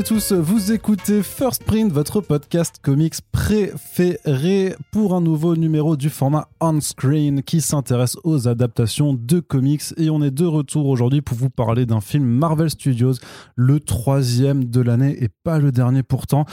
[0.00, 6.08] Et tous, vous écoutez First Print, votre podcast comics préféré pour un nouveau numéro du
[6.08, 11.36] format on-screen qui s'intéresse aux adaptations de comics et on est de retour aujourd'hui pour
[11.36, 13.16] vous parler d'un film Marvel Studios,
[13.56, 16.46] le troisième de l'année et pas le dernier pourtant.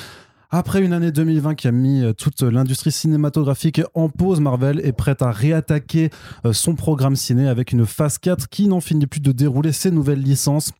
[0.49, 4.91] Après une année 2020 qui a mis euh, toute l'industrie cinématographique en pause, Marvel est
[4.91, 6.09] prête à réattaquer
[6.43, 9.91] euh, son programme ciné avec une phase 4 qui n'en finit plus de dérouler ses
[9.91, 10.73] nouvelles licences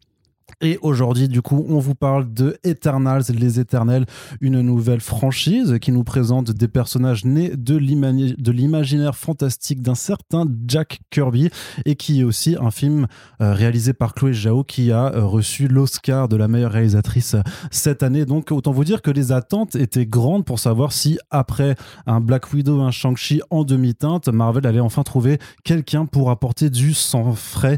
[0.59, 4.05] et aujourd'hui, du coup, on vous parle de Eternals, les Éternels,
[4.41, 10.99] une nouvelle franchise qui nous présente des personnages nés de l'imaginaire fantastique d'un certain Jack
[11.11, 11.49] Kirby
[11.85, 13.05] et qui est aussi un film
[13.41, 17.41] euh, réalisé par Chloé Zhao qui a euh, reçu l'Oscar de la meilleure réalisatrice euh,
[17.69, 18.25] cette année.
[18.25, 21.75] Donc, autant vous dire que les attentes étaient grandes pour savoir si, après
[22.07, 26.95] un Black Widow, un Shang-Chi en demi-teinte, Marvel allait enfin trouver quelqu'un pour apporter du
[26.95, 27.77] sang frais,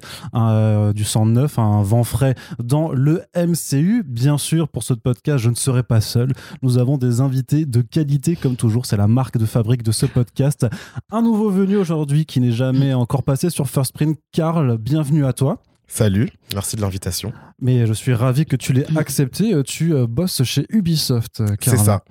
[0.94, 4.04] du sang neuf, un vent frais dans le MCU.
[4.06, 6.34] Bien sûr, pour ce podcast, je ne serai pas seul.
[6.62, 8.86] Nous avons des invités de qualité, comme toujours.
[8.86, 10.68] C'est la marque de fabrique de ce podcast.
[11.12, 14.18] Un nouveau venu aujourd'hui qui n'est jamais encore passé sur First Print.
[14.32, 15.62] Karl, bienvenue à toi.
[15.88, 17.34] Salut, merci de l'invitation.
[17.60, 19.64] Mais je suis ravi que tu l'aies accepté.
[19.64, 22.04] Tu euh, bosses chez Ubisoft, C'est ça.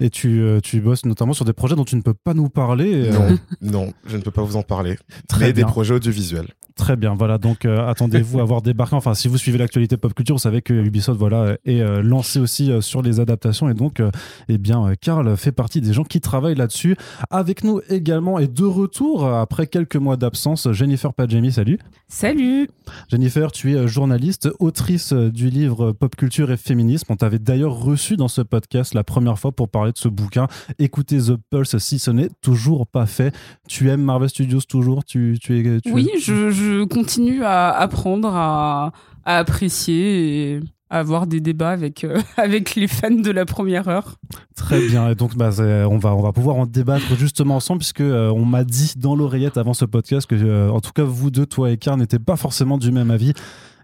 [0.00, 2.48] Et tu, euh, tu bosses notamment sur des projets dont tu ne peux pas nous
[2.48, 3.08] parler.
[3.08, 3.12] Euh.
[3.60, 4.96] Non, non, je ne peux pas vous en parler.
[5.28, 6.48] Très des projets audiovisuels.
[6.76, 7.38] Très bien, voilà.
[7.38, 8.94] Donc euh, attendez-vous à voir débarquer.
[8.94, 12.70] Enfin, si vous suivez l'actualité pop culture, vous savez que Ubisoft voilà est lancé aussi
[12.80, 14.00] sur les adaptations et donc
[14.48, 16.96] eh bien Karl fait partie des gens qui travaillent là-dessus.
[17.30, 21.50] Avec nous également et de retour après quelques mois d'absence, Jennifer Padjemi.
[21.50, 21.80] Salut.
[22.06, 22.70] Salut.
[23.10, 27.06] Jennifer, tu es journaliste, autrice du livre Pop culture et féminisme.
[27.08, 30.46] On t'avait d'ailleurs reçu dans ce podcast la première fois pour parler de ce bouquin.
[30.78, 33.34] Écoutez The Pulse si ce n'est toujours pas fait.
[33.68, 35.04] Tu aimes Marvel Studios toujours?
[35.04, 38.92] Tu, tu es, Oui, je, continue à apprendre, à,
[39.24, 40.60] apprécier et
[40.90, 44.16] à avoir des débats avec, euh, avec les fans de la première heure.
[44.56, 48.00] Très bien, et donc bah, on, va, on va pouvoir en débattre justement ensemble, puisque
[48.00, 51.30] euh, on m'a dit dans l'oreillette avant ce podcast que, euh, en tout cas, vous
[51.30, 53.34] deux, toi et Car, n'étaient pas forcément du même avis.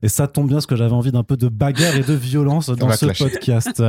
[0.05, 2.69] Et ça tombe bien parce que j'avais envie d'un peu de bagarre et de violence
[2.79, 3.83] dans ce podcast.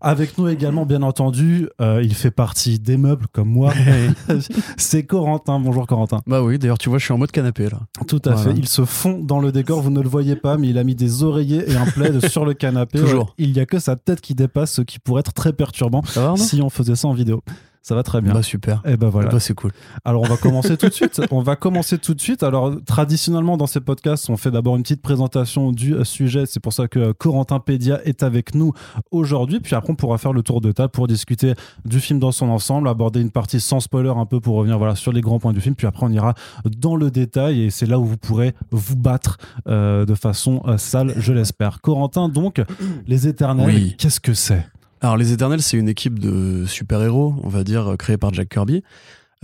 [0.00, 3.74] Avec nous également, bien entendu, euh, il fait partie des meubles comme moi.
[4.76, 5.58] C'est Corentin.
[5.58, 6.20] Bonjour Corentin.
[6.28, 7.80] Bah oui, d'ailleurs, tu vois, je suis en mode canapé là.
[8.06, 8.52] Tout à fait.
[8.56, 9.82] Il se fond dans le décor.
[9.82, 12.44] Vous ne le voyez pas, mais il a mis des oreillers et un plaid sur
[12.44, 13.00] le canapé.
[13.00, 13.34] Toujours.
[13.36, 16.02] Il n'y a que sa tête qui dépasse, ce qui pourrait être très perturbant
[16.36, 17.42] si on faisait ça en vidéo.
[17.82, 18.34] Ça va très bien.
[18.34, 18.82] Bah super.
[18.84, 19.30] Et eh ben voilà.
[19.30, 19.72] Bah, c'est cool.
[20.04, 21.20] Alors on va commencer tout de suite.
[21.30, 22.42] On va commencer tout de suite.
[22.42, 26.44] Alors traditionnellement dans ces podcasts, on fait d'abord une petite présentation du euh, sujet.
[26.46, 28.72] C'est pour ça que euh, Corentin Pédia est avec nous
[29.10, 29.60] aujourd'hui.
[29.60, 32.48] Puis après on pourra faire le tour de table pour discuter du film dans son
[32.48, 35.52] ensemble, aborder une partie sans spoiler un peu pour revenir voilà sur les grands points
[35.52, 35.74] du film.
[35.74, 36.34] Puis après on ira
[36.64, 41.14] dans le détail et c'est là où vous pourrez vous battre euh, de façon sale,
[41.16, 41.80] je l'espère.
[41.80, 42.62] Corentin donc
[43.06, 44.66] les Éternels, qu'est-ce que c'est?
[45.00, 48.82] Alors, les Éternels, c'est une équipe de super-héros, on va dire, créée par Jack Kirby.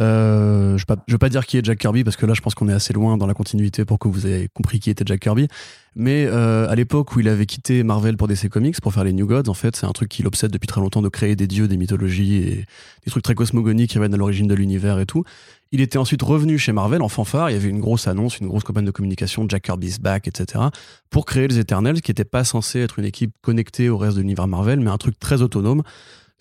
[0.00, 2.56] Euh, je ne vais, pas dire qui est Jack Kirby parce que là je pense
[2.56, 5.20] qu'on est assez loin dans la continuité pour que vous ayez compris qui était Jack
[5.20, 5.46] Kirby.
[5.94, 9.12] Mais euh, à l'époque où il avait quitté Marvel pour DC Comics pour faire les
[9.12, 11.46] New Gods, en fait c'est un truc qui l'obsède depuis très longtemps de créer des
[11.46, 12.64] dieux, des mythologies et
[13.04, 15.22] des trucs très cosmogoniques qui viennent à l'origine de l'univers et tout.
[15.70, 18.48] Il était ensuite revenu chez Marvel en fanfare, il y avait une grosse annonce, une
[18.48, 20.64] grosse campagne de communication, Jack Kirby's back, etc.
[21.10, 24.22] pour créer les Eternals qui n'était pas censé être une équipe connectée au reste de
[24.22, 25.82] l'univers Marvel mais un truc très autonome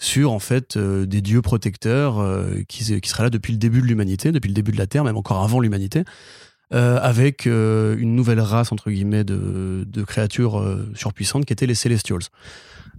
[0.04, 3.82] sur en fait euh, des dieux protecteurs euh, qui, qui, seraient là depuis le début
[3.82, 6.04] de l'humanité, depuis le début de la Terre, même encore avant l'humanité,
[6.74, 10.64] euh, avec une nouvelle race entre guillemets de, de créatures
[10.94, 12.24] surpuissantes qui étaient les Celestials.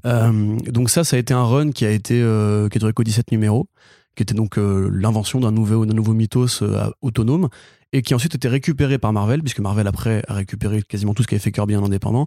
[0.04, 3.32] donc ça, ça a été un run qui a été qui a duré qu'au 17
[3.32, 3.68] numéros,
[4.16, 6.62] qui était donc l'invention d'un nouveau, nouveau mythos
[7.02, 7.48] autonome
[7.92, 11.28] et qui ensuite été récupéré par Marvel, puisque Marvel après a récupéré quasiment tout ce
[11.28, 12.26] qu'avait fait Kirby en indépendant,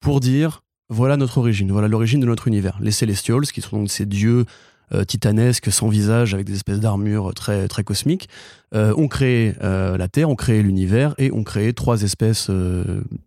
[0.00, 2.78] pour dire voilà notre origine, voilà l'origine de notre univers.
[2.80, 4.46] Les Celestials, qui sont donc ces dieux
[4.94, 8.28] euh, titanesques, sans visage, avec des espèces d'armures très, très cosmiques,
[8.74, 12.50] euh, ont créé euh, la Terre, ont créé l'univers et ont créé trois espèces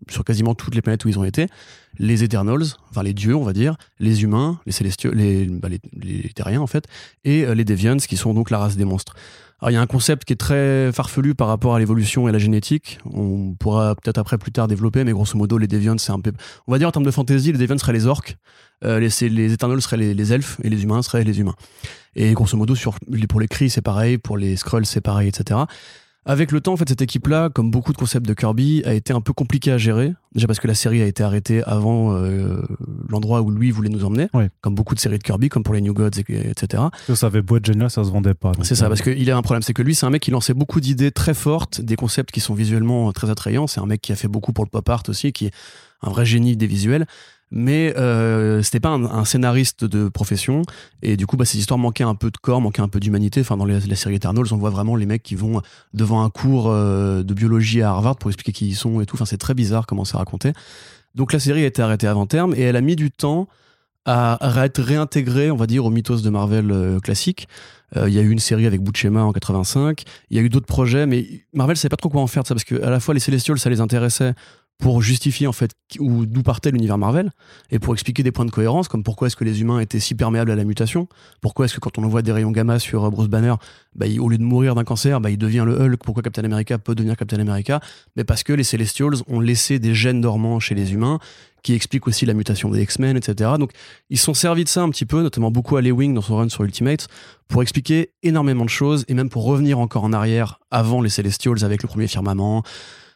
[0.09, 1.45] sur quasiment toutes les planètes où ils ont été.
[1.99, 5.79] Les Eternals, enfin les dieux, on va dire, les humains, les Celestials, les, bah, les,
[5.93, 6.85] les terriens en fait,
[7.25, 9.15] et les Deviants, qui sont donc la race des monstres.
[9.61, 12.31] Alors, il y a un concept qui est très farfelu par rapport à l'évolution et
[12.31, 12.97] la génétique.
[13.05, 16.31] On pourra peut-être après plus tard développer, mais grosso modo, les Deviants, c'est un peu.
[16.65, 18.37] On va dire en termes de fantasy, les Deviants seraient les orques,
[18.83, 21.53] euh, les, les Eternals seraient les, elfes, et les humains seraient les humains.
[22.15, 22.95] Et grosso modo, sur,
[23.29, 25.59] pour les Kree, c'est pareil, pour les Skrulls, c'est pareil, etc.
[26.23, 29.11] Avec le temps, en fait, cette équipe-là, comme beaucoup de concepts de Kirby, a été
[29.11, 30.13] un peu compliquée à gérer.
[30.35, 32.61] Déjà parce que la série a été arrêtée avant euh,
[33.09, 34.27] l'endroit où lui voulait nous emmener,
[34.61, 36.83] comme beaucoup de séries de Kirby, comme pour les New Gods, etc.
[37.15, 38.51] Ça avait beau être génial, ça se vendait pas.
[38.61, 40.31] C'est ça, euh, parce qu'il a un problème, c'est que lui, c'est un mec qui
[40.31, 43.65] lançait beaucoup d'idées très fortes, des concepts qui sont visuellement très attrayants.
[43.65, 45.51] C'est un mec qui a fait beaucoup pour le pop art aussi, qui est
[46.03, 47.07] un vrai génie des visuels.
[47.51, 50.63] Mais euh, c'était pas un, scénariste de profession.
[51.01, 53.41] Et du coup bah, ces histoires manquaient un peu de corps manquaient un peu d'humanité.
[53.41, 55.61] Enfin dans la série Eternals on voit vraiment les mecs qui vont
[55.93, 59.15] devant un cours euh, de biologie à Harvard pour expliquer qui ils sont et tout.
[59.15, 60.53] Enfin c'est très bizarre comment c'est raconté
[61.15, 63.47] donc la série a été arrêtée avant terme et elle a mis du temps
[64.05, 67.47] à, être réintégrée on va dire au mythos de Marvel euh, classique.
[67.97, 70.49] Euh, il y a eu une série avec Butchema en 85 il y a eu
[70.49, 72.89] d'autres projets mais Marvel savait pas trop quoi en faire de ça parce que à
[72.89, 74.33] la fois les Celestials ça les intéressait
[74.81, 77.31] pour justifier en fait d'où partait l'univers Marvel
[77.69, 80.15] et pour expliquer des points de cohérence comme pourquoi est-ce que les humains étaient si
[80.15, 81.07] perméables à la mutation
[81.39, 83.53] pourquoi est-ce que quand on envoie des rayons gamma sur euh, Bruce Banner
[83.95, 86.79] bah, au lieu de mourir d'un cancer bah, il devient le Hulk pourquoi Captain America
[86.79, 87.79] peut devenir Captain America?
[88.15, 91.19] Mais parce que les Celestials ont laissé des gènes dormants chez les humains
[91.61, 93.71] qui expliquent aussi la mutation des X-Men etc donc
[94.09, 96.49] ils sont servis de ça un petit peu notamment beaucoup à Wing dans son run
[96.49, 97.07] sur Ultimate
[97.47, 101.63] pour expliquer énormément de choses et même pour revenir encore en arrière avant les Celestials
[101.63, 102.63] avec le premier firmament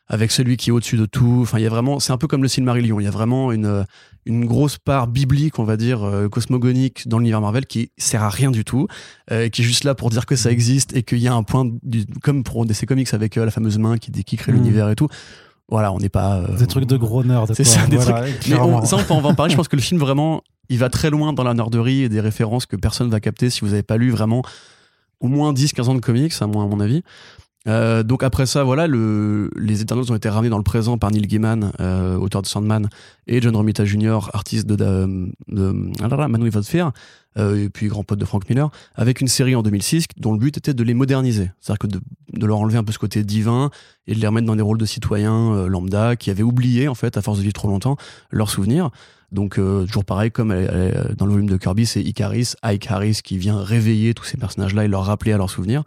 [0.07, 1.39] avec celui qui est au-dessus de tout.
[1.41, 2.99] Enfin, il y a vraiment, c'est un peu comme le Silmarillion.
[2.99, 3.85] Il y a vraiment une,
[4.25, 8.29] une grosse part biblique, on va dire, euh, cosmogonique dans l'univers Marvel qui sert à
[8.29, 8.87] rien du tout,
[9.31, 11.43] euh, qui est juste là pour dire que ça existe et qu'il y a un
[11.43, 11.69] point,
[12.21, 14.55] comme pour DC Comics avec euh, la fameuse main qui, qui crée mm.
[14.55, 15.07] l'univers et tout.
[15.69, 16.43] Voilà, on n'est pas.
[16.59, 17.47] des trucs de gros nerds.
[17.55, 18.15] C'est ça, des trucs.
[18.47, 18.55] Mais
[18.85, 19.51] ça, on peut en parler.
[19.51, 22.19] Je pense que le film, vraiment, il va très loin dans la nerderie et des
[22.19, 24.43] références que personne va capter si vous n'avez pas lu vraiment
[25.21, 27.03] au moins 10-15 ans de comics, à, mon, à mon avis.
[27.67, 31.11] Euh, donc après ça, voilà, le, les Eternals ont été ramenés dans le présent par
[31.11, 32.89] Neil Gaiman, euh, auteur de Sandman,
[33.27, 35.91] et John Romita Jr., artiste de, de, de
[37.37, 40.39] euh, et puis grand pote de Frank Miller, avec une série en 2006 dont le
[40.39, 41.99] but était de les moderniser, c'est-à-dire que de,
[42.31, 43.71] de, leur enlever un peu ce côté divin
[44.07, 46.95] et de les remettre dans des rôles de citoyens euh, lambda qui avaient oublié en
[46.95, 47.97] fait, à force de vivre trop longtemps,
[48.31, 48.89] leurs souvenirs.
[49.33, 50.49] Donc euh, toujours pareil, comme
[51.17, 54.85] dans le volume de Kirby, c'est Icaris, Ike Harris qui vient réveiller tous ces personnages-là
[54.85, 55.83] et leur rappeler à leurs souvenirs.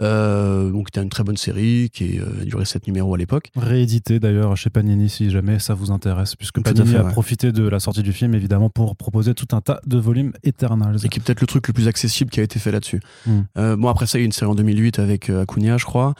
[0.00, 3.50] Euh, donc c'était une très bonne série qui a euh, duré 7 numéros à l'époque.
[3.56, 7.80] Réédité d'ailleurs chez Panini si jamais ça vous intéresse, puisque Panini a profité de la
[7.80, 10.98] sortie du film évidemment pour proposer tout un tas de volumes Eternals.
[11.04, 13.00] Et qui est peut-être le truc le plus accessible qui a été fait là-dessus.
[13.26, 13.40] Hmm.
[13.58, 16.14] Euh, bon après ça il y a une série en 2008 avec Acuna je crois.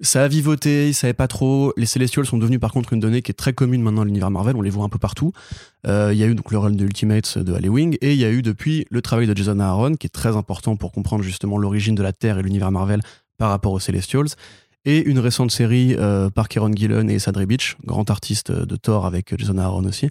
[0.00, 1.72] Ça a vivoté, ils savaient pas trop.
[1.76, 4.30] Les Celestials sont devenus par contre une donnée qui est très commune maintenant dans l'univers
[4.30, 5.32] Marvel, on les voit un peu partout.
[5.86, 8.30] Il y a eu donc le rôle de Ultimates de Halloween et il y a
[8.30, 11.94] eu depuis le travail de Jason Aaron qui est très important pour comprendre justement l'origine
[11.94, 13.00] de la Terre et l'univers Marvel
[13.38, 14.28] par rapport aux Celestials.
[14.86, 19.06] Et une récente série euh, par Kieron Gillen et Sadri Beach, grand artiste de Thor
[19.06, 20.10] avec Jason Aaron aussi,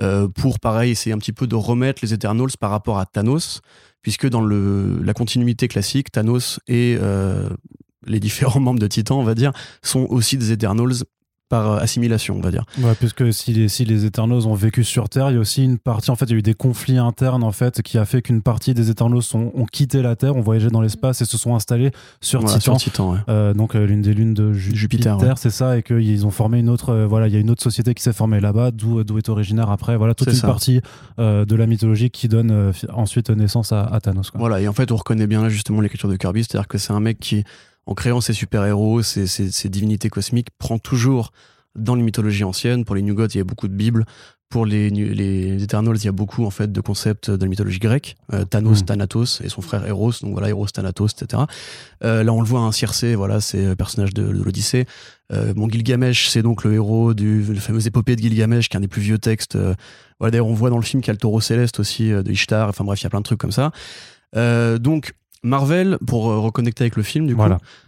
[0.00, 3.62] euh, pour pareil essayer un petit peu de remettre les Eternals par rapport à Thanos,
[4.02, 7.48] puisque dans la continuité classique, Thanos euh,
[8.06, 9.52] les différents membres de Titan, on va dire,
[9.82, 11.04] sont aussi des Eternals
[11.50, 12.64] par euh, assimilation, on va dire.
[12.78, 15.64] Ouais, puisque si les, si les Eternals ont vécu sur Terre, il y a aussi
[15.64, 18.06] une partie, en fait, il y a eu des conflits internes, en fait, qui a
[18.06, 21.24] fait qu'une partie des Eternals ont, ont quitté la Terre, ont voyagé dans l'espace et
[21.24, 22.76] se sont installés sur Titan.
[22.76, 26.60] Titan euh, donc, euh, l'une des lunes de Jupiter, c'est ça, et qu'ils ont formé
[26.60, 29.28] une autre, voilà, il y a une autre société qui s'est formée là-bas, d'où est
[29.28, 30.80] originaire après, voilà, toute une partie
[31.18, 34.30] de la mythologie qui donne ensuite naissance à, Thanos.
[34.34, 36.92] Voilà, et en fait, on reconnaît bien là, justement, l'écriture de Kirby, c'est-à-dire que c'est
[36.92, 37.44] un mec qui
[37.86, 41.32] en créant ses super-héros, ses, divinités cosmiques, prend toujours
[41.74, 42.84] dans les mythologies anciennes.
[42.84, 44.04] Pour les New Gods, il y a beaucoup de Bibles.
[44.48, 47.78] Pour les, les Eternals, il y a beaucoup en fait de concepts de la mythologie
[47.78, 48.16] grecque.
[48.32, 48.86] Euh, Thanos, hmm.
[48.86, 51.44] Thanatos et son frère Eros, donc voilà, Eros, Thanatos, etc.
[52.02, 54.86] Euh, là, on le voit, un hein, Circé, voilà, c'est le personnage de, l'Odyssée.
[55.32, 58.78] Euh, bon, Gilgamesh, c'est donc le héros du le fameux épopée de Gilgamesh, qui est
[58.78, 59.56] un des plus vieux textes.
[60.18, 62.30] voilà, d'ailleurs, on voit dans le film qu'il y a le taureau céleste aussi de
[62.30, 62.68] Ishtar.
[62.68, 63.70] Enfin bref, il y a plein de trucs comme ça.
[64.34, 67.42] donc, Marvel, pour euh, reconnecter avec le film, du coup,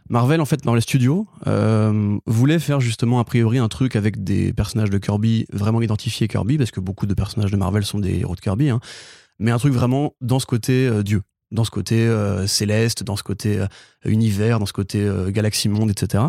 [0.08, 4.52] Marvel, en fait, les studios, euh, voulait faire justement, a priori, un truc avec des
[4.52, 8.20] personnages de Kirby vraiment identifiés Kirby, parce que beaucoup de personnages de Marvel sont des
[8.20, 8.80] héros de Kirby, hein,
[9.38, 12.10] mais un truc vraiment dans ce côté euh, Dieu, dans ce côté
[12.46, 13.62] céleste, dans ce côté
[14.06, 16.24] univers, dans ce côté galaxie monde, etc.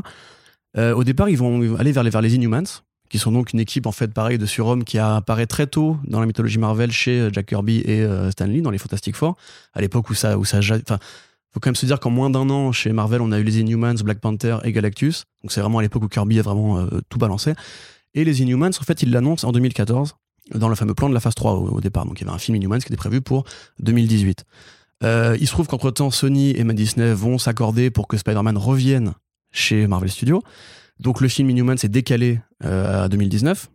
[0.76, 3.86] au départ, ils vont aller vers les, vers les Inhumans, qui sont donc une équipe
[3.86, 7.30] en fait pareil de surhommes qui apparaît très tôt dans la mythologie Marvel chez euh,
[7.32, 9.36] Jack Kirby et euh, Stan Lee dans les Fantastic Four.
[9.74, 10.98] À l'époque où ça où ça enfin
[11.52, 13.60] faut quand même se dire qu'en moins d'un an chez Marvel on a eu les
[13.60, 15.26] Inhumans, Black Panther et Galactus.
[15.44, 17.54] Donc c'est vraiment à l'époque où Kirby a vraiment euh, tout balancé.
[18.16, 20.16] Et les Inhumans en fait il l'annonce en 2014
[20.56, 22.06] dans le fameux plan de la phase 3 au, départ.
[22.06, 23.44] Donc il y avait un film Inhumans qui était prévu pour
[23.80, 24.46] 2018
[25.06, 29.14] il se trouve qu'entre temps Sony et Disney vont s'accorder pour que Spider-Man revienne
[29.52, 30.44] chez Marvel Studios
[31.04, 33.70] donc le film Inhuman s'est décalé euh, à 2019.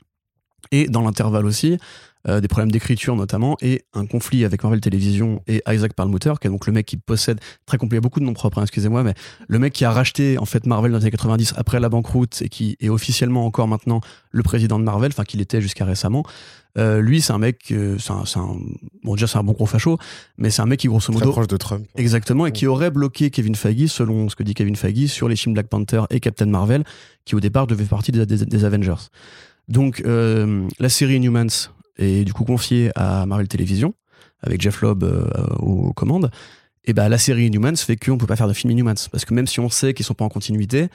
[0.72, 1.78] Et dans l'intervalle aussi,
[2.26, 6.48] euh, des problèmes d'écriture notamment, et un conflit avec Marvel Television et Isaac Perlmutter, qui
[6.48, 9.14] est donc le mec qui possède, très complet, beaucoup de noms propres, hein, excusez-moi, mais
[9.46, 12.42] le mec qui a racheté en fait Marvel dans les années 90 après la banqueroute
[12.42, 16.24] et qui est officiellement encore maintenant le président de Marvel, enfin qu'il était jusqu'à récemment.
[16.76, 18.56] Euh, lui, c'est un mec, c'est un,
[19.02, 19.98] bon déjà c'est un bon gros facho,
[20.36, 21.86] mais c'est un mec qui grosso modo très proche de Trump.
[21.96, 25.36] Exactement, et qui aurait bloqué Kevin Feige, selon ce que dit Kevin Feige, sur les
[25.36, 26.84] films Black Panther et Captain Marvel,
[27.24, 29.08] qui au départ devaient faire partie des, Avengers.
[29.68, 33.94] Donc euh, la série Inhumans est du coup confiée à Marvel Television,
[34.40, 35.04] avec Jeff Lobb
[35.58, 36.30] aux commandes,
[36.84, 38.94] et bah la série Inhumans fait qu'on peut pas faire de film Inhumans.
[39.12, 40.88] Parce que même si on sait qu'ils sont pas en continuité,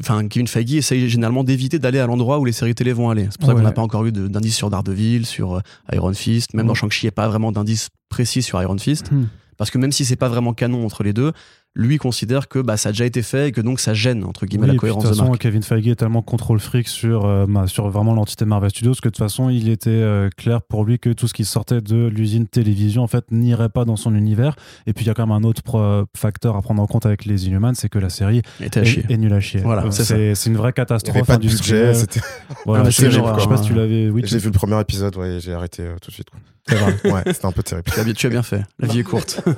[0.00, 3.28] enfin Kevin Feige essaye généralement d'éviter d'aller à l'endroit où les séries télé vont aller.
[3.30, 6.66] C'est pour ça qu'on n'a pas encore eu d'indice sur Daredevil, sur Iron Fist, même
[6.66, 9.10] dans Shang-Chi, il n'y a pas vraiment d'indice précis sur Iron Fist.
[9.12, 9.26] Hmm.
[9.56, 11.32] Parce que même si c'est pas vraiment canon entre les deux,
[11.76, 14.46] lui considère que bah, ça a déjà été fait et que donc ça gêne entre
[14.46, 17.88] guillemets la cohérence de toute façon, Kevin Feige est tellement contrôle fric sur, euh, sur
[17.90, 21.10] vraiment l'entité Marvel Studios que de toute façon il était euh, clair pour lui que
[21.10, 24.56] tout ce qui sortait de l'usine télévision en fait n'irait pas dans son univers.
[24.86, 27.24] Et puis il y a quand même un autre facteur à prendre en compte avec
[27.24, 29.60] les Inhumans, c'est que la série est, est, nulle à chier.
[29.60, 31.16] Voilà, c'est une vraie catastrophe.
[31.18, 31.94] Il pas de budget.
[31.94, 32.20] C'était.
[32.64, 33.08] Voilà, je sais
[33.48, 34.08] pas si tu l'avais.
[34.10, 36.28] Oui, j'ai vu le premier épisode, ouais, j'ai arrêté euh, tout de suite.
[36.70, 38.14] Ouais, c'était un peu terrible.
[38.14, 38.62] Tu as bien fait.
[38.78, 39.42] La vie est courte.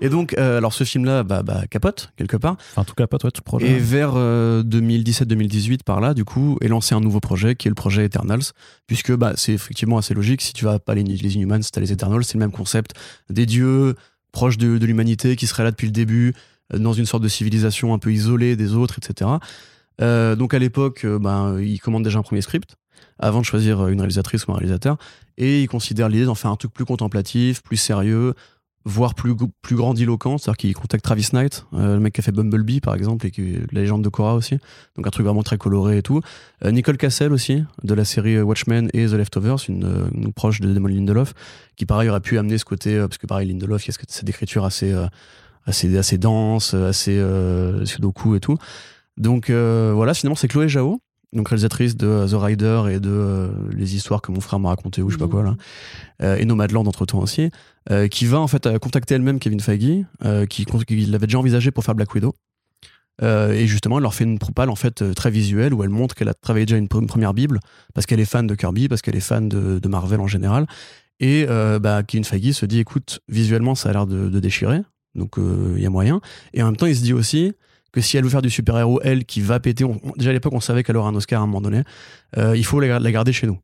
[0.00, 2.56] Et donc, euh, alors ce film-là, bah, bah, capote quelque part.
[2.72, 3.66] Enfin, tout capote, ouais, tout projet.
[3.66, 7.70] Et vers 2017-2018, euh, par là, du coup, est lancé un nouveau projet qui est
[7.70, 8.42] le projet Eternals,
[8.86, 10.42] puisque bah, c'est effectivement assez logique.
[10.42, 12.92] Si tu vas pas les, les Inhumans, t'as les Eternals, c'est le même concept
[13.30, 13.94] des dieux
[14.32, 16.34] proches de, de l'humanité qui seraient là depuis le début,
[16.74, 19.30] euh, dans une sorte de civilisation un peu isolée des autres, etc.
[19.98, 22.76] donc à l'époque, bah, ils commandent déjà un premier script
[23.18, 24.98] avant de choisir une réalisatrice ou un réalisateur,
[25.38, 28.34] et ils considèrent l'idée d'en faire un truc plus contemplatif, plus sérieux,
[28.86, 32.30] voire plus, plus grandiloquent, c'est-à-dire qu'il contacte Travis Knight, euh, le mec qui a fait
[32.30, 34.58] Bumblebee par exemple, et qui est la légende de Korra aussi,
[34.94, 36.20] donc un truc vraiment très coloré et tout.
[36.64, 40.72] Euh, Nicole Cassell aussi, de la série Watchmen et The Leftovers, une, euh, proche de
[40.72, 41.34] Damon Lindelof,
[41.74, 44.28] qui pareil aurait pu amener ce côté, parce que pareil Lindelof, il y a cette
[44.28, 44.94] écriture assez,
[45.64, 47.20] assez, assez dense, assez
[47.84, 48.56] sudoku et tout.
[49.16, 51.00] Donc voilà, finalement c'est Chloé Zhao,
[51.32, 55.10] donc réalisatrice de The Rider et de les histoires que mon frère m'a raconté ou
[55.10, 55.30] je sais pas mmh.
[55.30, 55.56] quoi
[56.20, 57.50] là, et Nomadland entre temps aussi.
[57.92, 61.38] Euh, qui va en fait euh, contacter elle-même Kevin Feige, euh, qui, qui l'avait déjà
[61.38, 62.34] envisagé pour faire Black Widow.
[63.22, 66.28] et justement, elle leur fait une propale en fait très visuelle où elle montre qu'elle
[66.28, 67.60] a travaillé déjà une, première Bible
[67.94, 70.66] parce qu'elle est fan de Kirby, parce qu'elle est fan de, Marvel en général.
[71.20, 71.46] Et
[71.80, 74.82] bah, Kevin Feige se dit écoute, visuellement, ça a l'air de, déchirer,
[75.14, 76.20] donc il y a moyen.
[76.52, 77.54] Et en même temps, il se dit aussi
[77.96, 79.86] que si elle veut faire du super-héros, elle qui va péter,
[80.18, 81.82] déjà à l'époque, on savait qu'elle aurait un Oscar à un moment donné,
[82.36, 83.58] il faut la, la, garder chez nous.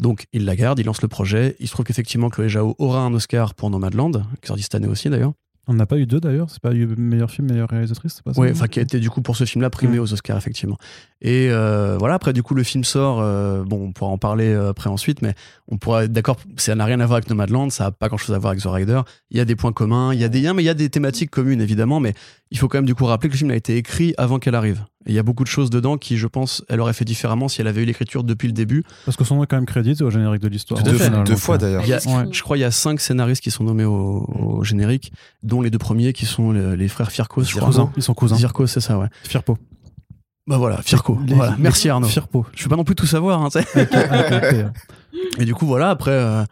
[0.00, 1.54] Donc il la garde, il lance le projet.
[1.60, 4.88] Il se trouve qu'effectivement Chloé Zhao aura un Oscar pour Nomadland, qui sort cette année
[4.88, 5.34] aussi d'ailleurs.
[5.68, 8.50] On n'a pas eu deux d'ailleurs, c'est pas eu meilleur film, meilleure réalisatrice, c'est Oui,
[8.50, 10.78] enfin qui a été du coup pour ce film-là primé aux Oscars effectivement.
[11.22, 14.52] Et euh, voilà, après du coup le film sort, euh, bon on pourra en parler
[14.52, 15.34] euh, après ensuite, mais
[15.66, 18.34] on pourra être d'accord, ça n'a rien à voir avec Nomadland, ça n'a pas grand-chose
[18.34, 19.00] à voir avec The Rider.
[19.30, 20.74] Il y a des points communs, il y a des liens, mais il y a
[20.74, 22.12] des thématiques communes évidemment, mais
[22.50, 24.54] il faut quand même du coup rappeler que le film a été écrit avant qu'elle
[24.54, 24.84] arrive.
[25.06, 27.60] Il y a beaucoup de choses dedans qui, je pense, elle aurait fait différemment si
[27.60, 28.82] elle avait eu l'écriture depuis le début.
[29.04, 30.82] Parce que son nom est quand même crédité au générique de l'histoire.
[30.82, 31.84] Deux, fois d'ailleurs.
[31.84, 35.78] Je crois qu'il y a cinq scénaristes qui sont nommés au, générique, dont les deux
[35.78, 37.42] premiers qui sont les, frères Firko.
[37.42, 38.36] Ils sont cousins.
[38.36, 39.08] Firko, c'est ça, ouais.
[39.22, 39.56] Firpo.
[40.46, 41.18] Bah voilà, Firko.
[41.28, 41.56] voilà.
[41.58, 42.06] Merci Arnaud.
[42.06, 42.46] Firpo.
[42.54, 43.42] Je peux pas non plus tout savoir.
[43.42, 43.48] Hein,
[45.38, 46.12] Et du coup, voilà, après.
[46.12, 46.44] Euh,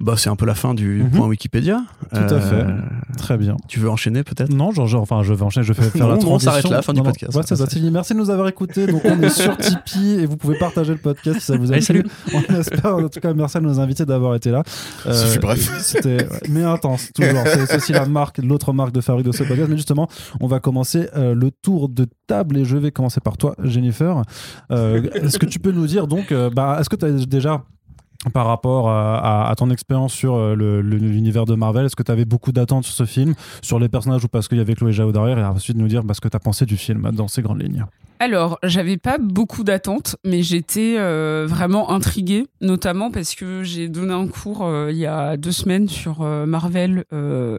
[0.00, 1.10] bah, c'est un peu la fin du mhm.
[1.10, 1.82] point Wikipédia.
[2.12, 2.54] Tout à fait.
[2.54, 2.76] Euh,
[3.16, 3.56] Très bien.
[3.66, 4.50] Tu veux enchaîner peut-être?
[4.50, 6.34] Non, genre, genre, enfin, je vais enchaîner, je vais faire la transition.
[6.34, 7.34] On s'arrête là, fin du podcast.
[7.34, 7.56] Ouais, ça.
[7.90, 8.86] Merci de nous avoir écoutés.
[8.86, 11.76] Donc, on est sur Tipeee et vous pouvez partager le podcast si ça vous a
[11.76, 11.82] plu.
[11.82, 12.04] Salut.
[12.32, 14.62] On espère, en tout cas, merci à nos invités d'avoir été là.
[15.06, 15.68] Euh, c'est bref.
[15.80, 17.42] C'était, mais intense, toujours.
[17.44, 19.68] C'est aussi la marque, l'autre marque de fabrique de ce podcast.
[19.68, 20.08] Mais justement,
[20.40, 24.22] on va commencer euh, le tour de table et je vais commencer par toi, Jennifer.
[24.70, 27.64] est-ce que tu peux nous dire donc, bah, est-ce que tu as déjà
[28.32, 32.52] par rapport à, ton expérience sur euh, l'univers de Marvel Est-ce que tu avais beaucoup
[32.52, 35.38] d'attentes sur ce film, sur les personnages ou parce qu'il y avait Chloé Zhao derrière
[35.38, 37.62] Et ensuite nous dire bah, ce que tu as pensé du film dans ses grandes
[37.62, 37.84] lignes?
[38.18, 44.12] Alors, j'avais pas beaucoup d'attentes, mais j'étais euh, vraiment intriguée, notamment parce que j'ai donné
[44.12, 47.04] un cours euh, il y a deux semaines sur Marvel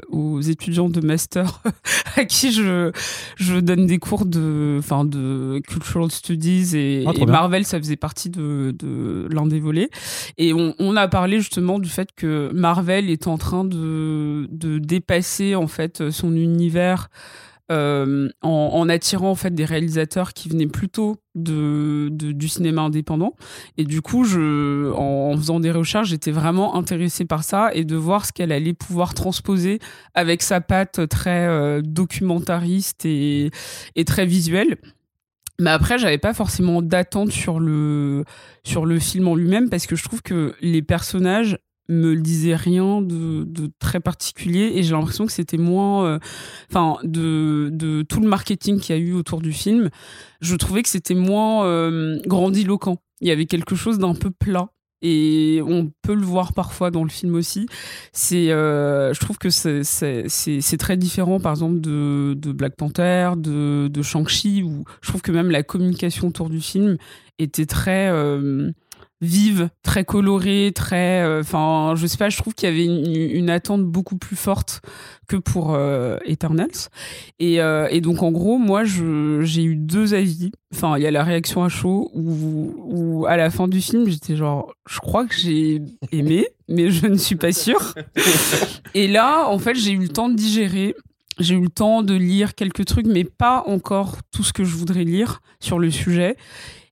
[0.09, 1.61] aux étudiants de master
[2.17, 2.91] à qui je,
[3.37, 8.29] je donne des cours de, enfin, de cultural studies et, ah, Marvel, ça faisait partie
[8.29, 9.89] de, de l'un des volets.
[10.37, 15.53] Et et on, a parlé justement du fait que Marvel est en train de, dépasser
[15.53, 17.09] en fait son univers
[17.71, 23.35] euh, en, attirant en fait des réalisateurs qui venaient plutôt de, du cinéma indépendant.
[23.77, 28.25] Et du coup, en, faisant des recherches, j'étais vraiment intéressée par ça et de voir
[28.25, 29.79] ce qu'elle allait pouvoir transposer
[30.15, 33.51] avec sa patte très euh, documentariste et,
[33.95, 34.77] et très visuelle.
[35.59, 38.23] Mais après, j'avais pas forcément d'attente sur le,
[38.63, 41.59] sur le film en lui-même parce que je trouve que les personnages
[41.89, 46.19] me disaient rien de, de très particulier et j'ai l'impression que c'était moins euh,
[46.69, 49.89] enfin de, de tout le marketing qu'il y a eu autour du film
[50.39, 54.69] je trouvais que c'était moins euh, grandiloquent il y avait quelque chose d'un peu plat
[55.01, 57.67] et on peut le voir parfois dans le film aussi.
[58.11, 63.87] C'est, euh, je trouve que c'est très différent, par exemple, de, de Black Panther, de,
[63.87, 66.97] de Shang-Chi, où je trouve que même la communication autour du film
[67.37, 68.71] était très, euh,
[69.21, 71.21] vive, très colorée, très.
[71.23, 73.05] euh, Enfin, je sais pas, je trouve qu'il y avait une,
[73.37, 74.81] une attente beaucoup plus forte
[75.27, 76.89] que pour euh, Eternals.
[77.39, 80.51] Et, euh, et donc, en gros, moi, j'ai eu deux avis.
[80.73, 84.07] Enfin, il y a la réaction à chaud où, où à la fin du film,
[84.09, 87.93] j'étais genre, je crois que j'ai aimé, mais je ne suis pas sûre.
[88.93, 90.95] Et là, en fait, j'ai eu le temps de digérer.
[91.39, 94.75] J'ai eu le temps de lire quelques trucs, mais pas encore tout ce que je
[94.75, 96.35] voudrais lire sur le sujet.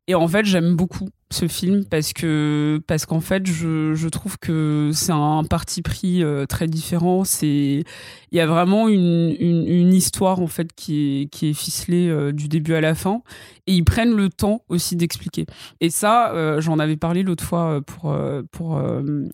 [0.08, 4.38] Et en fait, j'aime beaucoup ce film parce que parce qu'en fait, je, je trouve
[4.40, 7.24] que c'est un parti pris euh, très différent.
[7.26, 7.84] C'est
[8.32, 12.32] il y a vraiment une, une, histoire en fait qui est qui est ficelée euh,
[12.32, 13.22] du début à la fin
[13.68, 15.46] et ils prennent le temps aussi d'expliquer.
[15.82, 18.16] Et ça, euh, j'en avais parlé l'autre fois pour
[18.52, 18.82] pour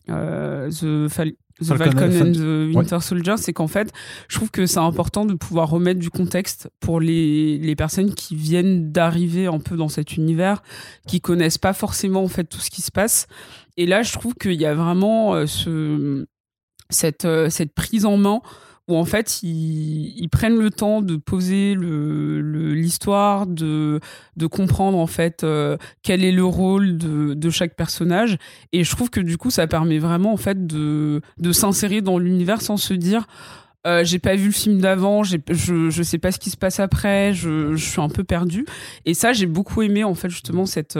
[0.06, 3.92] The Fal- The Falcon- Falcon Fal- and the Winter Soldier, c'est qu'en fait,
[4.28, 8.34] je trouve que c'est important de pouvoir remettre du contexte pour les, les personnes qui
[8.34, 10.62] viennent d'arriver un peu dans cet univers,
[11.06, 13.28] qui connaissent pas forcément en fait tout ce qui se passe.
[13.76, 16.26] Et là, je trouve qu'il y a vraiment euh, ce,
[16.90, 18.40] cette, euh, cette prise en main
[18.88, 24.00] où en fait ils, prennent le temps de poser le- le- l'histoire, de,
[24.36, 28.36] de comprendre en fait euh, quel est le rôle de, de chaque personnage.
[28.72, 32.18] Et je trouve que du coup ça permet vraiment en fait de, de s'insérer dans
[32.18, 33.26] l'univers sans se dire
[33.86, 36.80] euh, j'ai pas vu le film d'avant, je, je sais pas ce qui se passe
[36.80, 38.66] après, je, je suis un peu perdu.
[39.04, 40.98] Et ça, j'ai beaucoup aimé en fait justement cette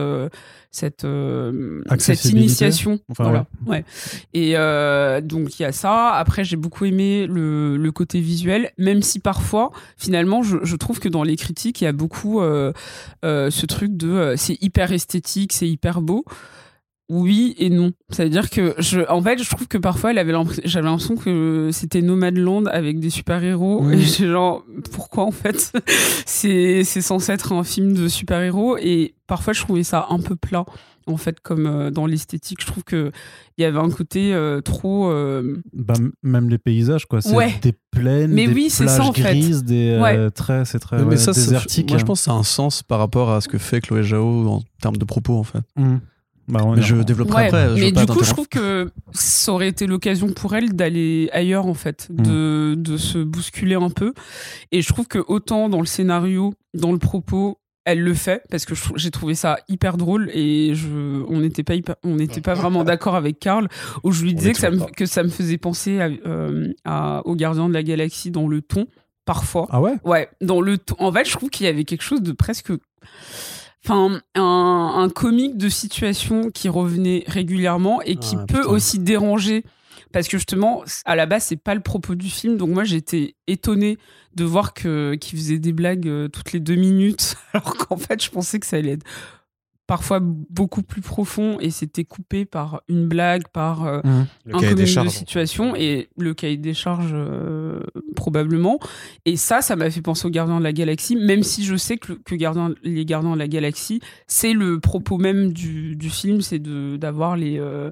[0.71, 2.99] cette cette, euh, cette initiation.
[3.09, 3.47] Enfin, voilà.
[3.67, 3.85] Ouais.
[4.33, 6.11] Et euh, donc il y a ça.
[6.15, 10.99] Après, j'ai beaucoup aimé le, le côté visuel, même si parfois, finalement, je, je trouve
[10.99, 12.73] que dans les critiques, il y a beaucoup euh,
[13.25, 16.25] euh, ce truc de euh, c'est hyper esthétique, c'est hyper beau.
[17.11, 17.93] Oui et non.
[18.09, 21.69] C'est-à-dire que je, en fait, je trouve que parfois, elle avait l'impression- j'avais l'impression que
[21.73, 23.81] c'était Nomadland avec des super-héros.
[23.83, 23.95] Oui.
[23.95, 25.73] Et j'ai genre, pourquoi en fait?
[26.27, 28.79] C'est c'est censé être un film de super-héros.
[28.79, 30.65] Et parfois, je trouvais ça un peu plat,
[31.07, 32.59] en fait, comme euh, dans l'esthétique.
[32.63, 33.13] Je trouve que
[33.59, 35.11] il y avait un côté euh, trop.
[35.11, 37.21] euh, Bah, même les paysages, quoi.
[37.21, 37.53] C'est Ouais.
[37.61, 39.21] des plaines, Mais des oui, c'est plages ça, en fait.
[39.23, 40.31] grises, des euh, Ouais.
[40.31, 41.91] traits, c'est très mais ouais, désertique.
[41.91, 44.03] moi je pense que ça a un sens par rapport à ce que fait Chloé
[44.03, 45.61] Zhao en termes de propos en fait.
[45.77, 46.01] Hum.
[46.47, 47.77] Bah, Mais je développerai Ouais, après.
[47.77, 51.67] je mais du coup, je trouve que ça aurait été l'occasion pour elle d'aller ailleurs,
[51.67, 52.23] en fait, Mm.
[52.23, 54.13] de, de se bousculer un peu.
[54.71, 58.65] Et je trouve que autant dans le scénario, dans le propos, elle le fait parce
[58.65, 60.89] que j'ai trouvé ça hyper drôle et je,
[61.29, 63.69] on n'était pas hyper- on n'était pas vraiment d'accord avec Karl
[64.03, 66.73] où je lui On disais que ça, me, que ça me faisait penser à, euh,
[66.87, 68.87] à- au Gardien de la Galaxie dans le ton
[69.27, 69.67] parfois.
[69.71, 69.97] Ah ouais?
[70.05, 70.95] Ouais, dans le ton.
[70.99, 72.73] En fait, je trouve qu'il y avait quelque chose de presque.
[73.85, 74.41] Enfin, un,
[75.05, 78.69] un comique de situation qui revenait régulièrement et qui Ah, peut putain.
[78.71, 79.65] aussi déranger.
[80.13, 82.57] Parce que justement, à la base, c'est pas le propos du film.
[82.57, 83.99] Donc moi, j'étais étonnée
[84.37, 88.23] de voir que qu'il faisait des blagues euh, toutes les deux minutes, alors qu'en fait,
[88.23, 89.07] je pensais que ça allait être
[89.87, 94.01] parfois beaucoup plus profond et c'était coupé par une blague, par euh.
[94.47, 95.09] Le un comique de charges.
[95.11, 97.81] situation et le cahier des charges euh,
[98.17, 98.79] probablement
[99.27, 101.97] et ça ça m'a fait penser aux Gardiens de la Galaxie même si je sais
[101.99, 106.41] que, que Gardiens- les Gardiens de la Galaxie c'est le propos même du, du film
[106.41, 107.91] c'est de d'avoir les euh,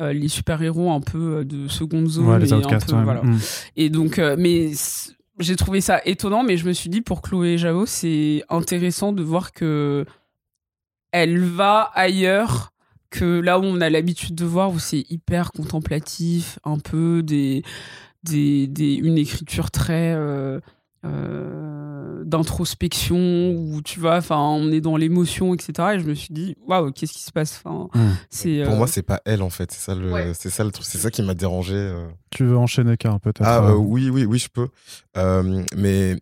[0.00, 3.20] euh, les super héros un peu de seconde zone Ouais, les et un peu, voilà.
[3.22, 3.38] Hum.
[3.76, 4.70] Et donc, euh, mais
[5.38, 9.22] j'ai trouvé ça étonnant, mais je me suis dit pour Chloé Zhao, c'est intéressant de
[9.22, 10.06] voir que
[11.12, 12.72] elle va ailleurs
[13.10, 17.62] que là où on a l'habitude de voir, où c'est hyper contemplatif, un peu des,
[18.22, 20.60] des, des une écriture très euh,
[21.04, 23.16] euh, d'introspection,
[23.52, 25.72] où tu vois, enfin, on est dans l'émotion, etc.
[25.94, 27.60] Et je me suis dit, waouh, qu'est-ce qui se passe?
[27.64, 28.14] Enfin, Hum.
[28.28, 29.72] c'est, Pour euh, moi, c'est pas elle en fait.
[29.72, 30.32] C'est ça le, Ouais.
[30.34, 30.84] c'est ça le truc.
[30.86, 31.74] C'est ça qui m'a dérangé.
[31.74, 32.06] euh.
[32.30, 34.68] Tu veux enchaîner, Karl, peut-être Ah oui, oui, oui, je peux.
[35.16, 36.16] Euh, mais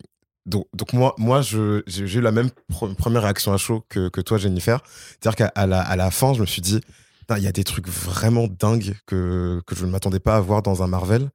[0.49, 4.09] donc, donc moi, moi, je, j'ai eu la même pre- première réaction à chaud que,
[4.09, 4.81] que toi, Jennifer.
[5.21, 6.81] C'est-à-dire qu'à à la, à la fin, je me suis dit,
[7.37, 10.61] il y a des trucs vraiment dingues que, que je ne m'attendais pas à voir
[10.61, 11.29] dans un Marvel.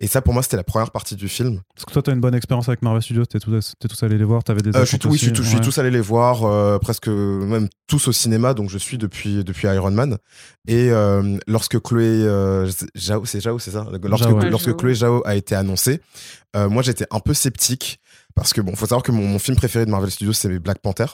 [0.00, 1.60] Et ça, pour moi, c'était la première partie du film.
[1.74, 4.16] Parce que toi, t'as une bonne expérience avec Marvel Studios, t'es tous, t'es tous allé
[4.16, 5.58] les voir, t'avais des Euh, je suis, tout- oui, je suis, aussi, tout- je suis
[5.58, 5.64] ouais.
[5.64, 9.66] tous allé les voir, euh, presque même tous au cinéma, donc je suis depuis, depuis
[9.66, 10.18] Iron Man.
[10.68, 13.86] Et euh, lorsque Chloé euh, Zhao, c'est Zhao, c'est ça?
[14.04, 14.50] Lorsque, Zhao, ouais.
[14.50, 14.76] lorsque.
[14.76, 16.00] Chloé Zhao a été annoncée,
[16.54, 17.98] euh, moi j'étais un peu sceptique
[18.38, 21.06] parce que bon, faut savoir que mon, film préféré de Marvel Studios c'est Black Panther.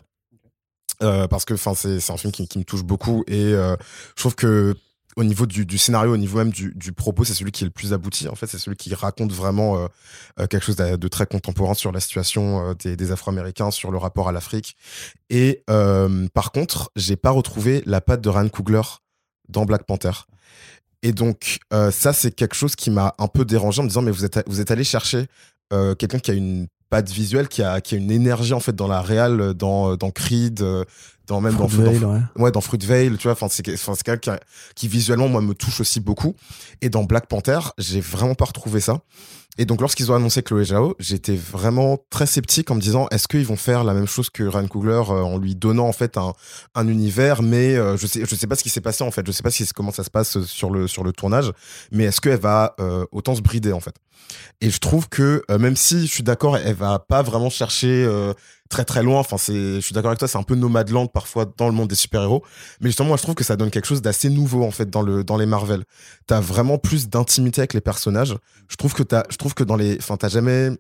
[1.03, 3.75] Euh, parce que c'est un film qui, me touche beaucoup et euh,
[4.17, 4.77] je trouve que
[5.17, 7.93] au niveau du, scénario, au niveau même du, propos, c'est celui qui est le plus
[7.93, 8.27] abouti.
[8.29, 12.01] En fait, c'est celui qui raconte vraiment euh, quelque chose de, très contemporain sur la
[12.01, 14.77] situation des, Afro-Américains, sur le rapport à l'Afrique.
[15.31, 18.83] Et par contre, j'ai pas retrouvé la patte de Ryan Coogler
[19.49, 20.13] dans Black Panther.
[21.03, 24.11] Et donc, ça, c'est quelque chose qui m'a un peu dérangé en me disant, mais
[24.11, 25.27] vous êtes, vous êtes allé chercher
[25.71, 28.89] quelqu'un qui a une patte visuelle, qui a, qui a une énergie en fait dans
[28.89, 30.85] la réal, dans, dans Creed, euh,
[31.27, 32.21] dans même dans, Fruitvale, dans- ouais.
[32.37, 34.43] ouais dans Fruitvale tu vois enfin c'est enfin, c'est quelqu'un qui,
[34.75, 36.35] qui visuellement moi me touche aussi beaucoup.
[36.83, 39.01] Et dans Black Panther j'ai vraiment pas retrouvé ça.
[39.57, 43.29] Et donc lorsqu'ils ont annoncé Chloé Zhao j'étais vraiment très sceptique en me disant est-ce
[43.29, 46.17] qu'ils vont faire la même chose que Ryan Coogler euh, en lui donnant en fait
[46.19, 46.33] un,
[46.75, 49.25] un univers mais euh, je sais je sais pas ce qui s'est passé en fait.
[49.25, 51.53] Je sais pas si, comment ça se passe sur le sur le tournage
[51.93, 53.95] mais est-ce qu'elle va euh, autant se brider en fait?
[54.61, 58.05] Et je trouve que euh, même si je suis d'accord elle va pas vraiment chercher
[58.05, 58.33] euh,
[58.75, 59.21] très très loin.
[59.21, 61.89] Enfin c'est je suis d'accord avec toi c'est un peu Nomadland parfois dans le monde
[61.89, 62.43] des super-héros.
[62.81, 65.03] Mais justement moi je trouve que ça donne quelque chose d'assez nouveau en fait dans
[65.03, 65.85] le dans les Marvel.
[66.27, 68.37] T'as vraiment plus d'intimité avec les personnages.
[68.69, 70.71] Je trouve que t'as je trouve que dans les enfin t'as jamais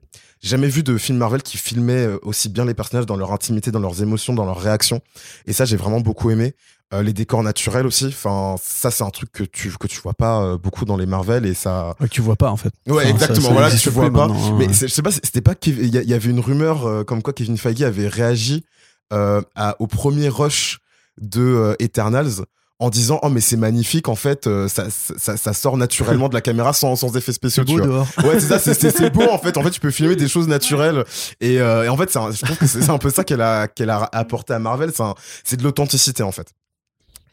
[0.42, 3.70] jamais vu de film Marvel qui filmait euh, aussi bien les personnages dans leur intimité
[3.70, 5.00] dans leurs émotions dans leurs réactions.
[5.46, 6.57] Et ça j'ai vraiment beaucoup aimé
[6.94, 10.14] Euh, les décors naturels aussi enfin ça c'est un truc que tu que tu vois
[10.14, 12.72] pas euh, beaucoup dans les Marvel et ça Ouais, que tu vois pas en fait.
[12.87, 14.72] ouais Enfin, exactement ça- ça voilà tu vois pas hein, mais ouais.
[14.72, 17.59] c'est- je sais pas, c'était pas il y, avait une rumeur euh, comme quoi Kevin
[17.59, 18.64] Feige avait réagi
[19.11, 20.78] à- au premier rush
[21.20, 22.44] de Eternals
[22.80, 26.35] en disant oh mais c'est magnifique en fait euh, ça, ça, ça sort naturellement de
[26.35, 28.07] la caméra sans, sans effets spéciaux tu beau vois.
[28.24, 29.57] Ouais, c'est ça, c'est- beau en fait.
[29.57, 31.04] En fait, tu peux filmer des choses naturelles.
[31.40, 33.40] Et, euh, et en fait, c'est un- je trouve que c'est un peu ça qu'elle
[33.42, 34.90] a, qu'elle a apporté à Marvel.
[35.44, 36.48] C'est de l'authenticité en fait.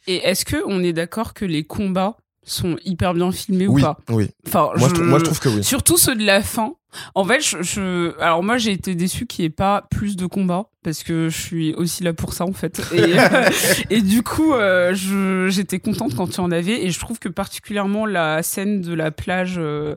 [0.08, 3.86] Et est-ce que on est d'accord que les combats sont hyper bien filmés Oui, ou
[3.86, 3.98] pas?
[4.10, 4.30] oui.
[4.48, 5.64] Enfin, Moi je, trou- moi, je trouve que oui.
[5.64, 6.74] Surtout ceux de la fin.
[7.16, 10.26] En fait, je, je- alors moi j'ai été déçu qu'il n'y ait pas plus de
[10.26, 12.82] combats parce que je suis aussi là pour ça en fait.
[12.94, 13.14] Et,
[13.96, 17.20] et du coup, euh, je- j'étais contente quand il y en avait et je trouve
[17.20, 19.96] que particulièrement la scène de la plage euh,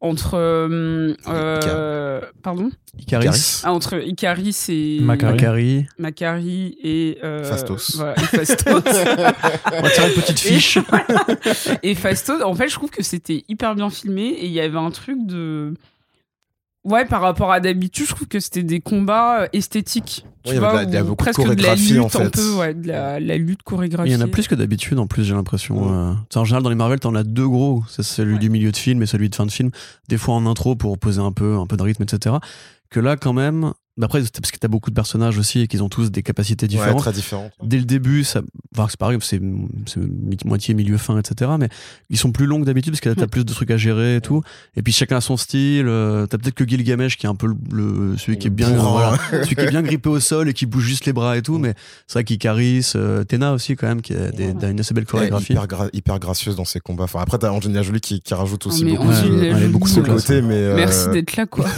[0.00, 2.70] entre euh, euh, pardon?
[2.98, 5.84] Icaris, Ah, entre Icaris et Macari.
[5.98, 6.78] Macari.
[6.82, 7.96] Et euh, Fastos.
[7.96, 8.72] voilà, et Fastos.
[9.72, 10.78] On va tirer une petite fiche.
[11.82, 14.78] Et Fastos, en fait, je trouve que c'était hyper bien filmé et il y avait
[14.78, 15.74] un truc de.
[16.86, 20.24] Ouais, par rapport à d'habitude, je trouve que c'était des combats euh, esthétiques.
[20.44, 21.40] Tu Ouais, il y avait vois, de la- il y a ou beaucoup de presque
[21.56, 22.22] de, la lutte, en fait.
[22.24, 24.12] un peu, ouais, de la, la lutte chorégraphiée.
[24.14, 25.82] Il y en a plus que d'habitude en plus, j'ai l'impression.
[25.82, 25.92] Ouais.
[25.92, 26.12] euh.
[26.14, 27.82] Tu sais, En général, dans les Marvel, t'en as deux gros.
[27.88, 28.38] C'est celui Ouais.
[28.38, 29.70] du milieu de film et celui de fin de film.
[30.08, 32.36] Des fois en intro pour poser un peu, un peu de rythme, etc.
[32.90, 35.82] Que là, quand même, d'après, c'est parce que t'as beaucoup de personnages aussi et qu'ils
[35.82, 36.98] ont tous des capacités Ouais, différentes.
[37.00, 37.50] très différent.
[37.62, 38.40] Dès le début, ça,
[38.76, 39.40] enfin, c'est pareil, c'est
[40.44, 41.50] moitié, milieu, fin, etc.
[41.58, 41.68] Mais
[42.10, 44.16] ils sont plus longs que d'habitude parce que là, t'as plus de trucs à gérer
[44.16, 44.42] et tout.
[44.76, 45.86] Et puis chacun a son style.
[45.88, 48.70] euh, T'as peut-être que Gilgamesh qui est un peu le, le- celui qui est bien,
[48.70, 51.42] voilà, celui qui est bien grippé au sol et qui bouge juste les bras et
[51.42, 51.58] tout.
[51.58, 51.74] Mais
[52.06, 54.64] c'est vrai qu'Icaris, euh, Tena aussi quand même, qui a, des, Ouais.
[54.64, 55.52] a une assez belle chorégraphie.
[55.52, 57.04] hyper, gra- hyper gracieuse dans ses combats.
[57.04, 59.88] Enfin, après, t'as Angelina Jolie qui, qui rajoute aussi mais beaucoup, Ouais, de- est beaucoup
[59.90, 60.06] classe.
[60.06, 60.42] côté.
[60.42, 61.66] Mais, euh, Merci d'être là, quoi.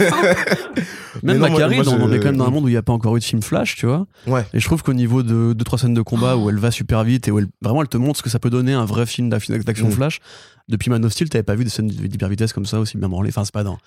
[1.23, 2.93] Même Macari, dans- on est quand même dans un monde où il n'y a pas
[2.93, 4.05] encore eu de film Flash, tu vois.
[4.27, 4.45] Ouais.
[4.53, 7.03] Et je trouve qu'au niveau de deux trois scènes de combat où elle va super
[7.03, 9.05] vite et où elle, vraiment elle te montre ce que ça peut donner un vrai
[9.05, 9.91] film d'action d'action Mm.
[9.91, 10.19] Flash.
[10.67, 13.09] Depuis Man of Steel, t'avais pas vu des scènes d'hyper vitesse comme ça aussi bien
[13.09, 13.29] branlées.
[13.29, 13.77] Enfin, c'est pas dans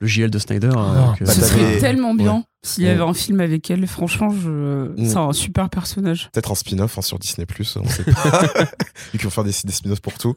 [0.00, 0.68] le JL de Snyder.
[0.68, 1.14] euh, Non.
[1.14, 2.42] que- Bah, Ce serait tellement bien Ouais.
[2.62, 3.86] s'il y avait un film avec elle.
[3.86, 4.88] Franchement, je...
[5.00, 5.06] Mm.
[5.08, 6.30] c'est un super personnage.
[6.32, 8.12] Peut-être un spin-off hein, sur Disney Plus, on sait pas.
[9.12, 10.34] Vu qu'ils vont faire des, des spin-offs pour tout.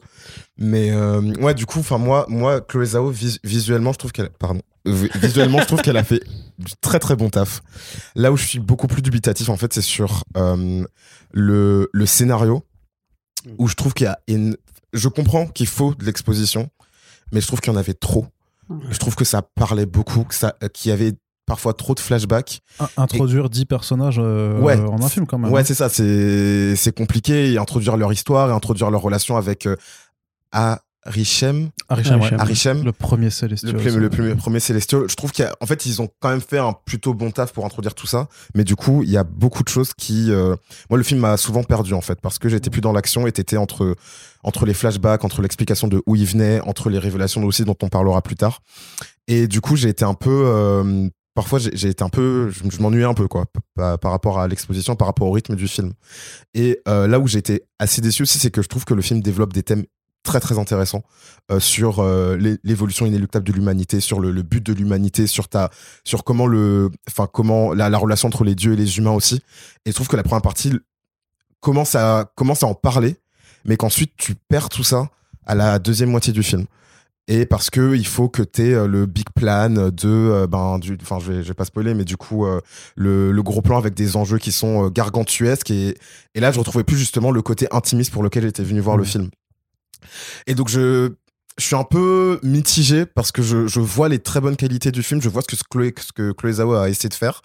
[0.56, 4.30] Mais euh, ouais, du coup, enfin moi, moi, Chloé Zhao, vis- visuellement, je trouve qu'elle,
[4.30, 6.22] pardon, Euh, visuellement, je trouve qu'elle a fait
[6.58, 7.62] du très très bon taf.
[8.14, 10.84] Là où je suis beaucoup plus dubitatif, en fait, c'est sur euh,
[11.32, 12.64] le, le scénario,
[13.58, 14.56] où je trouve qu'il y a, une...
[14.92, 16.70] je comprends qu'il faut de l'exposition,
[17.32, 18.26] mais je trouve qu'il y en avait trop.
[18.90, 21.12] Je trouve que ça parlait beaucoup, que ça, euh, qu'il y avait
[21.46, 22.60] parfois trop de flashbacks.
[22.78, 24.78] In- Introduire 10 personnages euh, Ouais.
[24.78, 25.50] en un film quand même.
[25.50, 25.64] Ouais, hein.
[25.64, 27.52] c'est ça, c'est c'est compliqué.
[27.52, 29.76] Et introduire leur histoire et introduire leur relation avec euh,
[31.06, 31.12] Ouais.
[31.12, 31.70] Arishem.
[32.40, 32.84] Arishem.
[32.84, 33.72] Le premier Célestial.
[33.72, 35.04] Le, premier- le premier, Célestial.
[35.08, 37.94] Je trouve qu'en fait, ils ont quand même fait un plutôt bon taf pour introduire
[37.94, 38.28] tout ça.
[38.54, 40.30] Mais du coup, il y a beaucoup de choses qui.
[40.30, 40.54] euh,
[40.90, 43.32] Moi, le film m'a souvent perdu, en fait, parce que j'étais plus dans l'action et
[43.32, 43.96] t'étais entre,
[44.42, 47.88] entre les flashbacks, entre l'explication de où il venait, entre les révélations aussi dont on
[47.88, 48.60] parlera plus tard.
[49.28, 50.42] Et du coup, j'ai été un peu.
[50.46, 52.50] euh, Parfois, j'ai été un peu.
[52.50, 53.44] Je, je m'ennuyais un peu, quoi,
[53.76, 55.92] par rapport à l'exposition, par rapport au rythme du film.
[56.54, 59.02] Et euh, là où j'ai été assez déçu aussi, c'est que je trouve que le
[59.02, 59.84] film développe des thèmes
[60.28, 61.02] très très intéressants
[61.50, 65.48] euh, sur euh, l'é- l'évolution inéluctable de l'humanité, sur le, le but de l'humanité, sur
[65.48, 65.70] ta,
[66.04, 69.42] sur comment le, enfin comment la, la relation entre les dieux et les humains aussi.
[69.84, 70.72] Et je trouve que la première partie
[71.60, 73.16] commence à commence à en parler,
[73.64, 75.08] mais qu'ensuite tu perds tout ça
[75.46, 76.66] à la deuxième moitié du film.
[77.30, 80.96] Et parce que il faut que tu aies le big plan de euh, ben du
[81.02, 82.60] enfin je vais je vais pas spoiler mais du coup euh,
[82.96, 85.98] le, le gros plan avec des enjeux qui sont euh, gargantuesques et
[86.34, 89.02] et là je retrouvais plus justement le côté intimiste pour lequel j'étais venu voir le
[89.02, 89.08] Mhm.
[89.08, 89.28] film.
[90.46, 91.12] Et donc je
[91.58, 95.28] suis un peu mitigé parce que je, vois les très bonnes qualités du film, je
[95.28, 95.56] vois ce que
[96.32, 97.42] Chloé, ce a essayé de faire.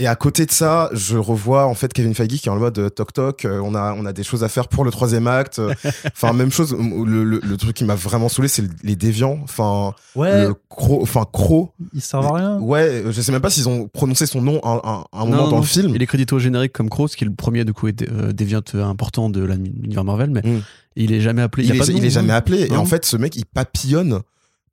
[0.00, 2.78] Et à côté de ça, je revois en fait Kevin Feige qui est en mode
[2.78, 3.44] euh, toc toc.
[3.44, 5.58] euh, on a on a des choses à faire pour le troisième acte.
[5.58, 5.74] euh,
[6.14, 6.72] Enfin même chose.
[6.78, 9.40] Le, le, le truc qui m'a vraiment saoulé, c'est le- les déviants.
[9.42, 11.72] Enfin Ouais, le Cro, enfin Cro.
[11.94, 12.58] ils servent à rien.
[12.60, 15.36] Ouais, je sais même pas s'ils ont prononcé son nom à, à- à un moment
[15.36, 15.92] Non, dans non, le film.
[15.94, 18.62] Il est crédité au générique comme Cross, qui est le premier de coup est, déviant
[18.74, 20.62] important de l'univers Marvel, mais Mm.
[20.94, 21.64] il est jamais appelé.
[21.66, 22.68] il, est, pas il est jamais appelé.
[22.70, 24.20] Et en fait, ce mec, il papillonne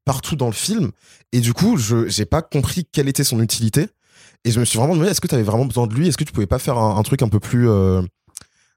[0.05, 0.91] partout dans le film.
[1.33, 3.87] Et du coup, je j'ai pas compris quelle était son utilité.
[4.45, 6.07] Et je me suis vraiment demandé, est-ce que tu avais vraiment besoin de lui?
[6.07, 7.67] Est-ce que tu pouvais pas faire un, un truc un peu plus.
[7.69, 8.01] euh,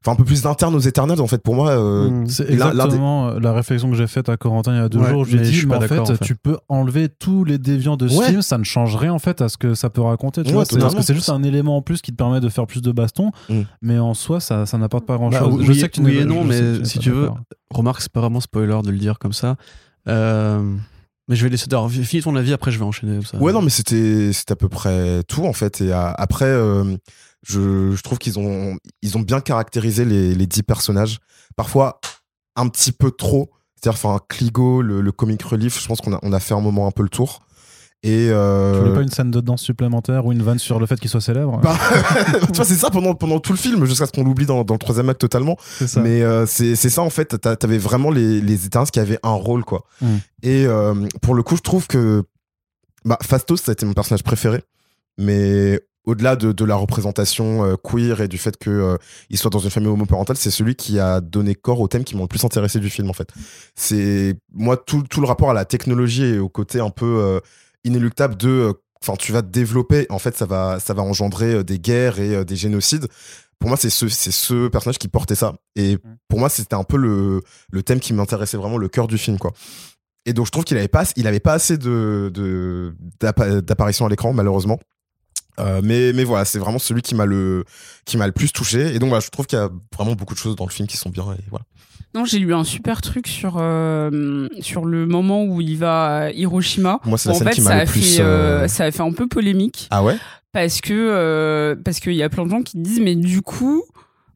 [0.05, 1.71] Enfin, un peu plus d'interne aux éternels, en fait, pour moi.
[1.71, 2.27] euh, Mm.
[2.29, 5.01] C'est des- exactement euh, la réflexion que j'ai faite à Corentin il y a deux
[5.01, 5.25] Ouais, jours.
[5.25, 6.25] Je lui ai mais je dit, suis mais pas en fait, d'accord, en fait.
[6.25, 8.27] tu peux enlever tous les déviants de ce Ouais.
[8.29, 10.43] film, ça ne change rien en fait à ce que ça peut raconter.
[10.45, 12.39] Tu Ouais, vois, c'est- parce que c'est juste un élément en plus qui te permet
[12.39, 13.63] de faire plus de bastons, Mm.
[13.83, 15.55] mais en soi, ça, ça n'apporte pas grand Bah, chose.
[15.59, 17.29] oui, je sais que tu oui n'es- et non, mais si tu veux.
[17.73, 19.57] Remarque, c'est pas vraiment spoiler de le dire comme ça.
[20.09, 20.77] Euh,
[21.29, 21.67] mais je vais laisser.
[21.71, 23.21] Alors, finis ton avis, après je vais enchaîner.
[23.25, 23.39] Ça.
[23.39, 25.81] Ouais, non, mais c'était à peu près tout en fait.
[25.81, 26.97] Et euh, après, euh,
[27.47, 31.19] je, je trouve qu'ils ont ils ont bien caractérisé les les personnages.
[31.57, 32.01] Parfois
[32.57, 33.51] un petit peu trop.
[33.77, 36.61] C'est-à-dire, enfin, Cligo, le, le comic relief, je pense qu'on a on a fait un
[36.61, 37.43] moment un peu le tour.
[38.05, 40.87] Et euh, Tu voulais pas une scène de danse supplémentaire ou une vanne sur le
[40.87, 41.77] fait qu'il soit célèbre Bah,
[42.47, 44.75] tu vois, c'est ça pendant, pendant tout le film, jusqu'à ce qu'on l'oublie dans, dans
[44.75, 45.57] le troisième acte totalement.
[45.85, 46.01] Ça.
[46.01, 47.41] Mais euh, c'est ça, en fait.
[47.41, 48.57] T'a- T'avais vraiment les, les
[48.93, 49.85] qui avaient un rôle, quoi.
[50.01, 50.07] Mm.
[50.45, 52.23] Et euh, pour le coup, je trouve que
[53.05, 54.63] bah, Fastos, ça a été mon personnage préféré.
[55.19, 58.97] Mais au-delà de, de la représentation euh, queer et du fait qu'il
[59.29, 62.15] il soit dans une famille homoparentale, c'est celui qui a donné corps au thème qui
[62.15, 63.29] m'ont le plus intéressé du film, en fait.
[63.75, 67.41] C'est moi, tout, tout le rapport à la technologie et au côté un peu euh,
[67.89, 68.49] inéluctable de.
[68.49, 71.79] euh, Enfin, tu vas te développer, en fait, ça va, ça va engendrer euh, des
[71.79, 73.07] guerres et euh, des génocides.
[73.61, 75.55] Pour moi, c'est ce, c'est ce personnage qui portait ça.
[75.77, 79.17] Et pour moi, c'était un peu le, le thème qui m'intéressait vraiment, le cœur du
[79.17, 79.53] film, quoi.
[80.27, 84.05] Et donc, je trouve qu'il avait pas, il avait pas assez de, de, d'appa- d'apparition
[84.05, 84.81] à l'écran, malheureusement.
[85.61, 87.65] Euh, mais, mais voilà, c'est vraiment celui qui m'a le,
[88.05, 88.97] qui m'a le plus touché.
[88.97, 90.89] Et donc, voilà, je trouve qu'il y a vraiment beaucoup de choses dans le film
[90.89, 91.23] qui sont bien.
[91.35, 91.65] Et voilà.
[92.15, 96.31] Non, j'ai lu un super truc sur, euh, sur le moment où il va à
[96.31, 97.01] Hiroshima.
[97.05, 98.17] Moi, c'est la en scène fait, qui ça a, le plus.
[98.17, 98.25] fait, euh,
[98.65, 100.17] euh, ça a fait un peu polémique Ah ouais?
[100.53, 103.83] parce que euh, parce qu'il y a plein de gens qui disent mais du coup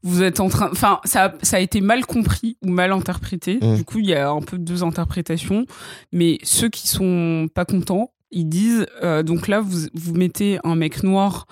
[0.02, 3.58] vous êtes en train enfin ça a, ça a été mal compris ou mal interprété
[3.62, 3.76] Mm.
[3.76, 5.64] du coup il y a un peu deux interprétations
[6.12, 8.86] mais ceux qui sont pas contents ils disent
[9.24, 11.46] donc là vous vous mettez un mec noir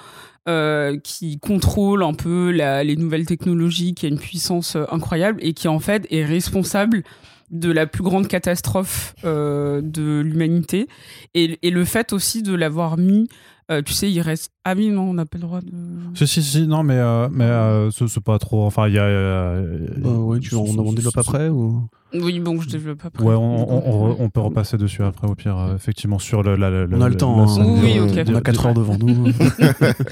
[0.49, 5.39] euh, qui contrôle un peu la- les nouvelles technologies, qui a une puissance euh, incroyable
[5.43, 7.03] et qui en fait est responsable
[7.51, 10.87] de la plus grande catastrophe euh, de l'humanité
[11.35, 13.29] et, et le fait aussi de l'avoir mis
[13.73, 15.67] euh, tu sais il reste ah oui non on n'a pas le droit de
[16.15, 18.65] Si, si, si, non, mais, euh, mais euh, c'est pas trop.
[18.65, 19.05] Enfin, il y a.
[19.05, 21.83] euh, Bah ouais, tu, on, on développe après ou?
[22.15, 25.35] Oui bon je développe après Ouais, on, on- on- on peut repasser dessus après, au
[25.35, 26.57] pire, euh, effectivement, sur le.
[26.57, 27.41] la- la- On a le temps.
[27.43, 27.79] hein.
[27.83, 29.27] Oui, On a 4 heures devant nous.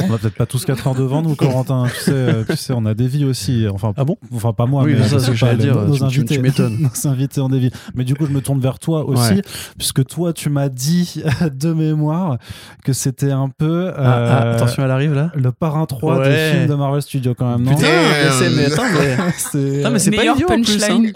[0.08, 1.86] On a peut-être pas tous 4 heures devant nous, Corentin.
[1.88, 3.66] Tu sais, euh, tu sais, on a des vies aussi.
[3.72, 4.16] Enfin, Ah bon?
[4.34, 5.74] Enfin, pas moi, Oui, mais c'est ça, c'est ce que j'allais pas, dire.
[5.76, 6.78] Nos, Tu- invités, m'étonnes.
[7.04, 7.70] nos invités ont des vies.
[7.94, 9.42] Mais du coup, je me tourne vers toi aussi, Ouais.
[9.76, 11.22] puisque toi, tu m'as dit
[11.54, 12.38] de mémoire
[12.84, 13.90] que c'était un peu.
[13.96, 15.30] Ah, ah, euh, attention, elle arrive là.
[15.34, 16.28] Le parrain 3 Ouais.
[16.28, 17.74] des films de Marvel Studios, quand même, non?
[17.74, 19.16] Putain, mais c'est- mais attends, mais.
[19.36, 21.12] C'est- Ah, mais c'est pas idiot plus, punchline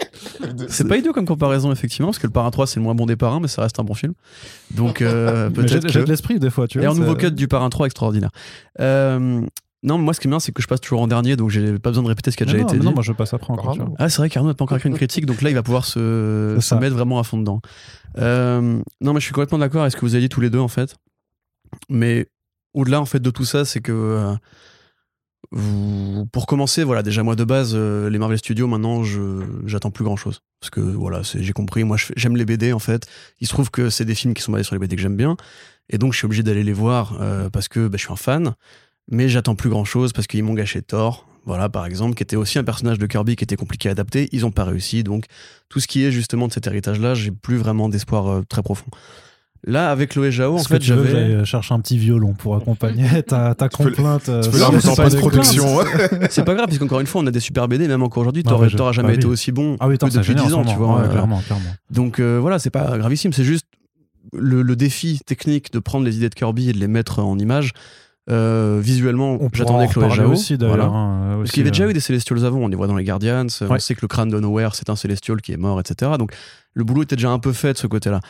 [0.73, 3.05] C'est pas idiot comme comparaison, effectivement, parce que le Parrain 3, c'est le moins bon
[3.05, 4.13] des parrains, mais ça reste un bon film.
[4.71, 6.05] Donc, euh, peut-être j'ai que.
[6.05, 6.87] de l'esprit, des fois, tu vois.
[6.87, 8.31] Et un nouveau cut du Parrain 3 extraordinaire.
[8.79, 9.41] Euh,
[9.83, 11.49] non, mais moi, ce qui est bien, c'est que je passe toujours en dernier, donc
[11.49, 12.85] j'ai pas besoin de répéter ce qui a déjà non, été mais dit.
[12.85, 13.77] non, moi, je passe après encore.
[13.99, 15.85] Ah, c'est vrai qu'Arnaud n'a pas encore écrit une critique, donc là, il va pouvoir
[15.85, 16.79] se, se ça.
[16.79, 17.61] mettre vraiment à fond dedans.
[18.17, 20.49] Euh, non, mais je suis complètement d'accord avec ce que vous avez dit tous les
[20.49, 20.95] deux, en fait.
[21.89, 22.27] Mais
[22.73, 24.35] au-delà, en fait, de tout ça, c'est que.
[25.51, 29.03] Vous- pour commencer, voilà, déjà moi de base, euh, les Marvel Studios, maintenant,
[29.65, 30.41] j'attends plus grand chose.
[30.59, 33.05] Parce que voilà, j'ai compris, moi j'aime les BD en fait.
[33.41, 35.17] Il se trouve que c'est des films qui sont basés sur les BD que j'aime
[35.17, 35.35] bien.
[35.89, 38.17] Et donc je suis obligé d'aller les voir euh, parce que bah, je suis un
[38.17, 38.53] fan.
[39.11, 42.37] Mais j'attends plus grand chose parce qu'ils m'ont gâché Thor, voilà par exemple, qui était
[42.37, 44.29] aussi un personnage de Kirby qui était compliqué à adapter.
[44.31, 45.03] Ils ont pas réussi.
[45.03, 45.25] Donc
[45.67, 48.85] tout ce qui est justement de cet héritage-là, j'ai plus vraiment d'espoir euh, très profond.
[49.65, 51.45] Là, avec Loé Jao, en fait, que que j'avais.
[51.45, 54.89] chercher un petit violon pour accompagner ta, ta peux complainte euh, Tu peux sur- l'inviter
[54.89, 56.27] en complaintes ouais.
[56.31, 58.61] C'est pas grave, puisqu'encore une fois, on a des super BD, même encore aujourd'hui, Thor
[58.61, 59.31] a jamais bah été oui.
[59.33, 60.95] aussi bon Ah oui, que depuis génial 10 en ans, ce tu vois.
[60.97, 61.69] Ouais, euh, clairement, clairement.
[61.91, 63.65] Donc euh, voilà, c'est pas gravissime, c'est juste
[64.33, 67.39] le, le défi technique de prendre les idées de Kirby et de les mettre en
[67.39, 67.71] image.
[68.29, 70.31] Euh, visuellement, j'attendais en Chloé reparler Zhao.
[70.33, 70.75] aussi d'ailleurs.
[70.77, 70.89] voilà.
[70.91, 72.87] hein, Parce aussi, qu'il y avait déjà euh, eu des Celestials avant, on les voit
[72.87, 75.57] dans les Guardians, on sait que le crâne de Nowhere c'est un Celestial qui est
[75.57, 76.11] mort, etc.
[76.17, 76.31] Donc
[76.73, 78.21] le boulot était déjà un peu fait de ce côté-là.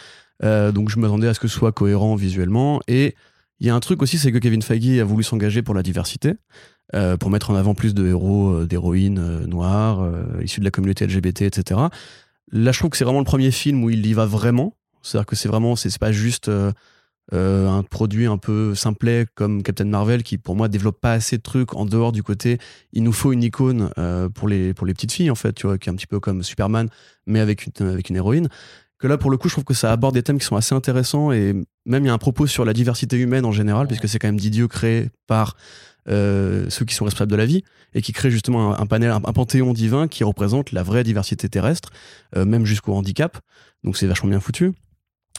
[0.44, 2.82] Euh, donc je m'attendais à ce que ce soit cohérent visuellement.
[2.88, 3.16] Et
[3.60, 5.84] il y a un truc aussi, c'est que Kevin Feige a voulu s'engager pour la
[5.84, 6.34] diversité,
[6.96, 10.08] euh, pour mettre en avant plus de héros, euh, d'héroïnes noires,
[10.42, 11.80] issus de la communauté LGBT, etc.
[12.52, 14.76] Là, je trouve que c'est vraiment le premier film où il y va vraiment.
[15.02, 16.50] C'est-à-dire que c'est vraiment, c'est pas juste.
[17.32, 21.42] un produit un peu simplet comme Captain Marvel qui pour moi développe pas assez de
[21.42, 22.60] trucs en dehors du côté
[22.92, 23.90] il nous faut une icône
[24.36, 26.20] pour les pour les petites filles en fait tu vois qui est un petit peu
[26.20, 26.90] comme Superman
[27.26, 28.50] mais avec une avec une héroïne
[29.04, 30.74] que là pour le coup je trouve que ça aborde des thèmes qui sont assez
[30.74, 31.54] intéressants et
[31.86, 34.30] même il y a un propos sur la diversité humaine en général puisque c'est quand
[34.30, 35.58] même d'idiot créé par
[36.08, 39.12] euh, ceux qui sont responsables de la vie et qui créent justement un, un panel
[39.12, 41.90] un, un, panthéon divin qui représente la vraie diversité terrestre
[42.38, 43.40] euh, même jusqu'au handicap.
[43.84, 44.72] Donc c'est vachement bien foutu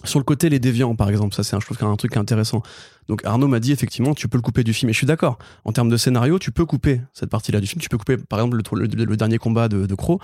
[0.03, 2.63] sur le côté, les déviants, par exemple, ça c'est un, je trouve un truc intéressant.
[3.09, 5.39] Donc Arnaud m'a dit effectivement, tu peux le couper du film, et je suis d'accord.
[5.65, 7.81] En termes de scénario, tu peux couper cette partie-là du film.
[7.81, 10.21] Tu peux couper, par exemple, le, le, le dernier combat de, de Crow,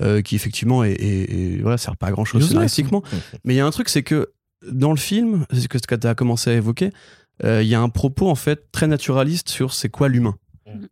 [0.00, 3.02] euh, qui effectivement est, est, est, voilà, sert pas à grand chose scénaristiquement.
[3.44, 4.32] Mais il y a un truc, c'est que
[4.70, 6.90] dans le film, c'est ce que tu as commencé à évoquer,
[7.44, 10.36] euh, il y a un propos en fait très naturaliste sur c'est quoi l'humain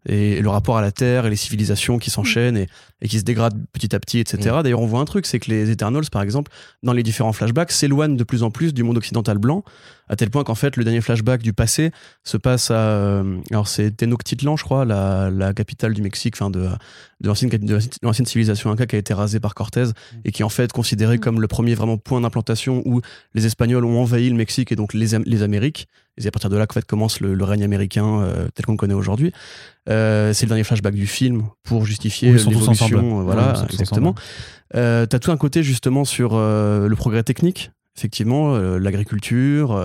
[0.06, 2.68] et le rapport à la Terre et les civilisations qui s'enchaînent et,
[3.00, 4.56] et, qui se dégradent petit à petit, etc.
[4.58, 4.62] Mm.
[4.62, 6.50] D'ailleurs, on voit un truc, c'est que les Eternals, par exemple,
[6.82, 9.64] dans les différents flashbacks, s'éloignent de plus en plus du monde occidental blanc,
[10.08, 11.90] à tel point qu'en fait, le dernier flashback du passé
[12.24, 12.74] se passe à...
[12.74, 16.68] Euh, alors, c'est Tenochtitlan, je crois, la, la, capitale du Mexique, enfin, de,
[17.20, 17.28] de
[18.02, 19.86] l'ancienne civilisation inca qui a été rasée par Cortés
[20.24, 21.20] et qui est en fait considéré mm.
[21.20, 23.00] comme le premier vraiment point d'implantation où
[23.34, 25.88] les Espagnols ont envahi le Mexique et donc les, les Amériques.
[26.16, 28.72] Et à partir de là qu'en fait commence le, le règne américain euh, tel qu'on
[28.72, 29.32] le connaît aujourd'hui.
[29.88, 33.22] Euh, c'est le dernier flashback du film pour justifier oui, l'évolution.
[33.22, 34.14] Voilà, exactement.
[34.76, 39.80] Euh, T'as tout un côté justement sur le progrès technique, effectivement, euh, l'agriculture,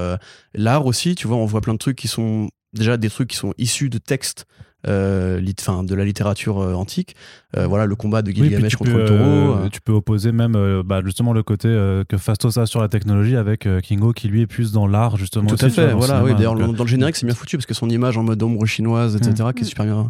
[0.53, 1.15] l'art aussi.
[1.15, 3.89] Tu vois, on voit plein de trucs qui sont déjà des trucs qui sont issus
[3.89, 4.45] de textes
[4.87, 7.15] euh, lit, fin, de la littérature euh, antique.
[7.57, 9.69] Euh, voilà le combat de Gilgamesh oui, contre le taureau.
[9.69, 11.67] Tu peux opposer même bah, justement le côté
[12.07, 15.47] que Fastos a sur la technologie avec Kingo qui lui est plus dans l'art justement.
[15.47, 15.93] Tout aussi, à fait.
[15.93, 16.23] vois, voilà.
[16.23, 18.65] Oui, D'ailleurs dans le générique c'est bien foutu parce que son image en mode ombre
[18.65, 19.53] chinoise etc mmh.
[19.53, 20.09] qui est super bien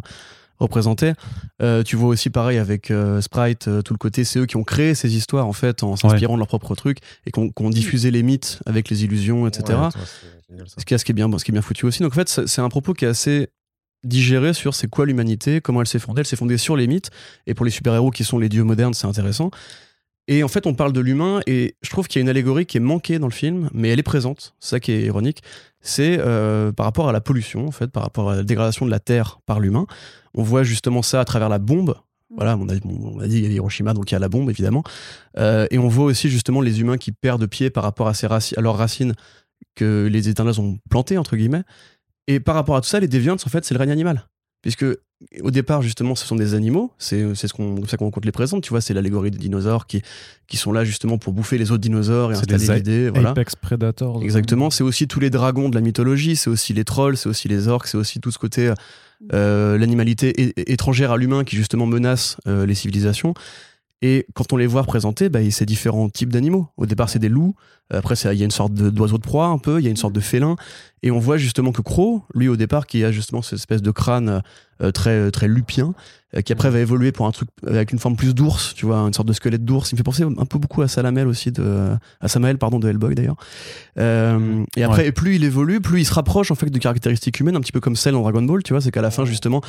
[0.60, 1.12] représenté.
[1.62, 4.56] Euh, tu vois aussi pareil avec euh, Sprite, euh, tout le côté, c'est eux qui
[4.56, 6.36] ont créé ces histoires en fait en s'inspirant ouais.
[6.36, 9.46] de leurs propres trucs et qui ont, qui ont, diffusé les mythes avec les illusions,
[9.46, 9.64] etc.
[9.66, 9.90] Ouais, toi,
[10.48, 12.02] génial, ce, qui est, ce, qui est bien, ce qui est bien foutu aussi.
[12.02, 13.48] Donc en fait, c'est un propos qui est assez
[14.04, 16.20] digéré sur c'est quoi l'humanité, comment elle s'est fondée.
[16.20, 17.10] Elle s'est fondée sur les mythes
[17.46, 19.50] et pour les super-héros qui sont les dieux modernes, c'est intéressant.
[20.30, 22.64] Et en fait, on parle de l'humain, et je trouve qu'il y a une allégorie
[22.64, 25.42] qui est manquée dans le film, mais elle est présente, c'est ça qui est ironique.
[25.80, 28.92] C'est euh, par rapport à la pollution, en fait, par rapport à la dégradation de
[28.92, 29.86] la Terre par l'humain.
[30.34, 31.96] On voit justement ça à travers la bombe.
[32.36, 34.28] Voilà, on a, on a dit il y a Hiroshima, donc il y a la
[34.28, 34.84] bombe, évidemment.
[35.36, 38.28] Euh, et on voit aussi justement les humains qui perdent pied par rapport à, ces
[38.28, 39.14] raci à leurs racines
[39.74, 41.64] que les Éternels ont plantées, entre guillemets.
[42.28, 44.28] Et par rapport à tout ça, les Deviants, en fait, c'est le règne animal.
[44.62, 44.84] Puisque
[45.42, 46.92] au départ, justement, ce sont des animaux.
[46.98, 48.62] C'est ce qu'on ça qu'on compte les présente.
[48.62, 50.02] Tu vois, c'est l'allégorie des dinosaures qui,
[50.48, 53.10] qui sont là justement pour bouffer les autres dinosaures et installer l'idée.
[53.10, 53.30] Voilà.
[53.30, 54.22] Apex Predators.
[54.22, 54.70] Exactement.
[54.70, 56.36] C'est aussi tous les dragons de la mythologie.
[56.36, 57.16] C'est aussi les trolls.
[57.16, 57.86] C'est aussi les orques.
[57.86, 58.74] C'est aussi tout ce côté euh,
[59.30, 63.34] l'animalité étrangère à l'humain qui justement menace euh, les civilisations.
[64.02, 66.68] Et quand on les voit représenter, bah, c'est différents types d'animaux.
[66.76, 67.54] Au départ, c'est des loups.
[67.92, 69.78] Après, il y a une sorte d'oiseau de, de, proie un peu.
[69.80, 70.56] Il y a une sorte de félin.
[71.02, 73.90] Et on voit justement que Croc, lui, au départ, qui a justement cette espèce de
[73.90, 74.42] crâne
[74.82, 75.94] euh, très, très lupien,
[76.34, 78.98] euh, qui après va évoluer pour un truc avec une forme plus d'ours, tu vois,
[78.98, 79.90] une sorte de squelette d'ours.
[79.90, 82.88] Il me fait penser un peu beaucoup à Salamel aussi, de, à Samael, pardon, de
[82.88, 83.36] Hellboy d'ailleurs.
[83.98, 85.12] Euh, et après, ouais.
[85.12, 87.80] plus il évolue, plus il se rapproche en fait de caractéristiques humaines, un petit peu
[87.80, 89.60] comme celle en Dragon Ball, tu vois, c'est qu'à la fin, justement,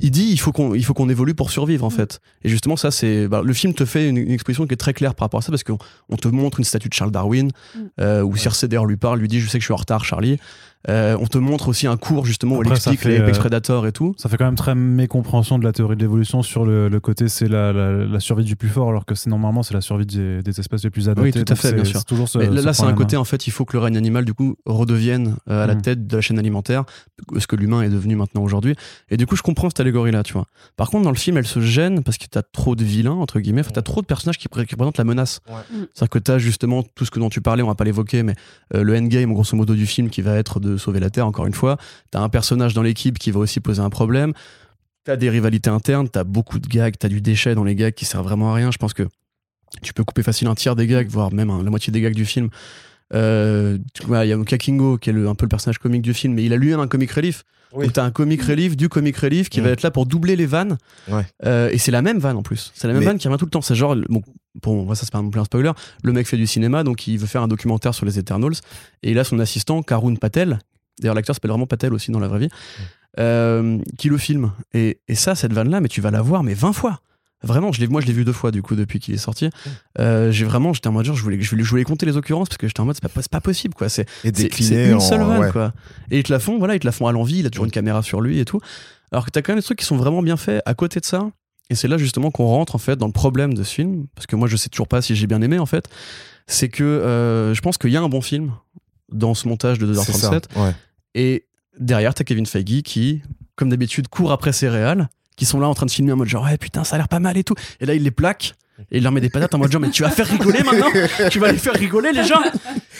[0.00, 1.92] il dit il faut qu'on il faut qu'on évolue pour survivre en mmh.
[1.92, 4.78] fait et justement ça c'est bah, le film te fait une, une, exposition qui est
[4.78, 5.78] très claire par rapport à ça parce qu'on
[6.08, 7.78] on te montre une statue de Charles Darwin mmh.
[8.00, 8.38] euh, où ouais.
[8.38, 10.38] Circe d'ailleurs lui parle lui dit je sais que je suis en retard Charlie
[10.88, 13.92] euh, on te montre aussi un cours justement Après, où explique les Apex Predators et
[13.92, 17.00] tout ça fait quand même très mécompréhension de la théorie de l'évolution sur le, le
[17.00, 19.80] côté c'est la, la, la, survie du plus fort alors que c'est normalement c'est la
[19.80, 22.38] survie des, des, espèces les plus adaptées oui tout à fait bien sûr toujours ce,
[22.38, 24.34] Mais là, là c'est un côté en fait il faut que le règne animal du
[24.34, 25.82] coup redevienne euh, à la mmh.
[25.82, 26.84] tête de la chaîne alimentaire
[27.38, 28.74] ce que l'humain est devenu maintenant aujourd'hui
[29.10, 31.36] et du coup je comprends cette allégorie là tu vois par contre, dans le film,
[31.36, 33.60] elle se gêne parce que t'as trop de vilains, entre guillemets.
[33.60, 35.40] Enfin, t'as trop de personnages qui, qui représentent la menace.
[35.48, 35.54] Ouais.
[35.54, 35.86] Mm.
[35.94, 38.34] C'est-à-dire que t'as justement tout ce que dont tu parlais, on va pas l'évoquer, mais
[38.74, 41.46] euh, le endgame, grosso modo, du film qui va être de sauver la Terre, encore
[41.46, 41.76] une fois.
[42.10, 44.32] T'as un personnage dans l'équipe qui va aussi poser un problème.
[45.04, 48.04] T'as des rivalités internes, t'as beaucoup de gags, t'as du déchet dans les gags qui
[48.04, 48.70] servent vraiment à rien.
[48.70, 49.08] Je pense que
[49.82, 52.24] tu peux couper facile un tiers des gags, voire même la moitié des gags du
[52.24, 52.50] film.
[53.14, 56.34] Euh, il y a Muka Kingo qui est un peu le personnage comique du film,
[56.34, 57.44] mais il a lui-même un comic relief.
[57.74, 57.90] Oui.
[57.92, 59.64] T'as un comic relief du comic relief qui mmh.
[59.64, 60.78] va être là pour doubler les vannes.
[61.08, 61.24] Ouais.
[61.44, 62.70] Euh, et c'est la même vanne en plus.
[62.74, 63.06] C'est la même mais...
[63.06, 63.62] vanne qui revient tout le temps.
[63.62, 64.22] C'est genre, bon,
[64.62, 65.72] bon, ça c'est pas non plus un spoiler.
[66.02, 68.54] Le mec fait du cinéma, donc il veut faire un documentaire sur les Eternals.
[69.02, 70.58] Et il a son assistant, Karun Patel.
[71.00, 72.48] D'ailleurs, l'acteur s'appelle vraiment Patel aussi dans la vraie vie.
[72.48, 72.82] Mmh.
[73.18, 74.52] Euh, qui le filme.
[74.72, 77.00] Et, et ça, cette vanne-là, mais tu vas la voir, mais 20 fois.
[77.42, 79.50] Vraiment, je moi je l'ai vu deux fois du coup depuis qu'il est sorti.
[79.98, 82.16] Euh, j'ai vraiment, j'étais en mode genre, je voulais, je voulais, je voulais compter les
[82.16, 83.88] occurrences parce que j'étais en mode c'est pas, pas possible quoi.
[83.88, 85.50] C'est une seule vanne ouais.
[85.50, 85.72] quoi.
[86.10, 87.40] Et ils te la font, voilà, ils te la font à l'envie.
[87.40, 88.60] Il a toujours une caméra sur lui et tout.
[89.10, 91.04] Alors que t'as quand même des trucs qui sont vraiment bien faits à côté de
[91.04, 91.30] ça.
[91.70, 94.26] Et c'est là justement qu'on rentre en fait dans le problème de ce film parce
[94.26, 95.88] que moi je sais toujours pas si j'ai bien aimé en fait.
[96.46, 98.52] C'est que euh, je pense qu'il y a un bon film
[99.10, 100.42] dans ce montage de C'est ça, 2h37.
[100.56, 100.74] ouais.
[101.14, 101.46] Et
[101.78, 103.22] derrière, t'as Kevin Feige qui,
[103.56, 106.28] comme d'habitude, court après ses réals, qui sont là en train de filmer en mode
[106.28, 107.54] genre, ouais, putain, ça a l'air pas mal et tout.
[107.80, 108.54] Et là, il les plaque.
[108.90, 110.88] Et il leur met des patates en mode genre, mais tu vas faire rigoler maintenant?
[111.30, 112.40] Tu vas les faire rigoler, les gens?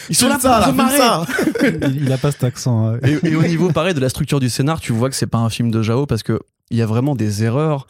[0.09, 1.25] Ils sont là Filme pour ça, se marrer ça.
[1.89, 2.87] il, il a pas cet accent.
[2.87, 2.99] hein.
[3.03, 5.39] et, et au niveau pareil de la structure du scénar, tu vois que c'est pas
[5.39, 7.87] un film de Jao parce que il y a vraiment des erreurs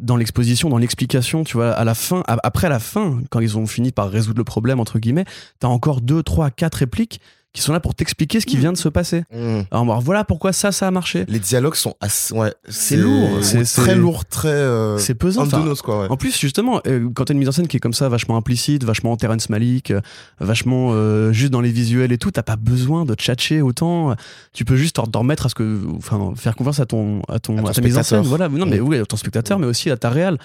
[0.00, 1.44] dans l'exposition, dans l'explication.
[1.44, 4.44] Tu vois, à la fin, après la fin, quand ils ont fini par résoudre le
[4.44, 5.26] problème entre guillemets,
[5.58, 7.20] t'as encore deux, trois, quatre répliques
[7.52, 9.24] qui sont là pour t'expliquer ce qui vient de se passer.
[9.32, 9.60] Mm.
[9.70, 11.24] Alors bon, voilà pourquoi ça, ça a marché.
[11.28, 15.46] Les dialogues sont assez, ouais, C'est lourd, c'est c'est- très lourd, très euh, C'est pesant.
[15.82, 16.02] quoi.
[16.02, 16.06] Ouais.
[16.10, 18.36] En plus, justement, euh, quand t'as une mise en scène qui est comme ça, vachement
[18.38, 20.00] implicite, vachement Terrence Malick, euh,
[20.40, 24.14] vachement euh, juste dans les visuels et tout, t'as pas besoin de tchatcher autant.
[24.54, 27.58] Tu peux juste t'en remettre à ce que, enfin, faire confiance à ton, à ton,
[27.58, 28.22] À ton à ta mise en scène.
[28.22, 28.88] Voilà, non, mais Mm.
[28.88, 30.38] oui, à ton spectateur, mais aussi à ta réal.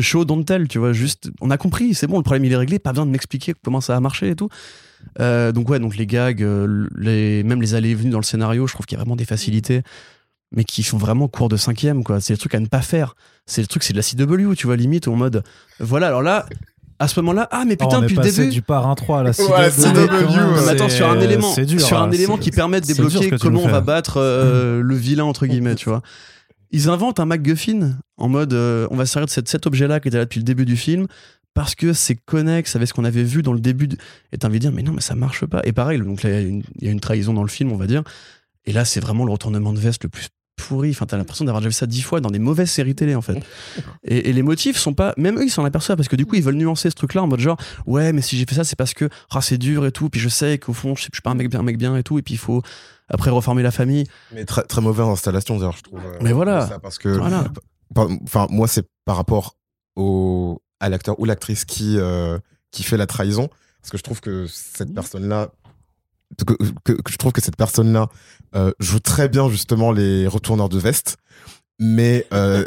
[0.00, 2.56] Show don't tell, tu vois, juste, on a compris, c'est bon, le problème il est
[2.56, 4.48] réglé, pas besoin de m'expliquer comment ça a marché et tout.
[5.20, 8.24] Euh, donc ouais, donc les gags, euh, les, même les allées et venues dans le
[8.24, 9.82] scénario, je trouve qu'il y a vraiment des facilités,
[10.52, 12.20] mais qui font vraiment cours de cinquième, quoi.
[12.20, 13.14] C'est le truc à ne pas faire.
[13.46, 15.42] C'est le truc, c'est de la CW, tu vois, limite, en mode,
[15.80, 16.46] voilà, alors là,
[16.98, 18.48] à ce moment-là, ah mais Oh, putain, est depuis le début.
[18.48, 19.42] du parrain 3 à la CW.
[19.42, 23.30] Ouais, CW, attends, sur un élément, dur, sur un hein, élément qui permet de débloquer
[23.40, 26.02] comment on va battre euh, le vilain entre guillemets, tu vois.
[26.70, 30.00] Ils inventent un MacGuffin en mode euh, on va se servir de cet, cet objet-là
[30.00, 31.06] qui était là depuis le début du film
[31.54, 33.88] parce que c'est connexe avec ce qu'on avait vu dans le début.
[33.88, 33.96] de-
[34.32, 35.60] Et t'as envie de dire mais non mais ça marche pas.
[35.64, 37.48] Et pareil, donc là il y a une- il y, a une trahison dans le
[37.48, 38.02] film, on va dire.
[38.64, 40.90] Et là c'est vraiment le retournement de veste le plus pourri.
[40.90, 43.22] Enfin t'as l'impression d'avoir déjà vu ça dix fois dans des mauvaises séries télé en
[43.22, 43.38] fait.
[44.04, 45.14] Et, et les motifs sont pas.
[45.16, 47.26] Même eux, ils s'en aperçoivent parce que du coup, ils veulent nuancer ce truc-là en
[47.26, 49.92] mode genre, ouais, mais si j'ai fait ça, c'est parce que ah, c'est dur et
[49.92, 50.08] tout.
[50.10, 51.78] Puis je sais qu'au fond, je suis je suis pas un mec bien, un mec
[51.78, 52.18] bien et tout.
[52.18, 52.62] Et puis il faut
[53.08, 54.04] après reformer la famille.
[54.34, 56.00] Mais très, très mauvaise installation, d'ailleurs, je trouve.
[56.00, 56.66] euh, Mais voilà.
[56.66, 57.44] ça, parce que, Voilà.
[57.96, 59.56] enfin, moi, c'est par rapport
[59.96, 62.38] au, à l'acteur ou l'actrice qui, euh,
[62.70, 63.48] qui fait la trahison.
[63.80, 65.50] Parce que je trouve que cette personne-là,
[66.46, 66.54] que,
[66.84, 68.08] que- que je trouve que cette personne-là
[68.54, 71.16] euh, joue très bien, justement, les retourneurs de veste.
[71.78, 72.66] Mais, euh,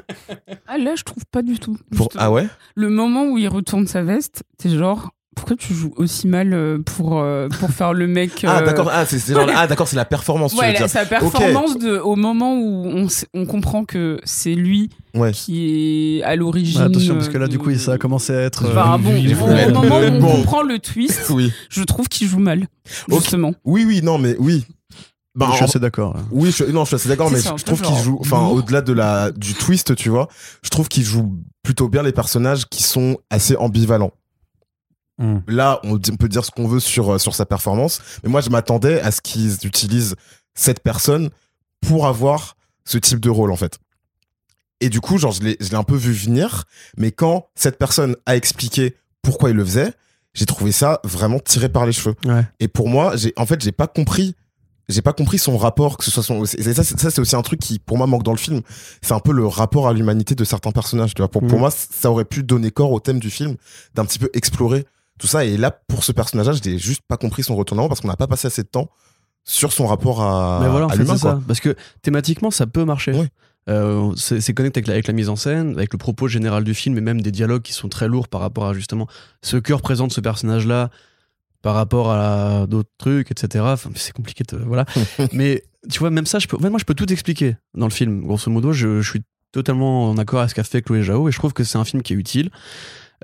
[0.68, 1.78] Ah là, je trouve pas du tout.
[1.96, 2.48] pour, ah ouais?
[2.76, 6.80] Le moment où il retourne sa veste, t'es genre, pourquoi tu joues aussi mal euh,
[6.80, 8.44] pour, euh, pour faire le mec.
[8.48, 10.90] Ah, euh, d'accord, ah, c'est, ah, d'accord, c'est la performance, tu Ouais, veux la- dire.
[10.90, 15.32] sa performance de, au moment où on, on comprend que c'est lui Ouais.
[15.32, 16.82] qui est à l'origine.
[16.82, 18.66] attention, parce que là, euh, du coup, ça a commencé à être.
[18.66, 20.36] euh, Enfin bon, il est au, moment où on Bon.
[20.38, 21.52] comprend le twist, Oui.
[21.70, 22.68] je trouve qu'il joue mal.
[23.10, 23.54] Justement.
[23.66, 24.66] Oui, oui, non, mais oui.
[25.36, 26.16] Bah, je suis assez d'accord.
[26.32, 28.18] Oui, je, non, je suis assez d'accord, C'est mais ça, je, je trouve qu'il joue,
[28.22, 30.30] enfin, au-delà de la, du twist, tu vois,
[30.64, 34.12] je trouve qu'il joue plutôt bien les personnages qui sont assez ambivalents.
[35.18, 35.40] Hmm.
[35.48, 38.50] Là, on, peut dire ce qu'on veut sur, euh, sur sa performance, mais moi, je
[38.50, 40.16] m'attendais à ce qu'ils utilisent
[40.56, 41.30] cette personne
[41.82, 43.78] pour avoir ce type de rôle, en fait.
[44.82, 46.66] Et du coup, genre, je l'ai un peu vu venir,
[46.98, 49.94] mais quand cette personne a expliqué pourquoi il le faisait,
[50.34, 52.16] j'ai trouvé ça vraiment tiré par les cheveux.
[52.26, 52.46] Ouais.
[52.60, 54.36] Et pour moi, j'ai en fait, j'ai pas compris
[54.88, 57.60] j'ai pas compris son rapport que ce soit son et ça c'est- aussi un truc
[57.60, 58.62] qui pour moi manque dans le film
[59.02, 61.60] c'est un peu le rapport à l'humanité de certains personnages tu vois pour, pour Mhm.
[61.60, 63.56] moi ça aurait pu donner corps au thème du film
[63.96, 64.86] d'un petit peu explorer
[65.20, 67.88] tout ça et là pour ce personnage là je n'ai juste pas compris son retournement
[67.88, 68.90] parce qu'on n'a pas passé assez de temps
[69.46, 71.42] sur son rapport à, Mais voilà, en à fait, l'humain c'est quoi ça.
[71.48, 73.14] Parce que thématiquement, ça peut marcher.
[73.68, 76.64] Euh, c'est c'est connecté avec la, avec la mise en scène, avec le propos général
[76.64, 79.08] du film et même des dialogues qui sont très lourds par rapport à justement
[79.42, 80.90] ce que représente ce personnage-là
[81.62, 83.66] par rapport à d'autres trucs, etc.
[83.68, 84.86] Enfin, c'est compliqué, de, voilà.
[85.32, 88.22] Mais tu vois, même ça, je peux, moi, je peux tout expliquer dans le film.
[88.22, 91.32] Grosso modo, je, je suis totalement en accord avec ce qu'a fait Chloé Zhao et
[91.32, 92.52] je trouve que c'est un film qui est utile.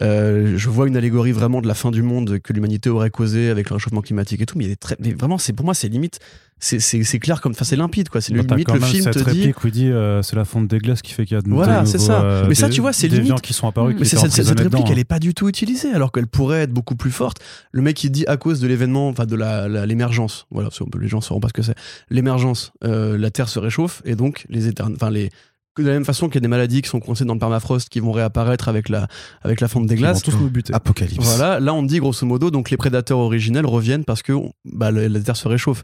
[0.01, 3.49] Euh, je vois une allégorie vraiment de la fin du monde que l'humanité aurait causé
[3.49, 5.73] avec le réchauffement climatique et tout, mais, il est très, mais vraiment, c'est pour moi,
[5.73, 6.19] c'est limite,
[6.59, 8.21] c'est- c'est c'est clair comme, enfin, c'est limpide quoi.
[8.21, 9.39] C'est Bah, limite quand le même film cette te dit.
[9.41, 11.41] réplique où il dit euh, c'est la fonte des glaces qui fait qu'il y a
[11.41, 12.21] de Voilà, c'est ça.
[12.23, 13.89] euh, Mais ça, tu vois, c'est des limite- gens qui sont apparus.
[13.89, 14.91] Mais qui Mais c'est étaient cette, cette réplique, dedans.
[14.91, 17.37] elle est pas du tout utilisée, alors qu'elle pourrait être beaucoup plus forte.
[17.71, 20.45] Le mec, il dit à cause de l'événement, enfin de la- la- l'émergence.
[20.51, 21.75] Voilà, les gens sauront pas ce que c'est.
[22.09, 25.29] L'émergence, euh, la Terre se réchauffe et donc les éternes, enfin les
[25.77, 27.87] de la même façon qu'il y a des maladies qui sont coincées dans le permafrost
[27.89, 29.07] qui vont réapparaître avec la
[29.41, 30.21] avec la fonte des Ils vont glaces.
[30.23, 30.73] tous nous buter.
[30.73, 34.33] apocalypse Voilà, là on dit grosso modo donc les prédateurs originels reviennent parce que
[34.65, 35.83] bah, la Terre se réchauffe.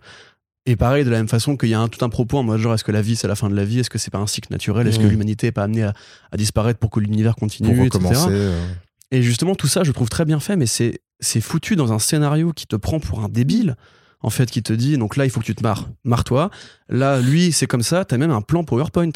[0.65, 2.59] Et pareil, de la même façon qu'il y a un, tout un propos en mode
[2.59, 3.79] genre est-ce que la vie c'est la fin de la vie?
[3.79, 4.85] Est-ce que c'est pas un cycle naturel?
[4.88, 5.11] Est-ce que Mhm.
[5.11, 5.93] l'humanité est pas amenée à,
[6.33, 8.03] à disparaître pour que l'univers continue pour etc.
[8.03, 8.65] recommencer euh,
[9.11, 11.99] Et justement, tout ça, je trouve très bien fait, mais c'est c'est foutu dans un
[11.99, 13.75] scénario qui te prend pour un débile,
[14.21, 15.88] en fait, qui te dit, donc là, il faut que tu te marres.
[16.03, 16.51] Marre-toi.
[16.89, 19.09] Là, lui, c'est comme ça, t'as même un plan PowerPoint.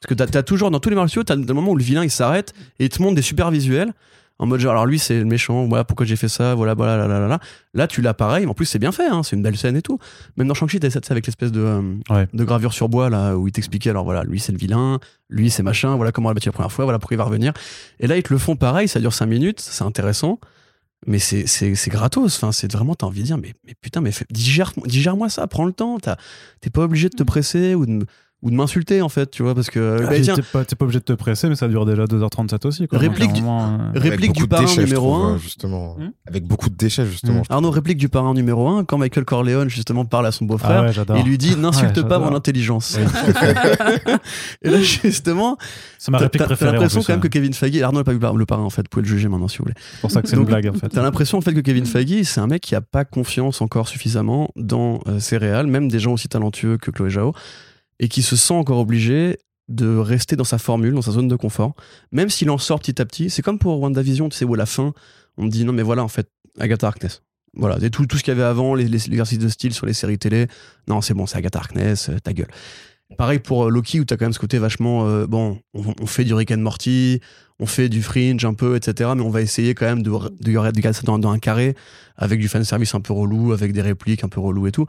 [0.00, 2.04] Parce que t'as as toujours, dans tous les martiaux, t'as le moment où le vilain,
[2.04, 3.92] il s'arrête et il te montre des super visuels.
[4.40, 6.96] En mode genre, alors lui, c'est le méchant, voilà pourquoi j'ai fait ça, voilà, voilà,
[6.96, 7.40] là, là, là, là.
[7.74, 9.76] Là, tu l'as pareil, mais en plus, c'est bien fait, hein, c'est une belle scène
[9.76, 9.98] et tout.
[10.36, 12.28] Même dans Shang-Chi, t'as ça avec l'espèce de, euh, Ouais.
[12.32, 15.50] de gravure sur bois, là, où il t'expliquait, alors voilà, lui, c'est le vilain, lui,
[15.50, 17.52] c'est machin, voilà comment on l'a battu la première fois, voilà pourquoi il va revenir.
[17.98, 20.38] Et là, ils te le font pareil, ça dure 5 minutes, c'est intéressant.
[21.06, 22.36] mais c'est c'est c'est gratos.
[22.36, 25.46] Enfin, c'est vraiment t'as envie de dire mais mais putain mais fais- digère digère-moi ça,
[25.46, 25.98] prends le temps.
[26.00, 26.16] T'as-
[26.60, 28.04] T'es pas obligé de te presser ou de
[28.42, 30.84] ou de m'insulter en fait, tu vois, parce que bah, T'es tiens, pas, t'es pas
[30.84, 32.86] obligé de te presser, mais ça dure déjà 2h37 aussi.
[32.86, 32.98] Quoi.
[32.98, 35.96] Réplique du- moment, euh, réplique du parrain numéro trouve, 1 euh, justement.
[35.98, 37.40] Hmm Avec beaucoup de déchets, justement.
[37.40, 37.52] Hmm.
[37.52, 40.82] Arnaud, réplique du parrain numéro 1 quand Michael Corleone justement parle à son Ah beau-frère.
[40.84, 41.16] ouais, j'adore.
[41.18, 42.96] Il lui dit n'insulte Ouais, pas mon intelligence.
[44.62, 45.56] Et là justement,
[45.98, 46.72] C'est ma t'as réplique préférée.
[46.72, 47.22] l'impression quand même hein.
[47.22, 49.28] que Kevin Feige, Arnaud n'a pas vu le parrain en fait, vous pouvez le juger
[49.28, 49.74] maintenant si vous voulez.
[49.76, 50.88] C'est pour ça que c'est une blague en fait.
[50.88, 53.88] T'as l'impression en fait que Kevin Feige, c'est un mec qui a pas confiance encore
[53.88, 57.32] suffisamment dans euh, ses réals, même des gens aussi talentueux que Chloé Zhao,
[58.00, 59.38] et qui se sent encore obligé
[59.68, 61.74] de rester dans sa formule, dans sa zone de confort,
[62.10, 63.28] même s'il en sort petit à petit.
[63.28, 64.92] C'est comme pour WandaVision, tu sais, où à la fin,
[65.36, 66.28] on me dit non mais voilà en fait,
[66.58, 67.22] Agatha Harkness.
[67.54, 69.86] Voilà, et tout, tout ce qu'il y avait avant, les, les- l'exercice de style sur
[69.86, 70.46] les séries télé,
[70.86, 72.48] non c'est bon, c'est Agatha Harkness, euh, ta gueule.
[73.16, 76.24] Pareil pour euh, Loki, où t'as quand même ce côté vachement, euh, bon, on, fait
[76.24, 77.20] du Rick and Morty,
[77.58, 79.10] on fait du fringe un peu, etc.
[79.16, 81.74] Mais on va essayer quand même de, de, de garder ça dans, dans un carré,
[82.16, 84.86] avec du fanservice un peu relou, avec des répliques un peu relou et tout.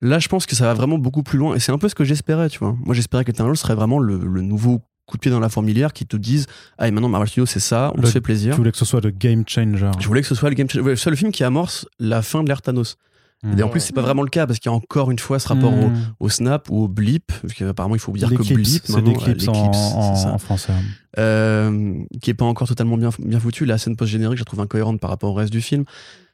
[0.00, 1.94] Là, je pense que ça va vraiment beaucoup plus loin, et c'est un peu ce
[1.94, 2.76] que j'espérais, tu vois.
[2.84, 6.06] Moi, j'espérais qu'Eternal serait vraiment le, le nouveau coup de pied dans la fourmilière qui
[6.06, 6.46] te dise
[6.78, 8.52] Ah, et maintenant, Marvel Studios, c'est ça, on Le- se fait plaisir.
[8.54, 9.90] Tu voulais que ce soit le game changer.
[9.98, 10.96] Je voulais que ce soit le game changer.
[10.96, 12.96] C'est le film qui amorce la fin de l'ère Thanos.
[13.42, 13.58] Mm.
[13.58, 15.38] Et en plus, c'est pas vraiment le cas, parce qu'il y a encore une fois
[15.38, 15.96] ce rapport au, Mm.
[16.20, 19.48] au snap ou au blip, parce qu'apparemment, il faut dire que blip, c'est maintenant, l'éclipse
[19.48, 20.72] en, en- français.
[21.18, 23.64] Euh, qui est pas encore totalement bien, bien foutu.
[23.64, 25.84] La scène post-générique, je la trouve incohérente par rapport au reste du film.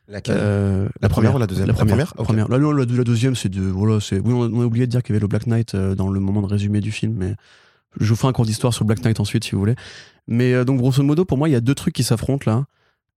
[0.09, 0.37] Laquelle?
[0.39, 1.67] Euh, La première ou la deuxième?
[1.67, 2.13] La La première.
[2.19, 2.25] Ok.
[2.27, 2.49] première.
[2.49, 3.63] La, non, la, la deuxième, c'est de.
[3.63, 4.19] Voilà, c'est.
[4.19, 5.95] Oui, on a, on a oublié de dire qu'il y avait le Black Knight euh,
[5.95, 7.35] dans le moment de résumé du film, mais
[7.99, 9.77] je vous ferai un cours d'histoire sur le Black Knight ensuite, si vous voulez.
[10.27, 12.67] Mais euh, donc, grosso modo, pour moi, il y a deux trucs qui s'affrontent là.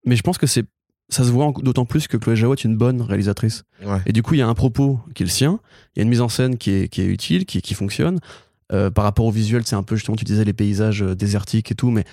[0.06, 0.66] Mais je pense que c'est.
[1.10, 3.64] Ça se voit d'autant plus que Chloé Zhao est une bonne réalisatrice.
[3.86, 4.00] Ouais.
[4.06, 5.60] Et du coup, il y a un propos qui est le sien,
[5.96, 8.20] il y a une mise en scène qui est, qui est utile, qui, qui fonctionne.
[8.70, 11.90] Par rapport au visuel, c'est un peu justement, tu disais les paysages désertiques et tout,
[11.92, 12.04] mais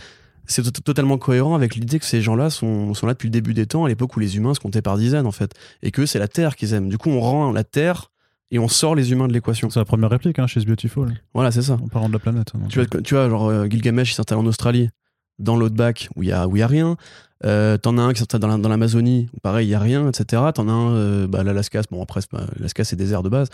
[0.47, 3.55] c'est to- totalement cohérent avec l'idée que ces gens-là sont, sont là depuis le début
[3.55, 6.07] des temps, à l'époque où les humains se comptaient par dizaines en fait, et que
[6.07, 6.89] c'est la Terre qu'ils aiment.
[6.89, 8.11] Du coup, on rend la Terre
[8.51, 9.71] et on sort les humains de l'équation.
[9.71, 11.75] C'est la première réplique hein, chez Beautiful, Voilà, c'est ça.
[11.83, 12.53] en parlant de la planète.
[12.55, 12.69] donc.
[12.69, 14.91] Tu vois, tu vois genre euh, Gilgamesh il s'installe en Australie,
[15.39, 16.97] dans l'Outback où il y a, où il y a rien.
[17.45, 19.79] Euh, T'en as un qui s'installe dans la- dans l'Amazonie où pareil il y a
[19.81, 20.43] rien, etc.
[20.55, 23.49] T'en as un, euh, bah, l'Alaska, bon après l'Alaska c'est désert de base.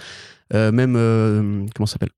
[0.53, 0.93] Même
[1.75, 2.11] comment ça s'appelle?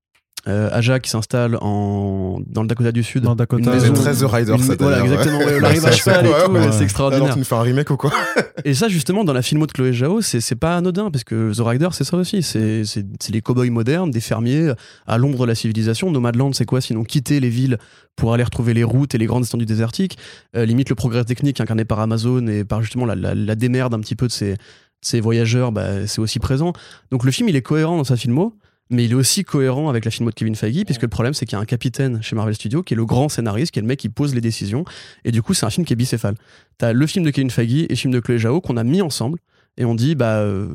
[0.47, 3.23] Euh, Aja qui s'installe en dans le Dakota du Sud.
[3.23, 4.73] Dans le Dakota, Une C'est très The Rider, une- ça.
[4.77, 5.03] Voilà ouais.
[5.09, 5.37] exactement.
[5.39, 5.45] ouais,
[5.93, 6.59] cheval et tout, ouais.
[6.59, 7.31] ouais, c'est extraordinaire.
[7.33, 8.11] tu nous fais un remake ou quoi
[8.65, 11.59] Et ça, justement, dans la filmo de Chloé Zhao, c'est pas anodin, parce que The
[11.65, 12.43] Rider, c'est ça aussi.
[12.43, 12.83] C'est
[13.31, 14.73] les cow-boys modernes, des fermiers
[15.07, 16.11] à l'ombre de la civilisation.
[16.11, 17.77] Nomadland, c'est quoi Sinon, quitter les villes
[18.15, 20.17] pour aller retrouver les routes et les grandes étendues désertiques?
[20.55, 23.93] Euh, limite, le progrès technique incarné par Amazon et par justement la, la, la démerde
[23.93, 24.57] un petit peu de ces, de
[25.01, 26.73] ces voyageurs, bah, c'est aussi présent.
[27.11, 28.55] Donc le film, il est cohérent dans sa filmo.
[28.93, 31.47] Mais il est aussi cohérent avec la filmo de Kevin Feige, puisque le problème, c'est
[31.47, 33.81] qu'il y a un capitaine chez Marvel Studios qui est le grand scénariste, qui est
[33.81, 34.85] le mec qui pose les décisions.
[35.25, 36.35] Et du coup, c'est un film qui est bicéphale.
[36.77, 39.01] T'as le film de Kevin Feige et le film de Chloé Zhao qu'on a mis
[39.01, 39.39] ensemble
[39.77, 40.67] et on dit bah euh,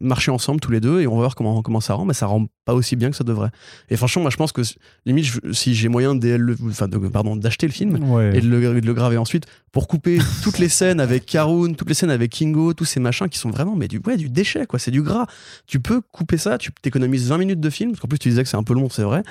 [0.00, 2.24] marcher ensemble tous les deux et on va voir comment comment ça rend mais ça
[2.26, 3.50] rend pas aussi bien que ça devrait
[3.90, 4.62] et franchement moi je pense que
[5.04, 8.36] limite je- si j'ai moyen de, DL enfin, de- pardon d'acheter le film Ouais.
[8.36, 11.88] et de le, de le graver ensuite pour couper toutes les scènes avec Karun, toutes
[11.88, 14.66] les scènes avec Kingo, tous ces machins qui sont vraiment mais du ouais, du déchet
[14.66, 15.26] quoi, c'est du gras.
[15.66, 18.42] Tu peux couper ça, tu t'économises 20 minutes de film parce qu'en plus tu disais
[18.42, 19.22] que c'est un peu long, c'est vrai.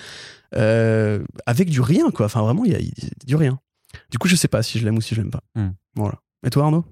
[0.55, 3.59] euh, avec du rien quoi, enfin vraiment il y a, il y a du rien.
[4.11, 5.41] Du coup, je sais pas si je l'aime ou si je l'aime pas.
[5.55, 5.69] Hmm.
[5.95, 6.19] Voilà.
[6.45, 6.85] Et toi Arnaud?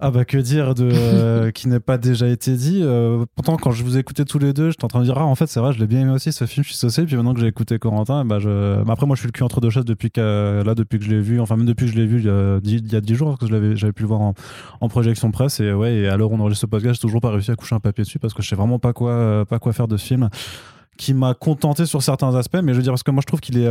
[0.00, 2.80] Ah bah que dire de euh, qui n'a pas déjà été dit.
[2.82, 5.24] euh, pourtant quand je vous écoutais tous les deux, j'étais en train de dire ah
[5.24, 7.04] en fait c'est vrai je l'ai bien aimé aussi ce film, je suis saucé.
[7.04, 8.82] Puis maintenant que j'ai écouté Corentin, bah je.
[8.82, 11.04] bah, après moi je suis le cul entre deux chaises depuis que là depuis que
[11.04, 12.92] je l'ai vu, enfin même depuis que je l'ai vu il y a dix- il
[12.92, 14.34] y a 10 jours parce que je l'avais j'avais pu le voir en,
[14.80, 17.52] en projection presse et ouais et alors on enregistre ce podcast, j'ai toujours pas réussi
[17.52, 19.72] à coucher un papier dessus parce que je sais vraiment pas quoi euh, pas quoi
[19.72, 20.28] faire de ce film
[20.98, 23.40] qui m'a contenté sur certains aspects, mais je veux dire parce que moi je trouve
[23.40, 23.68] qu'il est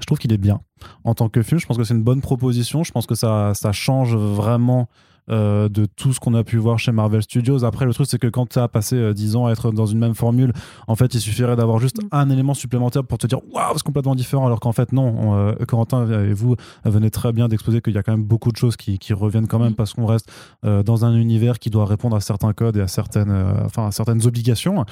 [0.00, 0.60] je trouve qu'il est bien
[1.04, 1.60] en tant que film.
[1.60, 2.82] Je pense que c'est une bonne proposition.
[2.84, 4.88] Je pense que ça, ça change vraiment
[5.30, 7.64] euh, de tout ce qu'on a pu voir chez Marvel Studios.
[7.64, 9.86] Après, le truc, c'est que quand tu as passé euh, 10 ans à être dans
[9.86, 10.52] une même formule,
[10.86, 14.14] en fait, il suffirait d'avoir juste un élément supplémentaire pour te dire waouh, c'est complètement
[14.14, 14.46] différent.
[14.46, 15.06] Alors qu'en fait, non.
[15.18, 16.54] On, euh, Corentin et vous
[16.84, 19.46] venez très bien d'exposer qu'il y a quand même beaucoup de choses qui, qui reviennent
[19.48, 20.30] quand même parce qu'on reste
[20.64, 23.86] euh, dans un univers qui doit répondre à certains codes et à certaines, euh, enfin,
[23.88, 24.84] à certaines obligations.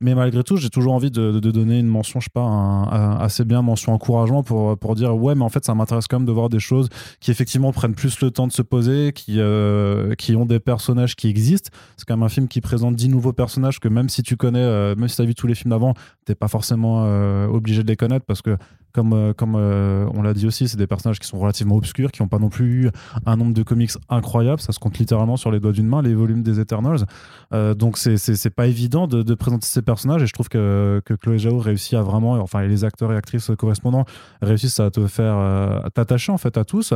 [0.00, 2.40] Mais malgré tout, j'ai toujours envie de, de- de donner une mention, je sais pas,
[2.42, 6.06] un- un- assez bien mention encouragement pour, pour dire ouais, mais en fait, ça m'intéresse
[6.08, 6.88] quand même de voir des choses
[7.20, 9.81] qui effectivement prennent plus le temps de se poser, qui, euh,
[10.18, 11.70] qui ont des personnages qui existent.
[11.96, 14.60] C'est quand même un film qui présente 10 nouveaux personnages que même si tu connais,
[14.60, 17.82] euh, même si tu as vu tous les films d'avant, t'es pas forcément euh, obligé
[17.82, 18.56] de les connaître parce que
[18.92, 22.12] comme, euh, comme euh, on l'a dit aussi, c'est des personnages qui sont relativement obscurs,
[22.12, 22.90] qui n'ont pas non plus eu
[23.26, 24.60] un nombre de comics incroyable.
[24.60, 27.04] Ça se compte littéralement sur les doigts d'une main, les volumes des Eternals.
[27.52, 31.38] Euh, donc c'est pas évident de, présenter ces personnages et je trouve que, que Chloé
[31.38, 34.04] Zhao réussit à vraiment, enfin les acteurs et actrices correspondants
[34.42, 36.92] réussissent à te faire euh, t'attacher en fait à tous.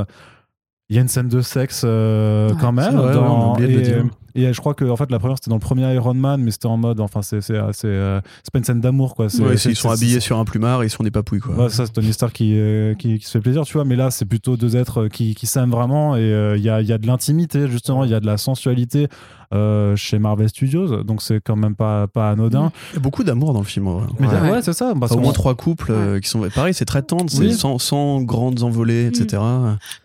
[0.88, 2.90] Il y a une scène de sexe euh, quand même.
[2.90, 4.04] c'est vrai, dans- ouais, le
[4.38, 6.50] et, je crois que en fait la première c'était dans le premier Iron Man, mais
[6.50, 9.26] c'était en mode, enfin c'est c'est c'est euh, c'est pas une scène d'amour quoi.
[9.26, 11.54] Ouais, ils sont habillés sur un plumard et ils sont des papouilles, quoi.
[11.54, 13.84] Ouais, ça, c'est Tony Stark qui, euh, qui, qui se fait plaisir, tu vois.
[13.86, 16.82] Mais là, c'est plutôt deux êtres qui, qui s'aiment vraiment et euh, il y, a,
[16.82, 18.04] il y a de l'intimité, justement.
[18.04, 19.08] Il y a de la sensualité
[19.54, 21.02] euh, chez Marvel Studios.
[21.02, 22.72] Donc, c'est quand même pas, pas anodin.
[22.92, 24.02] Il y a beaucoup d'amour dans le film, Ouais.
[24.50, 24.92] ouais, c'est ça.
[24.98, 26.40] Parce Enfin, au moins trois couples euh, qui sont.
[26.54, 27.54] Pareil, c'est très tendre, c'est Oui.
[27.54, 29.42] sans, sans grandes envolées, etc.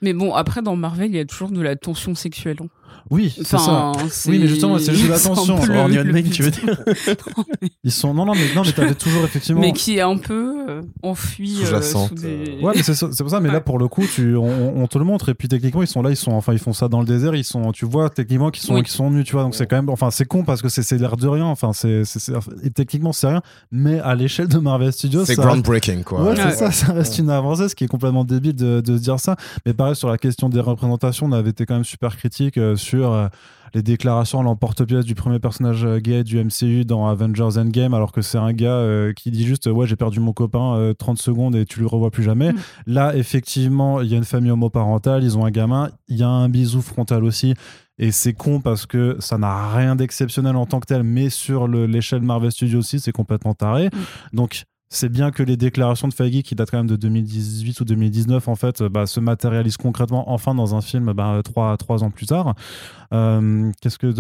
[0.02, 2.58] Mais bon, après, dans Marvel, il y a toujours de la tension sexuelle.
[2.62, 2.68] hein.
[3.10, 3.92] Oui, c'est ça.
[4.28, 5.60] Oui, mais justement, c'est juste de la c'est un tension.
[5.60, 6.32] peu le- Or, Iron le Man, but.
[6.32, 6.78] tu veux dire
[7.84, 8.14] Ils sont.
[8.14, 9.60] Non, non, mais, non, mais t'avais toujours effectivement.
[9.62, 12.58] Mais qui est un peu euh, enfui euh, sous des...
[12.62, 13.40] Ouais, mais c'est pour ça.
[13.40, 15.30] Mais là, pour le coup, tu, on, on te le montre.
[15.30, 17.36] Et puis techniquement, ils sont là, ils sont, enfin, ils font ça dans le désert.
[17.36, 18.84] Ils sont, tu vois, techniquement, qu'ils sont, Oui.
[18.88, 19.44] sont nus, tu vois.
[19.44, 21.46] Donc c'est quand même, enfin, c'est con parce que c'est c'est l'air de rien.
[21.46, 22.04] Enfin, c'est,
[22.74, 23.42] techniquement, c'est rien.
[23.72, 26.24] Mais à l'échelle de Marvel Studios, C'est groundbreaking, quoi.
[26.24, 29.36] Ouais, c'est ça, ça reste une avancée, ce qui est complètement débile de, dire ça.
[29.66, 32.76] Mais pareil, sur la question des représentations, on avait été quand même super critique euh,
[32.82, 33.28] sur euh,
[33.74, 38.12] les déclarations à l'emporte-pièce du premier personnage euh, gay du MCU dans Avengers Endgame, alors
[38.12, 41.18] que c'est un gars euh, qui dit juste Ouais, j'ai perdu mon copain euh, 30
[41.18, 42.52] secondes et tu le revois plus jamais.
[42.52, 42.58] Mm.
[42.88, 46.28] Là, effectivement, il y a une famille homoparentale, ils ont un gamin, il y a
[46.28, 47.54] un bisou frontal aussi.
[47.98, 51.68] Et c'est con parce que ça n'a rien d'exceptionnel en tant que tel, mais sur
[51.68, 53.90] le- l'échelle Marvel Studios aussi, c'est complètement taré.
[54.34, 54.64] Donc,
[54.94, 58.50] c'est bien que les déclarations de Feige, qui datent quand même de 2018 ou 2019,
[58.50, 62.26] en fait, bah, se matérialisent concrètement enfin dans un film bah, trois, trois ans plus
[62.26, 62.56] tard.
[63.14, 64.14] Euh, Qu'est-ce que.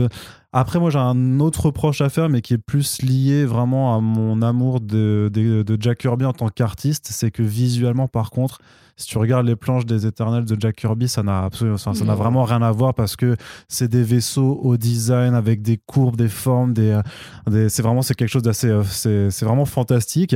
[0.53, 3.99] Après, moi, j'ai un autre reproche à faire, mais qui est plus lié vraiment à
[3.99, 7.09] mon amour de, de Jack Kirby en tant qu'artiste.
[7.11, 8.59] C'est que visuellement, par contre,
[8.98, 12.06] si tu regardes les planches des Éternels de Jack Kirby, ça n'a absolument, ça ça
[12.06, 13.36] n'a vraiment rien à voir parce que
[13.68, 17.02] c'est des vaisseaux au design avec des courbes, des formes, des, euh,
[17.50, 20.36] des- c'est vraiment c'est quelque chose d'assez, euh, c'est c'est vraiment fantastique.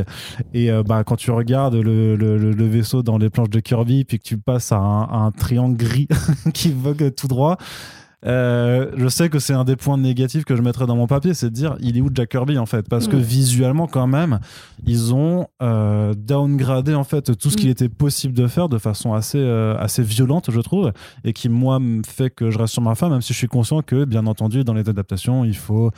[0.53, 3.59] Et euh, bah quand tu regardes le, le, le- le vaisseau dans les planches de
[3.59, 6.07] Kirby, puis que tu passes à un, à un triangle gris
[6.53, 7.57] qui vogue tout droit.
[8.25, 11.33] Euh, je sais que c'est un des points négatifs que je mettrais dans mon papier,
[11.33, 12.87] c'est de dire il est où Jack Kirby en fait?
[12.89, 13.19] Parce que Mm.
[13.19, 14.39] visuellement quand même,
[14.85, 17.71] ils ont euh, downgradé en fait tout ce qu'il Mm.
[17.71, 20.91] était possible de faire de façon assez euh, assez violente, je trouve,
[21.23, 23.47] et qui moi me fait que je reste sur ma fin, même si je suis
[23.47, 25.91] conscient que bien entendu dans les adaptations il faut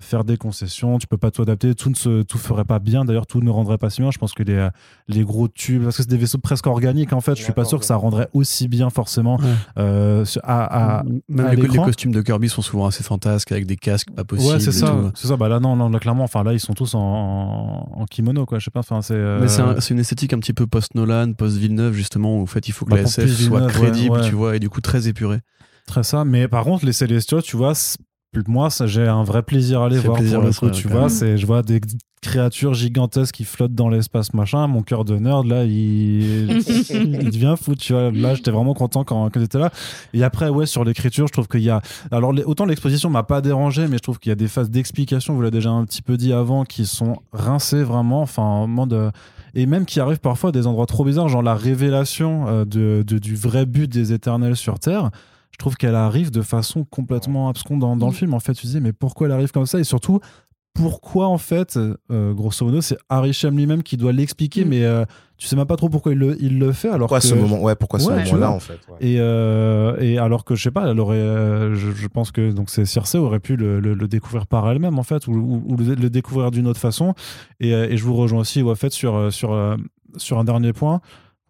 [0.00, 3.04] faire des concessions, tu peux pas tout adapter, tout ne se, tout ferait pas bien,
[3.04, 4.10] d'ailleurs tout ne rendrait pas si bien.
[4.10, 4.68] Je pense que les, euh,
[5.08, 7.64] les gros tubes, parce que c'est des vaisseaux presque organiques en fait, je suis pas
[7.64, 9.44] sûr que ça rendrait aussi bien forcément Ouais.
[9.78, 13.66] euh, sur- à, à- Même à les, costumes de Kirby sont souvent assez fantasques avec
[13.66, 14.54] des casques pas possibles.
[14.54, 15.36] Ouais, c'est ça, c'est ça.
[15.36, 18.46] Bah là, non, non, là, clairement, enfin là, ils sont tous en, en, en kimono,
[18.46, 18.58] quoi.
[18.58, 19.14] Je sais pas, enfin, c'est.
[19.14, 22.46] euh, Mais c'est un- c'est une esthétique un petit peu post-Nolan, post-Villeneuve, justement, où en
[22.46, 24.28] fait il faut que Bah, la SF soit crédible, ouais.
[24.28, 25.40] tu vois, et du coup très épurée.
[25.86, 26.24] Très ça.
[26.24, 27.72] Mais par contre, les Célestials, tu vois,
[28.46, 30.66] moi, j'ai un vrai plaisir à les voir pour le coup.
[30.70, 31.80] Tu vois, c'est, je vois des
[32.22, 34.66] créatures gigantesques qui flottent dans l'espace, machin.
[34.66, 36.52] Mon cœur de nerd, là, il,
[36.90, 37.74] il devient fou.
[37.74, 39.70] Tu vois, là, j'étais vraiment content quand, quand j'étais là.
[40.14, 41.82] Et après, ouais, sur l'écriture, je trouve qu'il y a.
[42.10, 44.70] Alors, les- autant l'exposition m'a pas dérangé, mais je trouve qu'il y a des phases
[44.70, 48.22] d'explication, vous l'avez déjà un petit peu dit avant, qui sont rincées vraiment.
[48.22, 49.12] Enfin, en mode.
[49.56, 53.04] Et même qui arrivent parfois à des endroits trop bizarres, genre la révélation euh, de,
[53.06, 55.10] de- du vrai but des éternels sur Terre
[55.54, 58.16] je trouve qu'elle arrive de façon complètement absconde dans, dans le Mm.
[58.16, 58.34] film.
[58.34, 60.18] En fait, tu disais, mais pourquoi elle arrive comme ça Et surtout,
[60.74, 61.78] pourquoi, en fait,
[62.10, 64.68] euh, grosso modo, c'est Arishem lui-même qui doit l'expliquer, Mm.
[64.68, 65.04] mais euh,
[65.38, 66.88] tu sais même pas trop pourquoi il le, il le fait.
[66.88, 68.96] Alors Pourquoi que, ce moment Ouais, pourquoi ce Ouais, moment-là, en fait ouais.
[69.00, 71.16] Et, euh, et alors que, je sais pas, elle aurait.
[71.18, 74.68] euh, je, je pense que donc c'est Circe aurait pu le, le- le découvrir par
[74.68, 77.14] elle-même, en fait, ou, ou- ou le, découvrir d'une autre façon.
[77.60, 79.76] Et, et je vous rejoins aussi, en fait, sur, sur,
[80.16, 81.00] sur un dernier point.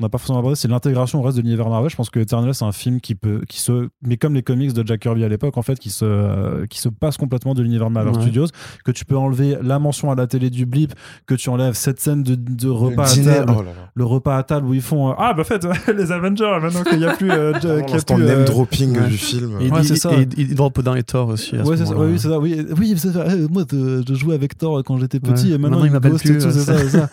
[0.00, 1.88] On n'a pas forcément abordé, c'est l'intégration au reste de l'univers Marvel.
[1.88, 4.72] Je pense que Eternal, c'est un film qui peut, qui se, mais comme les comics
[4.72, 7.62] de Jack Kirby à l'époque, en fait, qui se, euh, qui se passe complètement de
[7.62, 8.20] l'univers Marvel Ouais.
[8.22, 8.46] Studios.
[8.84, 10.94] Que tu peux enlever la mention à la télé du blip,
[11.28, 13.90] que tu enlèves cette scène de, de repas Le à dîner, table, oh là là.
[13.94, 15.64] le repas à table où ils font euh, ah bah fait
[15.96, 18.34] les Avengers maintenant qu'il n'y a plus euh, Vraiment qu'il y a L'instant plus, euh,
[18.36, 19.06] name dropping ouais.
[19.08, 19.58] du film.
[19.60, 20.12] Et, Ouais, il- ça.
[20.12, 21.54] et il- drop Odin et Thor aussi.
[21.54, 22.38] À ce ça, oui, c'est ça.
[22.40, 23.20] Oui, oui c'est ça.
[23.20, 25.54] Euh, moi, de- je jouais avec Thor quand j'étais petit Ouais.
[25.54, 27.08] et maintenant, Maintenant, il m'appelle plus, tout, ça.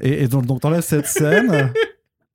[0.00, 1.70] Et, et donc, donc t'enlèves cette scène,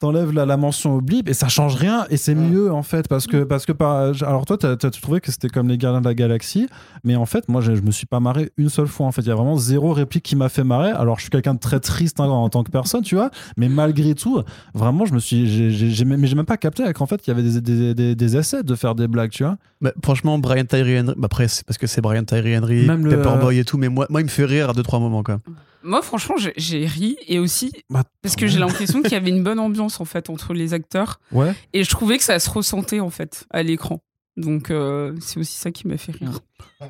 [0.04, 3.08] t'enlèves la, la mention au blip et ça change rien et c'est mieux en fait
[3.08, 5.78] parce que parce que par, alors toi t'as, t'as- tu trouvais que c'était comme les
[5.78, 6.68] Gardiens de la Galaxie,
[7.06, 9.22] mais en fait moi je, je me suis pas marré une seule fois en fait.
[9.22, 10.92] Il y a vraiment zéro réplique qui m'a fait marrer.
[10.92, 13.70] Alors je suis quelqu'un de très triste hein, en tant que personne, tu vois, mais
[13.70, 14.42] malgré tout,
[14.74, 17.26] vraiment je me suis, j'ai, j'ai, j'ai même, mais j'ai même pas capté qu'en fait
[17.26, 19.58] il y avait des, des, des, des essais de faire des blagues, tu vois.
[19.80, 23.06] Bah, franchement, Brian Tyree Henry, bah, après, c'est parce que c'est Brian Tyree Henry, Même
[23.06, 25.24] le- Pepperboy et tout, mais moi, moi, il me fait rire à deux, trois moments,
[25.24, 25.40] quoi.
[25.84, 29.44] Moi, franchement, j'ai- ri et aussi Bah, parce que j'ai l'impression qu'il y avait une
[29.44, 31.54] bonne ambiance en fait entre les acteurs Ouais.
[31.74, 34.02] et je trouvais que ça se ressentait en fait à l'écran.
[34.38, 36.40] Donc euh, c'est aussi ça qui m'a fait rire.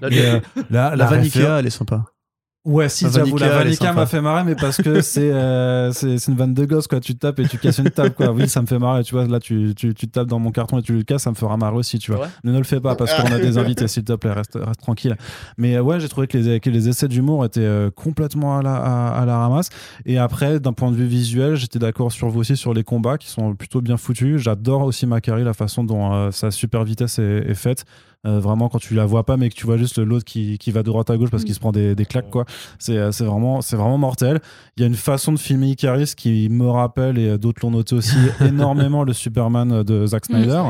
[0.04, 0.40] Euh,
[0.70, 2.06] la, la la Vanica, elle est sympa.
[2.66, 6.18] Ouais, si, La j'avoue, la Vanica, m'a fait marrer, mais parce que c'est euh, c'est
[6.18, 7.02] c'est une vanne de gosse, quoi.
[7.02, 8.32] Tu tapes et tu casses une table, quoi.
[8.32, 9.28] Oui, ça me fait marrer, tu vois.
[9.28, 11.58] Là, tu, tu, tu tapes dans mon carton et tu le casses, ça me fera
[11.58, 12.30] marrer aussi, tu vois.
[12.46, 14.80] Ne, ne le fais pas parce qu'on a des invités, s'il te plaît, reste, reste
[14.80, 15.18] tranquille.
[15.58, 18.62] Mais euh, ouais, j'ai trouvé que les, que les essais d'humour étaient euh, complètement à
[18.62, 19.68] la, à, à la ramasse.
[20.06, 23.18] Et après, d'un point de vue visuel, j'étais d'accord sur vous aussi sur les combats
[23.18, 24.42] qui sont plutôt bien foutus.
[24.42, 27.84] J'adore aussi Macari, la façon dont euh, sa super vitesse est, est faite.
[28.26, 30.72] Euh, vraiment, quand tu la vois pas, mais que tu vois juste l'autre qui, qui
[30.72, 32.46] va de droite à gauche parce qu'il se prend des, des claques, quoi.
[32.80, 34.40] C'est euh, c'est vraiment, c'est vraiment mortel.
[34.78, 37.96] Il y a une façon de filmer Icaris qui me rappelle, et d'autres l'ont noté
[37.96, 40.62] aussi, énormément le Superman de Zack Snyder.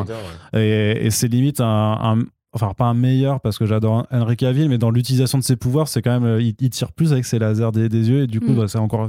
[0.60, 1.66] Et, et c'est limite un,
[2.02, 2.24] un-
[2.56, 5.88] Enfin, pas un meilleur parce que j'adore Henry Cavill, mais dans l'utilisation de ses pouvoirs,
[5.88, 6.24] c'est quand même.
[6.26, 8.22] euh, Il, il tire plus avec ses lasers des, des yeux.
[8.24, 8.56] Et du coup, Mm.
[8.56, 9.08] bah, c'est encore.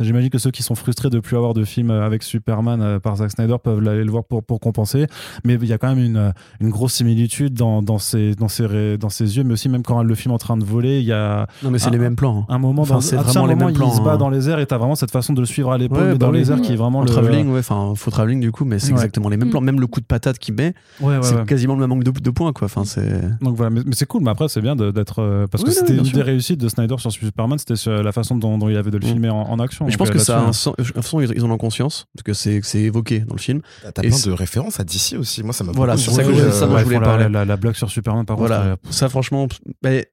[0.00, 3.16] J'imagine que ceux qui sont frustrés de plus avoir de films avec Superman euh, par
[3.16, 5.06] Zack Snyder peuvent aller le voir pour, pour compenser.
[5.44, 8.96] Mais il y a quand même une, une grosse similitude dans, dans, ses, dans, ses,
[8.98, 11.04] dans ses yeux, mais aussi même quand le film est en train de voler, il
[11.06, 12.46] y a Non, mais c'est les mêmes plans.
[12.48, 12.54] hein.
[12.54, 14.16] un moment Enfin, dans c'est vraiment les mêmes plans, il se bat hein.
[14.16, 16.12] dans les airs et t'as vraiment cette façon de le suivre à l'épaule, Ouais, mais
[16.12, 16.38] bah dans oui.
[16.38, 18.78] les airs qui est vraiment En le travelling, ouais, enfin, faux travelling du coup, mais
[18.78, 18.92] c'est Ouais.
[18.94, 19.50] exactement les mêmes Mm.
[19.52, 19.60] plans.
[19.60, 21.44] Même le coup de patate qu'il met, Ouais, ouais, c'est ouais.
[21.44, 22.61] quasiment le même manque de, de points, quoi.
[22.66, 23.20] Enfin, c'est.
[23.40, 24.22] Donc voilà, mais, mais c'est cool.
[24.22, 26.16] Mais après, c'est bien d'être euh, parce que Oui, c'était une sûr.
[26.16, 28.98] des réussites de Snyder sur Superman, c'était sur la façon dont, dont il avait de
[28.98, 29.10] le Mm.
[29.10, 29.84] filmer en, en action.
[29.86, 30.74] Mais je pense euh, que ça a un sens.
[30.78, 33.60] De toute façon, ils en ont conscience, parce que c'est évoqué dans le film.
[33.82, 35.42] T'as plein de références à DC aussi.
[35.42, 37.28] Moi, ça m'a Voilà, beaucoup c'est ça que je- euh, voulais parler.
[37.28, 38.68] La, la blague sur Superman, par Voilà, contre.
[38.88, 39.46] euh, ça franchement,
[39.82, 40.06] mais,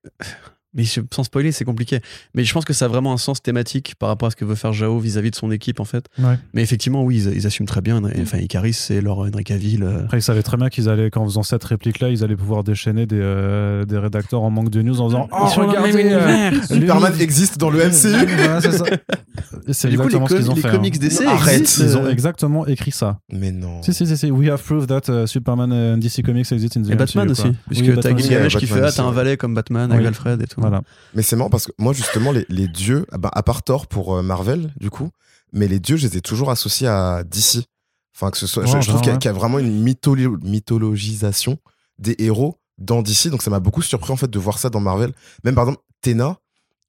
[0.73, 1.99] mais sans spoiler, c'est compliqué.
[2.35, 4.45] Mais je pense que ça a vraiment un sens thématique par rapport à ce que
[4.45, 6.05] veut faire Jao vis-à-vis de son équipe, en fait.
[6.19, 6.37] Ouais.
[6.53, 8.01] Mais effectivement, oui, ils, ils assument très bien.
[8.09, 9.83] Et, Enfin, Icaris, c'est leur Henry Cavill.
[9.83, 12.63] euh, Après, ils savaient très bien qu'ils allaient, qu'en faisant cette réplique-là, ils allaient pouvoir
[12.63, 16.51] déchaîner des, euh, des rédacteurs en manque de news en disant Oh, regardez, euh.
[16.67, 18.35] Superman existe dans le MCU.
[18.37, 18.85] Voilà, c'est ça.
[19.67, 20.69] Et C'est Du coup, les, exactement ce qu'ils ont les fait.
[20.71, 20.97] comics hein.
[21.47, 23.19] Existent, Ils ont euh, exactement écrit ça.
[23.31, 23.81] Mais non.
[23.83, 24.31] Si, si, si, si.
[24.31, 27.31] We have proved that uh, Superman and DC Comics exist in the Et Batman MCU,
[27.31, 28.23] aussi, puisque Oui, t'as Batman aussi.
[28.27, 30.05] Gilgamesh qui fait Ah, t'as un valet comme Batman avec.
[30.05, 30.58] Alfred et tout.
[30.59, 30.81] Voilà.
[31.13, 33.87] Mais c'est marrant parce que moi, justement, les, les dieux, ah bah, à part Thor
[33.87, 35.09] pour euh, Marvel, du coup,
[35.53, 37.63] mais les dieux, je les ai toujours associés à DC.
[38.15, 40.37] Enfin, que ce soit, je, Ouais, je trouve qu'il y, a- y vraiment une mytholo-
[40.43, 41.57] mythologisation
[41.97, 43.27] des héros dans DC.
[43.29, 45.13] Donc, ça m'a beaucoup surpris, en fait, de voir ça dans Marvel.
[45.43, 46.37] Même, par exemple, Tena,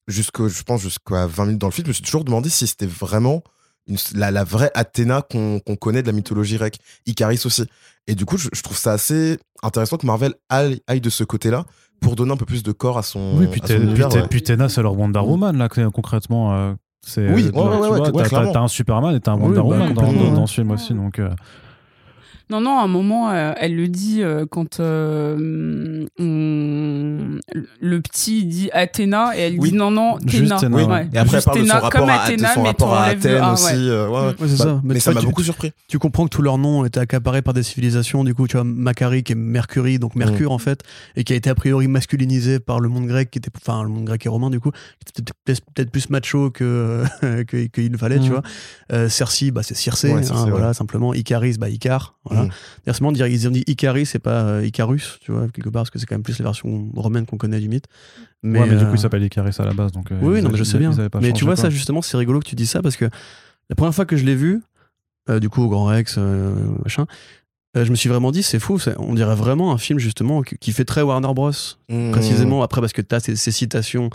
[0.09, 2.67] jusqu'au, je pense, jusqu'à 20 minutes dans le film, je me suis toujours demandé si
[2.67, 3.43] c'était vraiment
[3.87, 6.79] une- la, la vraie Athéna qu'on qu'on connaît de la mythologie grecque.
[7.07, 7.65] Icaris aussi.
[8.07, 11.25] Et du coup, je, je trouve ça assez intéressant que Marvel aille, aille de ce
[11.25, 11.65] côté-là
[12.01, 13.87] pour donner un peu plus de corps à son, Oui, puis à son t'es- puis
[13.89, 14.27] univers, t'es- ouais.
[14.29, 16.55] puis Tena, c'est leur Wonder Woman, là, concrètement.
[16.55, 16.73] euh,
[17.17, 19.63] Oui, euh, ouais, ouais, tu ouais, t'as- un Superman et t'as un Oui, Wonder bah,
[19.65, 20.93] Woman dans, dans- dans ce film aussi.
[20.95, 21.31] Donc, euh,
[22.51, 27.39] Non, non, à un moment, euh, elle le dit euh, quand euh, on-
[27.81, 29.71] le petit dit Athéna et elle Oui.
[29.71, 30.57] dit non, non, Juste Théna.
[30.59, 31.09] Théna, Oui, ouais.
[31.13, 32.95] et après, elle Juste parle de son rapport, comme à, de Athéna, son mais rapport
[32.95, 33.65] à Athènes A, aussi.
[33.75, 33.81] ouais.
[33.81, 34.21] ouais, ouais.
[34.27, 34.81] Ouais, c'est Bah, ça.
[34.83, 35.73] Mais, Mais ça m'a tu- beaucoup surpris.
[35.89, 38.25] tu comprends que tous leurs noms étaient accaparés par des civilisations.
[38.25, 40.83] Du coup, tu vois, Macari qui est Mercury, donc Mercure en fait,
[41.17, 43.89] et qui a été a priori masculinisé par le monde grec, qui était, enfin, le
[43.89, 45.33] monde grec et romain du coup, qui était
[45.75, 47.05] peut-être plus macho que
[47.47, 48.29] que- qu'il ne fallait, tu Mhm.
[48.31, 48.43] vois.
[48.93, 51.15] Euh, Cersei, bah, c'est Circé, Ouais, hein, voilà, simplement.
[51.15, 52.40] Icaris, bah, Icar, voilà.
[52.45, 52.51] Mhm.
[52.85, 55.83] D'ailleurs, c'est marrant ils ont dit Icaris, c'est pas euh, Icarus, tu vois, quelque part,
[55.83, 57.87] parce que c'est quand même plus la version romaine qu'on connaît du mythe.
[58.43, 59.93] Mais, ouais, mais du euh, coup, il s'appelle Icaris à la base.
[59.93, 60.93] Donc, euh, oui, non, mais je sais bien.
[61.21, 61.65] Mais tu vois, quoi.
[61.65, 63.07] ça, justement, c'est rigolo que tu dis ça parce que
[63.69, 64.63] la première fois que je l'ai vu,
[65.29, 67.07] euh, du coup, au Grand Rex, euh, machin,
[67.77, 70.57] euh, je me suis vraiment dit, c'est fou, on dirait vraiment un film, justement, qui,
[70.59, 71.53] qui fait très Warner Bros.
[71.89, 72.11] Mhm.
[72.11, 74.11] Précisément, après, parce que tu as ces, ces citations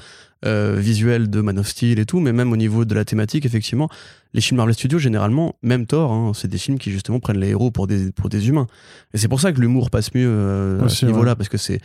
[0.46, 3.46] euh, visuelles de Man of Steel et tout, mais même au niveau de la thématique,
[3.46, 3.90] effectivement,
[4.34, 7.50] les films Marvel Studios, généralement, même Thor, hein, c'est des films qui, justement, prennent les
[7.50, 8.68] héros pour des, pour des humains.
[9.14, 11.80] Et c'est pour ça que l'humour passe mieux euh, à ce niveau-là, parce que c'est.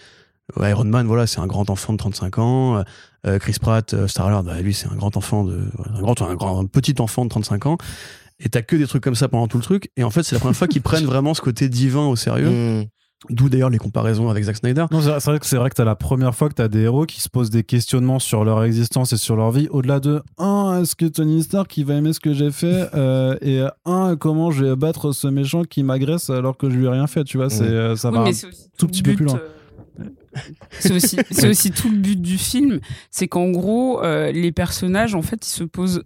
[0.61, 2.83] Iron Man, voilà, c'est un grand enfant de 35 ans.
[3.27, 5.61] Euh, Chris Pratt, euh, Star-Lord, bah, lui, c'est un grand enfant de.
[5.95, 7.79] Un, grand, un, grand, un petit enfant de 35 ans.
[8.41, 9.91] Et t'as que des trucs comme ça pendant tout le truc.
[9.97, 12.51] Et en fait, c'est la première fois qu'ils prennent vraiment ce côté divin au sérieux.
[12.51, 12.85] Mhm.
[13.29, 14.87] D'où d'ailleurs les comparaisons avec Zack Snyder.
[14.91, 17.05] Non, c'est vrai que c'est vrai que t'as la première fois que t'as des héros
[17.05, 20.81] qui se posent des questionnements sur leur existence et sur leur vie, au-delà de un,
[20.81, 22.89] est-ce que Tony Stark il va aimer ce que j'ai fait?
[22.95, 26.87] Euh, et un, comment je vais battre ce méchant qui m'agresse alors que je lui
[26.87, 28.23] ai rien fait, tu vois, c'est euh, ça Oui, va.
[28.31, 28.47] aussi
[28.79, 29.39] tout le petit peu but, plus loin.
[30.01, 30.05] euh,
[30.79, 32.81] C'est aussi, c'est aussi tout le but du film,
[33.11, 36.05] c'est qu'en gros, euh, les personnages, en fait, ils se posent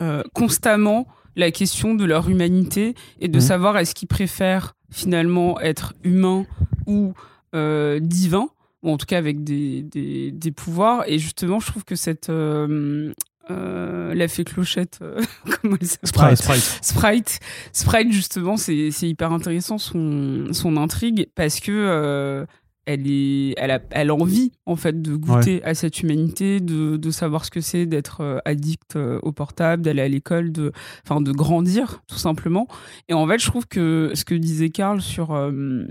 [0.00, 3.40] euh, constamment la question de leur humanité et de Mhm.
[3.40, 6.44] savoir est-ce qu'ils préfèrent finalement être humain
[6.86, 7.14] ou
[7.54, 8.48] euh, divin,
[8.82, 11.04] ou en tout cas avec des, des, des pouvoirs.
[11.06, 13.12] Et justement, je trouve que cette euh,
[13.50, 15.00] euh, la fée clochette,
[15.62, 16.36] comment elle s'appelle?
[16.36, 16.78] Sprite.
[16.82, 17.40] Sprite,
[17.72, 22.46] Sprite justement, c'est c'est hyper intéressant son, son intrigue parce que
[22.84, 26.96] elle est, elle a, elle a envie en fait de goûter à cette humanité, de,
[26.96, 30.72] de savoir ce que c'est d'être euh, addict euh, au portable, d'aller à l'école, de,
[31.06, 32.66] enfin de grandir tout simplement.
[33.08, 35.84] Et en fait, je trouve que ce que disait Karl sur euh,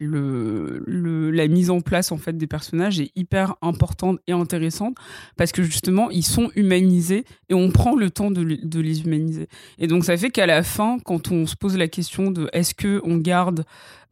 [0.00, 4.96] le, le- la mise en place en fait des personnages est hyper importante et intéressante
[5.36, 9.46] parce que justement ils sont humanisés et on prend le temps de, de les humaniser.
[9.78, 12.74] Et donc ça fait qu'à la fin, quand on se pose la question de est-ce
[12.74, 13.64] que on garde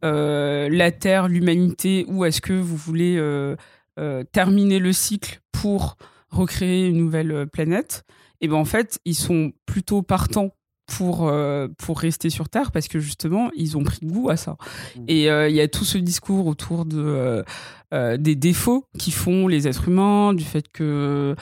[0.02, 3.56] la Terre, l'humanité, ou est-ce que vous voulez euh,
[3.98, 5.96] euh, terminer le cycle pour
[6.30, 8.04] recréer une nouvelle planète?
[8.40, 10.50] Et ben en fait, ils sont plutôt partants
[10.86, 11.32] pour,
[11.78, 14.56] pour rester sur Terre parce que justement, ils ont pris goût à ça.
[14.96, 15.04] Mmh.
[15.06, 17.44] Et il y a tout ce discours autour de,
[17.92, 21.36] des défauts qui font les êtres humains, du fait que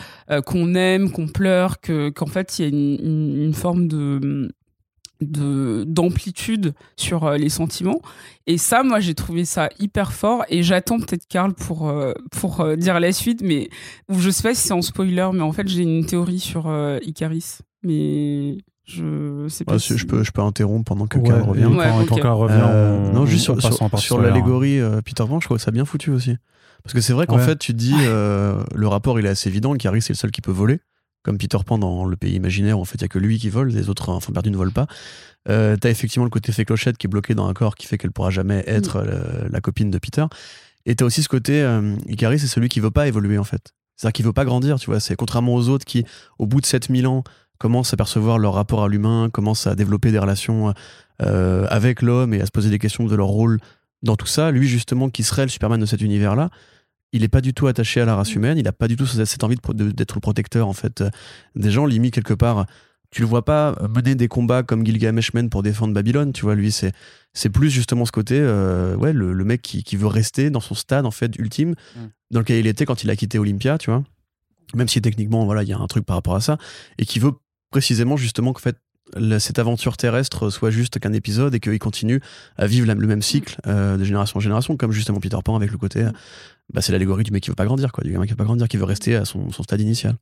[0.45, 4.53] qu'on aime, qu'on pleure, que, qu'en fait, il y a une, une forme de
[5.21, 8.01] de d'amplitude sur euh, les sentiments.
[8.47, 10.45] Et ça moi j'ai trouvé ça hyper fort.
[10.49, 13.69] Et j'attends peut-être Karl pour euh, pour euh, dire la suite mais
[14.09, 17.59] je sais pas si c'est en spoiler mais en fait j'ai une théorie sur Icaris.
[17.83, 19.97] Mais je sais pas si...
[19.97, 21.65] je peux je peux interrompre pendant que Karl revient.
[21.65, 23.61] revient non juste sur,
[23.99, 26.37] sur, l'allégorie Peter Pan je trouve que ça a bien foutu aussi.
[26.83, 29.75] Parce que c'est vrai qu'en fait tu te dis le rapport il est assez évident
[29.75, 30.81] Icaris c'est le seul qui peut voler
[31.23, 33.39] comme Peter Pan dans le pays imaginaire où en fait il n'y a que lui
[33.39, 34.87] qui vole, les autres enfants perdus ne volent pas.
[35.49, 37.99] Euh, T'as effectivement le côté fait clochette qui est bloqué dans un corps qui fait
[37.99, 39.49] qu'elle pourra jamais être mm.
[39.51, 40.25] la, copine de Peter.
[40.87, 43.73] Et t'as aussi ce côté, euh, Icaris c'est celui qui veut pas évoluer en fait.
[43.97, 44.99] C'est-à-dire qu'il veut pas grandir, tu vois.
[44.99, 46.07] C'est contrairement aux autres qui,
[46.39, 47.23] au bout de 7000 ans,
[47.59, 50.73] commencent à percevoir leur rapport à l'humain, commencent à développer des relations
[51.21, 53.61] euh, avec l'homme et à se poser des questions de leur rôle
[54.03, 54.51] dans tout ça.
[54.51, 56.49] Lui justement qui serait le Superman de cet univers-là,
[57.13, 58.39] il n'est pas du tout attaché à la race mm.
[58.39, 61.11] humaine, il n'a pas du tout cette envie d'être le protecteur en fait euh,
[61.55, 61.87] des gens.
[61.87, 62.67] Limite quelque part,
[63.11, 66.33] tu le vois pas mener des combats comme Gilgamesh mène pour défendre Babylone.
[66.33, 66.93] Tu vois, lui c'est
[67.33, 71.07] c'est plus justement ce côté, euh, ouais, le, mec qui, veut rester dans son stade
[71.07, 72.01] en fait ultime mm.
[72.33, 74.05] dans lequel il était quand il a quitté Olympia, tu vois.
[74.75, 76.57] Même si techniquement voilà il y a un truc par rapport à ça
[76.99, 77.33] et qui veut
[77.71, 78.77] précisément justement fait
[79.39, 82.21] cette aventure terrestre soit juste qu'un épisode et qu'il continue
[82.57, 85.71] à vivre le même cycle euh, de génération en génération, comme justement Peter Pan avec
[85.71, 86.05] le côté,
[86.73, 88.45] bah, c'est l'allégorie du mec qui veut pas grandir, quoi, du gamin qui veut pas
[88.45, 90.17] grandir, qui veut rester à son, stade initial.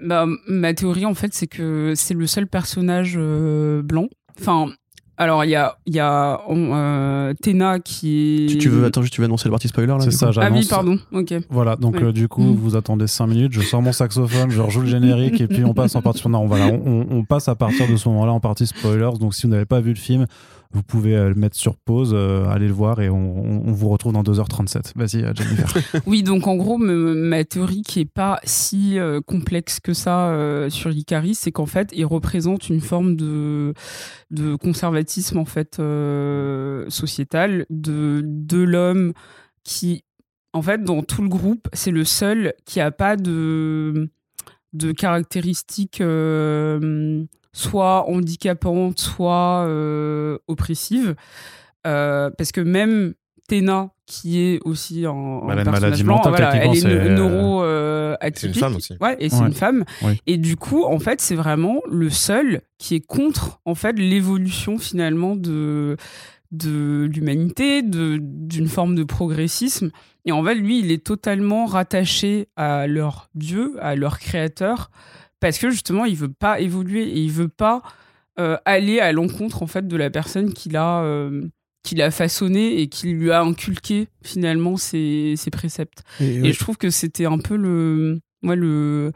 [0.00, 4.08] Bah, ma théorie, en fait, c'est que c'est le seul personnage euh, blanc.
[4.38, 4.72] Enfin,
[5.20, 8.56] alors, il y a, y a euh, Tena qui est.
[8.58, 10.50] Tu, veux, attends, tu veux annoncer le parti spoiler là C'est ça, j'annonce.
[10.50, 11.34] Ah oui, pardon, ok.
[11.50, 14.80] Voilà, donc euh, du coup, vous attendez 5 minutes, je sors mon saxophone, je rejoue
[14.80, 16.26] le générique et puis on passe en partie.
[16.26, 19.18] Non, voilà, on, on passe à partir de ce moment-là en partie spoilers.
[19.20, 20.26] Donc, si vous n'avez pas vu le film,
[20.72, 24.12] vous pouvez euh, le mettre sur pause, euh, aller le voir et on, vous retrouve
[24.12, 24.92] dans 2h37.
[24.94, 25.74] Vas-y, euh, Jennifer.
[26.06, 30.34] oui, donc en gros, ma théorie qui est pas si complexe que ça
[30.68, 33.74] sur Icaris, c'est qu'en fait, il représente une forme de,
[34.30, 35.80] de conservatisme en fait
[36.88, 39.12] sociétal de, de l'homme
[39.64, 40.04] qui,
[40.52, 44.10] en fait, dans tout le groupe, c'est le seul qui a pas de
[44.72, 46.00] de caractéristiques
[47.52, 51.14] soit handicapante, soit euh, oppressive.
[51.86, 53.14] Euh, parce que même
[53.48, 58.76] Tena, qui est aussi en, maladie mentale, elle est, est neuro euh, C'est une femme
[58.76, 58.96] aussi.
[59.00, 59.84] Ouais, et c'est une femme.
[60.26, 64.78] Et du coup, en fait, c'est vraiment le seul qui est contre en fait l'évolution
[64.78, 65.96] finalement de
[66.50, 69.90] de l'humanité, d'une forme de progressisme.
[70.24, 74.90] Et en fait, lui, il est totalement rattaché à leur Dieu, à leur créateur,
[75.40, 77.82] parce que justement, il veut pas évoluer et il veut pas
[78.38, 81.42] euh, aller à l'encontre en fait de la personne qu'il a euh,
[81.82, 86.04] qu'il a façonné et qui lui a inculqué finalement ses, ses préceptes.
[86.20, 89.12] Et, je trouve que c'était un peu le moi le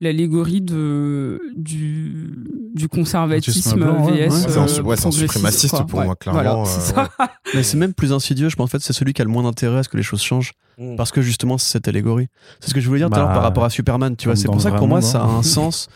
[0.00, 4.30] l'allégorie de du, du conservatisme VS.
[4.30, 6.64] c'est un, suprémaciste pour moi, clairement.
[6.64, 9.30] Euh, Mais c'est même plus insidieux, je pense en fait, c'est celui qui a le
[9.30, 10.52] moins d'intérêt à ce que les choses changent.
[10.78, 10.96] Mm.
[10.96, 12.28] Parce que justement, c'est cette allégorie.
[12.60, 14.26] C'est ce que je voulais dire tout à l'heure par bah, rapport à Superman, tu
[14.26, 14.36] vois.
[14.36, 15.88] C'est pour ça que pour moi, ça a un sens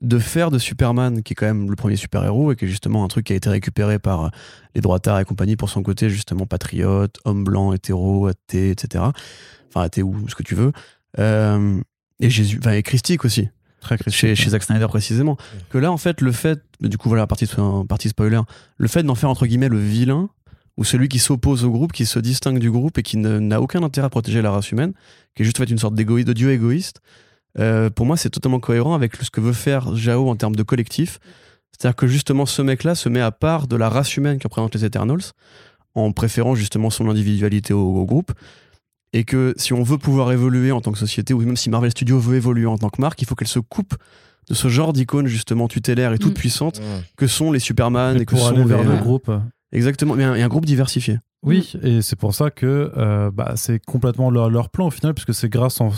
[0.00, 3.04] de faire de Superman, qui est quand même le premier super-héros et qui est justement
[3.04, 4.32] un truc qui a été récupéré par
[4.74, 9.04] les droitards et compagnie pour son côté justement patriote, homme blanc, hétéro, athée, etc.
[9.68, 10.72] Enfin, athée ou ce que tu veux.
[11.18, 11.80] Euh,
[12.22, 13.48] et Jésus, enfin, et christique aussi.
[13.80, 15.36] Très chez, chez Zack Snyder précisément.
[15.68, 17.48] Que là, en fait, le fait, du coup, voilà, partie,
[17.88, 18.40] partie spoiler,
[18.78, 20.30] le fait d'en faire entre guillemets le vilain,
[20.76, 23.82] ou celui qui s'oppose au groupe, qui se distingue du groupe et qui n'a aucun
[23.82, 24.92] intérêt à protéger la race humaine,
[25.34, 27.00] qui est juste en fait une sorte d'égoïste, de dieu égoïste,
[27.58, 30.62] euh, pour moi, c'est totalement cohérent avec ce que veut faire Jao en termes de
[30.62, 31.18] collectif.
[31.72, 34.74] C'est-à-dire que justement, ce mec-là se met à part de la race humaine qui représente
[34.74, 35.32] les Eternals,
[35.94, 38.32] en préférant justement son individualité au groupe
[39.12, 41.90] et que si on veut pouvoir évoluer en tant que société, ou même si Marvel
[41.90, 43.94] Studios veut évoluer en tant que marque, il faut qu'elle se coupe
[44.48, 46.40] de ce genre d'icônes justement tutélaires et toutes mm.
[46.40, 46.80] puissantes
[47.16, 49.30] que sont les Superman et, que pour sont aller vers le groupe.
[49.72, 51.18] Exactement, mais un, un groupe diversifié.
[51.44, 55.12] Oui, et c'est pour ça que euh, bah, c'est complètement leur, leur plan au final,
[55.12, 55.90] puisque c'est grâce en,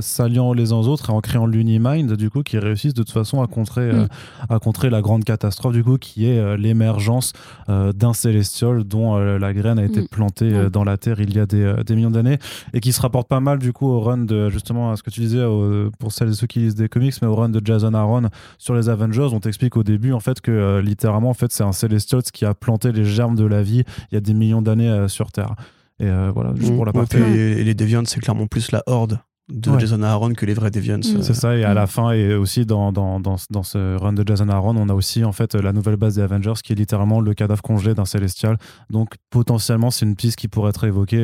[0.00, 3.12] s'alliant les uns aux autres et en créant l'Unimind, du coup, qu'ils réussissent de toute
[3.12, 4.06] façon à contrer, euh,
[4.48, 7.32] à contrer la grande catastrophe, du coup, qui est euh, l'émergence
[7.68, 10.08] d'un Célestial dont la graine a été Mm.
[10.08, 12.38] plantée dans la Terre il y a des, des millions d'années
[12.74, 15.10] et qui se rapporte pas mal, du coup, au run de, justement, à ce que
[15.10, 17.60] tu disais, au- pour celles et ceux qui lisent des comics, mais au run de
[17.64, 18.28] Jason Aaron
[18.58, 19.28] sur les Avengers.
[19.32, 22.54] On t'explique au début, en fait, que littéralement, en fait, c'est un Celestial qui a
[22.54, 23.84] planté les germes de la vie.
[24.10, 25.54] Il y a des millions d'années euh, sur Terre.
[26.00, 27.16] Et euh, voilà, juste pour la partie.
[27.16, 29.18] et les Deviants, c'est clairement plus la horde
[29.48, 29.80] de Ouais.
[29.80, 30.98] Jason Aaron que les vrais Deviants.
[30.98, 31.16] Mm.
[31.18, 31.22] euh.
[31.22, 34.24] C'est ça, et à la fin, et aussi dans, dans, dans, dans ce run de
[34.26, 37.20] Jason Aaron, on a aussi en fait la nouvelle base des Avengers qui est littéralement
[37.20, 38.56] le cadavre congelé d'un Célestial.
[38.90, 41.18] Donc potentiellement, c'est une piste qui pourrait être évoquée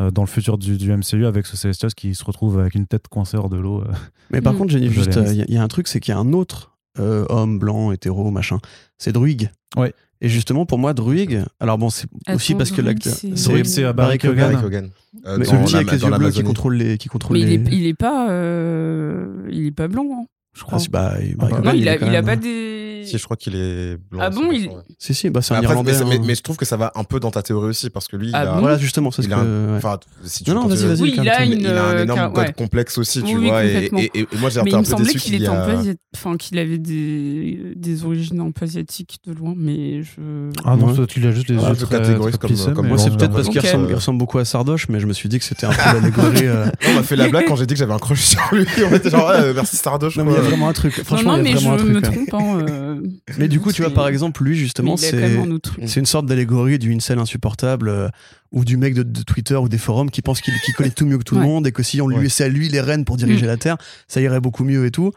[0.00, 2.86] euh, dans le futur du, du MCU avec ce Célestial qui se retrouve avec une
[2.86, 3.80] tête coincée hors de l'eau.
[3.82, 3.92] euh.
[4.30, 6.32] Mais par contre, Jenny, juste, il y, a un truc, c'est qu'il y a un
[6.32, 8.58] autre euh, homme blanc, hétéro, machin.
[8.96, 9.50] C'est Druig.
[9.76, 9.92] Ouais.
[10.22, 13.14] Et justement, pour moi, Druig, alors bon, c'est aussi parce que l'acteur.
[13.14, 14.18] c'est- Druig, c'est à Barry.
[14.22, 16.98] Euh, Mais petit la- avec les yeux bleus qui contrôle les.
[16.98, 17.54] Qui contrôle Mais il les...
[17.54, 20.76] est, il est pas, euh, il est pas blanc, hein, je crois.
[20.76, 22.89] Ah, si, bah, il- Ah, Barry bah, non, Keoghan, il a, il a pas des.
[23.04, 24.20] Si, je crois qu'il est blanc.
[24.22, 24.82] Ah bon, il- 100%, ouais.
[24.98, 25.92] Si, si, bah, c'est un Irlandais.
[26.00, 26.22] mais, mais- hein.
[26.26, 28.28] mais je trouve que ça va un peu dans ta théorie aussi, parce que lui,
[28.28, 29.34] il Ah a, bon Voilà, justement, c'est ce il que.
[29.34, 29.80] a un- ouais.
[30.24, 31.02] si tu Non, non, vas-y, vas-y.
[31.02, 31.52] Oui, il a une.
[31.60, 32.52] il a un euh, énorme car- code ouais.
[32.52, 33.64] complexe aussi, tu Oui, vois.
[33.64, 35.64] Et, et- et- et moi, j'ai il un me peu semblait déçu qu'il qu'il un
[35.66, 35.78] peu a.
[35.80, 40.50] asiat- enfin qu'il avait des, des origines un peu asiatiques de loin, mais je.
[40.64, 43.16] Ah non, ça, tu l'as juste les Ah, très- catégorise très comme- Moi, c'est euh,
[43.16, 45.44] peut-être parce qu'il ressemble, il ressemble beaucoup à Sardoche, mais je me suis dit que
[45.44, 46.46] c'était un peu l'allégorie.
[46.46, 46.66] euh.
[46.88, 48.64] On m'a fait la blague quand j'ai dit que j'avais un crush sur lui.
[48.90, 50.16] On était genre, ouais, merci Stardosh.
[50.16, 50.92] Non, mais il y a vraiment un truc.
[51.04, 52.99] Franchement, il mais je me trompe.
[53.02, 55.96] Euh, Mais du coup, tu vois, par exemple, lui, justement, c'est.
[55.96, 58.08] une sorte d'allégorie du incel insupportable euh,
[58.52, 61.18] ou du mec de, de Twitter ou des forums qui pense qu'il connaît tout mieux
[61.18, 62.22] que tout le monde et que si on lui Ouais.
[62.24, 63.48] laissait à lui les rênes pour diriger Mm.
[63.48, 63.76] la Terre,
[64.08, 65.12] ça irait beaucoup mieux et tout.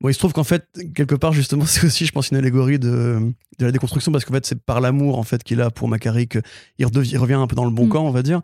[0.00, 0.64] Bon, il se trouve qu'en fait,
[0.96, 3.20] quelque part, justement, c'est aussi, je pense, une allégorie de,
[3.58, 6.26] de la déconstruction parce qu'en fait, c'est par l'amour en fait qu'il a pour Macari
[6.26, 6.86] qu'il
[7.18, 7.88] revient un peu dans le bon Mm.
[7.90, 8.40] camp, on va dire.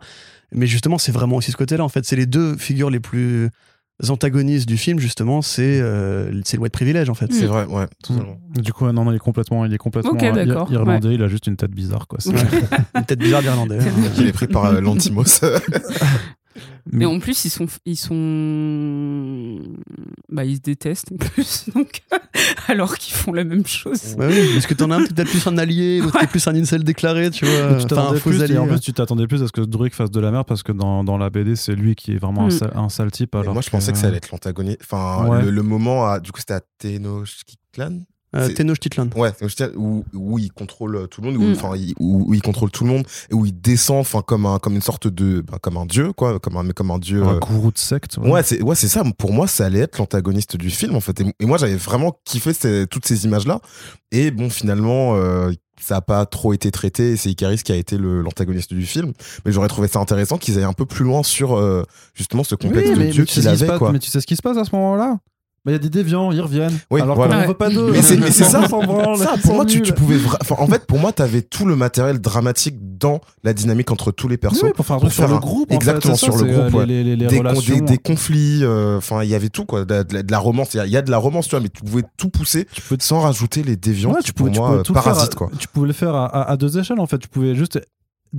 [0.53, 1.83] Mais justement, c'est vraiment aussi ce côté-là.
[1.83, 3.49] En fait, c'est les deux figures les plus
[4.07, 7.31] antagonistes du film, justement, c'est euh, c'est le white privilège, en fait.
[7.33, 8.37] C'est vrai, ouais, totalement.
[8.55, 11.13] Du coup, non, non, il est complètement, il est complètement euh, irlandais.
[11.13, 12.19] Il a juste une tête bizarre, quoi.
[12.95, 13.79] Une tête bizarre d'Irlandais.
[13.79, 13.91] hein.
[14.17, 15.23] Il est pris par euh, l'Antimos.
[16.91, 19.61] Mais en plus, ils sont, ils sont,
[20.29, 22.01] bah, ils se détestent en plus, donc
[22.67, 24.15] alors qu'ils font la même chose.
[24.17, 26.27] Bah oui, parce que t'en as un qui est peut-être plus un allié, l'autre est
[26.27, 27.53] plus un incel déclaré, tu vois.
[27.53, 28.57] tu Enfin, un t'attendais faux plus, allié.
[28.57, 28.69] en ouais.
[28.69, 31.03] plus, tu t'attendais plus à ce que Druig fasse de la merde parce que dans,
[31.03, 32.51] dans la BD, c'est lui qui est vraiment un, Mm.
[32.51, 33.35] sale, un sale type.
[33.35, 34.79] Et Alors moi, je pensais que ça allait être l'antagoniste.
[34.83, 35.43] Enfin, Ouais.
[35.43, 37.99] le, le moment, à, du coup, c'était à Tenochtitlan
[38.35, 39.09] Euh, Tenochtitlan.
[39.15, 41.51] Ouais, Tenochtitlan, où, où il contrôle tout le monde, où, Mm.
[41.53, 44.45] enfin, il- où, où il contrôle tout le monde, et où il descend, enfin, comme,
[44.45, 45.41] un, comme une sorte de.
[45.41, 47.23] bah, comme un dieu, quoi, comme un, mais comme un dieu.
[47.23, 48.17] un euh, gourou de secte.
[48.17, 49.03] Ouais, c'est ouais, c'est ça.
[49.17, 51.19] Pour moi, ça allait être l'antagoniste du film, en fait.
[51.21, 53.61] Et, et moi, j'avais vraiment kiffé ces- toutes ces images-là.
[54.11, 55.51] Et bon, finalement, euh,
[55.81, 57.11] ça a pas trop été traité.
[57.13, 59.13] et C'est Icaris qui a été l'antagoniste du film.
[59.45, 62.53] Mais j'aurais trouvé ça intéressant qu'ils aillent un peu plus loin sur euh, justement ce
[62.55, 63.91] complexe Oui, de mais, dieu mais tu sais qu'il ce qui se avait, passe- quoi.
[63.91, 65.17] mais tu sais ce qui se passe à ce moment-là?
[65.69, 66.77] Il y a des déviants, ils reviennent.
[66.91, 67.35] Oui, alors voilà.
[67.35, 67.91] qu'on n'en veut pas d'eux.
[67.91, 68.45] Mais c'est ça.
[68.45, 70.17] Ça, pour moi, tu, tu pouvais.
[70.49, 74.37] en fait, pour moi, t'avais tout le matériel dramatique dans la dynamique entre tous les
[74.37, 74.63] persos.
[74.63, 75.71] Oui, pour faire un truc sur le groupe.
[75.71, 77.79] en exactement, sur le groupe, ouais.
[77.89, 78.63] Des, conflits,
[78.97, 79.85] enfin, il y avait tout, quoi.
[79.85, 80.73] De, la romance.
[80.73, 82.67] Il y a- de la romance, tu vois, mais tu pouvais tout pousser
[82.99, 84.93] sans rajouter les déviants Ouais, tu pouvais, tu moi, pouvais tout
[85.35, 85.49] quoi.
[85.57, 87.17] Tu pouvais le faire à deux échelles en fait.
[87.17, 87.79] Tu pouvais juste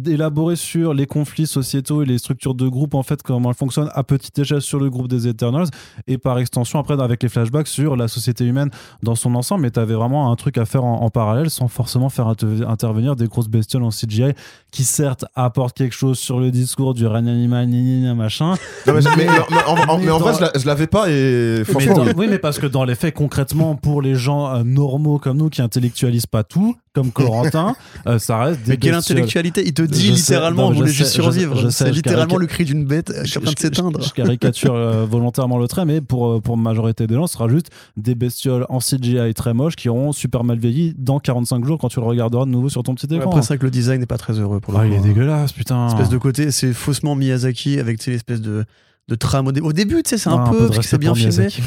[0.07, 3.91] élaborer sur les conflits sociétaux et les structures de groupe en fait comment elles fonctionnent
[3.95, 5.66] à petite échelle sur le groupe des Eternals
[6.07, 8.70] et par extension après avec les flashbacks sur la société humaine
[9.03, 11.66] dans son ensemble mais tu avais vraiment un truc à faire en, en parallèle sans
[11.68, 14.32] forcément faire inter- intervenir des grosses bestioles en CGI
[14.70, 17.66] qui certes apportent quelque chose sur le discours du règne animal
[18.14, 18.55] machin
[18.86, 19.28] Non, mais, mais- mais
[19.66, 21.95] en, en- Mais mais en vrai, dans- je la- je l'avais pas et mais franchement.
[22.05, 25.36] dans- oui, mais parce que dans les faits, concrètement, pour les gens euh, normaux comme
[25.38, 27.74] nous qui intellectualisent pas tout, comme Corentin,
[28.07, 29.18] euh, ça reste des Mais quelle bestioles.
[29.18, 29.62] intellectualité?
[29.66, 31.70] Il te dit Je sais, littéralement, non, on mais je voulait sais, juste sais, survivre.
[31.70, 34.03] sais, C'est littéralement le cri d'une bête qui est en train de je- s'éteindre.
[34.03, 37.49] Je, caricature euh, volontairement le trait, mais pour, euh, pour majorité des gens, ce sera
[37.49, 41.78] juste des bestioles en CGI très moches qui auront super mal vieilli dans 45 jours
[41.78, 43.31] quand tu le regarderas de nouveau sur ton petit Ouais, écran.
[43.31, 44.95] Après, c'est vrai que le design n'est pas très heureux pour le Ah, coup, il
[44.95, 45.03] est hein.
[45.03, 45.89] dégueulasse, putain.
[45.89, 48.64] Espèce de côté, c'est faussement Miyazaki avec sais, l'espèce de,
[49.11, 51.31] de trame au, dé- au début, tu sais, c'est un, Ah, peu, c'est bien filmé.
[51.31, 51.63] Miyazaki.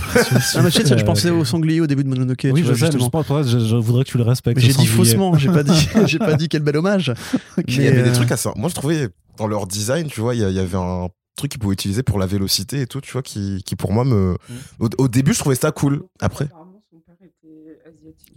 [0.56, 2.40] Ah, mais tu sais, je pensais Euh, au sanglier au début de Mononoke.
[2.46, 4.60] Oui, tu je vois, sais, mais je, pense- je, je voudrais que tu le respectes.
[4.60, 7.14] J'ai dit faussement, j'ai pas dit, j'ai pas dit quel bel hommage.
[7.58, 8.54] Mais il y avait des euh, trucs à ça.
[8.56, 11.74] Moi, je trouvais dans leur design, tu vois, il y, avait un truc qu'ils pouvaient
[11.74, 14.38] utiliser pour la vélocité et tout, tu vois, qui, qui pour moi me.
[14.80, 16.04] Au, au début, je trouvais ça cool.
[16.22, 16.48] Après.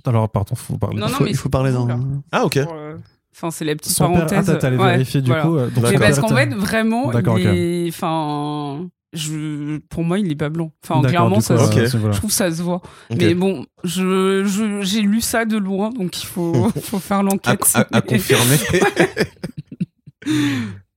[0.05, 0.99] Alors, pardon, faut parler.
[0.99, 1.87] Non, il non, faut, mais il faut c'est parler dans.
[1.87, 1.99] là.
[2.33, 2.57] Ah, ok.
[2.59, 2.97] Euh,
[3.39, 4.47] Enfin, c'est la petite Son père, ah, parenthèse.
[4.47, 5.43] t'as- t'allais Ouais, vérifier du voilà.
[5.43, 5.57] coup.
[5.59, 10.19] euh, donc Mais parce père qu'en fait, vraiment, D'accord, il est- enfin, je, pour moi,
[10.19, 10.73] il est pas blanc.
[10.85, 12.83] Enfin, clairement, ça, se- je trouve que ça se voit.
[13.17, 17.23] Mais bon, je, je- j'ai lu ça de loin, donc il faut, faut faire à,
[17.23, 17.61] l'enquête.
[17.75, 18.57] à- à confirmer.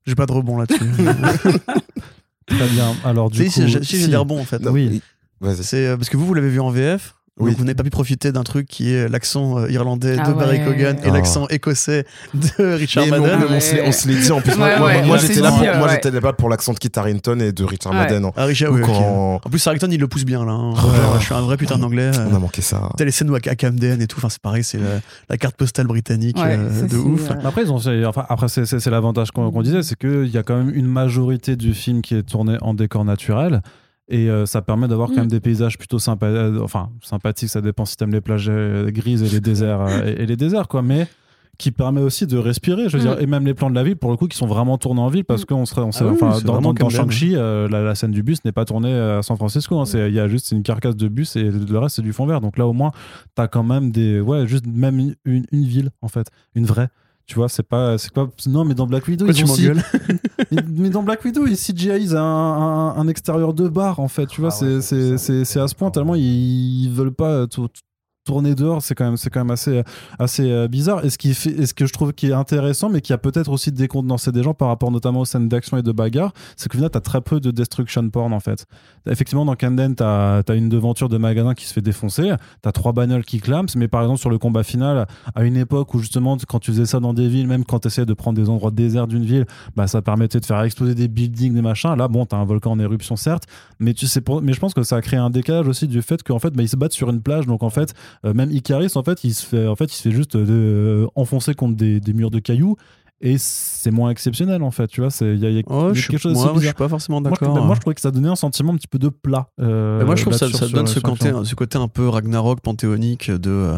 [0.05, 0.79] J'ai pas de rebond là-dessus.
[2.47, 2.95] Très bien.
[3.03, 3.51] Alors, du si, coup.
[3.51, 4.09] si, j'ai- si, j'ai si.
[4.09, 4.61] des rebonds en fait.
[4.67, 5.01] Oui.
[5.61, 7.15] C'est euh, parce que vous, vous l'avez vu en VF.
[7.39, 7.51] Oui.
[7.51, 10.33] Donc vous n'avez pas pu profiter d'un truc qui est l'accent euh, irlandais Ah de
[10.33, 10.65] Barry ouais.
[10.65, 11.13] Cogan et Oh.
[11.13, 13.39] l'accent écossais de Richard Mais non, Madden.
[13.49, 14.51] mais on se l'est- on se l'est dit en plus.
[14.53, 17.99] Ouais, moi, j'étais là, euh, là pour l'accent de Kit Harington et de Richard Ouais.
[17.99, 18.25] Madden.
[18.25, 18.31] hein.
[18.35, 20.51] Ah, Richard, oui, En plus, Harrington, il le pousse bien là.
[20.51, 20.73] hein.
[20.73, 21.19] Ouais.
[21.19, 22.11] Je suis un vrai putain d'anglais.
[22.31, 22.89] On a manqué ça.
[22.97, 24.17] T'as les scènes où à Camden et tout.
[24.17, 27.31] Enfin, c'est pareil, c'est la, la carte postale britannique euh, de c'est, ouf.
[27.31, 30.71] euh, Après, enfin, après c'est, l'avantage qu'on, qu'on disait, c'est qu'il y a quand même
[30.75, 33.61] une majorité du film qui est tourné en décor naturel.
[34.11, 35.19] Et euh, ça permet d'avoir quand Mm.
[35.19, 38.89] même des paysages plutôt sympa, euh, enfin, sympathiques, ça dépend si t'aimes les plages euh,
[38.91, 40.81] grises et les déserts, euh, et, et les déserts, quoi.
[40.81, 41.07] Mais
[41.59, 43.07] qui permet aussi de respirer, je veux Mm.
[43.07, 45.01] dire, et même les plans de la ville, pour le coup, qui sont vraiment tournés
[45.01, 45.45] en ville, parce Mm.
[45.45, 46.89] qu'on serait, on sait, Ah enfin, dans, dans.
[46.89, 49.85] Shang-Chi, euh, la, la scène du bus n'est pas tournée à San Francisco, hein.
[49.85, 52.25] C'est- il y a juste une carcasse de bus et le reste c'est du fond
[52.25, 52.39] vert.
[52.41, 52.91] Donc là, au moins,
[53.35, 56.87] t'as quand même des, ouais, juste même une, une- une ville, en fait, une vraie.
[57.29, 59.55] Tu vois, c'est pas, c'est pas, non, mais dans Black Widow, Pourquoi ils tu ont
[60.51, 64.25] mais- mais dans Black Widow, ils CGI's un, un, un extérieur de bar, en fait.
[64.25, 67.67] Tu vois, Ah c'est- à ce point, tellement ils, ils veulent pas tou-
[68.29, 68.83] tourner dehors.
[68.83, 69.83] C'est quand même, c'est quand même assez,
[70.19, 71.03] assez euh, bizarre.
[71.03, 73.51] Et ce, qui fait, ce que je trouve qui est intéressant, mais qui a peut-être
[73.51, 76.77] aussi décontenancé des gens par rapport notamment aux scènes d'action et de bagarre, c'est que
[76.77, 78.67] finalement, t'as très peu de destruction porn, en fait.
[79.09, 82.93] Effectivement, dans Camden, t'as as une devanture de magasin qui se fait défoncer, t'as trois
[82.93, 86.37] bagnoles qui clament, mais par exemple, sur le combat final, à une époque où justement,
[86.47, 88.71] quand tu faisais ça dans des villes, même quand tu essayais de prendre des endroits
[88.71, 91.95] déserts d'une ville, bah, ça permettait de faire exploser des buildings, des machins.
[91.95, 93.45] Là, bon, t'as un volcan en éruption, certes,
[93.79, 96.21] mais, tu sais, mais je pense que ça a créé un décalage aussi du fait
[96.21, 97.47] qu'en fait, bah, ils se battent sur une plage.
[97.47, 97.93] Donc, en fait,
[98.23, 101.53] même Icaris, en fait, il se fait, en fait, il se fait juste euh, enfoncer
[101.53, 102.75] contre des, des murs de cailloux.
[103.21, 104.87] Et c'est moins exceptionnel, en fait.
[104.87, 106.65] Tu vois, c'est- il y a, y a- Oh, a je, quelque chose moi, je
[106.65, 107.65] suis pas forcément d'accord.
[107.65, 109.47] moi, je trouvais que ça donnait un sentiment un petit peu de plat.
[109.59, 111.89] euh, moi, je trouve que ça, là-dessus, ça sur- donne ce côté, ce côté un
[111.89, 113.49] peu Ragnarok panthéonique de.
[113.49, 113.77] euh,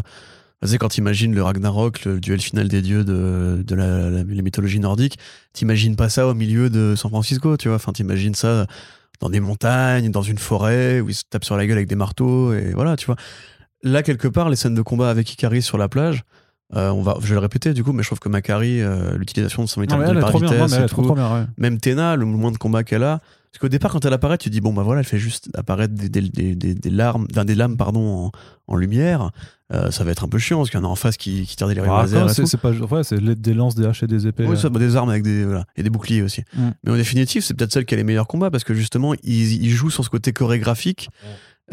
[0.61, 4.23] tu sais, quand t'imagines le Ragnarok, le duel final des dieux de, de la, la-
[4.23, 5.17] la mythologie nordique,
[5.53, 7.77] t'imagines pas ça au milieu de San Francisco, tu vois.
[7.77, 8.67] Enfin, t'imagines ça
[9.21, 11.95] dans des montagnes, dans une forêt, où ils se tapent sur la gueule avec des
[11.95, 13.15] marteaux, et voilà, tu vois.
[13.83, 16.23] Là, quelque part, les scènes de combat avec Ikari sur la plage,
[16.75, 19.17] euh, on va, je vais le répéter du coup, mais je trouve que Macari, euh,
[19.17, 21.01] l'utilisation de son état mais de elle est par bien, vitesse et tout.
[21.13, 21.45] bien, ouais.
[21.57, 23.19] Même Tena, le mouvement de combat qu'elle a.
[23.51, 25.49] Parce qu'au départ, quand elle apparaît, tu te dis, bon, bah voilà, elle fait juste
[25.55, 29.31] apparaître des, des, des, des- des larmes, d'un des lames pardon, en, en lumière.
[29.73, 31.45] Euh, ça va être un peu chiant, parce qu'il y en a en face qui,
[31.45, 32.29] qui tire des rayons Ah, laser.
[32.29, 34.45] c'est pas ouais, c'est des lances, des haches et des épées.
[34.47, 36.43] Oui, ça, bah, des armes avec des, voilà, et des boucliers aussi.
[36.55, 36.69] Mm.
[36.85, 39.61] Mais en définitive, c'est peut-être celle qui a les meilleurs combats, parce que justement, il,
[39.63, 41.09] il joue sur ce côté chorégraphique.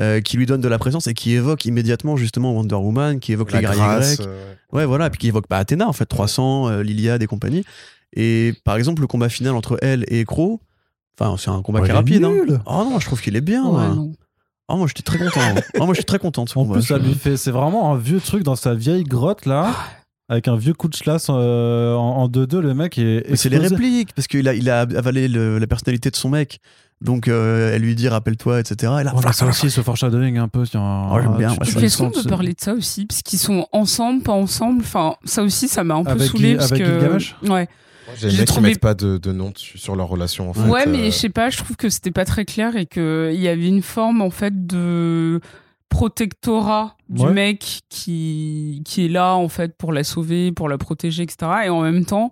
[0.01, 3.33] Euh, qui lui donne de la présence et qui évoque immédiatement justement Wonder Woman, qui
[3.33, 4.29] évoque La les guerriers grâce, grecs.
[4.29, 7.27] euh, Ouais, voilà, et puis qui évoque pas Athéna, en fait, 300, euh, l'Iliade et
[7.27, 7.65] compagnie.
[8.15, 10.61] Et par exemple, le combat final entre elle et Crow,
[11.19, 12.25] enfin, c'est un combat Oh, qui est rapide.
[12.25, 12.33] hein.
[12.67, 13.67] Oh non, je trouve qu'il est bien.
[13.67, 14.13] Ouais, non.
[14.69, 15.41] Oh, moi, j'étais très content.
[15.81, 16.75] oh, moi, je suis très content de ce En combat.
[16.75, 19.75] plus, ça lui fait, c'est vraiment un vieux truc dans sa vieille grotte là,
[20.29, 22.59] avec un vieux coup de chlasse euh, en, en 2-2.
[22.59, 23.25] Le mec est.
[23.31, 26.29] Mais c'est les répliques, parce qu'il a, il a avalé le- la personnalité de son
[26.29, 26.61] mec.
[27.01, 28.93] Donc, euh, elle lui dit rappelle-toi, etc.
[29.01, 30.65] Et là, là, ça aussi, ce foreshadowing un peu.
[30.75, 33.07] Oh, j'aime bien, tu- ouais, tu ça le Est-ce qu'on peut parler de ça aussi?
[33.07, 34.81] Parce qu'ils sont ensemble, pas ensemble?
[34.83, 36.57] Enfin, ça aussi, ça m'a un peu Avec saoulé.
[36.57, 37.49] Parce avec que...
[37.49, 37.69] Ouais.
[38.09, 40.55] Moi, J'ai J'ai aimé qu'ils trouvé- mettent pas de, de nom sur leur relation en
[40.55, 40.63] fait.
[40.69, 43.35] Ouais, mais euh, je sais pas, je trouve que c'était pas très clair et qu'il
[43.35, 45.41] y avait une forme en fait de
[45.91, 47.33] protectorat du Ouais.
[47.33, 51.37] mec qui, qui est là en fait pour la sauver, pour la protéger, etc.
[51.67, 52.31] Et en même temps,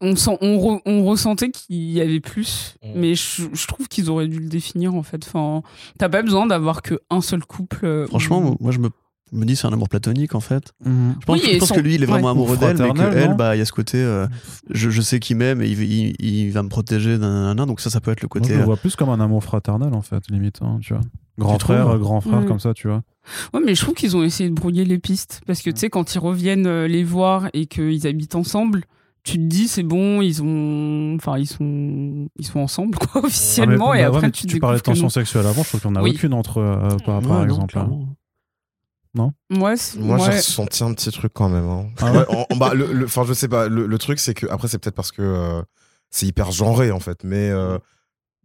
[0.00, 2.88] on, sent, on, re- on ressentait qu'il y avait plus, Mm.
[2.96, 5.22] mais je, je trouve qu'ils auraient dû le définir en fait.
[5.26, 5.62] Enfin,
[5.98, 7.80] t'as pas besoin d'avoir que un seul couple.
[7.84, 8.88] euh, Franchement, où- moi, je me,
[9.32, 10.72] me dis c'est un amour platonique, en fait.
[10.84, 11.14] Mhm.
[11.20, 12.30] Je pense, Oui, je et pense son- que lui, il est vraiment ouais.
[12.32, 14.26] amoureux Ou d'elle, mais qu'elle, bah, il y a ce côté, euh,
[14.70, 17.80] je, je sais qu'il m'aime et il, il, il va me protéger d'un d'un, donc
[17.80, 18.48] ça, ça peut être le Moi, côté.
[18.54, 20.60] je le euh, vois plus comme un amour fraternel en fait, limite.
[20.62, 21.02] hein, tu vois.
[21.38, 22.46] Grand Tu frère, trouves grand frère, Mm.
[22.46, 23.02] comme ça, tu vois.
[23.54, 25.40] Ouais, mais je trouve qu'ils ont essayé de brouiller les pistes.
[25.46, 28.84] Parce que, tu sais, quand ils reviennent les voir et qu'ils habitent ensemble,
[29.22, 31.14] tu te dis, c'est bon, ils ont.
[31.16, 32.28] Enfin, ils sont.
[32.38, 33.88] Ils sont ensemble, quoi, officiellement.
[33.90, 35.08] Ah, mais- et bah après, tu, tu, parlais de tension non.
[35.10, 36.12] sexuelle avant, je trouve qu'il n'y en a Oui.
[36.14, 37.76] aucune entre eux, euh, par, par ouais, non, exemple.
[37.76, 37.82] là.
[37.84, 38.08] clairement.
[39.16, 41.66] Ouais, Moi, j'ai ressenti un petit truc quand même.
[41.68, 41.88] hein.
[42.00, 43.68] Ah en- en- bah, le, enfin, je sais pas.
[43.68, 45.62] Le, le truc, c'est que après, c'est peut-être parce que euh,
[46.10, 47.24] c'est hyper genré en fait.
[47.24, 47.76] Mais euh,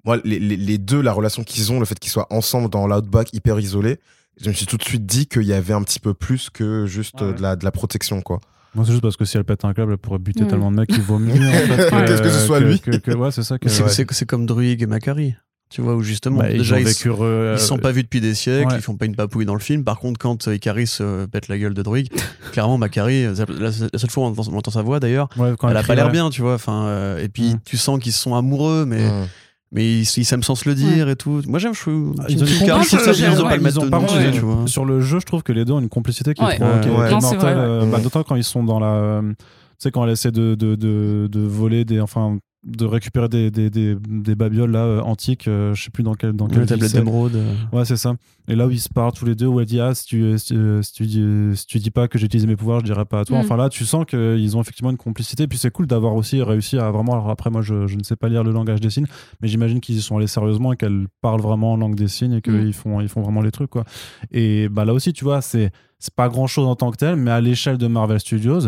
[0.06, 2.88] moi, les, les- les deux, la relation qu'ils ont, le fait qu'ils soient ensemble dans
[2.88, 4.00] l'outback, hyper isolés,
[4.42, 6.88] je me suis tout de suite dit qu'il y avait un petit peu plus que
[6.88, 7.36] juste Ah euh, ouais.
[7.36, 8.40] de, la, de la protection, quoi.
[8.76, 10.48] Moi, c'est juste parce que si elle pète un câble, elle pourrait buter Mm.
[10.48, 11.34] tellement de mecs qu'il vaut mieux.
[11.34, 13.58] en fait, que, Qu'est-ce que ce soit que- lui que- que- Ouais, c'est ça.
[13.66, 13.90] C'est Ouais.
[13.90, 15.36] c'est- c'est comme Druig et Macari.
[15.70, 18.36] Tu vois, où justement, Bah, ils déjà, ils, euh, se sont pas vus depuis des
[18.36, 18.76] siècles, ouais.
[18.78, 19.84] ils font pas une papouille dans le film.
[19.84, 22.08] Par contre, quand euh, Icaris euh, pète la gueule de Druig,
[22.54, 25.28] clairement, Macari, euh, la, la seule fois où on entend, on entend sa voix d'ailleurs,
[25.38, 26.54] ouais, quand elle a pas l'air bien, tu vois.
[26.54, 27.60] Enfin, euh, et puis, Mm.
[27.66, 29.28] tu sens qu'ils sont amoureux, mais, Mm.
[29.76, 31.42] Mais ils ils s'aiment sans se le dire et tout.
[31.48, 31.82] Moi, j'aime, je.
[32.20, 33.80] Ah, Ils ils ont une je trouve complicité, ça bien de pas le mettre ils
[33.82, 34.32] ont- de par nom, contre, ouais.
[34.32, 34.64] tu vois.
[34.68, 37.86] Sur le jeu, je trouve que les deux ont une complicité qui est mortelle, euh,
[37.86, 38.04] bah, Ouais.
[38.04, 39.22] D'autant quand ils sont dans la.
[39.22, 39.36] Tu
[39.80, 42.00] sais, quand elle essaie de, de, de, de voler des.
[42.00, 46.02] Enfin, de récupérer des, des, des, des babioles là, euh, antiques, euh, je sais plus
[46.04, 46.34] dans quel.
[46.34, 47.36] Dans quelle Le ville tablette d'émeraude.
[47.36, 47.54] euh.
[47.72, 48.16] Ouais, c'est ça.
[48.48, 50.38] Et là où ils se parlent tous les deux, où elle dit Ah, si tu,
[50.40, 51.24] si, euh, si tu, dis,
[51.56, 53.38] si tu dis pas que j'ai utilisé mes pouvoirs, je dirais pas à toi.
[53.38, 53.42] Mm.
[53.42, 55.48] Enfin là, tu sens qu'ils ont effectivement une complicité.
[55.48, 57.14] Puis c'est cool d'avoir aussi réussi à vraiment.
[57.14, 59.08] Alors après, moi, je, je ne sais pas lire le langage des signes,
[59.42, 62.34] mais j'imagine qu'ils y sont allés sérieusement et qu'elle parle vraiment en langue des signes
[62.34, 62.74] et qu'ils Mm.
[62.74, 63.84] font, ils font vraiment les trucs, quoi.
[64.32, 67.16] Et bah là aussi, tu vois, c'est c'est pas grand chose en tant que tel,
[67.16, 68.62] mais à l'échelle de Marvel Studios.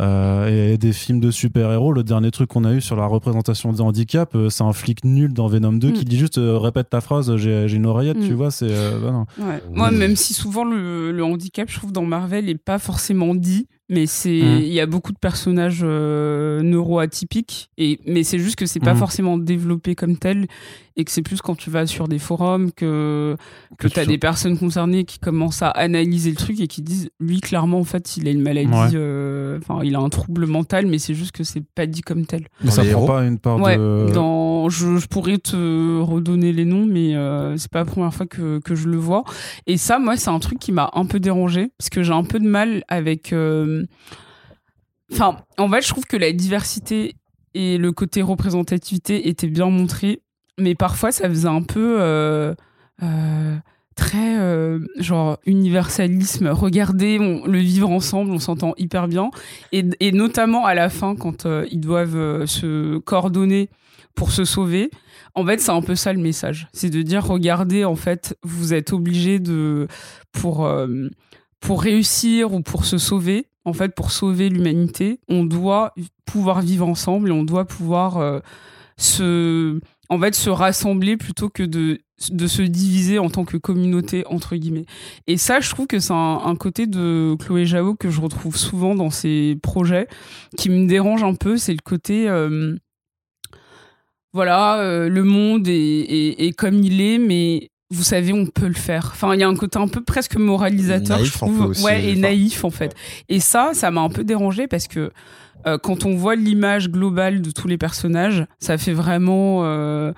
[0.00, 3.72] Euh, et des films de super-héros, le dernier truc qu'on a eu sur la représentation
[3.72, 5.92] des handicaps, euh, c'est un flic nul dans Venom 2 Mm.
[5.92, 8.26] qui dit juste euh, répète ta phrase, j'ai une oreillette, Mm.
[8.26, 8.68] tu vois, c'est.
[8.70, 9.26] euh, bah non.
[9.46, 9.62] Ouais.
[9.74, 13.66] Moi, même si souvent le, le handicap, je trouve, dans Marvel, n'est pas forcément dit,
[13.88, 14.60] mais c'est Mhm.
[14.62, 18.94] il y a beaucoup de personnages euh, neuroatypiques, et, mais c'est juste que c'est pas
[18.94, 20.46] forcément développé comme tel,
[20.96, 23.36] et que c'est plus quand tu vas sur des forums que,
[23.78, 26.82] que, Que tu as des personnes concernées qui commencent à analyser le truc et qui
[26.82, 28.90] disent, lui, clairement, en fait, il a une maladie, Ouais.
[28.94, 32.26] euh, enfin, il a un trouble mental, mais c'est juste que c'est pas dit comme
[32.26, 32.46] tel.
[32.60, 34.10] Mais Dans ça prend pas une part Ouais, de.
[34.12, 38.26] dans, je, je pourrais te redonner les noms, mais euh, c'est pas la première fois
[38.26, 39.24] que, que je le vois.
[39.66, 42.24] Et ça, moi, c'est un truc qui m'a un peu dérangé, parce que j'ai un
[42.24, 43.32] peu de mal avec.
[43.32, 43.84] euh,
[45.12, 47.14] Enfin, en fait, je trouve que la diversité
[47.54, 50.20] et le côté représentativité étaient bien montrés,
[50.62, 51.96] mais parfois, ça faisait un peu.
[52.00, 52.54] euh,
[53.02, 53.56] euh,
[53.94, 59.30] très euh, genre universalisme regardez on, le vivre ensemble on s'entend hyper bien
[59.70, 63.68] et, et notamment à la fin quand ils doivent se coordonner
[64.14, 64.90] pour se sauver
[65.34, 68.72] en fait c'est un peu ça le message c'est de dire regardez en fait vous
[68.72, 69.88] êtes obligés de
[70.32, 70.66] pour
[71.60, 75.94] pour réussir ou pour se sauver en fait pour sauver l'humanité on doit
[76.24, 78.40] pouvoir vivre ensemble et on doit pouvoir
[78.96, 79.80] se
[80.12, 84.56] en fait se rassembler plutôt que de de se diviser en tant que communauté entre
[84.56, 84.84] guillemets
[85.26, 88.56] et ça je trouve que c'est un, un côté de Chloé Zhao que je retrouve
[88.56, 90.06] souvent dans ses projets
[90.58, 92.76] qui me dérange un peu c'est le côté euh,
[94.34, 98.68] voilà euh, le monde est, est, est comme il est mais vous savez, on peut
[98.68, 99.10] le faire.
[99.12, 101.60] Enfin, il y a un côté un peu presque moralisateur, Naïf, je trouve.
[101.60, 102.94] aussi, ouais, et enfin, naïf en fait.
[103.28, 105.10] Et ça, ça m'a un peu dérangé parce que
[105.66, 109.60] euh, quand on voit l'image globale de tous les personnages, ça fait vraiment.
[109.64, 110.12] euh,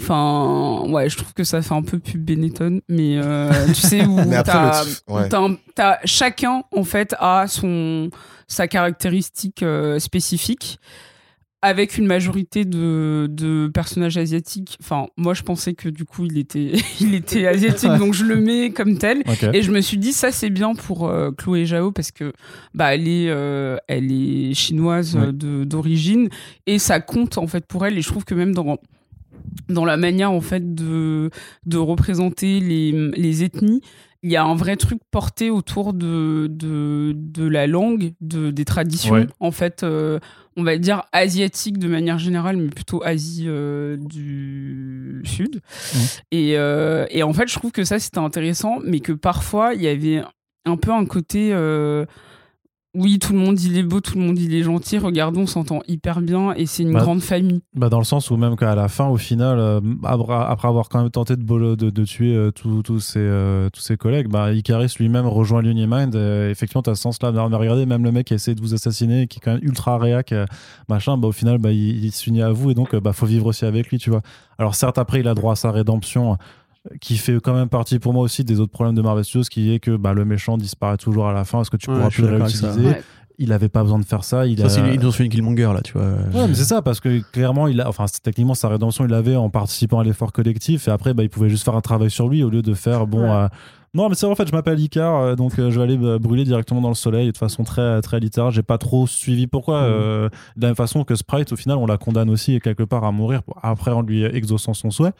[0.00, 4.04] Enfin, ouais, je trouve que ça fait un peu pub Benetton, mais euh, tu sais
[4.04, 5.28] où t'as- ouais.
[6.04, 8.08] chacun en fait a son
[8.48, 9.62] sa caractéristique
[9.98, 10.80] spécifique
[11.62, 14.76] avec une majorité de, de personnages asiatiques.
[14.82, 18.36] Enfin, moi, je pensais que du coup, il était, il était asiatique, donc je le
[18.36, 19.22] mets comme tel.
[19.52, 22.32] Et je me suis dit, ça, c'est bien pour euh, Chloé Zhao parce que
[22.74, 25.28] bah, elle, est, euh, elle est chinoise Ouais.
[25.44, 26.28] euh, d'origine
[26.66, 27.96] et ça compte en fait pour elle.
[27.96, 28.78] Et je trouve que même dans,
[29.68, 31.30] dans la manière en fait de,
[31.66, 33.80] de représenter les, les ethnies,
[34.24, 38.64] il y a un vrai truc porté autour de, de, de la langue, de, des
[38.64, 39.26] traditions, Ouais.
[39.40, 40.20] en fait, euh,
[40.56, 45.60] on va dire asiatique de manière générale, mais plutôt Asie euh, du Sud.
[46.30, 49.82] Et, euh, et en fait, je trouve que ça, c'était intéressant, mais que parfois, il
[49.82, 50.22] y avait
[50.64, 51.52] un peu un côté...
[52.94, 54.98] oui, tout le monde il est beau, tout le monde il est gentil.
[54.98, 57.60] Regardons, on s'entend hyper bien et c'est une Bah, grande famille.
[57.74, 61.00] Bah dans le sens où même qu'à la fin, au final, euh, après avoir quand
[61.00, 64.28] même tenté de, bolo- de, de tuer euh, tous tous ses, euh, tous ses collègues,
[64.28, 66.14] bah, Icaris lui-même rejoint l'Unimind.
[66.50, 67.32] Effectivement, tu as ce sens-là.
[67.32, 69.96] Mais regardez, même le mec qui essaie de vous assassiner, qui est quand même ultra
[69.98, 70.34] réac,
[70.88, 73.46] machin, bah, au final, bah, il, il s'unit à vous et donc, bah, faut vivre
[73.46, 74.20] aussi avec lui, tu vois.
[74.58, 76.36] Alors certes, après, il a droit à sa rédemption
[77.00, 79.72] qui fait quand même partie pour moi aussi des autres problèmes de Marvel Studios, qui
[79.72, 81.60] est que bah, le méchant disparaît toujours à la fin.
[81.60, 82.86] Est-ce que tu Ouais, pourras plus le réutiliser?
[82.88, 83.02] Ouais.
[83.38, 84.46] Il avait pas besoin de faire ça.
[84.46, 84.68] Il Ça, a...
[84.68, 86.02] c'est- ils ont fait une Killmonger là, tu vois.
[86.02, 89.36] Ouais, mais c'est ça, parce que clairement, il a, enfin, techniquement, sa rédemption, il l'avait
[89.36, 92.28] en participant à l'effort collectif, et après, bah, il pouvait juste faire un travail sur
[92.28, 93.30] lui au lieu de faire, bon, Ouais.
[93.30, 93.48] euh,
[93.94, 95.98] non, mais c'est vrai, en fait, je m'appelle Icar, euh, donc euh, je vais aller
[96.02, 98.50] euh, brûler directement dans le soleil, de façon très, très littérale.
[98.52, 99.76] J'ai pas trop suivi pourquoi.
[99.82, 103.04] Euh, de la même façon que Sprite, au final, on la condamne aussi quelque part
[103.04, 105.12] à mourir, pour- après, en lui exaucant son souhait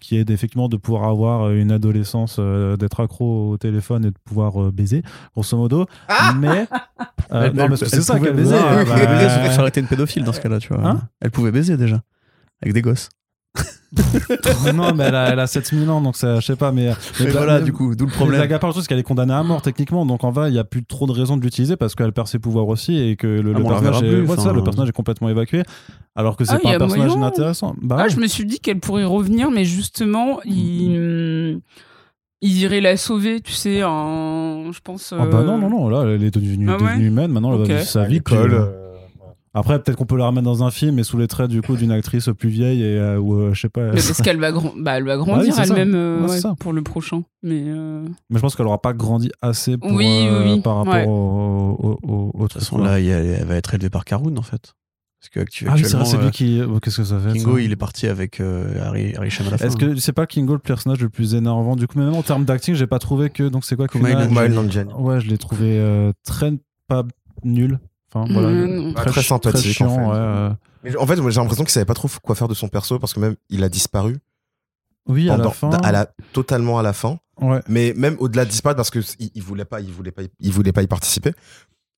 [0.00, 4.10] qui est effectivement de pouvoir avoir euh, une adolescence, euh, d'être accro au téléphone et
[4.10, 5.02] de pouvoir euh, baiser,
[5.34, 5.86] grosso modo.
[6.38, 6.66] mais
[7.32, 8.52] euh, Elle- non, mais c'est elle ça pouvait qu'elle baiser.
[8.54, 8.64] baiser.
[8.66, 10.84] Elle bah, pouvait aurait été une pédophile dans ce cas-là, tu vois.
[10.86, 12.00] Hein elle pouvait baiser déjà.
[12.62, 13.08] Avec des gosses.
[14.74, 16.92] Non, mais elle a, elle a 7000 ans, donc ça, je sais pas, mais.
[17.18, 18.40] Mais voilà, mais- du coup, d'où le problème.
[18.58, 20.84] truc, c'est qu'elle est condamnée à mort techniquement, donc en vrai, il n'y a plus
[20.84, 23.58] trop de raison de l'utiliser parce qu'elle perd ses pouvoirs aussi et que le, Ah,
[23.58, 25.62] le la personnage, est, plus, ouais, ça, le personnage est complètement évacué,
[26.14, 27.16] alors que c'est Ah, pas un personnage moyen.
[27.16, 27.74] inintéressant.
[27.82, 28.10] Bah, Ah, ouais.
[28.10, 31.60] je me suis dit qu'elle pourrait revenir, mais justement, il,
[32.42, 35.12] il irait la sauver, tu sais, en, je pense.
[35.18, 37.54] Ah bah euh, non, non, non, là, elle est devenue, Ah ouais devenue humaine, maintenant,
[37.54, 37.68] elle Ok.
[37.68, 38.20] va vivre sa vie.
[38.20, 38.54] puis, l'école.
[38.54, 38.89] euh, euh,
[39.52, 41.74] Après, peut-être qu'on peut la remettre dans un film, mais sous les traits du coup
[41.76, 43.86] d'une actrice plus vieille et euh, ou euh, je sais pas.
[43.86, 45.74] Mais parce qu'elle va, grand- bah, elle va grandir c'est ça.
[45.74, 46.54] elle-même euh, Ouais, c'est ouais, ça.
[46.60, 47.22] pour le prochain.
[47.42, 50.60] Mais euh, Mais je pense qu'elle aura pas grandi assez pour, Oui, euh, oui, oui.
[50.60, 51.04] par rapport Ouais.
[51.08, 52.84] au, au, au, au De toute façon, quoi.
[52.86, 54.74] là, elle va être élevée par Karun, en fait.
[55.20, 56.62] Parce que Ah c'est actuellement, c'est euh, lui qui.
[56.62, 59.48] oh, Qu'est-ce que ça fait Kingo, ça il est parti avec euh, Harry, Harry Sham
[59.48, 59.66] à la fin.
[59.66, 61.76] Est-ce que c'est pas Kingo le personnage le plus énervant?
[61.76, 64.14] Du coup mais même en termes d'acting j'ai pas trouvé que donc c'est quoi Kumail
[64.50, 64.94] Nanjiani.
[64.94, 66.54] Ouais je l'ai trouvé euh, très
[66.88, 67.04] pas
[67.44, 67.78] nul
[68.12, 70.00] enfin voilà Mm, Pas très sympathique, très chiant, en fait.
[70.06, 70.50] ouais, euh.
[70.82, 73.12] Mais En fait, j'ai l'impression qu'il savait pas trop quoi faire de son perso parce
[73.14, 74.18] que même il a disparu
[75.06, 77.18] oui à la fin à la- totalement à la fin.
[77.40, 80.22] ouais Mais même au-delà de disparaître parce que il, il voulait pas, il voulait pas,
[80.38, 81.32] il voulait pas y participer.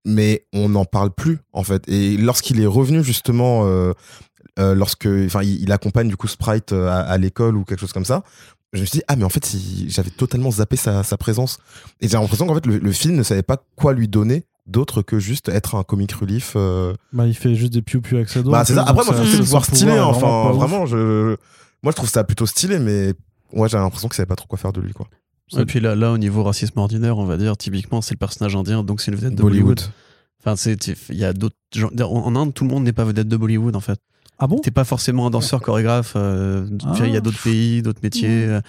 [0.05, 1.89] Mais on n'en parle plus en fait.
[1.89, 3.93] Et lorsqu'il est revenu justement, euh,
[4.59, 7.81] euh, lorsque, enfin, il, il accompagne du coup Sprite euh, à, à l'école ou quelque
[7.81, 8.25] chose comme ça.
[8.73, 9.55] Je me suis dit ah mais en fait
[9.89, 11.59] j'avais totalement zappé sa, sa présence.
[12.01, 15.03] Et j'ai l'impression qu'en fait le, le film ne savait pas quoi lui donner d'autre
[15.03, 16.53] que juste être un comic relief.
[16.57, 18.83] euh, bah il fait juste des piou piou avec ses doigts bah c'est ça.
[18.83, 19.91] Après moi ça- je trouve ça- voir stylé.
[19.93, 21.37] pouvoir Enfin vraiment je,
[21.83, 23.13] moi je trouve ça plutôt stylé mais
[23.53, 25.09] ouais j'ai l'impression qu'il savait pas trop quoi faire de lui quoi.
[25.59, 28.57] Et puis là, là, au niveau racisme ordinaire, on va dire, typiquement, c'est le personnage
[28.57, 29.83] indien, donc c'est une vedette de Bollywood.
[30.41, 30.79] Enfin, c'est,
[31.11, 31.91] il y a d'autres gens.
[32.09, 34.01] En Inde, tout le monde n'est pas vedette de Bollywood, en fait.
[34.39, 34.61] ah bon?
[34.61, 36.15] T'es pas forcément un danseur chorégraphe.
[36.17, 36.95] euh, Ah.
[37.05, 38.47] Il y a d'autres pays, d'autres métiers.
[38.47, 38.61] euh.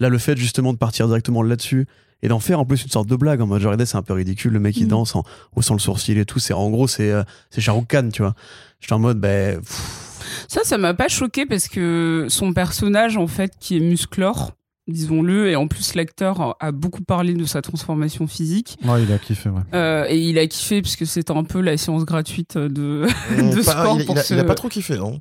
[0.00, 1.86] Là, le fait justement de partir directement là-dessus
[2.22, 4.02] et d'en faire en plus une sorte de blague en mode genre, regardez, c'est un
[4.02, 4.88] peu ridicule, le mec il Mm.
[4.88, 5.24] danse en
[5.56, 6.38] haussant le sourcil et tout.
[6.38, 8.34] C'est en gros, c'est euh, c'est Shah Rukh Khan, tu vois.
[8.80, 9.58] J'étais en mode, ben.
[9.60, 14.52] pff, ça, ça m'a pas choqué parce que son personnage, en fait, qui est musclore,
[14.88, 18.76] disons-le, et en plus l'acteur a beaucoup parlé de sa transformation physique.
[18.84, 21.60] ouais il a kiffé ouais Euh, et il a kiffé parce que c'était un peu
[21.60, 23.06] la séance gratuite de.
[23.36, 25.20] De Pas- sport il, pour il a, ce- il a pas trop kiffé non?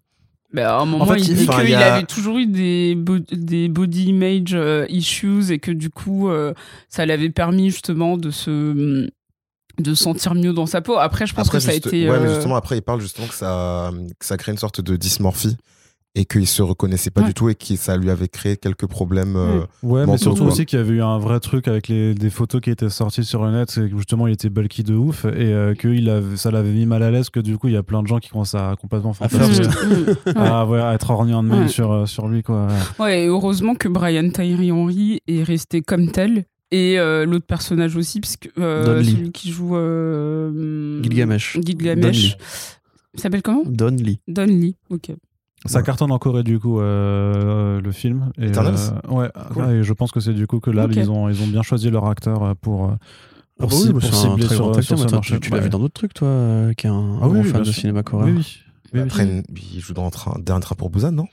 [0.54, 3.20] Bah, à un moment, fait, il il- dit qu'il a- avait toujours eu des, bo-
[3.32, 6.54] des body image euh, issues et que du coup, euh,
[6.90, 9.08] ça l'avait permis justement de se
[9.80, 10.98] de se sentir mieux dans sa peau.
[10.98, 12.10] Après, je pense Après, que ça a été.
[12.10, 14.82] ouais, mais euh, justement, après, il parle justement que ça, que ça crée une sorte
[14.82, 15.56] de dysmorphie
[16.14, 17.28] et qu'il se reconnaissait pas Ouais.
[17.28, 19.36] du tout et que ça lui avait créé quelques problèmes.
[19.38, 20.52] euh, Ouais, mais surtout quoi.
[20.52, 23.24] aussi qu'il y avait eu un vrai truc avec les, des photos qui étaient sorties
[23.24, 26.10] sur le net, c'est que justement il était bulky de ouf et euh, que il
[26.10, 28.08] avait, ça l'avait mis mal à l'aise, que du coup il y a plein de
[28.08, 30.34] gens qui commencent à complètement À faire fantasmer, ouais.
[30.36, 31.68] à, ouais, à être orni en main Ouais.
[31.70, 32.68] sur, euh, sur lui quoi.
[33.00, 33.24] Ouais.
[33.24, 36.44] Et heureusement que Brian Tyree Henry est resté comme tel.
[36.74, 39.12] Et euh, l'autre personnage aussi, parce que euh, Don Lee.
[39.12, 41.56] celui qui joue euh, Gilgamesh.
[41.58, 42.22] Don Gilgamesh.
[42.24, 42.36] Lee.
[43.14, 43.64] Il s'appelle comment?
[43.66, 44.20] Don Lee.
[44.30, 44.76] Don Lee.
[44.90, 45.12] Ok.
[45.66, 45.84] Ça Ouais.
[45.86, 46.86] cartonne en Corée du coup euh,
[47.78, 48.32] euh, le film.
[48.40, 48.76] Et, Eternals
[49.08, 49.64] euh, ouais, Cool.
[49.64, 51.62] ouais, et je pense que c'est du coup que là ils ont ils ont bien
[51.62, 52.98] choisi leur acteur euh, pour Ah
[53.60, 55.20] pour, bah ci- oui, bah, pour cibler sur, acteur, toi.
[55.22, 55.64] Tu, l'as Ouais.
[55.64, 57.66] vu dans d'autres trucs, toi, euh, qui est un Ah oui, grand oui, fan de
[57.66, 57.82] sûr.
[57.82, 58.34] cinéma coréen.
[58.36, 58.58] Oui,
[58.94, 59.00] oui.
[59.02, 59.44] Après,
[59.74, 61.26] il joue dans un train, dernier train pour Busan, non?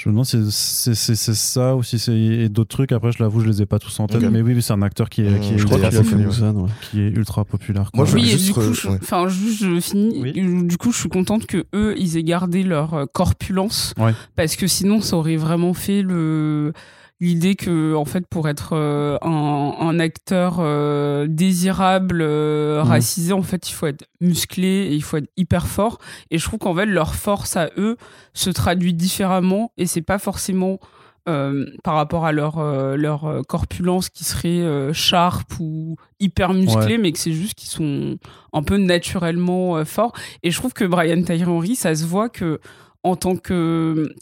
[0.00, 2.92] Je me demande si c'est c'est- c'est ça ou si c'est et d'autres trucs.
[2.92, 4.22] Après, je l'avoue, je les ai pas tous en tête.
[4.22, 5.94] Mais oui, oui, c'est un acteur qui est, Mmh, qui est, je crois qui qu'il
[5.96, 6.26] est- a fait mieux.
[6.28, 6.68] Busan, ouais.
[6.82, 7.90] qui est ultra populaire.
[7.94, 8.98] Moi, je Oui, juste du coup, je, ouais.
[9.02, 10.20] enfin, juste, je finis.
[10.22, 10.66] Oui.
[10.68, 14.14] Du coup, je suis contente que eux, ils aient gardé leur euh, corpulence, Ouais.
[14.36, 16.72] parce que sinon, ça aurait vraiment fait le
[17.20, 22.88] l'idée que, en fait, pour être euh, un, un acteur euh, désirable, euh, Mhm.
[22.88, 25.98] racisé, en fait, il faut être musclé et il faut être hyper fort.
[26.30, 27.96] Et je trouve qu'en fait, leur force à eux
[28.34, 30.78] se traduit différemment, et c'est pas forcément
[31.84, 32.58] par rapport à leur,
[32.96, 38.16] leur corpulence qui serait sharp ou hyper musclé, mais que c'est juste qu'ils sont
[38.54, 40.14] un peu naturellement forts.
[40.42, 42.60] Et je trouve que Brian Tyree Henry, ça se voit que
[43.02, 43.36] en tant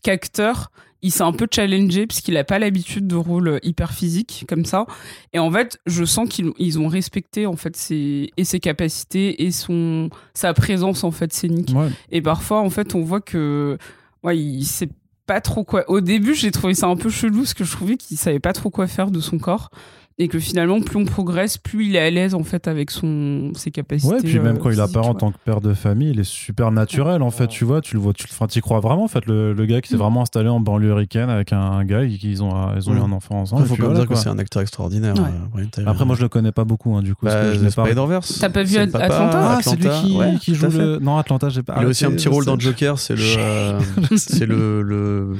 [0.03, 4.45] qu'acteur, il s'est un peu challengé parce qu'il n'a pas l'habitude de rôle hyper physique
[4.49, 4.87] comme ça.
[5.33, 9.45] Et en fait, je sens qu'ils ils ont respecté en fait ses et ses capacités
[9.45, 11.73] et son sa présence en fait scénique.
[11.75, 11.89] Ouais.
[12.11, 13.79] Et parfois, en fait, on voit que
[14.23, 14.89] ouais, il sait
[15.27, 15.85] pas trop quoi.
[15.89, 18.53] Au début, j'ai trouvé ça un peu chelou parce que je trouvais qu'il savait pas
[18.53, 19.71] trop quoi faire de son corps.
[20.19, 23.53] Et que finalement, plus on progresse, plus il est à l'aise en fait avec son
[23.55, 24.15] ses capacités.
[24.15, 26.25] Ouais, puis même euh, quand il apparaît en tant que père de famille, il est
[26.25, 27.49] super naturel en fait.
[27.49, 28.27] Tu vois, tu le vois, tu
[28.59, 29.27] y crois vraiment en fait.
[29.27, 29.99] Le, le gars qui s'est Mm.
[29.99, 32.99] vraiment installé en banlieue ricaine avec un, un gars, ils, ils ont, ils ont eu
[32.99, 33.03] Mm.
[33.03, 33.63] un enfant ensemble.
[33.65, 35.15] Il faut et quand même dire que c'est un acteur extraordinaire.
[35.17, 35.21] Ouais.
[35.61, 37.27] euh, Brian Après, moi, je le connais pas beaucoup, hein, du coup.
[37.27, 38.39] Bah, je Spider-Verse.
[38.41, 40.99] T'as pas vu le Atlanta Ah, c'est lui qui, Ouais, qui joue le.
[40.99, 41.75] Non, Atlanta, j'ai pas.
[41.81, 42.59] Il a aussi un petit rôle je dans.
[42.59, 43.81] Joker, c'est le, euh,
[44.17, 45.35] c'est le, le,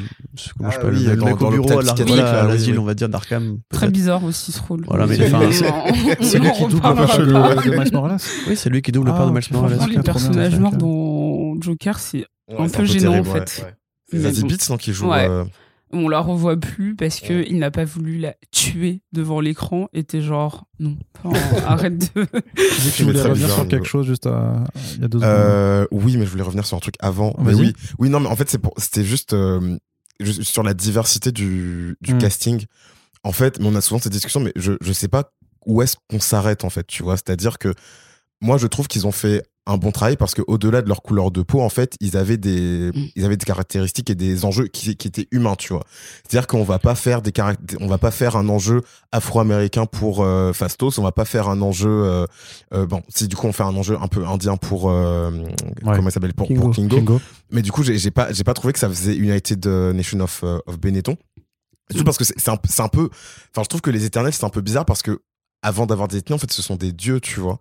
[0.59, 3.09] comment je Ah peux oui, le, le mec au bureau à l'asile, on va dire
[3.09, 3.57] d'Arkham.
[3.71, 4.53] Très bizarre aussi
[4.87, 7.55] Voilà, mais C'est- enfin, lui qui double le pas.
[7.65, 8.19] de, Miles Morales.
[8.49, 9.33] Oui, c'est lui qui double le Ah, père de.
[9.33, 9.79] Miles Morales.
[9.89, 13.63] Les trop personnages noirs dans Joker, c'est Ouais, un c'est peu gênant terrible, en fait.
[13.65, 13.75] ouais.
[14.13, 14.49] Mais Zazie bon.
[14.49, 15.09] Beetz, non, qui joue.
[15.11, 15.27] Ouais.
[15.29, 15.45] euh,
[15.93, 17.47] On la revoit plus parce que Ouais.
[17.49, 19.89] il n'a pas voulu la tuer devant l'écran.
[19.93, 22.07] Et t'es genre non, Enfin, arrête de.
[22.07, 24.65] Tu dis que tu Il est voulais revenir bizarre, sur quelque chose juste à-
[24.97, 25.25] il y a deux secondes.
[25.35, 27.35] Euh, oui, mais je voulais revenir sur un truc avant.
[27.39, 27.61] Mais Vas-y.
[27.67, 29.77] oui, oui, non, mais en fait, c'est pour, c'était juste, euh,
[30.19, 32.19] juste sur la diversité du, du Mm.
[32.19, 32.65] casting.
[33.27, 35.33] En fait, mais on a souvent cette discussion, mais je, je sais pas
[35.67, 37.17] où est-ce qu'on s'arrête, en fait, tu vois?
[37.17, 37.75] C'est-à-dire que
[38.41, 41.33] moi, je trouve qu'ils ont fait un bon travail parce que au-delà de leur couleur
[41.33, 43.07] de peau, en fait, ils avaient des, Mm.
[43.17, 45.83] ils avaient des caractéristiques et des enjeux qui, qui étaient humains, tu vois?
[46.23, 50.23] C'est-à-dire qu'on va pas faire des caract- on va pas faire un enjeu afro-américain pour
[50.23, 52.27] euh, Fastos, on va pas faire un enjeu, euh,
[52.75, 55.33] euh, bon, si du coup on fait un enjeu un peu indien pour, euh,
[55.83, 56.61] comment il s'appelle, pour Kingo.
[56.63, 56.97] pour Kingo.
[56.97, 57.21] Kingo.
[57.51, 60.79] Mais du coup, j'ai pas, j'ai pas trouvé que ça faisait United Nation of, of
[60.79, 61.17] Benetton.
[62.05, 63.09] Parce que c'est un, un peu,
[63.53, 65.23] enfin, je trouve que les éternels, c'est un peu bizarre parce que
[65.63, 67.59] avant d'avoir des ethnies, en fait, ce sont des dieux, tu vois.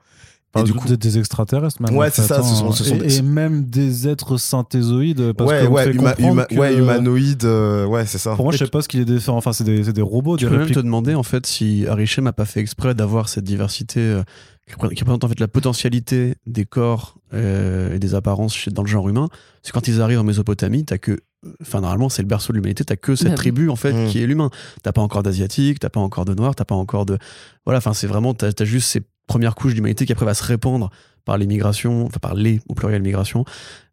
[0.61, 1.95] Et du des- coup, des, extraterrestres, même.
[1.95, 2.43] Ouais, c'est ça, ce hein.
[2.55, 5.33] sont- ce sont et, des- et même des êtres synthézoïdes.
[5.33, 8.35] Parce ouais, ouais, huma- comprendre huma- que- ouais, humanoïde, euh, ouais, c'est ça.
[8.35, 9.37] Pour moi, je sais pas ce qu'il est différent.
[9.37, 11.85] Enfin, c'est des, c'est des robots, Tu des peux même te demander en fait si
[11.87, 14.23] Arishem a pas fait exprès d'avoir cette diversité euh,
[14.67, 14.73] qui
[15.03, 19.27] représente en fait la potentialité des corps euh, et des apparences dans le genre humain.
[19.61, 21.19] Parce que quand ils arrivent en Mésopotamie, t'as que,
[21.61, 24.07] enfin normalement c'est le berceau de l'humanité, t'as que cette tribu en fait Mm.
[24.09, 24.49] qui est l'humain.
[24.83, 27.17] T'as pas encore d'asiatique, t'as pas encore de noir, t'as pas encore de,
[27.65, 30.43] voilà, enfin c'est vraiment t'as as juste ces premières couches d'humanité qui après va se
[30.43, 30.89] répandre
[31.25, 33.43] par les migrations, enfin par les au pluriel migrations,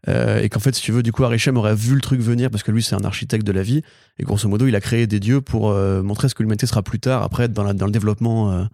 [0.09, 2.51] euh, et qu'en fait si tu veux du coup Arishem aurait vu le truc venir
[2.51, 3.83] parce que lui c'est un architecte de la vie
[4.19, 6.83] et grosso modo il a créé des dieux pour euh, montrer ce que l'humanité sera
[6.83, 8.51] plus tard après dans, la, dans le développement.
[8.51, 8.65] euh,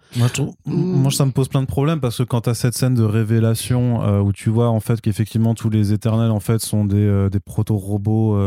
[0.65, 3.03] Moi, ça me pose plein de problèmes parce que quand tu as cette scène de
[3.03, 7.41] révélation où tu vois en fait qu'effectivement tous les éternels en fait sont des, des
[7.41, 8.39] proto-robots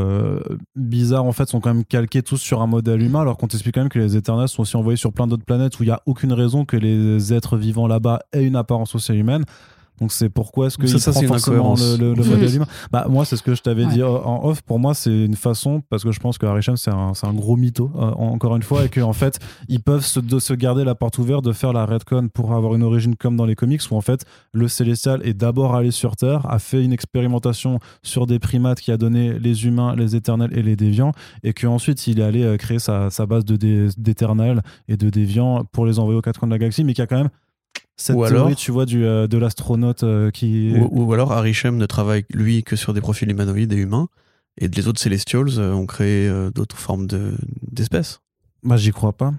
[0.75, 3.75] bizarres en fait sont quand même calqués tous sur un modèle humain alors qu'on t'explique
[3.75, 5.93] quand même que les éternels sont aussi envoyés sur plein d'autres planètes où il n'y
[5.93, 9.43] a aucune raison que les êtres vivants là-bas aient une apparence aussi humaine.
[10.01, 11.97] Donc c'est pourquoi est-ce que Ça, ça, prend forcément incohérence.
[11.99, 13.93] le, le- le modèle humain Bah moi c'est ce que je t'avais Ouais.
[13.93, 14.61] dit en off.
[14.63, 17.33] Pour moi c'est une façon parce que je pense que Harisham c'est un, c'est un
[17.33, 20.83] gros mytho euh, encore une fois et qu'en fait ils peuvent se, de se garder
[20.83, 23.81] la porte ouverte de faire la redcon pour avoir une origine comme dans les comics
[23.91, 28.25] où en fait le Célestial est d'abord allé sur Terre, a fait une expérimentation sur
[28.25, 31.11] des primates qui a donné les humains, les éternels et les déviants
[31.43, 35.09] et qu'ensuite il est allé euh, créer sa, sa base de dé- d'éternels et de
[35.11, 37.29] déviants pour les envoyer aux quatre coins de la galaxie mais qui a quand même
[38.01, 41.31] cette Ou théorie alors- tu vois du, euh, de l'astronaute euh, qui Ou, ou alors
[41.31, 44.07] Arishem ne travaille lui que sur des profils humanoïdes et humains,
[44.59, 47.33] et les autres Celestials euh, ont créé euh, d'autres formes de-
[47.71, 48.19] d'espèces.
[48.63, 49.33] bah j'y crois pas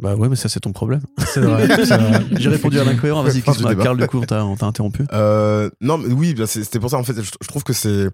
[0.00, 1.00] Bah ouais, mais ça c'est ton problème.
[1.18, 1.66] c'est vrai.
[2.38, 3.82] J'ai répondu à l'incohérent, vas-y, Fin du Kisma, débat.
[3.84, 5.04] Karl, du coup, on t'a on t'a interrompu.
[5.12, 6.98] Euh, non, mais oui, bah, c'est- c'était pour ça.
[6.98, 8.08] En fait, je, je trouve que c'est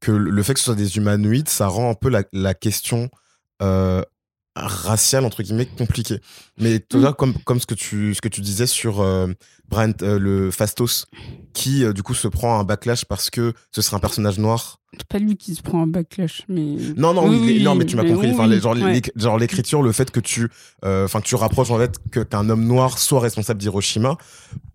[0.00, 3.08] que le fait que ce soit des humanoïdes, ça rend un peu la, la question
[3.62, 4.02] euh,
[4.66, 6.20] raciale entre guillemets compliquée.
[6.58, 9.28] Mais tu vois, comme comme ce que tu ce que tu disais sur euh,
[9.68, 11.06] Brian euh, le Fastos,
[11.52, 14.80] qui euh, du coup se prend un backlash parce que ce serait un personnage noir?
[14.96, 16.76] C'est pas lui qui se prend un backlash, mais.
[16.96, 18.28] Non, non, oui, Oui, les- non, mais tu m'as compris.
[18.28, 19.02] oui, Enfin, les- genre, ouais.
[19.16, 20.48] genre l'écriture, le fait que tu,
[20.82, 24.16] enfin, que tu rapproches en fait que qu'un homme noir soit responsable d'Hiroshima.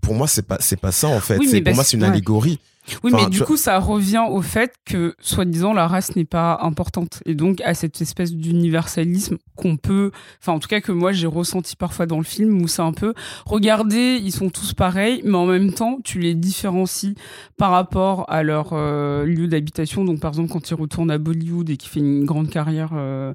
[0.01, 1.37] Pour moi, c'est pas, c'est pas ça en fait.
[1.37, 2.09] Pour moi, parce- c'est une ouais.
[2.09, 2.59] allégorie.
[3.03, 6.59] Oui, Enfin, mais du coup, ça revient au fait que, soi-disant, la race n'est pas
[6.61, 7.21] importante.
[7.25, 10.11] Et donc, à cette espèce d'universalisme qu'on peut.
[10.41, 12.93] Enfin, en tout cas, que moi, j'ai ressenti parfois dans le film, où c'est un
[12.93, 13.13] peu.
[13.45, 17.15] Regardez, ils sont tous pareils, mais en même temps, tu les différencies
[17.57, 20.03] par rapport à leur euh, lieu d'habitation.
[20.03, 22.91] Donc, par exemple, quand il retourne à Bollywood et qu'il fait une grande carrière.
[22.93, 23.33] euh,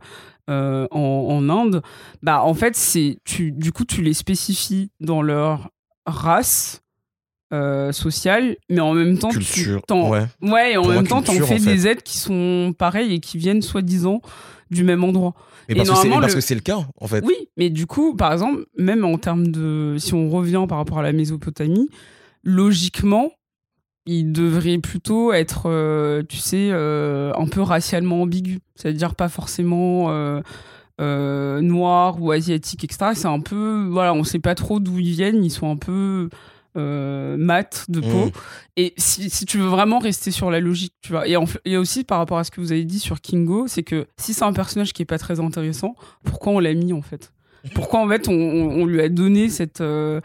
[0.51, 1.83] euh, en, en Inde,
[2.23, 5.69] bah en fait c'est tu du coup tu les spécifies dans leur
[6.07, 6.81] race
[7.53, 9.81] euh, sociale, mais en même temps Culture.
[9.87, 10.27] tu Ouais.
[10.43, 11.59] Ouais, et en Pour moi, même temps, fais en fait.
[11.73, 14.21] des êtres qui sont pareils et qui viennent soi-disant
[14.71, 15.35] du même endroit.
[15.69, 17.25] Mais Et parce, que c'est, normalement, parce le- que c'est le cas, en fait.
[17.25, 19.97] Oui, mais du coup, par exemple, même en termes de.
[19.99, 21.89] Si on revient par rapport à la Mésopotamie,
[22.45, 23.31] logiquement,
[24.07, 28.61] il devrait plutôt être, euh, tu sais, euh, un peu racialement ambigu.
[28.75, 30.11] C'est-à-dire pas forcément.
[30.11, 30.41] euh,
[31.01, 33.13] euh, noir ou asiatique, etc.
[33.15, 36.29] C'est un peu, voilà, on sait pas trop d'où ils viennent, ils sont un peu
[36.77, 38.27] euh, mat de peau.
[38.27, 38.31] Mm.
[38.77, 41.27] Et si, si tu veux vraiment rester sur la logique, tu vois.
[41.27, 43.83] Et, en et aussi par rapport à ce que vous avez dit sur Kingo, c'est
[43.83, 47.03] que si c'est un personnage qui est pas très intéressant, pourquoi on l'a mis en
[47.03, 47.33] fait?
[47.75, 50.21] Pourquoi en fait on, on- on lui a donné cette, euh,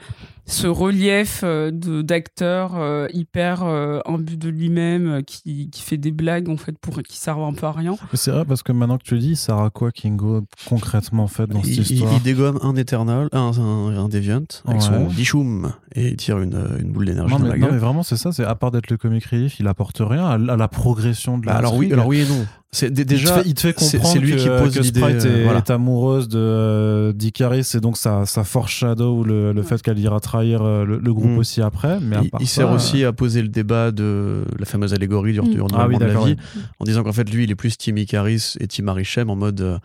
[0.45, 5.97] ce relief euh, de d'acteur euh, hyper euh, imbu de lui-même euh, qui, qui fait
[5.97, 8.71] des blagues en fait pour qui servent un peu à rien c'est vrai parce que
[8.73, 11.71] maintenant que tu le dis, ça sert à quoi Kingo concrètement en fait dans cette
[11.71, 15.13] Il, il- histoire il dégomme un Eternal, un, un, un Deviant, avec son Ouais.
[15.13, 18.03] Bichoum, et il tire une, une boule d'énergie non dans mais, la non, mais vraiment
[18.03, 20.67] c'est ça, c'est à part d'être le comic relief, il apporte rien à, à la
[20.67, 22.45] progression de Bah la alors, oui, alors oui et non.
[22.75, 24.47] C'est dé- déjà, il te fait, il te fait c'est- comprendre c'est lui que, qui
[24.47, 25.59] pose que Sprite euh, est, voilà.
[25.59, 30.19] est amoureuse de euh, d'Icaris et donc ça, ça foreshadow le, le fait qu'elle ira
[30.19, 31.37] trahir euh, le, le groupe Mm.
[31.37, 31.99] aussi après.
[32.01, 34.93] Mais il, part il ça, sert euh, aussi à poser le débat de la fameuse
[34.93, 35.49] allégorie du Mm.
[35.49, 36.61] du renouvellement Ah oui, de la d'accord, vie, ouais.
[36.79, 39.61] en disant qu'en fait lui il est plus Team Icaris et Team Arishem en mode
[39.61, 39.77] euh,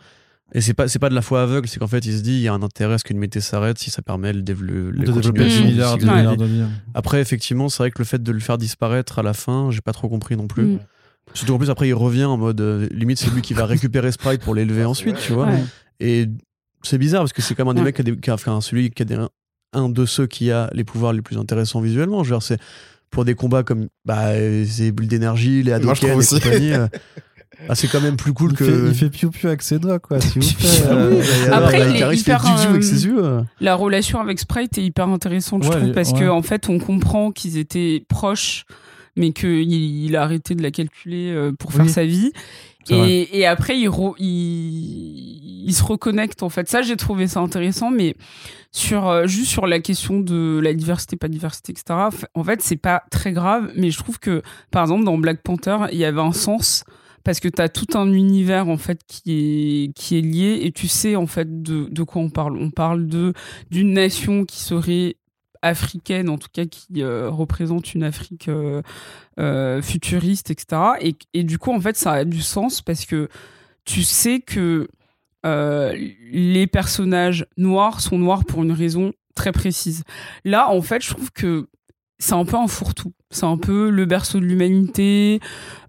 [0.54, 2.32] et c'est pas c'est pas de la foi aveugle, c'est qu'en fait il se dit
[2.36, 4.60] il y a un intérêt à ce qu'une mété s'arrête si ça permet le, dév-
[4.62, 5.12] le, de développer
[5.44, 6.48] continuation 10 du milliards, cycle 10 de la milliards de.
[6.94, 9.82] Après effectivement c'est vrai que le fait de le faire disparaître à la fin j'ai
[9.82, 10.64] pas trop compris non plus.
[10.64, 10.78] Mm.
[11.34, 14.10] Surtout en plus après il revient en mode euh, limite c'est lui qui va récupérer
[14.12, 15.46] Sprite pour l'élever ensuite tu vois.
[15.46, 15.62] Ouais.
[16.00, 16.26] Et
[16.82, 17.86] c'est bizarre parce que c'est quand même un des Ouais.
[17.86, 19.18] mecs qui a, des- qui a- enfin, celui qui a des-
[19.72, 22.24] un de ceux qui a les pouvoirs les plus intéressants visuellement.
[22.24, 22.58] Je veux dire, c'est
[23.10, 24.32] pour des combats comme bah,
[24.66, 26.40] ces bulles d'énergie, les Hadoken et aussi.
[26.40, 26.86] compagnie, euh,
[27.68, 28.64] ah, c'est quand même plus cool il, que.
[28.64, 30.68] fait, il fait piou-piou avec ses doigts, quoi, s'il vous plaît.
[30.88, 31.22] Ah Euh,
[31.52, 33.22] Après, il est Icarus fait hyper, ziou avec ses yeux.
[33.60, 36.20] La relation avec Sprite est hyper intéressante, je trouve, parce ouais.
[36.20, 38.64] que en fait, on comprend qu'ils étaient proches,
[39.18, 41.90] mais qu'il il a arrêté de la calculer euh, pour faire Oui.
[41.90, 42.32] sa vie.
[42.90, 46.68] Et, et après, il, re- il, il se reconnecte, en fait.
[46.70, 48.14] Ça, j'ai trouvé ça intéressant, mais
[48.72, 52.76] sur, euh, juste sur la question de la diversité, pas diversité, etc., en fait, c'est
[52.76, 56.20] pas très grave, mais je trouve que, par exemple, dans Black Panther, il y avait
[56.20, 56.84] un sens
[57.24, 60.72] parce que tu as tout un univers en fait qui est qui est lié et
[60.72, 62.56] tu sais en fait de, de quoi on parle.
[62.56, 63.34] On parle de
[63.70, 65.16] d'une nation qui serait
[65.62, 68.82] africaine, en tout cas qui euh, représente une Afrique euh,
[69.38, 70.82] euh, futuriste, etc.
[71.00, 73.28] Et, et du coup, en fait, ça a du sens parce que
[73.84, 74.88] tu sais que
[75.44, 80.04] les personnages noirs sont noirs pour une raison très précise.
[80.44, 81.68] Là, en fait, je trouve que
[82.18, 83.14] c'est un peu un fourre-tout.
[83.30, 85.40] C'est un peu le berceau de l'humanité,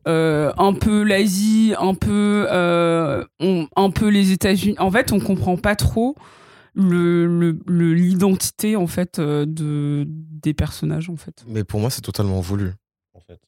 [0.05, 4.75] un peu l'Asie, un peu, un peu les États-Unis.
[4.79, 6.15] En fait, on comprend pas trop
[6.79, 11.43] le le- le- l'identité en fait euh, de des personnages en fait.
[11.47, 12.73] Mais pour moi, c'est totalement voulu.
[13.13, 13.39] En fait.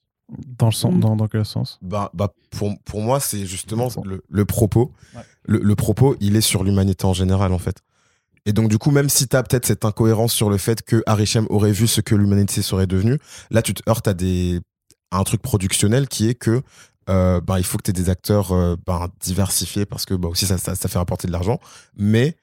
[0.58, 1.00] Dans, le sens, Mm.
[1.00, 1.78] dans, dans quel sens?
[1.82, 4.92] Bah, bah pour, pour moi, c'est justement le, le propos.
[5.16, 5.22] Ouais.
[5.46, 7.78] Le, le propos, il est sur l'humanité en général, en fait.
[8.46, 11.04] Et donc, du coup, même si tu as peut-être cette incohérence sur le fait que
[11.06, 13.18] Harishem aurait vu ce que l'humanité serait devenue,
[13.52, 14.62] là, tu te heurtes à, des,
[15.12, 16.62] à un truc productionnel qui est que
[17.10, 20.28] euh, bah, il faut que tu aies des acteurs euh, bah, diversifiés parce que bah,
[20.30, 21.60] aussi ça, ça, ça fait rapporter de l'argent.
[21.98, 22.36] Mais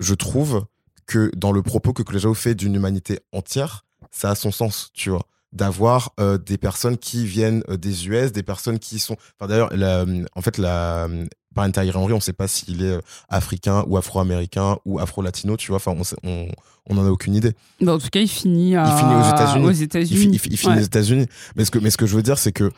[0.00, 0.64] je trouve
[1.06, 5.10] que dans le propos que Cléjao fait d'une humanité entière, ça a son sens, tu
[5.10, 5.22] vois
[5.52, 9.16] d'avoir euh, des personnes qui viennent euh, des US, des personnes qui sont.
[9.38, 10.04] Enfin, d'ailleurs, la-
[10.36, 11.08] en fait, la
[11.56, 15.56] Parent Thierry Henry, on ne sait pas s'il est euh, africain ou afro-américain ou afro-latino,
[15.56, 15.78] tu vois.
[15.78, 16.46] Enfin, on, sait- on,
[16.88, 17.52] on en a aucune idée.
[17.80, 19.66] Bah, en tout cas, il finit, à- Il finit aux États-Unis.
[19.66, 20.16] aux Il, États-Unis.
[20.20, 20.80] fi- il fi- il finit Ouais.
[20.82, 21.26] aux États-Unis.
[21.56, 22.70] Mais ce que, mais ce que je veux dire, c'est que.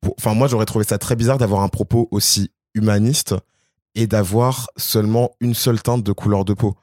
[0.00, 3.34] pour- Enfin, moi, j'aurais trouvé ça très bizarre d'avoir un propos aussi humaniste
[3.96, 6.76] et d'avoir seulement une seule teinte de couleur de peau.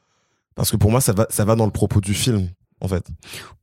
[0.55, 2.49] Parce que pour moi, ça va, ça va dans le propos du film,
[2.81, 3.05] en fait.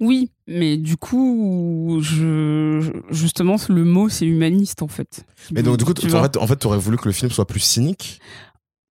[0.01, 5.25] Oui, mais du coup, je, justement, le mot, c'est humaniste, en fait.
[5.53, 7.47] Mais donc, du coup, Tu en fait, en fait, t'aurais voulu que le film soit
[7.47, 8.21] plus cynique?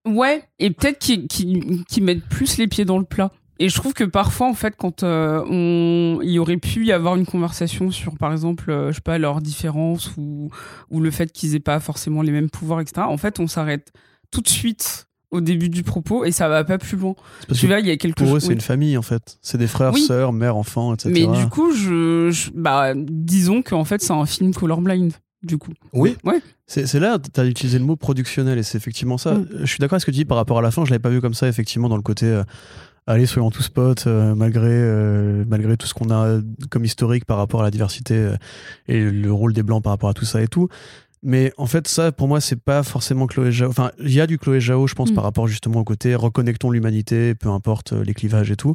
[0.06, 3.32] Ouais, et peut-être qu'ils qu'ils- qu'ils mettent plus les pieds dans le plat.
[3.58, 7.16] Et je trouve que parfois, en fait, quand euh, on, il aurait pu y avoir
[7.16, 10.48] une conversation sur, par exemple, euh, je sais pas, leurs différences ou,
[10.90, 13.02] ou le fait qu'ils aient pas forcément les mêmes pouvoirs, etc.
[13.06, 13.92] En fait, on s'arrête
[14.30, 17.14] tout de suite au début du propos et ça va pas plus loin.
[17.46, 18.54] Parce Tu que vois, il y a quelque pour eux, c'est oui.
[18.54, 19.38] une famille en fait.
[19.42, 20.00] C'est des frères, Oui.
[20.02, 21.10] sœurs, mère, enfant, etc.
[21.12, 25.12] Mais du coup, je, je- bah, disons qu'en fait, c'est un film colorblind.
[25.42, 25.72] Du coup.
[25.94, 26.16] Oui.
[26.66, 29.36] C'est c'est là, tu as utilisé le mot productionnel et c'est effectivement ça.
[29.36, 29.46] Mm.
[29.60, 30.98] Je suis d'accord avec ce que tu dis par rapport à la fin, je l'avais
[31.00, 32.42] pas vu comme ça, effectivement, dans le côté euh,
[33.06, 37.38] allez, soyons tous potes, euh, malgré, euh, malgré tout ce qu'on a comme historique par
[37.38, 38.36] rapport à la diversité euh,
[38.86, 40.68] et le rôle des blancs par rapport à tout ça et tout.
[41.22, 43.68] Mais en fait, ça, pour moi, c'est pas forcément Chloé Zhao.
[43.68, 45.14] Enfin, il y a du Chloé Zhao, je pense, Mm.
[45.14, 48.74] par rapport justement au côté reconnectons l'humanité, peu importe euh, les clivages et tout.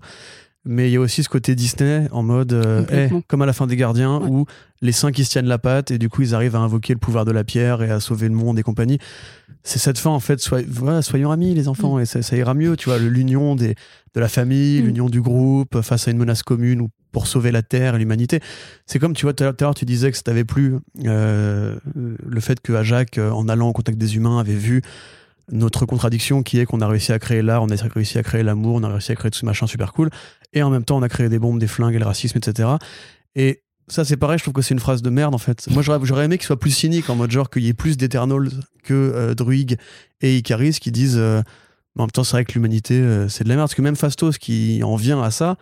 [0.67, 3.53] Mais il y a aussi ce côté Disney en mode, euh, hey, comme à la
[3.53, 4.27] fin des Gardiens, Ouais.
[4.29, 4.45] où
[4.81, 6.99] les saints qui se tiennent la patte et du coup ils arrivent à invoquer le
[6.99, 8.97] pouvoir de la pierre et à sauver le monde et compagnie.
[9.63, 12.75] C'est cette fin en fait, voilà, soyons amis les enfants et ça, ça ira mieux,
[12.77, 13.75] tu vois, l'union des,
[14.15, 14.85] de la famille, Mm.
[14.85, 18.41] l'union du groupe face à une menace commune ou pour sauver la terre et l'humanité.
[18.85, 20.75] C'est comme, tu vois, tout à l'heure tu disais que ça t'avait plu
[21.05, 24.81] euh, le fait que Jacques, euh, en allant au contact des humains, avait vu
[25.51, 28.43] notre contradiction qui est qu'on a réussi à créer l'art, on a réussi à créer
[28.43, 30.09] l'amour, on a réussi à créer tout ce machin super cool,
[30.53, 32.69] et en même temps on a créé des bombes, des flingues et le racisme, etc.
[33.35, 35.67] Et ça c'est pareil, je trouve que c'est une phrase de merde en fait.
[35.69, 38.49] Moi j'aurais aimé qu'il soit plus cynique en mode genre qu'il y ait plus d'Eternals
[38.83, 39.77] que euh, Druig
[40.21, 41.41] et Icaris qui disent euh,
[41.97, 43.95] en même temps c'est vrai que l'humanité euh, c'est de la merde, parce que même
[43.95, 45.57] Fastos qui en vient à ça,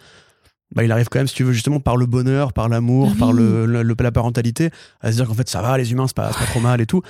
[0.73, 3.19] bah, il arrive quand même, si tu veux, justement par le bonheur, par l'amour, Ah
[3.19, 6.31] par le, la parentalité, à se dire qu'en fait ça va, les humains c'est pas,
[6.31, 7.01] c'est pas trop mal et tout.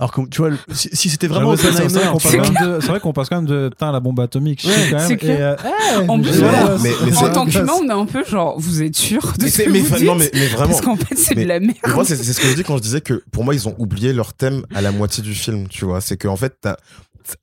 [0.00, 2.72] Alors que tu vois, si, si c'était vraiment c'est- c'est vrai qu'on passe quand même
[2.72, 5.06] de- c'est vrai qu'on passe quand même de putain la bombe atomique Ouais, quand même,
[5.06, 5.56] c'est et, clair.
[5.62, 8.06] euh, En plus, je- voilà, mais- mais c'est- c'est- En tant qu'humain, on est un
[8.06, 10.46] peu genre, vous êtes sûr de Mais ce que mais vous dites non, mais, mais
[10.46, 10.68] vraiment.
[10.70, 11.76] Parce qu'en fait, c'est Mais- de la merde.
[11.94, 13.74] Moi, c'est c'est ce que je dis quand je disais que pour moi, ils ont
[13.78, 16.00] oublié leur thème à la moitié du film, tu vois.
[16.00, 16.54] C'est qu'en fait,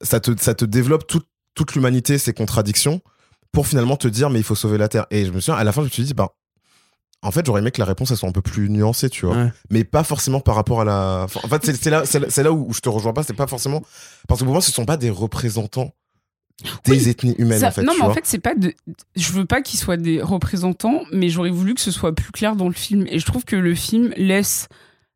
[0.01, 3.01] ça te, ça te développe toute, toute l'humanité, ses contradictions,
[3.51, 5.05] pour finalement te dire, mais il faut sauver la Terre.
[5.11, 6.29] Et je me souviens, à la fin, je me suis dit, bah,
[7.23, 9.35] en fait, j'aurais aimé que la réponse, elle soit un peu plus nuancée, tu vois.
[9.35, 9.51] Ouais.
[9.71, 11.21] Mais pas forcément par rapport à la.
[11.25, 13.81] enfin, En fait, c'est là, c'est là, où je te rejoins pas, c'est pas forcément.
[14.27, 15.91] Parce que pour moi, ce sont pas des représentants
[16.85, 17.83] des Oui, ethnies humaines, Ça- en fait.
[17.83, 18.73] non, mais en fait, c'est pas de.
[19.15, 22.55] Je veux pas qu'ils soient des représentants, mais j'aurais voulu que ce soit plus clair
[22.55, 23.05] dans le film.
[23.09, 24.67] Et je trouve que le film laisse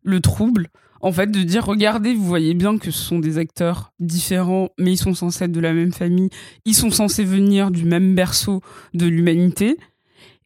[0.03, 0.67] le trouble,
[1.01, 4.93] en fait, de dire regardez, vous voyez bien que ce sont des acteurs différents, mais
[4.93, 6.29] ils sont censés être de la même famille.
[6.65, 8.61] Ils sont censés venir du même berceau
[8.93, 9.77] de l'humanité.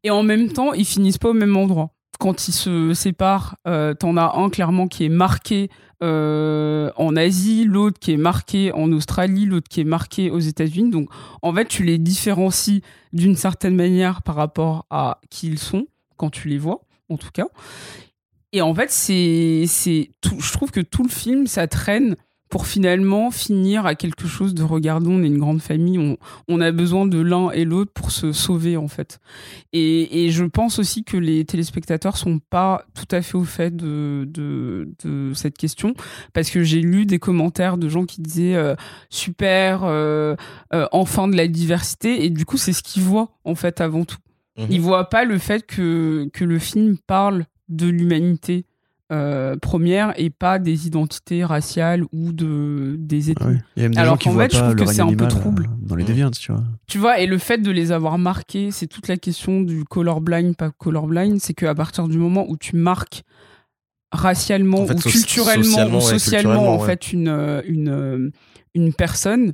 [0.06, 1.90] Et en même temps, ils finissent pas au même endroit.
[2.20, 5.70] quand ils se séparent, euh, t'en as un clairement qui est marqué
[6.04, 10.92] euh, en Asie, l'autre qui est marqué en Australie, l'autre qui est marqué aux États-Unis.
[10.92, 11.10] Donc,
[11.42, 12.84] en fait, tu les différencies
[13.14, 15.88] d'une certaine manière par rapport à qui ils sont
[16.18, 17.48] quand tu les vois, en tout cas.
[18.54, 22.16] Et en fait, c'est, c'est je trouve que tout le film, ça traîne
[22.50, 26.18] pour finalement finir à quelque chose de regardons, on est une grande famille, on,
[26.48, 29.20] on a besoin de l'un et l'autre pour se sauver en fait.
[29.74, 33.76] Et, et, je pense aussi que les téléspectateurs sont pas tout à fait au fait
[33.76, 35.96] de, de, de cette question
[36.34, 38.76] parce que j'ai lu des commentaires de gens qui disaient euh,
[39.10, 40.36] super, euh,
[40.74, 44.06] euh, enfin de la diversité et du coup c'est ce qu'ils voient en fait avant
[44.06, 44.18] tout.
[44.58, 44.68] Mhm.
[44.70, 48.66] Ils voient pas le fait que, que le film parle de l'humanité
[49.12, 53.48] euh, première et pas des identités raciales ou de des Ah ethnies.
[53.54, 53.58] oui.
[53.76, 55.28] Il y a même des Alors qu'en fait, je trouve que c'est un peu animal,
[55.28, 55.64] trouble.
[55.64, 56.04] euh, dans les.
[56.04, 56.64] Deviants, tu vois.
[56.88, 60.56] Tu vois, et le fait de les avoir marqués, c'est toute la question du colorblind,
[60.56, 63.24] pas colorblind, c'est qu'à partir du moment où tu marques
[64.12, 66.86] racialement En fait, ou so- culturellement socialement, ou ouais, socialement en ouais.
[66.86, 68.30] fait une euh, une euh,
[68.74, 69.54] une personne,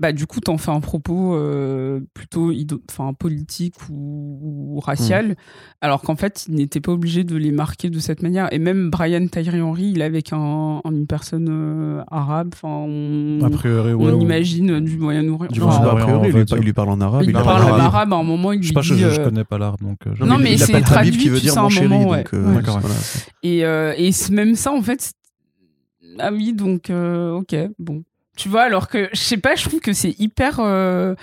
[0.00, 2.50] bah du coup t'en fais un propos euh, plutôt
[2.90, 5.34] enfin politique ou, ou racial, Mm.
[5.82, 8.50] alors qu'en fait il n'était pas obligé de les marquer de cette manière.
[8.52, 13.40] Et même Brian Tyree Henry, il est avec un, une personne euh, arabe, enfin on,
[13.44, 14.10] A priori, ouais.
[14.10, 14.22] on ouais.
[14.22, 15.50] imagine du Moyen-Orient.
[15.52, 16.02] Du Enfin, Moyen-Orient.
[16.02, 17.22] a priori, il, en lui, fait, il lui parle en arabe.
[17.26, 18.12] il parle parle en arabe.
[18.12, 19.58] à un moment, il Je lui sais pas, je, dit, je, euh, je connais pas
[19.58, 19.98] l'art, donc.
[20.06, 21.88] euh, je- Non, mais il c'est traduit, qui veut dire mon un chéri.
[21.88, 22.24] moment, donc, ouais.
[22.32, 22.56] euh, Ouais.
[22.56, 22.62] Ouais.
[22.80, 22.94] voilà,
[23.42, 25.12] Et, euh, et même ça, en fait,
[26.18, 28.02] ah oui, donc, euh, ok, bon.
[28.40, 30.60] Tu vois, alors que, je sais pas, je trouve que c'est hyper.
[30.60, 31.14] euh,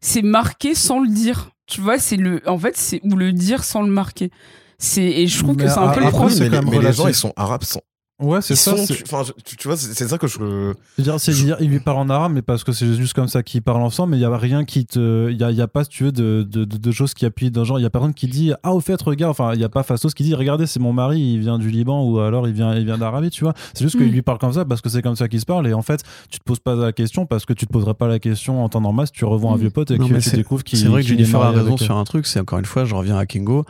[0.00, 1.50] c'est marqué sans le dire.
[1.68, 2.42] Tu vois, c'est le.
[2.48, 3.00] En fait, c'est.
[3.04, 4.32] Ou le dire sans le marquer.
[4.76, 6.36] C'est, et je trouve Mais que c'est un peu le problème.
[6.36, 7.62] c'est mais, mais les gens, ils sont arabes.
[7.62, 7.80] Sont,
[8.20, 8.76] Ouais, c'est ça.
[8.76, 10.34] sont- tu, enfin, je- tu, tu vois, c'est ça que je.
[10.38, 13.12] Je veux dire, c'est dire, il lui parle en arabe, mais parce que c'est juste
[13.12, 15.30] comme ça qu'ils parlent ensemble, mais il y a rien qui te.
[15.32, 17.26] Il y a, y a pas, si tu veux, de, de, de- de choses qui
[17.26, 17.80] appuient dans le genre.
[17.80, 19.82] Il y a personne qui dit Ah, au fait, regarde, enfin, il y a pas
[19.82, 22.76] Fastos qui dit Regardez, c'est mon mari, il vient du Liban, ou alors il vient,
[22.76, 23.52] il vient d'Arabie, tu vois.
[23.74, 24.10] C'est juste qu'il Mm.
[24.12, 26.02] lui parle comme ça parce que c'est comme ça qu'il se parle, et en fait,
[26.30, 28.68] tu te poses pas la question parce que tu te poserais pas la question en
[28.68, 29.60] temps normal si tu revois un Mm.
[29.60, 31.42] vieux pote et Non, que tu c'est- découvres qu'il C'est vrai que qu'il est Jennifer
[31.42, 33.64] a raison avec- sur un truc, c'est encore une fois, je reviens à Kingo.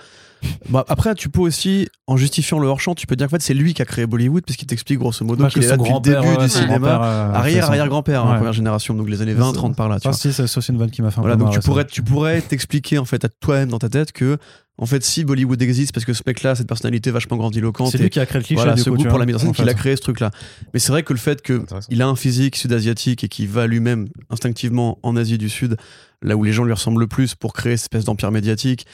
[0.69, 3.55] Bah, après, tu peux aussi, en justifiant le hors-champ, tu peux dire qu'en fait, c'est
[3.55, 5.77] lui qui a créé Bollywood, parce qu'il t'explique grosso modo Parce qu'il que est là
[5.77, 6.89] depuis le début ouais, du cinéma.
[7.05, 10.01] euh, Arrière, arrière-grand-père, hein, première génération, donc les années Mais 20, c'est- 30 par là.
[10.01, 10.19] Tu Ah, vois.
[10.19, 12.99] si, c'est aussi une vanne qui m'a fait Voilà, donc tu pourrais, tu pourrais t'expliquer
[12.99, 14.39] en fait à toi-même dans ta tête que,
[14.79, 18.11] en fait, si Bollywood existe, parce que ce mec-là, cette personnalité vachement grandiloquente, C'est lui
[18.11, 18.57] qui a créé le cliché.
[18.61, 20.31] voilà, ce coup, goût pour la mise en scène en qu'il a créé ce truc-là.
[20.73, 21.87] Mais c'est vrai que le fait que Intéressant.
[21.91, 25.77] il a un physique sud-asiatique et qui va lui-même instinctivement en Asie du Sud,
[26.23, 28.87] là où les gens lui ressemblent le plus pour créer cette espèce d'empire médiatique.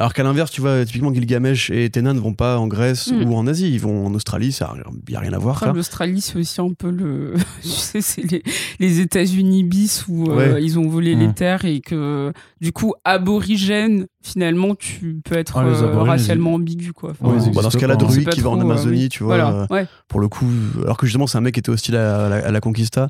[0.00, 3.24] Alors qu'à l'inverse, tu vois, typiquement Gilgamesh et Tenan ne vont pas en Grèce Mm.
[3.24, 4.72] ou en Asie, ils vont en Australie, ça
[5.06, 5.74] n'y a rien à voir.
[5.74, 7.34] L'Australie, c'est aussi un peu le.
[7.62, 8.42] tu sais, c'est les,
[8.78, 12.32] les États-Unis bis où euh, ils ont volé les terres et que,
[12.62, 17.12] du coup, aborigène, finalement, tu peux être Ah, euh, aborigènes, racialement ambigu, quoi.
[17.12, 17.96] Enfin, Ouais, bah, dans ce cas-là, hein.
[17.96, 19.08] Druid qui va en euh, Amazonie, oui.
[19.08, 19.86] tu vois, Voilà, euh, ouais.
[20.08, 20.46] pour le coup,
[20.82, 23.08] alors que justement c'est un mec qui était hostile à la, à la Conquista,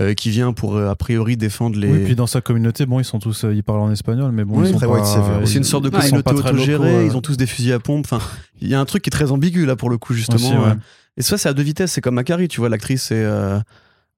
[0.00, 1.90] euh, qui vient pour a priori défendre les.
[1.90, 4.44] Oui, puis dans sa communauté, bon, ils sont tous, euh, ils parlent en espagnol, mais
[4.44, 5.98] bon, Oui, ils sont pas, euh, c'est une sorte de Ouais.
[5.98, 8.06] ils sont communauté pas très locaux, autogérée, ils ont tous des fusils à pompe.
[8.10, 8.24] Enfin,
[8.60, 10.36] il y a un truc qui est très ambigu là pour le coup justement.
[10.38, 10.74] Aussi, ouais.
[11.18, 13.26] Et ça c'est à deux vitesses, c'est comme Macari, tu vois, l'actrice est,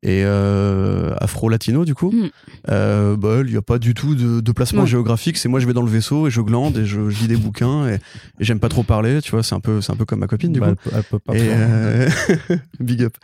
[0.05, 2.13] est euh, afro-latino du coup.
[2.13, 2.29] Mm.
[2.71, 5.37] Euh, bah, il n'y a pas du tout de, de placement géographique.
[5.37, 7.37] C'est moi je vais dans le vaisseau et je glande et je, je lis des
[7.37, 7.99] bouquins et, et
[8.45, 9.21] j'aime pas trop parler.
[9.23, 10.77] Tu vois, c'est un peu c'est un peu comme ma copine du Bah, coup.
[10.87, 11.35] elle, peut- elle peut pas.
[11.37, 12.09] Et euh,
[12.81, 13.15] big up.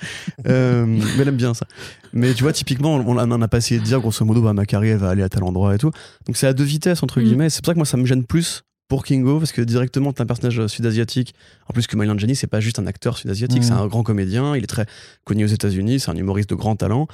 [0.48, 1.66] Euh, mais elle aime bien ça.
[2.12, 4.52] Mais tu vois, typiquement, on on en a pas essayé de dire, grosso modo, bah,
[4.52, 5.90] ma carrière va aller à tel endroit et tout.
[6.26, 7.24] Donc c'est à deux vitesses, entre Mm.
[7.24, 7.50] guillemets.
[7.50, 8.62] C'est pour ça que moi, ça me gêne plus
[8.94, 11.34] pour Kingo, parce que directement, t'as un personnage sud-asiatique.
[11.68, 13.64] En plus que Mylan Jani, c'est pas juste un acteur sud-asiatique, Mm.
[13.64, 14.54] c'est un grand comédien.
[14.54, 14.86] Il est très
[15.24, 17.08] connu aux États-Unis, c'est un humoriste de grand talent.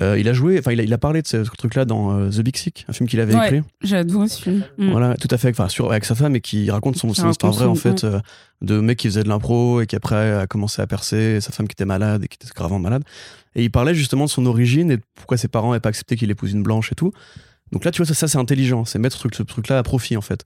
[0.00, 2.18] Euh, il a joué, enfin, il a, il a parlé de ce, ce truc-là dans
[2.18, 3.46] euh, The Big Sick, un film qu'il avait Ouais.
[3.46, 3.62] écrit.
[3.82, 4.62] J'ai adoré ce film.
[4.76, 4.90] Mm.
[4.90, 7.64] Voilà, tout à fait, enfin, sur, avec sa femme et qui raconte son, histoire vraie
[7.64, 8.20] en fait, euh,
[8.60, 11.50] de mec qui faisait de l'impro et qui après a commencé à percer, et sa
[11.52, 13.04] femme qui était malade et qui était gravement malade.
[13.54, 16.16] Et il parlait justement de son origine et de pourquoi ses parents n'avaient pas accepté
[16.16, 17.12] qu'il épouse une blanche et tout.
[17.70, 19.82] Donc là, tu vois, ça, ça c'est intelligent, c'est mettre ce truc- ce truc-là à
[19.82, 20.44] profit en fait.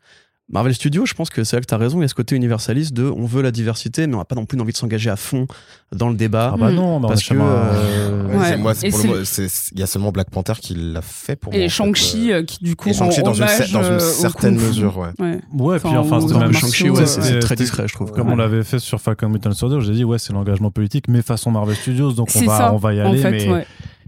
[0.48, 2.14] Marvel Studios, je pense que c'est là que tu as raison, il y a ce
[2.14, 4.76] côté universaliste de on veut la diversité, mais on n'a pas non plus envie de
[4.76, 5.48] s'engager à fond
[5.92, 6.52] dans le débat.
[6.54, 6.74] Ah bah Mm.
[6.76, 7.34] non, bah parce que.
[7.34, 8.44] euh, Ouais, Ouais.
[8.46, 8.72] c'est- moi,
[9.74, 11.60] il y a seulement Black Panther qui l'a fait pour moi.
[11.60, 14.54] Et Shang-Chi, euh, euh, qui du coup et Shang-Chi rend dans hommage, dans une certaine
[14.56, 15.08] mesure, ouais.
[15.18, 15.40] Ouais.
[15.52, 18.12] Ouais, puis Enfin, c'est même Shang-Chi, ouais, c'est très discret, je trouve.
[18.12, 21.22] Comme on l'avait fait sur Falcon Winter Soldier, j'ai dit ouais c'est l'engagement politique, mais
[21.22, 23.66] façon Marvel Studios, donc on va ça, on va y En aller, fait, mais ouais.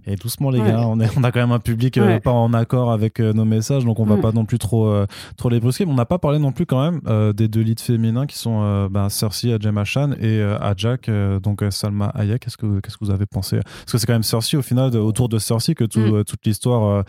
[0.08, 0.68] Et doucement les Ouais.
[0.68, 3.32] gars, on, est, on a quand même un public euh, pas en accord avec euh,
[3.32, 4.20] nos messages, donc on va Mm.
[4.20, 5.06] pas non plus trop euh,
[5.36, 5.84] trop les brusquer.
[5.86, 7.00] Mais on n'a pas parlé non plus quand même
[7.34, 11.38] des deux leads féminins qui sont ben, Cersei à Gemma Chan et à Jack, euh,
[11.40, 12.42] donc Salma Hayek.
[12.44, 13.58] Qu'est-ce que qu'est-ce que vous avez pensé?
[13.62, 16.24] Parce que c'est quand même Cersei au final, de- autour de Cersei que tout, Mm.
[16.24, 17.04] toute l'histoire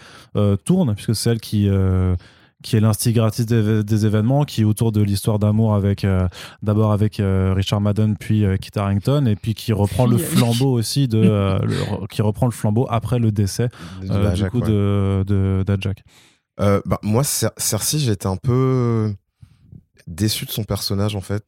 [0.66, 1.70] tourne, puisque c'est elle qui
[2.62, 6.28] qui est l'instigatrice des, des événements, qui est autour de l'histoire d'amour avec euh,
[6.62, 10.74] d'abord avec euh, Richard Madden puis euh, Kit Harington et puis qui reprend le flambeau
[10.78, 13.70] aussi de euh, le- qui reprend le flambeau après le décès
[14.02, 14.68] De euh, du Jack, coup ouais.
[14.68, 15.64] de.
[16.60, 19.14] Euh, bah, moi, Cer- Cersei, j'étais un peu
[20.08, 21.44] déçu de son personnage en fait.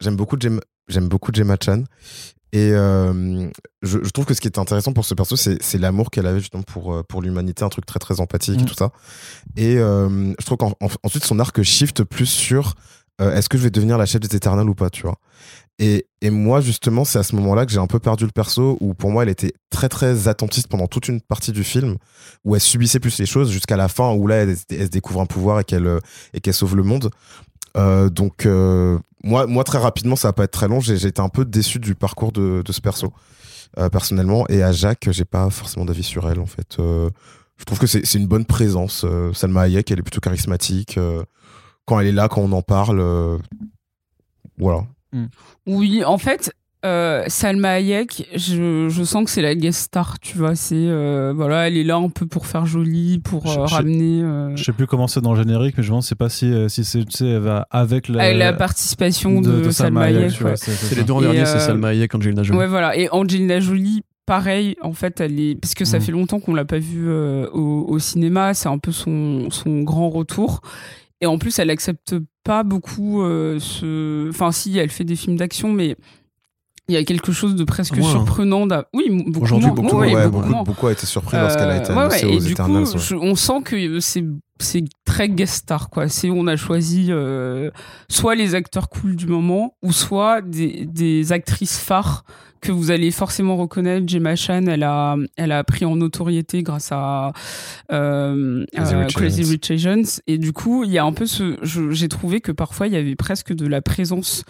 [0.00, 1.84] J'aime beaucoup Gemma, j'aime beaucoup Gemma Chan
[2.54, 3.50] et euh,
[3.82, 6.38] je, je trouve que ce qui est intéressant pour ce perso, c'est l'amour qu'elle avait
[6.38, 8.66] justement pour euh, pour l'humanité, un truc très très empathique et Mm.
[8.66, 8.92] tout ça.
[9.56, 12.74] Et euh, je trouve qu'ensuite son arc shift plus sur
[13.20, 15.16] euh, est-ce que je vais devenir la chef des Éternels ou pas, tu vois?
[15.80, 18.76] Et, et moi, justement, c'est à ce moment-là que j'ai un peu perdu le perso,
[18.80, 21.96] où pour moi, elle était très très attentiste pendant toute une partie du film,
[22.44, 25.20] où elle subissait plus les choses, jusqu'à la fin, où là, elle, elle se découvre
[25.20, 25.98] un pouvoir et qu'elle euh,
[26.32, 27.10] et qu'elle sauve le monde.
[27.76, 31.20] Euh, donc, euh, moi, moi, très rapidement, ça va pas être très long, j'ai été
[31.20, 33.12] un peu déçu du parcours de, de ce perso,
[33.78, 34.46] euh, personnellement.
[34.48, 36.76] Et à Jacques, j'ai pas forcément d'avis sur elle, en fait.
[36.78, 37.10] Euh,
[37.56, 39.04] je trouve que c'est une bonne présence.
[39.04, 40.98] Euh, Salma Hayek, elle est plutôt charismatique.
[41.86, 43.38] Quand elle est là, quand on en parle,
[44.58, 44.84] voilà.
[45.66, 46.52] Oui, en fait,
[46.84, 50.54] euh, Salma Hayek, je, je sens que c'est la guest star, tu vois.
[50.54, 53.74] C'est euh, voilà, elle est là un peu pour faire joli, pour Je- euh, je-
[53.74, 56.28] ramener euh, Je sais plus comment c'est dans le générique, mais je demande c'est pas
[56.28, 60.40] si si c'est tu sais elle va avec la, avec la participation de, Salma Hayek.
[60.42, 60.56] ouais.
[60.56, 62.58] c'est- les deux en dernier, euh, c'est Salma Hayek, Angelina Jolie.
[62.58, 62.96] Ouais, voilà.
[62.96, 65.54] Et Angelina Jolie, pareil, en fait, elle est.
[65.60, 66.02] Parce que ça Mm.
[66.02, 69.82] fait longtemps qu'on l'a pas vue euh, au, au cinéma, c'est un peu son, son
[69.82, 70.60] grand retour.
[71.20, 74.28] Et en plus, elle accepte pas beaucoup euh, ce.
[74.28, 75.96] Enfin, si, elle fait des films d'action, mais.
[76.88, 78.02] Il y a quelque chose de presque hein.
[78.02, 78.66] surprenant.
[78.66, 81.78] d'a- Oui, beaucoup Aujourd'hui, beaucoup Ouais, moins, ouais, beaucoup beaucoup, a été surpris lorsqu'elle a
[81.78, 82.84] été Euh, ouais, annoncée ouais, aux et du Eternals.
[82.84, 82.98] coup, ouais.
[82.98, 84.24] je- on sent que c'est
[84.60, 86.08] c'est très guest star quoi.
[86.08, 87.70] C'est on a choisi euh,
[88.08, 92.24] soit les acteurs cool du moment ou soit des, des actrices phares
[92.60, 94.06] que vous allez forcément reconnaître.
[94.08, 97.32] Gemma Chan, elle a elle a pris en notoriété grâce à
[97.92, 99.42] euh, Crazy euh, Rich Crazy.
[99.42, 102.86] Rich et du coup il y a un peu ce je- j'ai trouvé que parfois
[102.86, 104.44] il y avait presque de la présence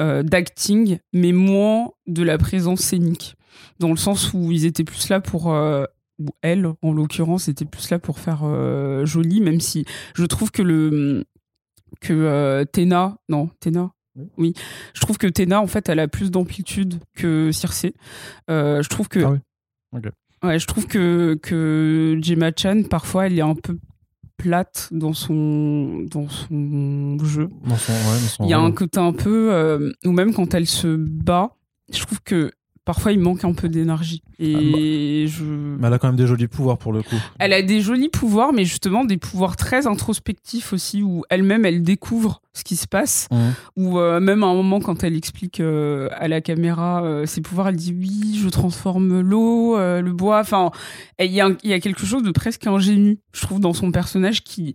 [0.00, 3.36] euh, d'acting mais moins de la présence scénique.
[3.78, 5.84] Dans le sens où ils étaient plus là pour euh,
[6.18, 10.50] ou elle en l'occurrence était plus là pour faire euh, joli même si je trouve
[10.50, 11.24] que le
[12.00, 13.90] que euh, Tena non Tena
[14.36, 14.52] oui.
[14.94, 17.86] Je trouve que Tena en fait elle a plus d'amplitude que Circe.
[18.48, 19.38] Je trouve que Ah oui.
[19.96, 20.04] Ok.
[20.44, 23.78] ouais je trouve que que Gemma Chan parfois elle est un peu
[24.42, 27.48] plate dans son dans son jeu.
[27.64, 30.34] Dans son- ouais, dans son il y a un côté un peu, euh, ou même
[30.34, 31.50] quand elle se bat,
[31.92, 32.50] je trouve que
[32.84, 34.22] parfois il manque un peu d'énergie.
[34.38, 35.44] Et je.
[35.44, 37.16] Mais elle a quand même des jolis pouvoirs pour le coup.
[37.38, 41.82] Elle a des jolis pouvoirs, mais justement des pouvoirs très introspectifs aussi, où elle-même elle
[41.82, 43.28] découvre ce qui se passe.
[43.30, 43.54] Mhm.
[43.76, 47.40] Ou euh, même à un moment quand elle explique euh, à la caméra euh, ses
[47.40, 50.40] pouvoirs, elle dit oui, je transforme l'eau, le bois.
[50.40, 50.70] Enfin,
[51.20, 54.74] il y, y a quelque chose de presque ingénu, je trouve, dans son personnage qui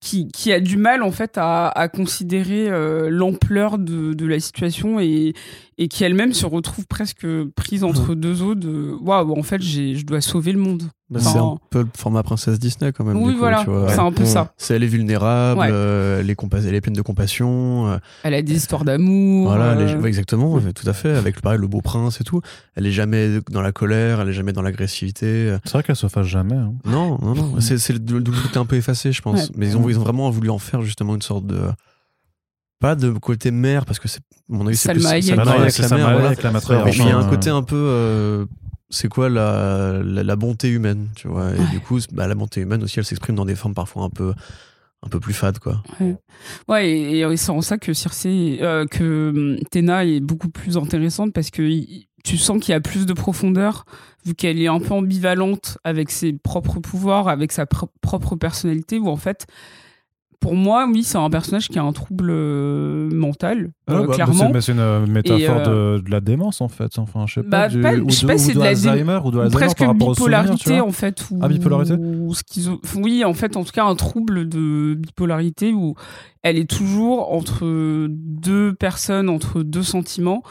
[0.00, 4.40] qui, qui a du mal en fait à, à considérer euh, l'ampleur de, de la
[4.40, 5.34] situation et,
[5.78, 9.94] et qui elle-même se retrouve presque prise entre deux eaux de waouh en fait j'ai
[9.94, 10.84] je dois sauver le monde
[11.18, 13.16] c'est Enfin, un peu le format princesse Disney quand même.
[13.16, 13.88] oui du coup, voilà tu vois.
[13.92, 15.68] c'est un peu ça C'est elle est vulnérable, Ouais.
[15.70, 17.88] euh, elle, est compa- elle est pleine de compassion.
[17.88, 20.92] euh, elle a des histoires d'amour voilà, elle est- euh, ouais, exactement, ouais, tout à
[20.92, 21.16] fait.
[21.16, 22.40] Avec pareil, le beau prince et tout.
[22.76, 25.56] Elle est jamais dans la colère, elle est jamais dans l'agressivité.
[25.64, 26.54] C'est vrai qu'elle se fasse jamais.
[26.56, 26.74] hein.
[26.84, 27.54] Non, non, non.
[27.60, 29.40] C'est c'est le côté un peu effacé, je pense.
[29.48, 29.54] Ouais.
[29.56, 31.60] Mais ils ont, ils ont vraiment voulu en faire justement une sorte de.
[32.78, 34.20] Pas de côté mère, parce que c'est.
[34.48, 35.02] Mon avis, c'est plus.
[35.02, 35.36] Salma Hayek.
[35.36, 36.28] Bah non, Hayek, c'est la mère, voilà.
[36.28, 37.76] Hayek, la Mais il y a un côté un peu.
[37.76, 38.46] euh,
[38.90, 41.54] c'est quoi la, la, la bonté humaine, tu vois?
[41.54, 41.66] Et Ouais.
[41.70, 44.34] du coup, bah, la bonté humaine aussi, elle s'exprime dans des formes parfois un peu,
[45.02, 45.82] un peu plus fades, quoi.
[46.68, 50.76] Ouais, et, et c'est en ça que Circe, euh, que hum, Tena est beaucoup plus
[50.76, 51.62] intéressante parce que
[52.22, 53.84] tu sens qu'il y a plus de profondeur
[54.26, 58.98] vu qu'elle est un peu ambivalente avec ses propres pouvoirs, avec sa pro- propre personnalité.
[58.98, 59.46] Où en fait,
[60.40, 64.06] pour moi, oui, c'est un personnage qui a un trouble euh, mental, Ouais, euh, bah,
[64.08, 64.52] bah, clairement.
[64.60, 66.98] c'est- une euh, métaphore euh, de, de la démence en fait.
[66.98, 67.68] Enfin, je sais Bah, pas.
[67.68, 69.78] du- pas- ou je sais de- pas, c'est de Alzheimer ou de ou Alzheimer presque
[69.78, 73.34] par rapport au souvenir, tu bipolarité en fait ou, Ah, bipolarité ou schizo- oui en
[73.34, 75.94] fait en tout cas un trouble de bipolarité où
[76.42, 80.42] elle est toujours entre deux personnes entre deux sentiments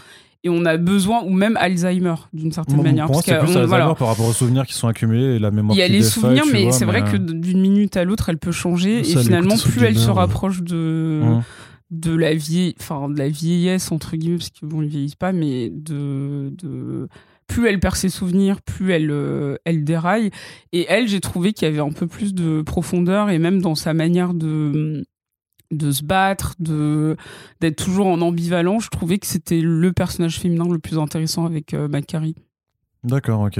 [0.44, 3.66] et on a besoin ou même Alzheimer d'une certaine manière parce que plus on- Alzheimer
[3.68, 3.94] voilà.
[3.96, 6.10] par rapport aux souvenirs qui sont accumulés et la mémoire il y a les défaille,
[6.12, 9.12] souvenirs mais c'est vrai mais, que euh, d'une minute à l'autre elle peut changer Ça,
[9.12, 11.44] et le finalement plus elle se rapproche de Hum.
[11.92, 15.32] de la vieille enfin de la vieillesse entre guillemets parce que bon ils vieillissent pas
[15.34, 17.08] mais de de
[17.48, 20.30] plus elle perd ses souvenirs plus elle euh, elle déraille
[20.72, 23.74] et elle j'ai trouvé qu'il y avait un peu plus de profondeur et même dans
[23.76, 25.04] sa manière de
[25.72, 27.16] de se battre de
[27.62, 31.74] d'être toujours en ambivalent je trouvais que c'était le personnage féminin le plus intéressant avec
[31.74, 32.36] euh, Macquarie
[33.04, 33.60] D'accord, ok.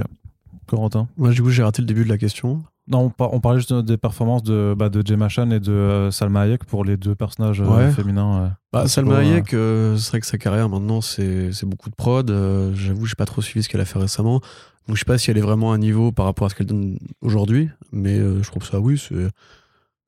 [0.68, 1.08] Corentin?
[1.18, 2.62] Moi, du coup, j'ai raté le début de la question.
[2.88, 5.72] Non, on, par- on parlait juste des performances de, bah, de Gemma Chan et de
[5.72, 7.92] euh, Salma Hayek pour les deux personnages euh, Ouais.
[7.92, 8.44] féminins.
[8.44, 8.50] euh.
[8.74, 9.18] Bah, Salma.
[9.20, 12.30] Hayek, euh, c'est vrai que sa carrière maintenant, c'est c'est beaucoup de prod.
[12.30, 14.42] Euh, J'avoue, j'ai pas trop suivi ce qu'elle a fait récemment.
[14.88, 16.56] Donc, je sais pas si elle est vraiment à un niveau par rapport à ce
[16.56, 17.70] qu'elle donne aujourd'hui.
[17.92, 19.28] Mais euh, je trouve ça, oui, c'est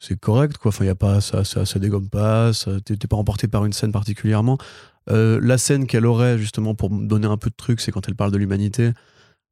[0.01, 0.57] c'est correct.
[0.57, 0.69] Quoi.
[0.69, 2.51] Enfin, y a pas, ça, ça, ça dégomme pas.
[2.83, 4.57] T'es pas emporté par une scène particulièrement.
[5.09, 8.15] Euh, la scène qu'elle aurait, justement, pour donner un peu de trucs, c'est quand elle
[8.15, 8.91] parle de l'humanité.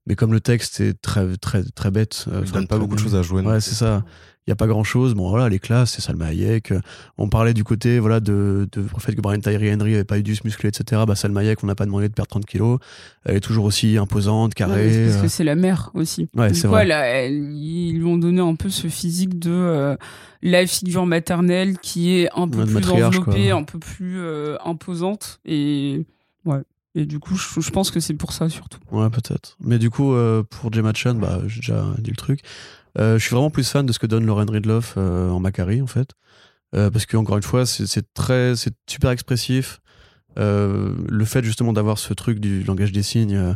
[0.08, 2.26] Mais comme le texte est très, très, très bête.
[2.28, 3.44] euh, Il enfin, donne pas beaucoup de choses à jouer.
[3.44, 4.04] Ouais, c'est ça.
[4.48, 5.14] Il n'y a pas grand chose.
[5.14, 6.72] Bon, voilà, les classes, c'est Salma Hayek.
[6.72, 6.80] Euh,
[7.20, 10.18] On parlait du côté, voilà, de, de, du fait que Brian Tyree Henry avait pas
[10.18, 11.04] eu du musclé, etc.
[11.06, 12.80] Bah, Salma Hayek, on n'a pas demandé de perdre 30 kilos.
[13.26, 14.92] Elle est toujours aussi imposante, Ouais, carrée.
[14.92, 15.22] c'est parce euh.
[15.22, 16.30] que c'est la mère aussi.
[16.36, 16.88] Ouais, c'est vrai.
[16.90, 19.96] elle ils lui ont donné un peu ce physique de euh,
[20.42, 23.58] la figure maternelle qui est un peu Ouais, plus enveloppée, quoi.
[23.60, 25.42] un peu plus euh, imposante.
[25.46, 26.06] Et
[26.46, 26.62] ouais.
[26.96, 28.80] Et du coup, je, je pense que c'est pour ça surtout.
[28.92, 29.58] Ouais, peut-être.
[29.64, 32.40] Mais du coup, euh, pour Gemma Chan, bah, j'ai déjà dit le truc.
[32.98, 35.82] Euh, je suis vraiment plus fan de ce que donne Lauren Ridloff euh, en Macari,
[35.82, 36.12] en fait.
[36.76, 39.80] Euh, parce que, encore une fois, c'est très, c'est super expressif.
[40.38, 43.56] Le fait justement d'avoir ce truc du langage des signes,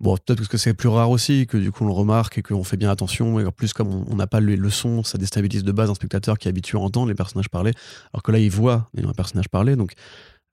[0.00, 2.42] bon, peut-être parce que c'est plus rare aussi, que du coup on le remarque et
[2.42, 3.38] qu'on fait bien attention.
[3.38, 5.94] Et en plus, comme on- n'a pas le, le son, ça déstabilise de base un
[5.94, 7.72] spectateur qui est habitué à entendre les personnages parler.
[8.14, 9.76] Alors que là, il voit un personnage parler.
[9.76, 9.92] Donc,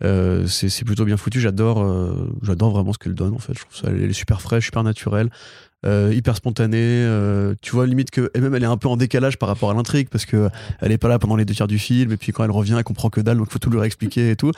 [0.01, 1.39] c'est plutôt bien foutu.
[1.39, 1.85] J'adore
[2.41, 3.53] j'adore vraiment ce qu'elle donne, en fait.
[3.53, 5.29] Je trouve ça, elle est super fraîche, super naturelle.
[5.85, 8.97] Euh, hyper spontanée, euh, tu vois limite que et même elle est un peu en
[8.97, 10.49] décalage par rapport à l'intrigue parce que
[10.79, 12.75] elle est pas là pendant les deux tiers du film et puis quand elle revient
[12.77, 14.51] elle comprend que dalle donc faut tout lui réexpliquer et tout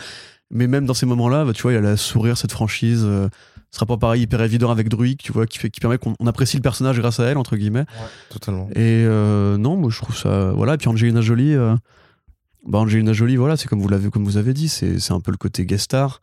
[0.51, 3.03] mais même dans ces moments-là, bah, tu vois, il y a la sourire, cette franchise.
[3.03, 3.29] euh,
[3.71, 6.27] ce rapport pareil hyper évident avec Druid, tu vois, qui, fait, qui permet qu'on on
[6.27, 7.85] apprécie le personnage grâce à elle, entre guillemets.
[8.29, 8.69] Totalement.
[8.69, 10.51] Et euh, non, moi je trouve ça.
[10.51, 11.55] Voilà, et puis Angelina Jolie,
[12.65, 15.19] bah Angelina Jolie, voilà, c'est comme vous l'avez, comme vous avez dit, c'est c'est un
[15.19, 16.21] peu le côté guest star.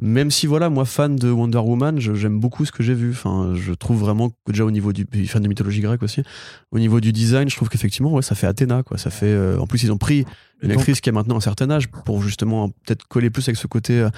[0.00, 3.10] Même si voilà, moi fan de Wonder Woman, j'aime beaucoup ce que j'ai vu.
[3.10, 6.22] Enfin, je trouve vraiment que déjà au niveau du puis fan de mythologie grecque aussi,
[6.70, 8.96] au niveau du design, je trouve qu'effectivement, ouais, ça fait Athéna, quoi.
[8.96, 9.26] Ça fait.
[9.26, 10.24] euh, en plus, ils ont pris
[10.62, 13.58] une donc- actrice qui a maintenant un certain âge pour justement peut-être coller plus avec
[13.58, 14.08] ce côté euh,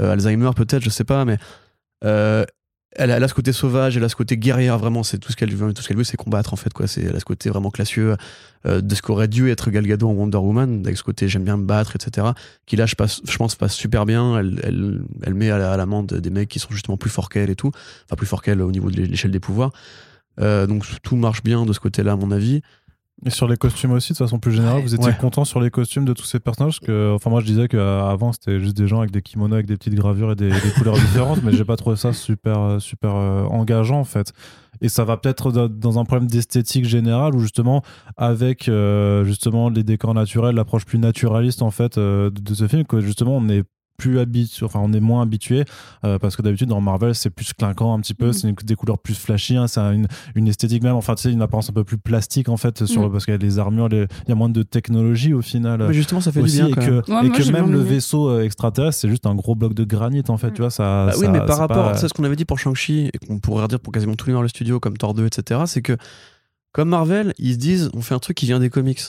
[0.00, 1.36] euh, Alzheimer, peut-être, je sais pas, mais
[2.04, 2.44] euh,
[2.96, 5.54] elle, a- ce côté sauvage, elle a ce côté guerrière, vraiment, c'est tout ce qu'elle
[5.54, 6.70] veut, tout ce qu'elle veut, c'est combattre en fait.
[6.86, 8.16] C'est, elle a ce côté vraiment classieux
[8.66, 11.44] euh, de ce qu'aurait dû être Gal Gadot en Wonder Woman, avec ce côté j'aime
[11.44, 12.28] bien me battre, etc.
[12.66, 14.38] Qui là, je, passe, je pense, passe super bien.
[14.38, 17.56] Elle, met à la- à l'amende des mecs qui sont justement plus forts qu'elle et
[17.56, 17.70] tout,
[18.06, 19.72] enfin plus forts qu'elle au niveau de l'échelle des pouvoirs.
[20.40, 22.62] Euh, donc tout marche bien de ce côté-là, à mon avis.
[23.26, 24.82] Et sur les costumes aussi, de façon plus générale, Ouais.
[24.82, 25.16] vous étiez Ouais.
[25.20, 26.78] content sur les costumes de tous ces personnages?
[26.78, 29.66] Parce que, enfin, moi je disais qu'avant c'était juste des gens avec des kimonos avec
[29.66, 32.78] des petites gravures et des, des couleurs différentes, mais j'ai pas trouvé ça super, euh,
[32.78, 34.32] super euh, engageant en fait.
[34.80, 37.82] Et ça va peut-être dans- un problème d'esthétique générale où justement,
[38.16, 42.68] avec euh, justement les décors naturels, l'approche plus naturaliste en fait euh, de, de ce
[42.68, 43.64] film, que justement on est
[43.98, 45.64] plus habitué, enfin on est moins habitué
[46.04, 48.32] euh, parce que d'habitude dans Marvel c'est plus clinquant un petit peu, Mhm.
[48.32, 50.06] c'est une- des couleurs plus flashy, hein, c'est une,
[50.36, 53.02] une esthétique même, enfin tu sais une apparence un peu plus plastique en fait sur
[53.02, 53.12] Mhm.
[53.12, 55.84] parce qu'il y a les armures, les- il y a moins de technologie au final.
[55.88, 57.10] Mais justement, ça fait aussi, du bien et que.
[57.10, 59.84] Ouais, et moi, que même le vaisseau euh, extraterrestre c'est juste un gros bloc de
[59.84, 62.14] granit en fait tu vois ça, Bah oui, ça- mais par rapport pas- à ce
[62.14, 64.48] qu'on avait dit pour Shang-Chi et qu'on pourrait redire pour quasiment tous les dans le
[64.48, 65.96] studio, comme Thor 2, etc., c'est que
[66.72, 69.00] comme Marvel, ils se disent on fait un truc qui vient des comics.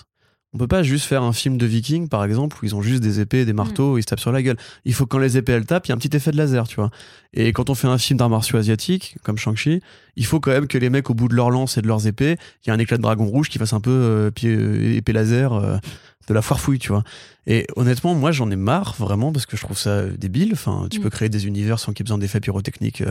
[0.53, 3.03] On peut pas juste faire un film de vikings, par exemple, où ils ont juste
[3.03, 4.57] des épées, des marteaux, ils se tapent sur la gueule.
[4.83, 6.37] Il faut que quand les épées elles tapent, il y a un petit effet de
[6.37, 6.89] laser, tu vois.
[7.33, 9.81] Et quand on fait un film d'arts martiaux asiatiques, comme Shang-Chi,
[10.15, 12.07] il faut quand même que les mecs, au bout de leur lance et de leurs
[12.07, 14.49] épées, il y a un éclat de dragon rouge qui fasse un peu euh, pied,
[14.55, 15.77] euh, épée laser euh,
[16.27, 17.03] de la foire fouille, tu vois.
[17.45, 20.53] Et honnêtement, moi, j'en ai marre, vraiment, parce que je trouve ça débile.
[20.53, 21.03] Enfin, tu Mm.
[21.03, 23.03] peux créer des univers sans qu'il y ait besoin d'effets pyrotechniques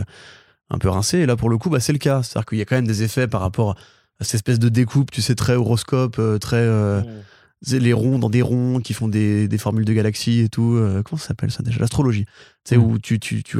[0.71, 1.19] un peu rincés.
[1.19, 2.21] Et là, pour le coup, bah, c'est le cas.
[2.21, 3.75] C'est-à-dire qu'il y a quand même des effets par rapport à
[4.21, 6.57] cette espèce de découpe, tu sais, très horoscope, euh, très.
[6.57, 7.01] euh,
[7.61, 10.75] c'est les ronds dans des ronds qui font des, des formules de galaxies et tout.
[10.75, 12.25] euh, comment ça s'appelle ça déjà L'astrologie.
[12.25, 12.31] Tu
[12.75, 12.83] sais, Mm.
[12.83, 13.57] où tu, tu, tu,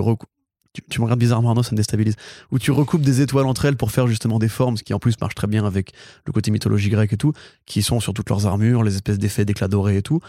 [0.73, 2.15] tu, tu me regardes bizarrement, Arnaud, ça me déstabilise.
[2.51, 4.99] Où tu recoupes des étoiles entre elles pour faire justement des formes, ce qui en
[4.99, 5.91] plus marche très bien avec
[6.25, 7.33] le côté mythologie grecque et tout,
[7.65, 10.19] qui sont sur toutes leurs armures, les espèces d'effets d'éclats dorés et tout.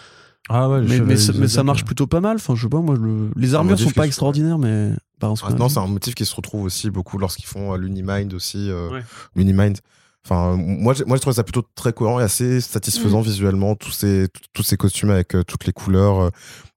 [0.49, 2.37] ah ouais, Mais, mais, ça- mais ça marche plutôt pas mal.
[2.37, 4.91] Enfin, je sais pas, moi, le- les armures sont pas extraordinaires, mais.
[5.21, 8.33] par Ah, non, c'est un motif qui se retrouve aussi beaucoup lorsqu'ils font euh, l'Unimind
[8.35, 8.69] aussi.
[8.71, 9.03] euh, Ouais.
[9.37, 9.79] L'Unimind.
[10.27, 12.61] Enfin, moi, moi, je trouve ça plutôt très cohérent et assez Mm.
[12.61, 16.21] satisfaisant visuellement, tous ces, tous ces costumes avec euh, toutes les couleurs.
[16.21, 16.29] euh.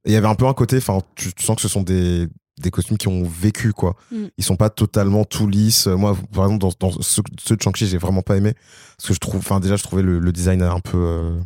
[0.06, 1.82] Et il y avait un peu un côté, enfin, tu, tu sens que ce sont
[1.82, 2.28] des,
[2.62, 3.96] des costumes qui ont vécu, quoi.
[4.12, 4.26] Mm.
[4.38, 5.88] Ils sont pas totalement tout lisses.
[5.88, 8.54] Moi, par exemple, dans, dans ceux, ceux de Shang-Chi, j'ai vraiment pas aimé.
[8.98, 11.40] Parce que je trouve, enfin, déjà, je trouvais le, le design un peu, euh,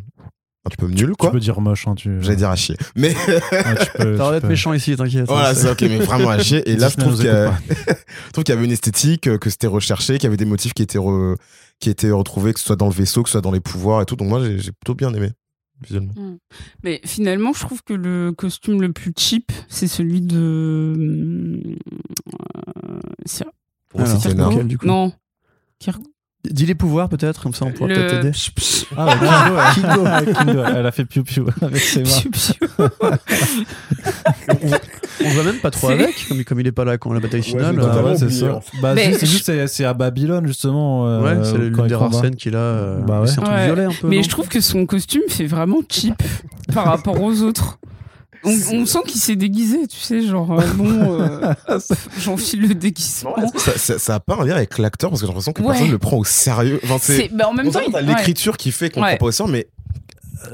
[0.68, 1.32] un peu nul, tu quoi.
[1.32, 2.76] peux dire moche hein, tu J'allais dire à chier.
[2.96, 3.32] Mais tu peux-
[4.18, 5.26] T'as tu d'être peux- méchant ici, t'inquiète.
[5.28, 6.70] voilà, hein, c'est ok, mais vraiment à chier.
[6.70, 7.58] Et là, je trouve qu'il y, a- écoute
[8.28, 10.46] je trouve qu'il y avait une esthétique, euh, que c'était recherché, qu'il y avait des
[10.46, 11.36] motifs qui étaient, re-
[11.80, 14.02] qui étaient retrouvés, que ce soit dans le vaisseau, que ce soit dans les pouvoirs
[14.02, 14.16] et tout.
[14.16, 15.32] Donc moi, j'ai plutôt bien aimé,
[15.82, 16.14] visuellement.
[16.84, 21.62] Mais finalement, je trouve que le costume le plus cheap, c'est celui de.
[22.86, 23.46] euh, c'est-
[24.78, 25.14] coup Non.
[26.50, 28.32] Dis les pouvoirs peut-être, comme ça on pourra peut-être t'aider.
[28.32, 29.06] Psh, psh, Ah,
[29.76, 30.34] ouais, Kingo, ouais.
[30.34, 32.10] Kingo, Elle a fait piou-piou avec ses mains.
[32.10, 32.88] piou, piou.
[35.26, 37.20] On va même pas trop C'est- avec, comme, comme il est pas là quand la
[37.20, 37.78] bataille finale.
[37.80, 38.56] euh, Bah ouais, c'est oublié, ça.
[38.56, 41.08] en Bah, Mais c'est- c'est je- juste, c'est- c'est à Babylone, justement.
[41.08, 42.60] euh, ouais, c'est l'une des rares scènes qu'il a.
[42.60, 43.28] euh, Bah ouais.
[43.28, 43.66] C'est un truc Ouais.
[43.66, 44.08] violet un peu.
[44.08, 46.22] Mais je trouve que son costume fait vraiment cheap
[46.74, 47.80] par rapport aux autres.
[48.48, 50.90] On, on sent qu'il s'est déguisé, tu sais, genre, euh, bon,
[51.22, 51.54] euh,
[52.20, 53.36] j'enfile le déguisement.
[53.58, 55.68] Ça, ça, ça a pas un lien avec l'acteur parce que j'ai l'impression que Ouais.
[55.70, 56.80] personne ne le prend au sérieux.
[56.84, 57.16] Enfin, c'est.
[57.18, 58.02] C'est, bah, en même On temps, il- ouais.
[58.04, 59.10] l'écriture qui fait qu'on Ouais.
[59.10, 59.68] prend pas au sérieux, mais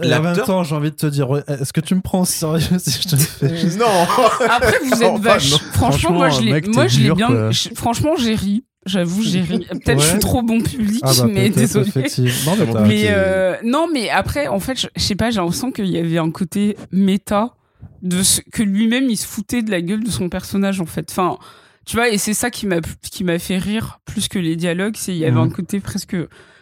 [0.01, 2.21] Et en même L'acteur- temps, j'ai envie de te dire, est-ce que tu me prends
[2.21, 3.77] au sérieux si je te fais juste?
[3.77, 3.85] non.
[4.49, 5.51] Après, vous êtes vache.
[5.73, 7.51] Franchement, moi, je Franchement, l'ai, moi, je l'ai dur, bien.
[7.51, 8.63] je- franchement, j'ai ri.
[8.85, 9.65] J'avoue, j'ai ri.
[9.69, 10.09] Peut-être je Ouais.
[10.11, 11.87] suis trop bon public, Ah bah, mais désolé.
[11.87, 12.55] effectivement.
[12.57, 15.87] Non, mais euh, non, mais après, en fait, je, je sais pas, j'ai l'impression qu'il
[15.87, 17.53] y avait un côté méta
[18.01, 21.09] de ce, que lui-même il se foutait de la gueule de son personnage en fait.
[21.11, 21.37] Enfin,
[21.85, 24.95] tu vois, et c'est ça qui m'a qui m'a fait rire plus que les dialogues,
[24.97, 25.47] c'est il y avait Mhm.
[25.47, 26.15] un côté presque.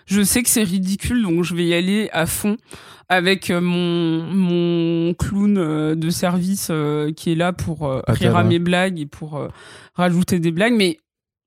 [0.07, 2.57] Je sais que c'est ridicule, donc je vais y aller à fond
[3.07, 8.41] avec euh, mon mon clown euh, de service euh, qui est là pour rire à
[8.43, 8.49] ouais.
[8.49, 9.48] mes blagues et pour
[9.93, 10.98] rajouter des blagues, mais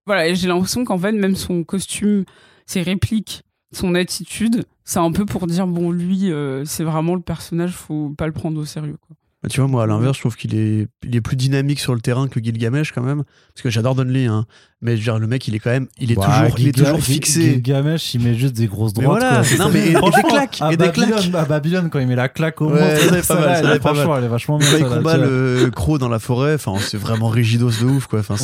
[0.06, 2.24] voilà, j'ai l'impression qu'en fait même son costume,
[2.66, 3.42] ses répliques
[3.72, 6.30] son attitude, c'est un peu pour dire bon lui
[6.64, 9.16] c'est vraiment le personnage, faut pas le prendre au sérieux quoi.
[9.44, 11.94] Bah, Tu vois, moi, à l'inverse, je trouve qu'il est, il est plus dynamique sur
[11.94, 13.22] le terrain que Gilgamesh, quand même.
[13.54, 14.46] Parce que j'adore Donnelly, hein.
[14.82, 16.68] Mais je veux dire, le mec, il est quand même, il est Bah, toujours, il
[16.68, 17.52] est toujours fixé.
[17.54, 19.20] Gilgamesh, il met juste des grosses Mais droites.
[19.22, 19.56] voilà, quoi.
[19.58, 21.34] non, mais- et des claques, À et des Babylone, claques.
[21.34, 23.64] à Babylone, quand il met la claque au Ouais, monde, ça, c'est pas ça, mal,
[23.64, 24.18] ça, franchement, mal.
[24.18, 24.76] elle est vachement Quand bien.
[24.78, 28.06] il ça, là, combat le croc dans la forêt, enfin, c'est vraiment rigidos de ouf,
[28.08, 28.18] quoi.
[28.20, 28.36] Enfin,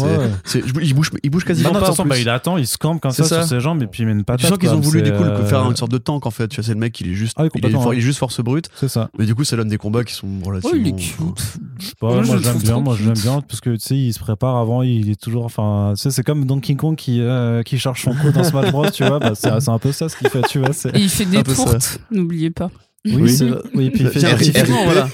[0.45, 1.93] c'est, il bouge, il bouge quasiment pas.
[2.07, 3.43] bah, il attend, il se campe comme ça, sur ça.
[3.47, 4.41] ses jambes et puis il met une patate.
[4.41, 6.49] tu sens qu'ils ont voulu du coup euh, faire une sorte de tank en fait.
[6.49, 7.61] Tu vois, c'est le mec, il est juste, Ah il,
[7.93, 8.71] il est juste force brute.
[8.77, 9.11] C'est ça.
[9.19, 10.90] Mais du coup, ça donne des combats qui sont relativement.
[10.93, 11.59] Cute.
[11.79, 14.19] Je sais pas, Moi, j'aime bien, moi j'aime bien parce que tu sais, il se
[14.19, 17.79] prépare avant, il est toujours, enfin, tu sais, c'est comme Donkey Kong qui, euh, qui
[17.79, 20.29] charge son coup dans Smash Bros, tu vois, bah, c'est un peu ça ce qu'il
[20.29, 20.71] fait, tu vois.
[20.95, 22.71] Et il fait des tourtes, n'oubliez pas.
[23.07, 23.35] Oui,
[23.75, 23.91] Oui.
[23.91, 25.09] puis il fait, il typiquement, voilà.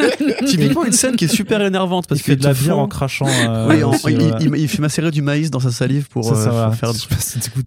[0.44, 3.26] typiquement une scène qui est super énervante parce il fait de la bière en crachant.
[3.48, 6.92] euh, il, il- il fait macérer du maïs dans sa salive pour euh, faire.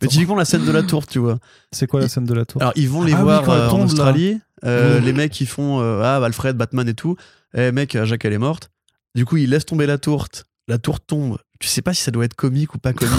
[0.02, 1.40] Mais typiquement la scène de la tourte, tu vois.
[1.72, 2.62] C'est quoi la scène de la tour?
[2.62, 3.86] Alors ils vont les Ah oui, voir euh, en.
[3.86, 4.40] Australie.
[4.64, 4.70] Oui.
[5.06, 7.16] Les mecs ils font ah Alfred, Batman et tout.
[7.56, 8.72] Eh mec, Jacques elle est morte.
[9.16, 10.46] Du coup ils laissent tomber la tourte.
[10.68, 11.38] La tourte tombe.
[11.60, 13.14] Tu sais pas si ça doit être comique ou pas comique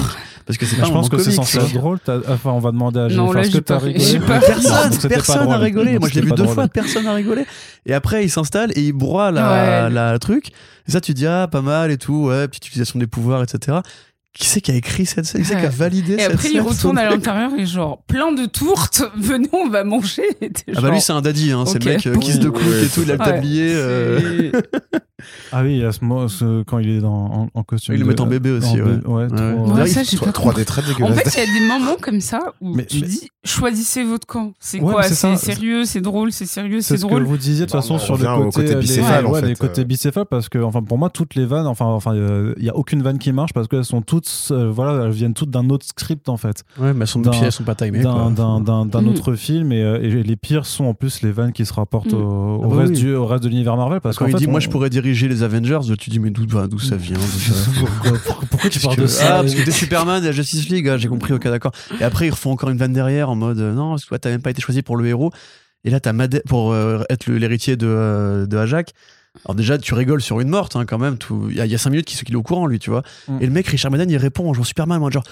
[0.47, 1.99] parce que c'est pas Je pense que c'est censé être drôle.
[2.01, 4.19] t'as- Enfin, on va demander à Non, là, ce que j'ai t'as rigolé.
[4.21, 4.47] pas Non.
[4.47, 5.55] Personne, pas personne drôle.
[5.55, 5.99] a rigolé.
[5.99, 6.55] Moi, je l'ai vu pas deux drôle.
[6.55, 7.45] fois, personne a rigolé.
[7.85, 9.91] Et après, il s'installe et il broie la, Ouais.
[9.91, 10.49] la truc.
[10.89, 13.79] Et ça, tu dis, ah, pas mal et tout, ouais, petite utilisation des pouvoirs, etc.
[14.33, 15.43] Qui c'est qui a écrit cette scène?
[15.43, 15.69] Qui c'est qui a Ouais.
[15.71, 19.69] validé Et cette après, il retourne à l'intérieur et genre, plein de tourtes, venez, on
[19.69, 20.23] va manger.
[20.41, 21.65] Et t'es Ah bah lui c'est un daddy, hein.
[21.67, 23.27] c'est le mec euh, qui se de ouais, et tout, il a le Ouais.
[23.27, 23.73] tablier.
[23.75, 24.53] euh,
[25.53, 27.95] Ah oui, à ce moment, ce- quand il est dans, en, en costume.
[27.95, 28.97] Ils le de- mettent en bébé aussi, en ouais.
[28.97, 29.37] bé- ouais, trop-
[29.75, 29.81] Ouais.
[29.83, 30.63] Ouais, ça, il- j'ai pas 3 compris.
[30.63, 33.07] des traits En fait, il y a des moments comme ça où Mais- tu mais-
[33.09, 34.53] dis choisissez votre camp.
[34.61, 35.37] C'est Ouais, quoi c'est ça.
[35.37, 37.23] sérieux, c'est drôle, c'est sérieux, C'est c'est ce que drôle.
[37.25, 39.55] vous disiez de toute Bah, façon on sur le côté, côté bicéphale, ouais, en les
[39.57, 42.77] côtés bicéphales parce que enfin pour moi toutes les vannes enfin enfin il y a
[42.77, 45.87] aucune vanne qui marche parce qu'elles sont toutes euh, voilà elles viennent toutes d'un autre
[45.87, 48.01] script en fait Ouais, mais elles sont, elles sont pas timées.
[48.03, 49.09] d'un Mm.
[49.09, 52.13] autre film et, euh, et les pires sont en plus les vannes qui se rapportent
[52.13, 52.17] Mm.
[52.23, 52.99] au, au Ah bah reste oui.
[52.99, 54.91] du au reste de l'univers Marvel parce Quand il fait dit, on- moi je pourrais
[54.91, 57.55] diriger les Avengers, tu dis, mais d'où d'où ça vient ça-
[58.51, 61.09] pourquoi, tu parles de ça Ah, parce que t'es Superman la Justice League, ah, j'ai
[61.09, 61.73] compris, ok, d'accord.
[62.01, 64.43] Et après, ils refont encore une vanne derrière en mode euh, non, toi, t'as même
[64.43, 65.31] pas été choisi pour le héros.
[65.85, 68.93] Et là, t'as Madeleine pour euh, être l'héritier de, euh, de Ajak.
[69.47, 71.17] Alors, déjà, tu rigoles sur une morte hein, quand même.
[71.51, 72.91] Il y, a- il y a 5 minutes qu'il qu'il est au courant, lui, tu
[72.91, 73.03] vois.
[73.29, 73.39] Mm.
[73.41, 75.23] Et le mec, Richard Madden, il répond en genre Superman, moi, genre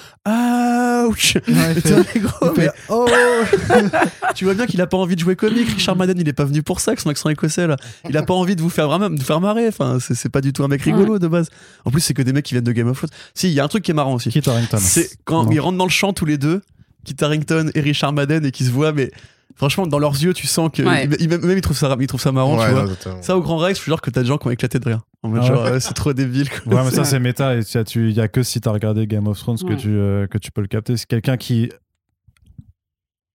[1.08, 3.06] Ouch Ouais, fait- gros, mais oh
[4.34, 5.68] tu vois bien qu'il a pas envie de jouer comique.
[5.68, 7.76] Richard Madden, il est pas venu pour ça, avec son accent écossais, là.
[8.08, 9.68] Il a pas envie de vous faire vraiment, de vous faire marrer.
[9.68, 11.48] Enfin, c'est pas du tout un mec rigolo de base.
[11.84, 13.10] En plus, c'est que des mecs qui viennent de Game of Thrones.
[13.34, 14.28] Si, il y a un truc qui est marrant aussi.
[14.46, 15.50] Harington C'est quand Non.
[15.50, 16.62] ils rentrent dans le champ tous les deux,
[17.08, 19.10] Kit Harington et Richard Madden, et qui se voient, mais
[19.56, 20.82] franchement, dans leurs yeux, tu sens que.
[20.82, 21.06] Ouais.
[21.06, 22.72] ils- ils- même, même ils trouvent ça, ils trouvent ça marrant, Ouais, tu
[23.08, 23.22] vois.
[23.22, 24.84] Ça, au Grand Rex, je suis genre que t'as des gens qui ont éclaté de
[24.84, 25.00] rire.
[25.22, 26.48] En mode Ah genre, euh, c'est trop débile.
[26.48, 26.74] quoi.
[26.74, 29.06] Ouais, mais ça c'est méta et tu- tu- il y a que si t'as regardé
[29.06, 30.96] Game of Thrones que tu euh, que tu peux le capter.
[30.96, 31.70] C'est quelqu'un qui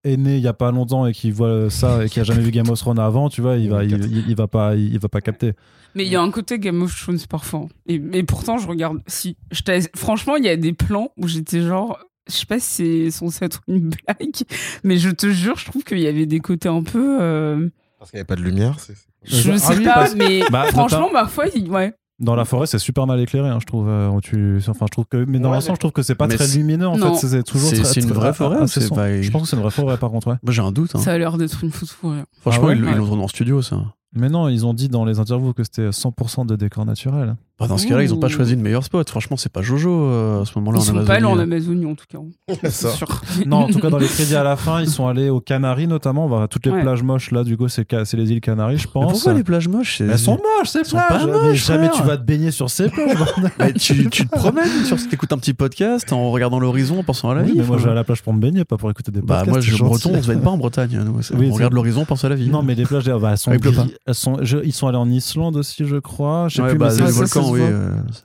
[0.06, 2.42] est né il y a pas longtemps et qui voit ça et qui a jamais
[2.42, 4.94] vu Game of Thrones avant, tu vois, il va il, il- il va pas il,
[4.94, 5.54] il va pas capter.
[5.96, 7.68] Mais il y a un côté Game of Thrones parfois.
[7.88, 8.98] Et, pourtant, je regarde.
[9.06, 12.00] Si, je t'ai- franchement, il y a des plans où j'étais genre.
[12.28, 12.66] Je sais pas si
[13.06, 14.32] c'est censé être une blague,
[14.84, 17.18] mais je te jure, je trouve qu'il y avait des côtés un peu.
[17.22, 17.70] euh,
[18.00, 18.80] Parce qu'il n'y avait pas de lumière.
[18.80, 18.94] c'est-
[19.24, 21.94] je Ah sais oui, pas, parce- mais Bah, franchement, parfois, il- ouais.
[22.20, 23.90] Dans la forêt, c'est super mal éclairé, hein, je trouve.
[23.90, 26.28] euh, tu, enfin, je trouve que, mais dans Ouais, l'ensemble, je trouve que c'est pas
[26.28, 26.88] mais très c'est- lumineux.
[26.88, 27.16] En Non.
[27.16, 27.70] fait, c'est toujours.
[27.70, 28.96] C'est- très- c'est une très- vraie forêt c'est sombre.
[29.02, 30.28] pas- Je pense que c'est une vraie forêt, par contre.
[30.28, 30.36] Ouais.
[30.44, 30.92] Moi, j'ai un doute.
[30.96, 31.00] hein.
[31.00, 32.24] Ça a l'air d'être une fausse forêt.
[32.42, 32.96] Franchement, Ah ouais ils, ils Ouais.
[32.96, 33.82] l'ont tourné en studio, ça.
[34.16, 37.36] Mais non, ils ont dit dans les interviews que c'était 100% de décors naturels.
[37.60, 39.08] Bah, dans ce cas-là, ils ont pas choisi le meilleur spot.
[39.10, 41.08] Franchement, c'est pas Jojo euh, à ce moment-là Ils en sont Amazonie.
[41.08, 42.18] pas allés en Amazonie en tout cas.
[42.70, 42.90] Ça.
[42.90, 43.22] C'est sûr.
[43.46, 45.86] Non, en tout cas, dans les crédits à la fin, ils sont allés aux Canaries
[45.88, 46.28] notamment.
[46.28, 46.82] Bah, toutes les Ouais.
[46.82, 49.12] plages moches là, du coup, c'est les îles Canaries, je Mais pense.
[49.14, 51.08] pourquoi les plages moches Elles sont moches, ces Elles sont plages.
[51.22, 52.02] pas Mais moches, jamais frère.
[52.02, 53.74] tu vas te baigner sur ces plages.
[53.80, 57.36] tu, tu te promènes sur t'écoutes un petit podcast en regardant l'horizon, en pensant à
[57.36, 57.58] la Oui, vie.
[57.60, 59.44] mais moi, je vais à la plage pour me baigner, pas pour écouter des Bah
[59.46, 59.50] podcasts.
[59.52, 61.00] moi, je breton, on se baigne pas en Bretagne.
[61.36, 62.50] Oui, on regarde l'horizon, on pense à la vie.
[62.50, 63.52] Non, mais les plages, bah, elles sont
[64.42, 66.48] Ah, ils sont allés en Islande aussi, je crois.
[66.50, 66.78] Je sais plus,
[67.44, 67.62] volcan, oui.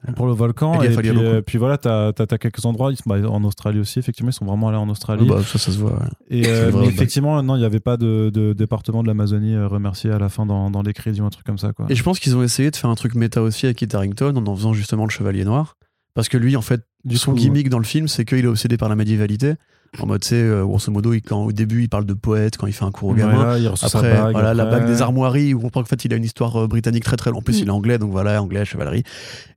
[0.08, 0.82] euh, pour le volcan.
[0.82, 2.90] Et puis, euh, puis voilà, t'as as, quelques endroits.
[2.92, 5.26] Ils sont- bah, en Australie aussi, effectivement, ils sont vraiment allés en Australie.
[5.28, 5.92] bah, ça, ça se voit.
[5.92, 6.08] ouais.
[6.30, 9.56] et euh, vrai, mais effectivement, non, il n'y avait pas de, de département de l'Amazonie
[9.58, 11.72] remercié à la fin dans, dans les crédits ou un truc comme ça.
[11.72, 11.86] Quoi.
[11.88, 14.34] Et je pense qu'ils ont essayé de faire un truc méta aussi avec Kit Harington
[14.36, 15.76] en en faisant justement le Chevalier Noir.
[16.14, 18.48] Parce que lui, en fait, Du son coup, gimmick dans le film, c'est qu'il est
[18.48, 19.54] obsédé par la médiévalité.
[20.00, 22.58] En mode, tu sais, euh, grosso modo, il- quand, au début, il parle de poète
[22.58, 23.42] quand il fait un cours au Ouais, gamin.
[23.52, 25.86] là, il reçoit sa Après, bague, voilà, la bague des armoiries, où on comprend qu'en
[25.88, 27.38] fait, il a une histoire euh, britannique très très longue.
[27.38, 27.62] En plus, Mm.
[27.62, 29.02] il est anglais, donc voilà, anglais, chevalerie.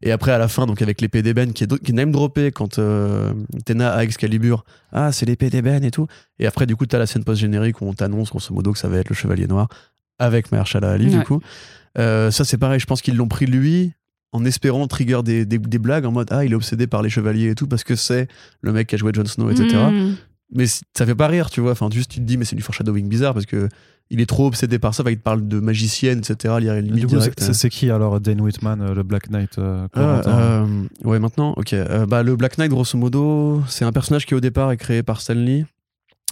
[0.02, 2.52] Et après, à la fin, donc avec l'épée d'ébène qui est, qui est name droppé
[2.52, 3.34] quand euh,
[3.66, 4.64] Tena a Excalibur.
[4.94, 6.08] Ah, c'est l'épée d'ébène et tout.
[6.40, 8.88] Et après, du coup, t'as la scène post-générique où on t'annonce, grosso modo, que ça
[8.88, 9.68] va être le chevalier noir
[10.18, 11.42] avec Mahershala Ali, du coup.
[11.98, 13.92] Euh, ça, c'est pareil, je pense qu'ils l'ont pris lui
[14.34, 17.10] en espérant trigger des, des, des blagues en mode ah il est obsédé par les
[17.10, 18.28] chevaliers et tout parce que c'est
[18.62, 20.14] le mec qui a joué Jon Snow etc Mm.
[20.54, 21.72] mais ça fait pas rire, tu vois.
[21.72, 23.70] Enfin, juste, tu te dis, mais c'est du foreshadowing bizarre parce que
[24.10, 25.04] il est trop obsédé par ça.
[25.04, 26.56] Enfin, il te parle de magicienne, etc.
[27.54, 31.72] C'est- qui alors Dane Whitman, euh, le Black Knight euh, Ah, euh, ouais, maintenant, ok.
[31.72, 35.04] Euh, bah, le Black Knight, grosso modo, c'est un personnage qui au départ est créé
[35.04, 35.64] par Stan Lee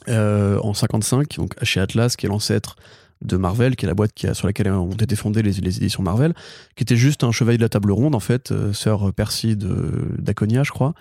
[0.10, 2.76] euh, en 55, donc chez Atlas, qui est l'ancêtre
[3.22, 6.04] de Marvel, qui est la boîte qui a, sur laquelle ont été fondées les, éditions
[6.04, 6.34] Marvel,
[6.76, 10.16] qui était juste un chevalier de la table ronde, en fait, euh, sœur Percy de-
[10.18, 10.94] d'Aconia, je crois,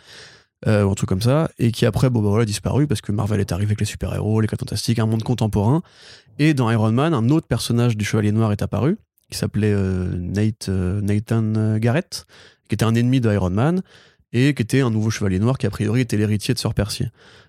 [0.66, 3.00] euh, ou un truc comme ça, et qui après, bon, bah, voilà, a disparu parce
[3.00, 5.82] que Marvel est arrivé avec les super-héros, les 4 fantastiques, un monde contemporain.
[6.40, 8.98] Et dans Iron Man, un autre personnage du Chevalier Noir est apparu,
[9.30, 12.26] qui s'appelait euh, Nate, euh, Nathan Garrett,
[12.68, 13.82] qui était un ennemi de Iron Man,
[14.32, 17.06] et qui était un nouveau Chevalier Noir qui, a priori, était l'héritier de Sœur Percy.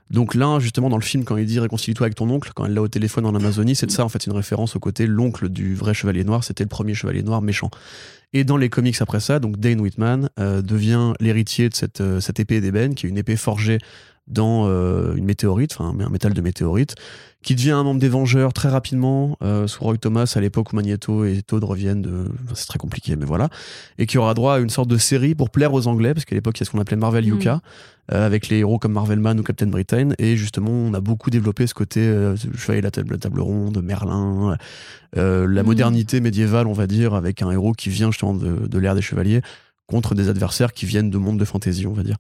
[0.10, 2.74] Donc là, justement, dans le film, quand il dit réconcilie-toi avec ton oncle, quand elle
[2.74, 5.50] l'a au téléphone en Amazonie, c'est de ça, en fait, une référence au côté l'oncle
[5.50, 7.70] du vrai Chevalier Noir, c'était le premier Chevalier Noir méchant.
[8.34, 12.20] Et dans les comics après ça, donc Dane Whitman euh, devient l'héritier de cette, euh,
[12.20, 13.80] cette épée d'ébène, qui est une épée forgée
[14.28, 16.96] dans euh, une météorite, enfin un métal de météorite,
[17.42, 20.76] qui devient un membre des Vengeurs très rapidement, euh, sous Roy Thomas à l'époque où
[20.76, 22.26] Magneto et Toad reviennent de...
[22.44, 23.48] enfin, c'est très compliqué, mais voilà.
[23.98, 26.36] Et qui aura droit à une sorte de série pour plaire aux Anglais, parce qu'à
[26.36, 27.32] l'époque, il y a ce qu'on appelait Marvel Mhm.
[27.36, 27.62] Yuka,
[28.12, 30.10] euh, avec les héros comme Marvel Man ou Captain Britain.
[30.20, 33.40] Et justement, on a beaucoup développé ce côté euh, Chevalier de la table, la table
[33.40, 34.58] ronde, Merlin,
[35.18, 35.68] euh, la Mhm.
[35.68, 39.02] modernité médiévale, on va dire, avec un héros qui vient justement de, de l'ère des
[39.02, 39.42] chevaliers
[39.88, 42.18] contre des adversaires qui viennent de mondes de fantasy, on va dire.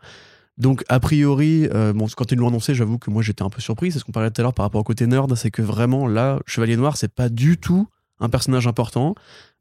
[0.59, 3.61] Donc, a priori, euh, bon, quand ils l'ont annoncé, j'avoue que moi j'étais un peu
[3.61, 3.91] surpris.
[3.91, 6.05] C'est ce qu'on parlait tout à l'heure par rapport au côté nerd, c'est que vraiment
[6.05, 7.87] là, Chevalier Noir, c'est pas du tout
[8.19, 9.15] un personnage important.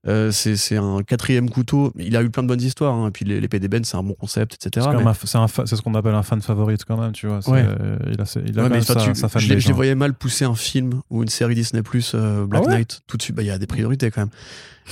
[0.06, 1.92] Euh, c'est c'est un quatrième couteau.
[1.98, 2.94] Il a eu plein de bonnes histoires.
[2.94, 3.08] hein.
[3.08, 4.86] Et puis l'épée d'ébène, c'est un bon concept, etc.
[4.92, 7.40] C'est mais- ce qu'on appelle un fan favorite quand même, tu vois.
[7.48, 7.64] Ouais.
[7.66, 9.74] euh, il a, il a Ouais, mais sa, tu- sa je, les, je les hein.
[9.74, 13.00] voyais mal pousser un film ou une série Disney Plus euh, Black Ah ouais Knight
[13.08, 13.34] tout de suite.
[13.34, 14.30] Bah, Il y a des priorités quand même.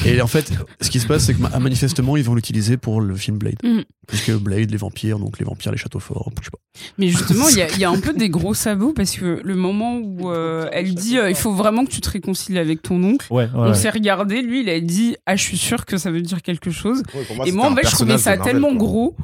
[0.05, 0.53] Et en fait,
[0.83, 3.57] ce qui se passe, c'est que ma- manifestement, ils vont l'utiliser pour le film Blade.
[3.65, 3.83] Mhm.
[4.07, 6.59] Puisque Blade, les vampires, donc les vampires, les châteaux forts, je sais pas.
[6.99, 9.41] Mais justement, il y, a- il y a un peu des gros sabots parce que
[9.43, 12.83] le moment où euh, elle dit euh, il faut vraiment que tu te réconcilies avec
[12.83, 13.75] ton oncle, Ouais, ouais, on ouais.
[13.75, 14.96] s'est regardé, lui il a dit
[15.27, 17.03] ah je suis sûr que ça veut dire quelque chose.
[17.15, 18.79] Ouais, Et moi en fait je trouvais ça Marvel, tellement quoi.
[18.79, 19.17] gros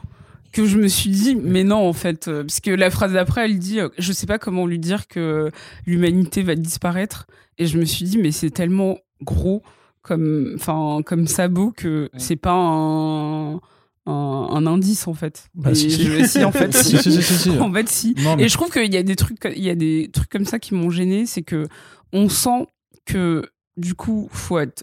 [0.53, 3.47] que je me suis dit mais non en fait euh, parce que la phrase d'après
[3.47, 5.51] elle dit euh, je sais pas comment lui dire que
[5.86, 7.27] l'humanité va disparaître
[7.59, 9.62] et je me suis dit mais c'est tellement gros
[10.03, 13.61] comme enfin comme sabot que c'est pas un, un
[14.07, 15.49] un indice en fait.
[15.55, 16.05] Bah, Et si, si.
[16.05, 16.99] je- si, en fait si.
[16.99, 17.51] Si, si, si, si.
[17.61, 18.15] En fait, si.
[18.19, 20.28] Non, mais Et je trouve qu'il y a des trucs, il y a des trucs
[20.28, 21.66] comme ça qui m'ont gêné, c'est que
[22.12, 22.66] on sent
[23.07, 23.44] que
[23.77, 24.82] du coup, faut être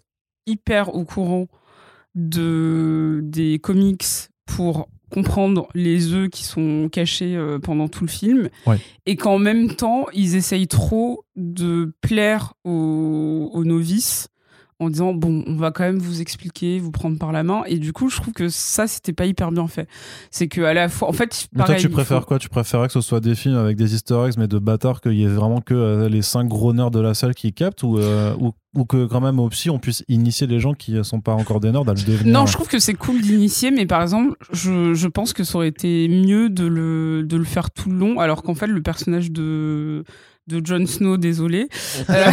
[0.50, 1.48] hyper au courant
[2.16, 4.06] de des comics
[4.46, 8.78] pour comprendre les œufs qui sont cachés euh, pendant tout le film Ouais.
[9.06, 14.28] et qu'en même temps ils essayent trop de plaire aux, aux novices
[14.80, 17.64] en disant bon on va quand même vous expliquer vous prendre par la main.
[17.68, 19.88] Et du coup je trouve que ça c'était pas hyper bien fait.
[20.32, 22.40] C'est que à la fois en fait Mais toi, pareil, tu préfères faut- quoi?
[22.40, 25.14] Tu préférerais que ce soit des films avec des easter eggs, mais de bâtards, qu'il
[25.14, 27.98] y ait vraiment que euh, les cinq gros nerds de la salle qui captent, ou,
[28.00, 31.20] euh, ou, ou que quand même au psy, on puisse initier les gens qui sont
[31.22, 33.86] pas encore des nerds à le devenir Non, je trouve que c'est cool d'initier, mais
[33.86, 37.72] par exemple, je, je pense que ça aurait été mieux de le, de le faire
[37.72, 40.04] tout le long, alors qu'en fait, le personnage de,
[40.50, 41.70] de Jon Snow, désolé,
[42.10, 42.32] euh,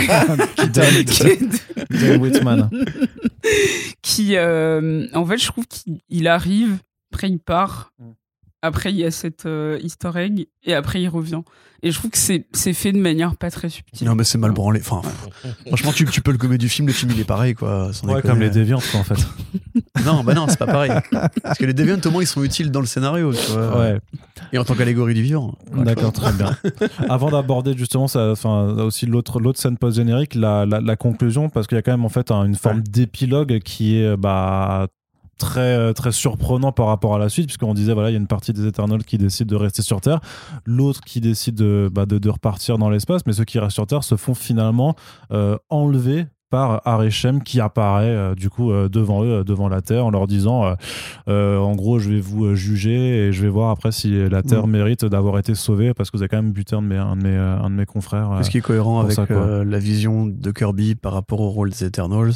[0.73, 1.23] Dan- qui,
[2.19, 2.69] Whitman.
[4.03, 6.79] qui, euh, en fait, je trouve qu'il il arrive,
[7.13, 8.05] après il part, Mm.
[8.67, 11.41] Après il y a cette euh, easter egg, et après il revient.
[11.83, 14.07] Et je trouve que c'est c'est fait de manière pas très subtile.
[14.09, 14.81] Non, mais c'est mal branlé.
[14.81, 15.03] Enfin,
[15.67, 17.91] franchement, tu, tu peux le gommer du film, le film il est pareil, quoi.
[17.93, 18.33] sans Ouais, déconner.
[18.33, 19.17] comme les déviantes, quoi, en fait.
[20.05, 20.91] Non, bah non, c'est pas pareil.
[21.43, 23.79] Parce que les Deviants, au moins, ils sont utiles dans le scénario, tu vois.
[23.79, 23.99] Ouais,
[24.53, 25.57] Et en tant qu'allégorie du vivant.
[25.75, 26.57] d'accord, très bien.
[27.09, 31.67] Avant d'aborder justement ça, enfin, aussi l'autre l'autre scène post-générique, la, la, la conclusion, parce
[31.67, 34.87] qu'il y a quand même en fait un- une forme d'épilogue qui est bah,
[35.39, 38.27] très, très surprenant par rapport à la suite, puisqu'on disait, voilà, il y a une
[38.27, 40.21] partie des Eternals qui décide de rester sur Terre,
[40.65, 43.87] l'autre qui décide de, bah, de, de repartir dans l'espace, mais ceux qui restent sur
[43.87, 44.95] Terre se font finalement
[45.33, 49.83] euh, enlever par Arechem qui apparaît euh, du coup euh, devant eux, euh, devant la
[49.83, 50.75] Terre, en leur disant euh,
[51.29, 54.43] euh, en gros je vais vous euh, juger et je vais voir après si la
[54.45, 54.71] Terre Mm.
[54.71, 57.17] mérite d'avoir été sauvée parce que vous avez quand même buté un de mes, un
[57.17, 58.31] de mes, euh, un de mes confrères.
[58.31, 58.43] euh.
[58.45, 61.71] Ce qui est cohérent avec ça, euh, la vision de Kirby par rapport au rôle
[61.71, 62.35] des Eternals?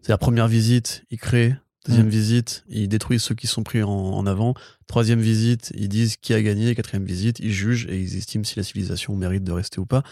[0.00, 1.54] C'est la première visite, ils créent.
[1.86, 2.10] Deuxième Mm.
[2.10, 4.54] visite, ils détruisent ceux qui sont pris en, en avant.
[4.86, 6.74] Troisième visite, ils disent qui a gagné.
[6.74, 10.02] Quatrième visite, ils jugent et ils estiment si la civilisation mérite de rester ou pas.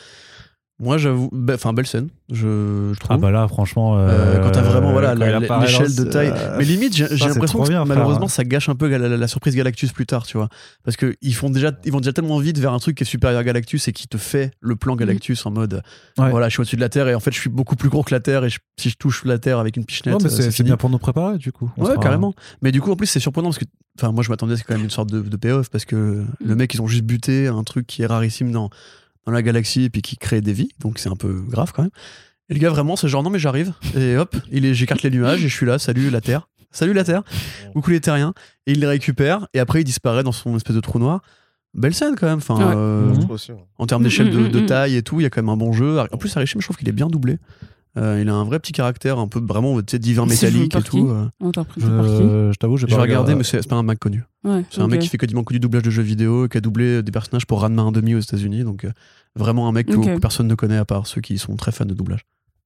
[0.83, 3.11] Moi, j'avoue, enfin, belle scène, je, je trouve.
[3.15, 3.99] Ah bah là franchement...
[3.99, 6.33] Euh, euh, quand t'as vraiment voilà, l'échelle de taille.
[6.35, 7.87] c'est- Mais limite, j'ai l'impression que bien, frère.
[7.87, 10.49] malheureusement, ça gâche un peu la, la- la surprise Galactus plus tard, tu vois.
[10.83, 13.07] Parce que ils font déjà, ils vont déjà tellement vite vers un truc qui est
[13.07, 15.83] supérieur à Galactus et qui te fait le plan Galactus en mode,
[16.19, 16.31] Ouais.
[16.31, 18.03] voilà, je suis au-dessus de la Terre et en fait, je suis beaucoup plus gros
[18.03, 20.51] que la Terre et je- si je touche la Terre avec une pichenette, Ouais, euh,
[20.51, 21.71] c'est bien pour nous préparer du coup.
[21.77, 22.33] On Ouais, carrément.
[22.63, 23.67] Mais du coup, en plus, c'est surprenant parce que,
[23.99, 26.25] enfin, moi, je m'attendais à ce quand même une sorte de, de payoff parce que
[26.43, 28.71] le mec, ils ont juste buté un truc qui est rarissime dans,
[29.31, 30.71] dans la galaxie et puis qui crée des vies.
[30.81, 31.91] Donc, c'est un peu grave quand même.
[32.49, 33.73] Et le gars, vraiment, c'est genre, non, mais j'arrive.
[33.97, 35.79] Et hop, il est, j'écarte les nuages et je suis là.
[35.79, 36.49] Salut la Terre.
[36.73, 37.23] Salut la Terre.
[37.73, 38.35] Coucou les terriens.
[38.67, 41.21] Et il les récupère et après, il disparaît dans son espèce de trou noir.
[41.75, 42.39] Belle scène quand même.
[42.39, 42.75] Enfin, Ouais.
[42.77, 43.15] euh,
[43.79, 44.67] en termes d'échelle de, Mm, mm, de mm.
[44.67, 46.01] taille et tout, il y a quand même un bon jeu.
[46.01, 47.39] En plus, Arishim, je trouve qu'il est bien doublé.
[47.99, 50.83] Euh, il a un vrai petit caractère, un peu vraiment tu sais, divin métallique et
[50.83, 51.09] tout.
[51.11, 51.51] euh.
[51.53, 53.35] Par qui Je, t'avoue, j'ai regardé, regardé.
[53.35, 54.23] mais c'est pas un mec connu.
[54.45, 56.61] Ouais, C'est un mec qui fait quasiment que du doublage de jeux vidéo, qui a
[56.61, 58.63] doublé des personnages pour Ranma 1,5 aux États-Unis.
[58.63, 58.93] Donc, euh,
[59.35, 60.05] vraiment un mec que, Ok.
[60.15, 62.21] que personne ne connaît à part ceux qui sont très fans de doublage.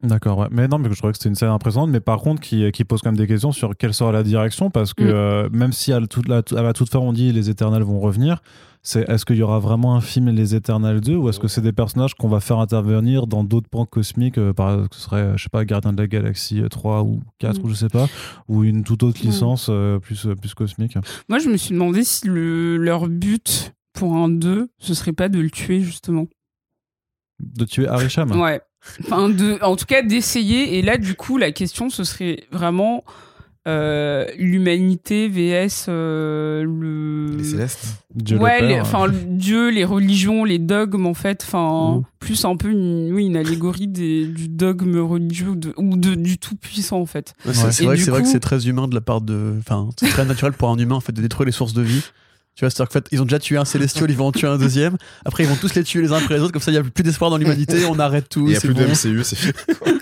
[0.04, 0.48] D'accord, ouais.
[0.50, 2.84] Mais non, mais je trouvais que c'était une scène impressionnante, mais par contre, qui, qui
[2.84, 5.08] pose quand même des questions sur quelle sera la direction, parce que Mm.
[5.08, 7.82] euh, même si à, la toute, la, à la toute fin on dit les Éternels
[7.82, 8.42] vont revenir,
[8.82, 11.62] c'est est-ce qu'il y aura vraiment un film Les Éternels 2 ou est-ce que c'est
[11.62, 15.00] des personnages qu'on va faire intervenir dans d'autres pans cosmiques, euh, par exemple, que ce
[15.00, 17.64] serait, je sais pas, Gardien de la Galaxie euh, 3 ou 4 Mm.
[17.64, 18.06] ou je sais pas,
[18.48, 19.26] ou une toute autre Mm.
[19.28, 20.98] licence euh, plus, euh, plus cosmique?
[21.30, 25.30] Moi, je me suis demandé si le, leur but pour un 2, ce serait pas
[25.30, 26.26] de le tuer, justement.
[27.54, 28.60] De tuer Arisham Ouais.
[29.00, 30.78] Enfin, de, en tout cas, d'essayer.
[30.78, 33.02] Et là, du coup, la question, ce serait vraiment
[33.66, 37.36] euh, l'humanité vs euh, le.
[37.38, 37.86] Les Célestes.
[38.14, 41.42] Dieu le ouais, Père, les- enfin, le Dieu, les religions, les dogmes, en fait.
[41.46, 45.96] Enfin, plus un peu une, oui, une allégorie des, du dogme religieux ou, de, ou
[45.96, 47.32] de- du tout-puissant, en fait.
[47.46, 49.22] C'est c'est Et vrai, que du c'est vrai que c'est très humain de la part
[49.22, 49.54] de.
[49.60, 52.02] Enfin, c'est très naturel pour un humain en fait, de détruire les sources de vie.
[52.56, 54.46] Tu vois, c'est-à-dire qu'en fait, ils ont déjà tué un célestial, ils vont en tuer
[54.46, 54.96] un deuxième.
[55.24, 56.80] Après, ils vont tous les tuer les uns après les autres, comme ça, il n'y
[56.80, 58.42] a plus d'espoir dans l'humanité, on arrête tout.
[58.46, 58.92] Il n'y a c'est plus de bon.
[58.92, 59.52] MCU, c'est fini.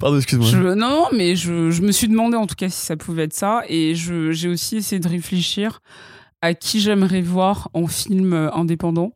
[0.00, 0.48] Pardon, excuse-moi.
[0.48, 3.24] Je- non, non, mais je, je me suis demandé en tout cas si ça pouvait
[3.24, 3.62] être ça.
[3.68, 5.80] Et je- j'ai aussi essayé de réfléchir
[6.42, 9.12] à qui j'aimerais voir en film euh, indépendant.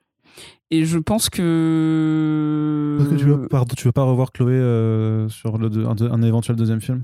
[0.70, 2.96] Et je pense que.
[2.98, 6.56] Parce que tu veux, pardon, tu veux pas revoir Chloé euh, sur le un éventuel
[6.56, 7.02] deuxième film?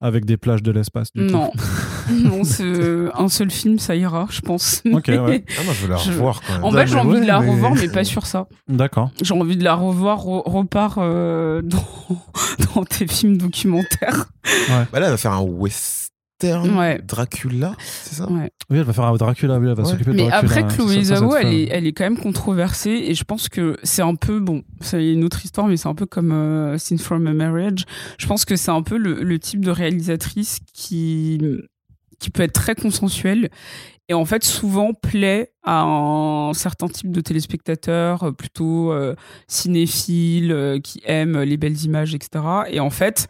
[0.00, 1.32] Avec des plages de l'espace, du coup.
[1.32, 1.50] Non.
[2.12, 4.82] non, c'est euh, un seul film, ça ira, je pense.
[4.92, 5.44] Ok, ouais.
[5.58, 6.64] Ah, moi, je veux la revoir quand même.
[6.64, 8.46] En Ouais, fait, j'ai envie de ouais, la mais- revoir, mais pas sur ça.
[8.68, 9.10] D'accord.
[9.22, 11.84] J'ai envie de la revoir, re- repart euh, dans,
[12.74, 14.26] dans tes films documentaires.
[14.68, 15.38] Bah là, elle va faire un
[16.44, 17.00] western Ouais.
[17.06, 18.30] Dracula, c'est ça?
[18.30, 18.50] Ouais.
[18.70, 19.90] Oui, elle va faire un Dracula, oui, elle va Ouais.
[19.90, 20.50] s'occuper de Mais Dracula.
[20.52, 20.74] après, ouais.
[20.92, 24.14] Chloé Zhao, elle est, elle est quand même controversée et je pense que c'est un
[24.14, 27.32] peu, bon, c'est une autre histoire, mais c'est un peu comme euh, Scene from a
[27.32, 27.84] Marriage.
[28.18, 31.40] Je pense que c'est un peu le, le type de réalisatrice qui,
[32.18, 33.50] qui peut être très consensuelle
[34.10, 39.14] et en fait souvent plaît à un certain type de téléspectateurs euh, plutôt euh,
[39.48, 42.44] cinéphiles euh, qui aiment les belles images, etc.
[42.70, 43.28] Et en fait,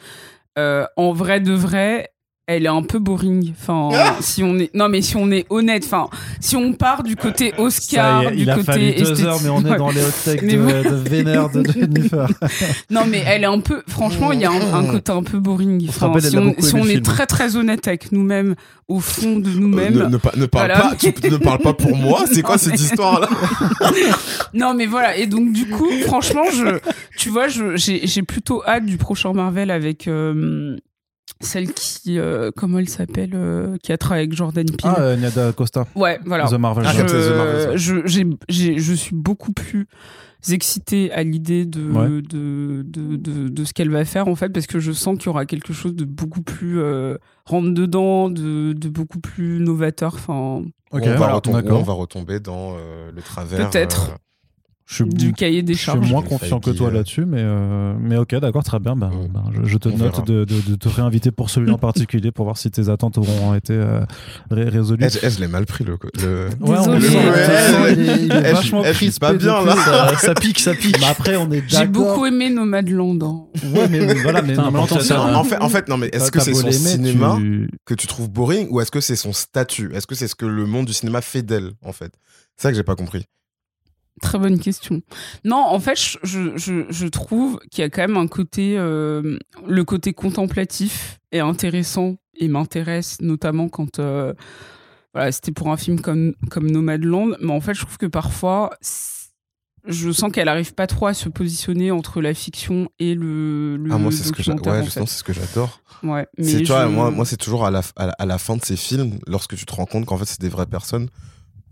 [0.58, 2.10] euh, en vrai de vrai,
[2.46, 3.52] elle est un peu boring.
[3.58, 6.08] Enfin, Ah si on est, non mais si on est honnête, enfin,
[6.40, 9.38] si on part du côté Oscar, y est, du il a côté fallu deux heures,
[9.42, 9.78] mais on est Ouais.
[9.78, 12.28] dans les hot takes Mais de, Vénère de Jennifer.
[12.90, 13.82] Non, mais elle est un peu.
[13.88, 15.86] Franchement, il y a un, un côté un peu boring.
[15.88, 18.54] Enfin, si on, si est très très honnête avec nous-mêmes,
[18.88, 19.94] au fond de Euh, nous-mêmes.
[19.94, 20.90] ne, ne, pa- ne parle Voilà.
[20.90, 23.28] pas, tu ne parles pas pour moi, c'est quoi Non, cette mais- histoire-là?
[24.54, 25.16] Non, mais voilà.
[25.16, 26.78] Et donc, du coup, franchement, je,
[27.16, 30.76] tu vois, je- j'ai j'ai plutôt hâte du prochain Marvel avec euh,
[31.40, 34.76] celle qui, euh, comment elle s'appelle, euh, qui a travaillé avec Jordan Peele.
[34.96, 36.46] Ah, euh, Niada Costa, ouais, voilà.
[36.48, 36.84] The Marvel.
[36.86, 39.86] Ah, je, j'ai- j'ai- je suis beaucoup plus
[40.50, 42.08] excitée à l'idée de, Ouais.
[42.08, 45.26] de, de, de, de ce qu'elle va faire en fait parce que je sens qu'il
[45.26, 47.16] y aura quelque chose de beaucoup plus euh,
[47.46, 52.40] rentre dedans de, de beaucoup plus novateur enfin Ok, on, va voilà, on va retomber
[52.40, 53.70] dans euh, le travers.
[53.70, 54.16] Peut-être.
[54.86, 56.10] Je suis, du cahier des je suis charges.
[56.10, 58.94] moins J'ai confiant que toi là-dessus, mais, euh, mais ok, d'accord, très bien.
[58.94, 59.10] Ben,
[59.54, 62.44] je, je te On note de, de- de te réinviter pour celui en particulier pour
[62.44, 64.00] voir si tes attentes auront été euh,
[64.50, 65.02] ré- résolues.
[65.02, 65.96] Eh, je- l'ai mal pris le.
[66.20, 66.48] le...
[66.60, 67.08] Ouais, on Désolé.
[67.08, 67.92] le ouais.
[67.94, 70.08] il est, il est je- vachement je suis crispé pas bien, depuis, là.
[70.10, 70.98] ça- ça pique, ça pique.
[71.00, 71.92] Mais après, on est J'ai d'accord.
[72.16, 73.22] beaucoup aimé Nomadland.
[73.22, 73.46] hein.
[73.74, 76.52] Ouais, mais voilà, mais Putain, ça- en fait, en fait, non, mais est-ce que c'est
[76.52, 79.92] son cinéma tu- que tu trouves boring ou est-ce que c'est son statut?
[79.94, 82.12] Est-ce que c'est ce que le monde du cinéma fait d'elle, en fait?
[82.56, 83.24] C'est ça que j'ai pas compris.
[84.22, 85.02] Très bonne question.
[85.44, 89.84] Non, en fait, je, je, trouve qu'il y a quand même un côté, euh, le
[89.84, 94.32] côté contemplatif est intéressant et m'intéresse notamment quand, euh,
[95.12, 97.36] voilà, c'était pour un film comme comme Nomadland.
[97.40, 98.70] Mais en fait, je trouve que parfois,
[99.86, 103.92] je sens qu'elle arrive pas trop à se positionner entre la fiction et le, le
[103.92, 105.80] ah, moi, c'est ce que ouais, justement, c'est ce que j'adore.
[106.04, 108.64] Ouais, mais vois, moi, moi c'est toujours à la, à, la, à la fin de
[108.64, 111.08] ces films, lorsque tu te rends compte qu'en fait, c'est des vraies personnes,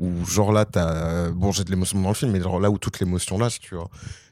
[0.02, 1.30] où genre là, t'as.
[1.30, 3.74] Bon, j'ai de l'émotion dans le film, mais genre là où toute l'émotion lâche, tu
[3.74, 3.88] vois.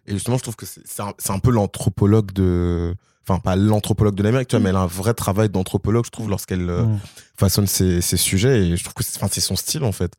[0.07, 2.95] Et justement, je trouve que c'est, c'est, un, c'est un peu l'anthropologue de.
[3.29, 6.11] Enfin, pas l'anthropologue de l'Amérique, tu vois, mais elle a un vrai travail d'anthropologue, je
[6.11, 6.99] trouve, lorsqu'elle euh, Mm.
[7.37, 8.67] façonne ses, ses sujets.
[8.69, 10.13] Et je trouve que c'est, c'est son style, en fait.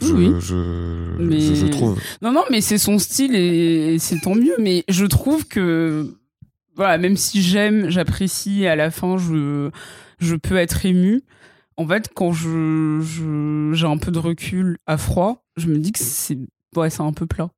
[0.00, 1.98] Je, Oui, je, Mais- je, je trouve.
[2.22, 4.54] Non, non, mais c'est son style et c'est tant mieux.
[4.60, 6.14] Mais je trouve que,
[6.76, 9.70] voilà, même si j'aime, j'apprécie, à la fin, je,
[10.20, 11.22] je peux être ému.
[11.78, 15.92] En fait, quand je, je- j'ai un peu de recul à froid, je me dis
[15.92, 16.36] que c'est,
[16.76, 17.48] ouais, c'est un peu plat.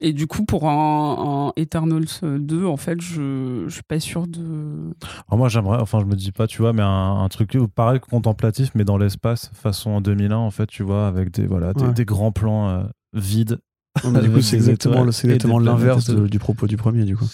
[0.00, 4.26] Et du coup, pour un, un Eternals 2, en fait, je, je suis pas sûre
[4.26, 4.92] de.
[5.28, 8.00] Alors moi j'aimerais, enfin je me dis pas, tu vois, mais un, un truc pareil
[8.00, 11.84] contemplatif, mais dans l'espace, façon en 2001 en fait, tu vois, avec des voilà des,
[11.84, 11.92] Ouais.
[11.94, 12.82] des grands plans euh,
[13.14, 13.60] vides.
[14.02, 17.26] Du coup, c'est exactement, c'est exactement l'inverse de- du propos du premier, du coup.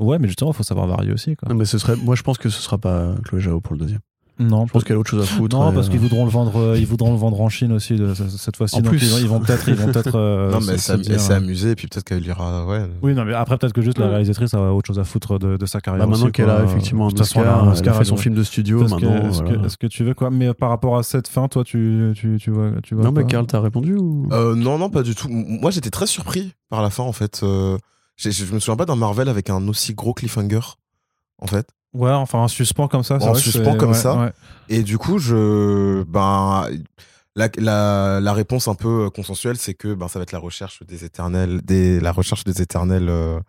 [0.00, 1.36] Ouais, mais justement, il faut savoir varier aussi.
[1.36, 1.48] Quoi.
[1.48, 3.78] Non, mais ce serait, moi, je pense que ce sera pas Chloé Zhao pour le
[3.78, 4.00] deuxième.
[4.40, 5.54] Non, Je pense qu'elle a autre chose à foutre.
[5.56, 7.72] non, et, parce euh, qu'ils voudront le vendre, euh, ils voudront le vendre en Chine
[7.72, 8.74] aussi de, cette fois-ci.
[8.76, 9.02] En donc plus.
[9.02, 10.14] ils vont- ils vont peut-être, ils vont peut-être.
[10.16, 12.66] euh, non, mais s'est, dire, euh, et puis peut-être qu'elle ira.
[12.66, 12.86] Ouais.
[13.02, 15.56] Oui, non, mais après peut-être que juste la réalisatrice a autre chose à foutre de,
[15.56, 16.06] de sa carrière.
[16.06, 18.94] bah, maintenant qu'elle a effectivement un elle Oscar, a fait son film de studio, Est-ce
[18.96, 19.88] que, voilà.
[19.90, 20.30] tu veux quoi?
[20.30, 23.24] Mais par rapport à cette fin, toi, tu, tu, tu vois, tu vois Non, mais
[23.26, 24.28] Karl, t'as répondu ou...
[24.32, 25.28] Euh, non, non, pas du tout.
[25.28, 27.40] Moi, j'étais très surpris par la fin, en fait.
[27.42, 27.76] Euh,
[28.16, 30.60] je me souviens pas d'un Marvel avec un aussi gros cliffhanger,
[31.38, 31.66] en fait.
[31.92, 33.18] Ouais, enfin un suspens comme ça.
[33.20, 34.14] c'est En vrai suspens comme ouais, ça.
[34.16, 34.32] ouais.
[34.68, 36.66] Et du coup, je, ben,
[37.36, 40.82] la, la, la réponse un peu consensuelle, c'est que ben, ça va être la recherche
[40.86, 43.40] des éternels, des, la recherche des éternels euh,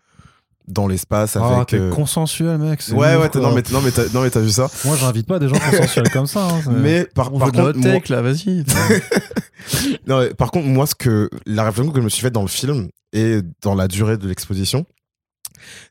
[0.67, 1.67] dans l'espace Ah, avec.
[1.69, 2.81] t'es euh, consensuel, mec.
[2.91, 4.67] Ouais, ouf, ouais, non, mais, non, mais t'as, non, mais t'as vu ça?
[4.85, 6.47] Moi, j'invite pas des gens consensuels comme ça.
[6.47, 8.63] hein, Mais par, On par veut de la contre, hot moi- take, là, vas-y.
[10.07, 12.41] Non, mais par contre, moi, ce que la réflexion que je me suis faite dans
[12.41, 14.85] le film et dans la durée de l'exposition,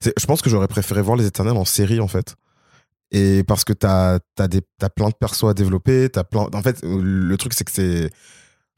[0.03, 2.37] je pense que j'aurais préféré voir les Éternels en série en fait.
[3.13, 4.49] Et parce que t'as as
[4.79, 6.49] t'as plein de persos à développer, t'as plein.
[6.53, 8.11] En fait, le truc c'est que c'est,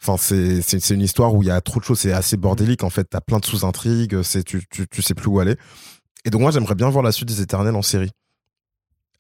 [0.03, 2.91] enfin c'est une histoire où il y a trop de choses, c'est assez bordélique en
[2.91, 3.05] fait.
[3.05, 5.57] T'as plein de sous-intrigues, tu, tu tu sais plus où aller.
[6.25, 8.11] Et donc moi, j'aimerais bien voir la suite des Éternels en série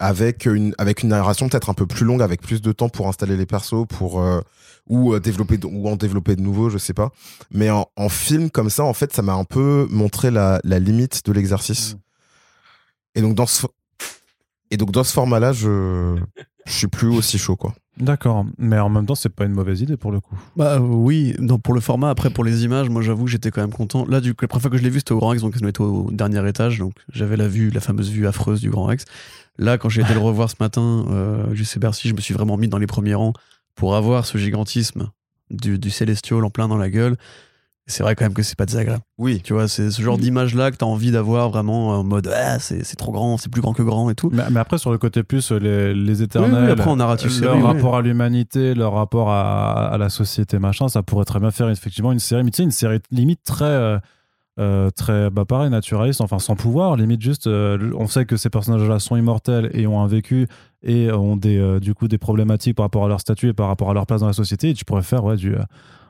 [0.03, 3.07] avec une avec une narration peut-être un peu plus longue, avec plus de temps pour
[3.07, 4.41] installer les persos, pour euh,
[4.89, 7.13] ou euh, développer ou en développer de nouveaux, je sais pas.
[7.53, 10.81] Mais en, en film comme ça, en fait, ça m'a un peu montré la, la
[10.81, 11.97] limite de l'exercice.
[13.15, 13.67] Et donc dans ce
[14.73, 16.17] et donc dans ce format-là, je
[16.67, 17.73] je suis plus aussi chaud quoi.
[17.99, 20.35] D'accord, mais en même temps, c'est pas une mauvaise idée pour le coup.
[20.57, 23.61] Bah oui, non, pour le format, après pour les images, moi j'avoue que j'étais quand
[23.61, 24.07] même content.
[24.07, 25.55] Là, du coup, la première fois que je l'ai vu, c'était au Grand Rex, donc
[25.63, 28.85] on était au dernier étage, donc j'avais la vue, la fameuse vue affreuse du Grand
[28.87, 29.05] Rex.
[29.59, 32.57] Là, quand j'ai été le revoir ce matin, euh, Jussi Bercy, je me suis vraiment
[32.57, 33.35] mis dans les premiers rangs
[33.75, 35.11] pour avoir ce gigantisme
[35.51, 37.17] du, du Celestial en plein dans la gueule.
[37.89, 39.03] C'est vrai quand même que c'est pas désagréable.
[39.19, 39.41] Oui.
[39.43, 40.21] Tu vois, c'est ce genre Mm.
[40.21, 43.61] d'image-là que t'as envie d'avoir vraiment en mode ah, c'est c'est trop grand, c'est plus
[43.61, 44.31] grand que grand et tout.
[44.33, 47.57] Mais, mais après, sur le côté plus, euh, les, éternels, oui, après en narratif, leur
[47.57, 47.67] oui, oui.
[47.67, 51.69] rapport à l'humanité, leur rapport à, à la société, machin, ça pourrait très bien faire
[51.71, 53.65] effectivement une série, mais tu sais, une série limite très.
[53.65, 53.99] euh,
[54.59, 58.51] euh, très bah pareil naturaliste enfin sans pouvoir limite juste euh, on sait que ces
[58.51, 60.47] personnages là sont immortels et ont un vécu
[60.83, 63.69] et ont des euh, du coup des problématiques par rapport à leur statut et par
[63.69, 64.69] rapport à leur place dans la société.
[64.69, 65.55] Et tu pourrais faire ouais du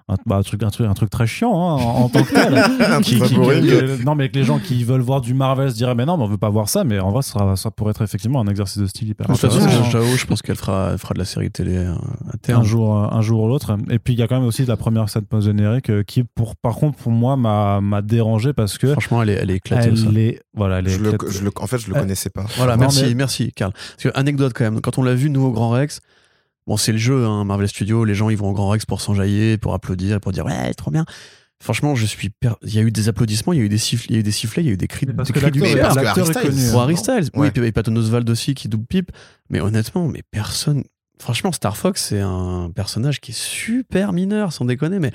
[0.09, 2.33] un, bah, un truc un truc un truc très chiant hein, en, en tant que
[2.33, 2.55] tel
[2.93, 5.71] Un qui- truc qui- que- non, mais que les gens qui veulent voir du Marvel
[5.71, 6.85] se diraient, mais non, mais on veut pas voir ça.
[6.85, 9.33] Mais en vrai, ça, sera- ça pourrait être effectivement un exercice de style hyper De
[9.33, 9.91] toute façon.
[9.91, 11.95] Zhao, je pense qu'elle fera, elle fera de la série télé euh,
[12.33, 12.61] à terme.
[12.61, 13.77] un jour, euh, un jour ou l'autre.
[13.91, 16.25] Et puis il y a quand même aussi la première scène post générique euh, qui,
[16.25, 19.57] pour, par contre, pour moi, m'a m'a dérangé parce que Franchement, elle est, elle est
[19.57, 19.95] éclatée.
[19.97, 20.07] ça.
[20.09, 21.33] elle est, voilà, elle est Je le, éclatée.
[21.33, 22.45] je le- en fait, je le Euh, connaissais pas.
[22.57, 23.73] Voilà, Non, merci, mais- merci, Karl.
[23.73, 26.01] Parce que, anecdote quand même, quand on l'a vu, nous, au Grand Rex,
[26.67, 29.01] bon, c'est le jeu, hein, Marvel Studios, les gens, ils vont au Grand Rex pour
[29.01, 31.05] s'enjailler, pour applaudir, pour dire, ouais, trop bien.
[31.63, 32.29] Franchement, je suis.
[32.31, 34.17] per- Il y a eu des applaudissements, il y a eu des sifflets, il y
[34.17, 35.51] a eu des sifflets, il y a eu des cris, Mais parce des que cris
[35.53, 36.71] du l'acteur mais est- l'acteur connu.
[36.73, 36.81] Pour.
[36.81, 37.49] Harry Styles, oui, Ouais.
[37.49, 39.13] et puis et Patton Oswald aussi qui double pipe.
[39.49, 40.83] Mais honnêtement, mais personne.
[41.21, 44.99] Franchement, Star Fox, c'est un personnage qui est super mineur, sans déconner.
[44.99, 45.13] Mais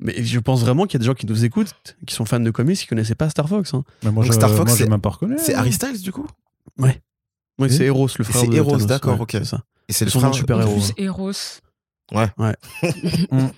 [0.00, 1.74] Mais je pense vraiment qu'il y a des gens qui nous écoutent,
[2.06, 3.72] qui sont fans de comics, qui connaissaient pas Star Fox.
[3.74, 3.84] hein.
[4.02, 5.36] Mais moi, Donc je, Star Fox, c'est- même pas reconnu.
[5.38, 5.54] C'est.
[5.54, 6.26] Harry Styles, du coup?
[6.78, 6.88] Oui,
[7.66, 9.30] Et c'est Eros, le frère c'est de Eros, d'accord, ouais, ok.
[9.32, 9.62] c'est ça.
[9.92, 10.40] Et c'est le Son frère de.
[10.72, 11.60] Plus Eros.
[13.32, 13.50] Donc,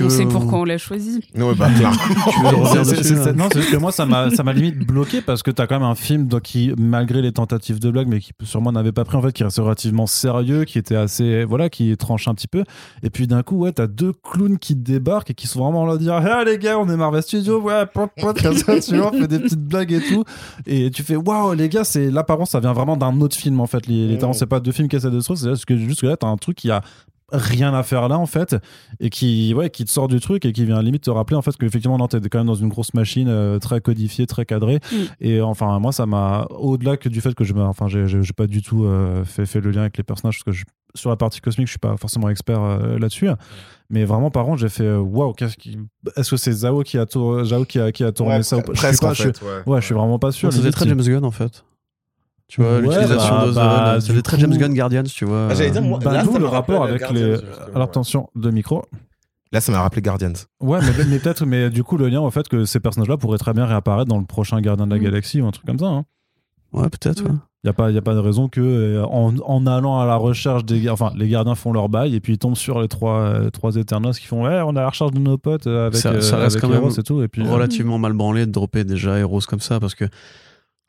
[0.00, 1.20] On euh, sait pourquoi on l'a choisi.
[1.34, 1.68] Ouais, bah,
[2.84, 5.66] c'est- non, c'est juste que moi, ça m'a ça m'a limite bloqué parce que t'as
[5.66, 8.92] quand même un film donc, qui, malgré les tentatives de blague, mais qui sûrement n'avait
[8.92, 12.34] pas pris, en fait, qui reste relativement sérieux, qui était assez, voilà, qui tranche un
[12.34, 12.64] petit peu.
[13.02, 15.94] Et puis d'un coup, ouais, t'as deux clowns qui débarquent et qui sont vraiment là
[15.94, 18.96] à dire, ah les gars, on est Marvel Studios, ouais, pot, pot, comme ça, tu
[18.96, 20.24] vois, on fait des petites blagues et tout.
[20.66, 23.36] Et tu fais, waouh, les gars, c'est, là, par contre, ça vient vraiment d'un autre
[23.36, 23.86] film, en fait.
[23.86, 24.32] Les, les Mm.
[24.32, 26.16] c'est pas deux films qui essaient de se trouver, c'est juste que, juste que là,
[26.16, 26.80] t'as un truc qui a
[27.32, 28.54] rien à faire là en fait
[29.00, 31.42] et qui ouais qui te sort du truc et qui vient limite te rappeler en
[31.42, 34.44] fait que effectivement non t'es quand même dans une grosse machine euh, très codifiée très
[34.44, 34.96] cadrée Mm.
[35.20, 38.04] et enfin moi ça m'a au-delà que du fait que je me- enfin j'ai
[38.36, 40.64] pas du tout euh, fait, fait le lien avec les personnages parce que je-
[40.94, 43.28] sur la partie cosmique je suis pas forcément expert euh, là-dessus
[43.90, 45.78] mais vraiment par contre j'ai fait waouh qu'est-ce qui
[46.16, 48.58] est-ce que c'est Zao qui a tour- Zao qui a qui a tourné Ouais, ça
[48.58, 48.72] ou pas?
[48.74, 49.28] Je suis pas- en je.
[49.28, 51.64] Ouais, ouais je suis vraiment pas sûr C'était très James Gunn en fait.
[52.48, 55.24] Tu vois, Ouais, l'utilisation bah, d'Ozone, bah, c'était du très coup- James Gunn Guardians, tu
[55.24, 55.48] vois.
[55.50, 57.42] Ah, j'allais dire, moi, bah, là, le rapport avec Guardians, les alors
[57.76, 57.82] ouais.
[57.82, 58.82] attention de micro
[59.52, 60.32] Là, ça m'a rappelé Guardians.
[60.60, 63.38] Ouais, mais, mais peut-être, mais du coup, le lien au fait que ces personnages-là pourraient
[63.38, 65.04] très bien réapparaître dans le prochain Gardien de la Mm.
[65.04, 65.86] Galaxie ou un truc comme ça.
[65.86, 66.04] Hein.
[66.72, 67.22] Ouais, peut-être.
[67.22, 67.30] Ouais.
[67.30, 67.36] ouais.
[67.62, 70.04] Il n'y a, pas- y a pas de raison que, euh, en, en allant à
[70.04, 70.90] la recherche des.
[70.90, 73.76] Enfin, les gardiens font leur bail et puis ils tombent sur les trois, euh, trois
[73.76, 76.20] Eternos qui font Ouais, on est à la recherche de nos potes euh, avec, Ça-
[76.20, 77.22] ça euh, reste avec quand même et tout.
[77.22, 80.04] Et puis, euh, relativement mal branlé de dropper déjà Eros comme ça parce que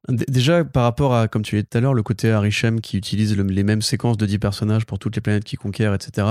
[0.09, 2.97] déjà par rapport à comme tu l'as dit tout à l'heure le côté Arishem qui
[2.97, 6.27] utilise le- les mêmes séquences de 10 personnages pour toutes les planètes qu'il conquiert etc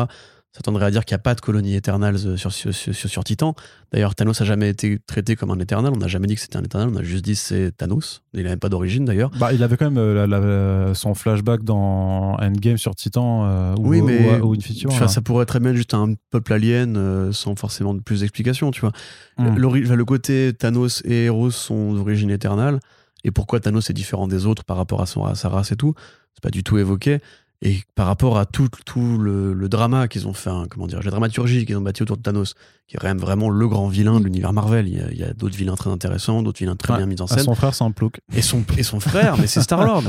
[0.57, 2.95] ça tendrait à dire qu'il n'y a pas de colonie Eternals euh, sur, sur, sur,
[2.95, 3.57] sur Titan.
[3.93, 5.93] D'ailleurs, Thanos a jamais été traité comme un Eternal.
[5.93, 6.91] On n'a jamais dit que c'était un Eternal.
[6.93, 8.23] On a juste dit que c'est Thanos.
[8.35, 9.33] Il n'a même pas d'origine d'ailleurs.
[9.41, 10.39] Bah, il avait quand même euh, la-
[10.87, 14.95] la- son flashback dans Endgame sur Titan euh, ou, Oui, mais ou, ou Infinity War,
[14.95, 15.11] Enfin, là.
[15.11, 18.71] ça pourrait très bien être juste un peuple alien euh, sans forcément de plus d'explications,
[18.71, 18.93] tu vois.
[19.39, 19.57] Mm.
[19.67, 22.79] Enfin, le côté Thanos et Eros sont d'origine éternelle,
[23.25, 25.77] et pourquoi Thanos est différent des autres par rapport à, son, à sa race et
[25.77, 25.95] tout,
[26.35, 27.19] c'est pas du tout évoqué.
[27.63, 31.01] Et par rapport à tout, tout le, le drama qu'ils ont fait, hein, comment dire,
[31.03, 32.53] la dramaturgie qu'ils ont bâti autour de Thanos,
[32.87, 34.87] qui est quand même vraiment le grand vilain de l'univers Marvel.
[34.87, 37.07] Il y a, il y a d'autres vilains très intéressants, d'autres vilains très Ouais, bien
[37.07, 37.45] mis en scène.
[37.45, 38.21] son frère, c'est un plouc.
[38.35, 40.05] Et son, et son frère, mais c'est Star-Lord.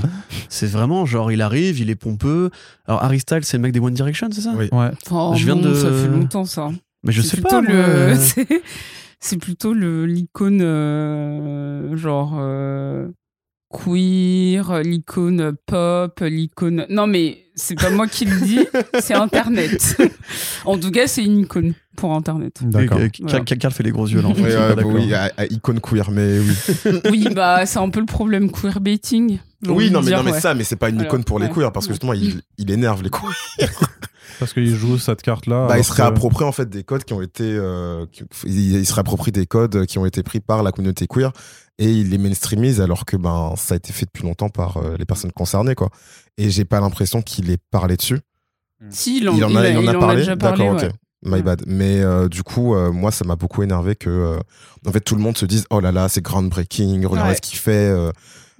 [0.50, 2.50] c'est vraiment genre, il arrive, il est pompeux.
[2.88, 4.52] Alors, Harry Styles, c'est le mec des One Direction, c'est ça?
[4.58, 4.68] Oui.
[4.74, 4.90] Ouais.
[5.10, 6.72] Enfin, Je viens bon, de- Ça fait longtemps ça.
[7.04, 7.62] Mais je sais pas.
[7.62, 8.16] le.
[9.26, 13.07] c'est- plutôt le l'icône euh, genre euh,
[13.73, 16.85] queer, l'icône pop, l'icône.
[16.89, 18.60] Non mais c'est pas moi qui le dis,
[18.99, 19.97] c'est Internet.
[20.65, 22.60] en tout cas, c'est une icône pour Internet.
[22.61, 22.99] D'accord.
[23.22, 23.39] Voilà.
[23.45, 24.27] Karl fait les gros yeux là.
[24.27, 26.99] En fait, pas bah oui, à, à icône queer, mais oui.
[27.10, 29.39] Oui, bah c'est un peu le problème queerbaiting.
[29.64, 30.39] j'ai Oui, non, mais, dire, non, mais ouais.
[30.41, 33.02] ça, mais c'est pas une icône pour les queers, parce que justement, il, il énerve
[33.03, 33.69] les queers.
[34.40, 35.68] Parce qu'il joue cette carte-là.
[35.68, 38.76] Bah, il se que- réapproprie en fait des codes qui ont été, euh, qui- il,
[38.76, 41.32] il se réapproprie des codes qui ont été pris par la communauté queer
[41.78, 44.95] et il les mainstreamise alors que ben ça a été fait depuis longtemps par euh,
[44.98, 45.90] les personnes concernées quoi.
[46.38, 48.20] Et j'ai pas l'impression qu'il ait parlé dessus.
[48.90, 50.26] Si, il en, il en a, il en a parlé.
[50.26, 50.36] parlé.
[50.36, 50.86] D'accord, ouais.
[50.88, 50.91] ok.
[51.24, 51.41] My Ouais.
[51.41, 51.64] bad.
[51.66, 54.40] Mais euh, du coup, euh, moi, ça m'a beaucoup énervé que, euh,
[54.86, 57.36] en fait, tout le monde se dise, oh là là, c'est groundbreaking, regardez Ouais.
[57.36, 57.72] ce qu'il fait.
[57.72, 58.12] euh,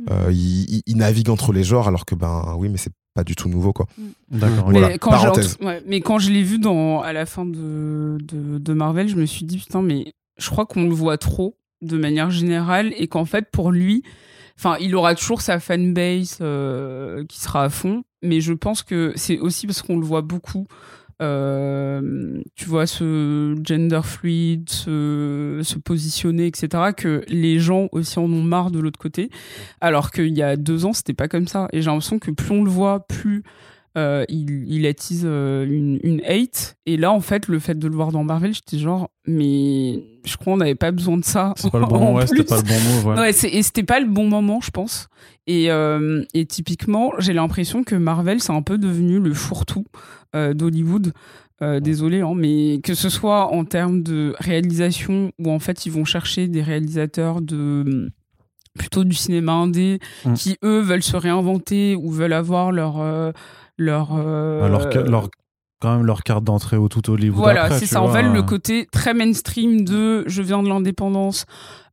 [0.10, 3.24] euh, il, il- il navigue entre les genres, alors que ben oui, mais c'est pas
[3.24, 3.88] du tout nouveau quoi.
[4.30, 4.70] D'accord.
[4.70, 5.58] Voilà, mais, quand j'ai parenthèse.
[5.62, 9.08] ent- ouais, mais quand je l'ai vu dans, à la fin de, de, de Marvel,
[9.08, 12.94] je me suis dit, putain, mais je crois qu'on le voit trop de manière générale
[12.98, 14.04] et qu'en fait, pour lui,
[14.60, 19.14] enfin, il aura toujours sa fanbase euh, qui sera à fond, mais je pense que
[19.16, 20.66] c'est aussi parce qu'on le voit beaucoup.
[21.22, 28.24] Euh, tu vois ce gender fluid se, se positionner etc que les gens aussi en
[28.24, 29.30] ont marre de l'autre côté.
[29.80, 31.68] Alors qu'il y a deux ans c'était pas comme ça.
[31.72, 33.44] Et j'ai l'impression que plus on le voit plus
[33.98, 36.76] euh, il, il attise euh, une, une hate.
[36.86, 40.36] Et là, en fait, le fait de le voir dans Marvel, j'étais genre, mais je
[40.38, 41.54] crois qu'on n'avait pas besoin de ça.
[41.56, 43.10] C'est pas bon, ouais, pas le bon.
[43.12, 43.20] Ouais.
[43.20, 45.08] Ouais, et c'était pas le bon moment, je pense.
[45.48, 49.86] Et, euh, et typiquement, j'ai l'impression que Marvel, c'est un peu devenu le fourre-tout
[50.34, 51.14] d'Hollywood.
[51.62, 55.92] Euh, désolé, hein, mais que ce soit en termes de réalisation, où en fait ils
[55.94, 58.12] vont chercher des réalisateurs de
[58.78, 60.34] plutôt du cinéma indé, Mm.
[60.34, 63.32] qui eux veulent se réinventer ou veulent avoir leur euh,
[63.78, 65.30] leur euh, Alors que- leur,
[65.82, 67.38] quand même leur carte d'entrée au tout Hollywood.
[67.40, 68.02] voilà, c'est ça.
[68.02, 71.46] En fait, le euh, côté très mainstream de je viens de l'indépendance,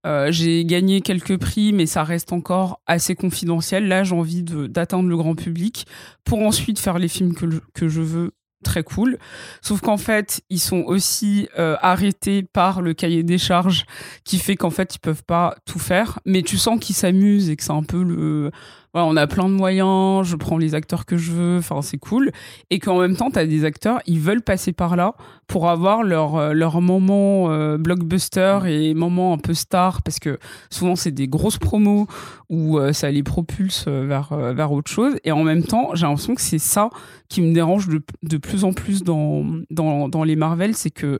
[0.07, 3.89] euh, j'ai gagné quelques prix, mais ça reste encore assez confidentiel.
[3.89, 5.87] Là, j'ai envie d'atteindre le grand public
[6.25, 8.33] pour ensuite faire les films que, que je veux.
[8.65, 9.19] Très cool.
[9.61, 13.85] Sauf qu'en fait, ils sont aussi euh, arrêtés par le cahier des charges
[14.25, 16.21] qui fait qu'en fait, ils peuvent pas tout faire.
[16.27, 18.53] Mais tu sens qu'ils s'amusent et que c'est un peu le
[18.93, 21.99] voilà, on a plein de moyens, je prends les acteurs que je veux, enfin c'est
[21.99, 22.31] cool.
[22.71, 25.15] Et qu'en même temps, tu des acteurs, ils veulent passer par là
[25.47, 30.39] pour avoir leur, euh, leur moment euh, blockbuster et moment un peu star, parce que
[30.71, 32.07] souvent c'est des grosses promos
[32.51, 35.15] où euh, ça les propulse vers, vers autre chose.
[35.25, 36.91] Et en même temps, j'ai l'impression que c'est ça
[37.29, 41.19] qui me dérange de, de plus en plus dans, dans, dans les Marvel, c'est que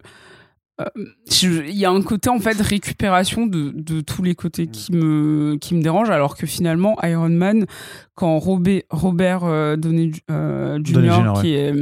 [1.43, 5.57] il y a un côté en fait récupération de, de, tous les côtés qui me
[5.57, 7.67] qui me dérange alors que finalement Iron Man
[8.23, 11.41] quand Robert, Robert euh, Downey euh, Jr.
[11.41, 11.75] qui, est,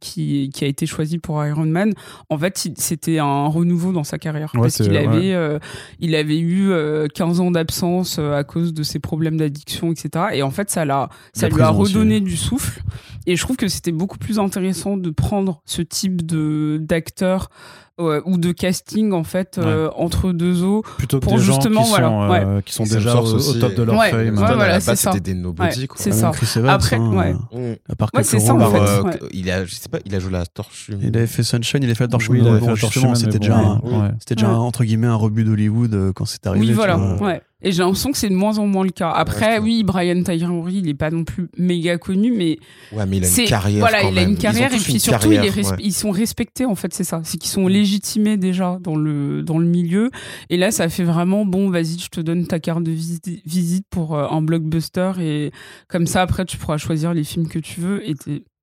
[0.00, 1.92] qui, qui, a été choisi pour Iron Man,
[2.30, 4.52] en fait, c'était un renouveau dans sa carrière.
[4.54, 5.58] parce qu'il avait, euh,
[6.00, 6.72] il avait eu
[7.14, 10.28] 15 ans d'absence à cause de ses problèmes d'addiction, etc.
[10.32, 10.86] Et en fait, ça,
[11.34, 12.80] ça lui a redonné du souffle.
[13.26, 17.50] Et je trouve que c'était beaucoup plus intéressant de prendre ce type d'acteur
[17.98, 19.60] ou de casting en fait
[19.94, 23.20] entre deux eaux plutôt que pour des justement gens qui, voilà, sont, qui sont déjà
[23.20, 24.34] au, top de leur ouais, fame.
[24.34, 26.32] voilà, c'était des nobody c'est ça.
[26.68, 27.80] Après, hein, ouais.
[27.88, 28.78] À part c'est ça, en fait.
[28.78, 30.90] Euh, il a, je sais pas, il a joué la torche.
[31.00, 32.28] Il avait fait Sunshine, il a fait la torche.
[32.28, 32.98] Oui, il avait fait la torche.
[33.14, 33.80] C'était déjà,
[34.18, 36.66] c'était déjà entre guillemets un rebut d'Hollywood euh, quand c'est arrivé.
[36.66, 36.98] Oui, voilà.
[37.16, 37.42] Ouais.
[37.62, 39.10] Et j'ai l'impression que c'est de moins en moins le cas.
[39.10, 40.42] Après, oui, Brian Tyree
[40.74, 42.58] il est pas non plus méga connu, mais.
[42.92, 43.80] Ouais, mais il a une carrière.
[43.80, 45.32] Voilà, il a une carrière, et puis surtout,
[45.78, 47.20] ils sont respectés, en fait, c'est ça.
[47.24, 50.10] C'est qu'ils sont légitimés déjà dans le, dans le milieu.
[50.50, 54.14] Et là, ça fait vraiment, bon, vas-y, je te donne ta carte de visite pour
[54.14, 55.52] euh, un blockbuster, et
[55.88, 58.14] comme ça, après, tu pourras choisir les films que tu veux, et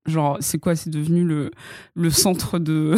[0.10, 1.52] Genre, c'est quoi C'est devenu le,
[1.96, 2.96] le centre de,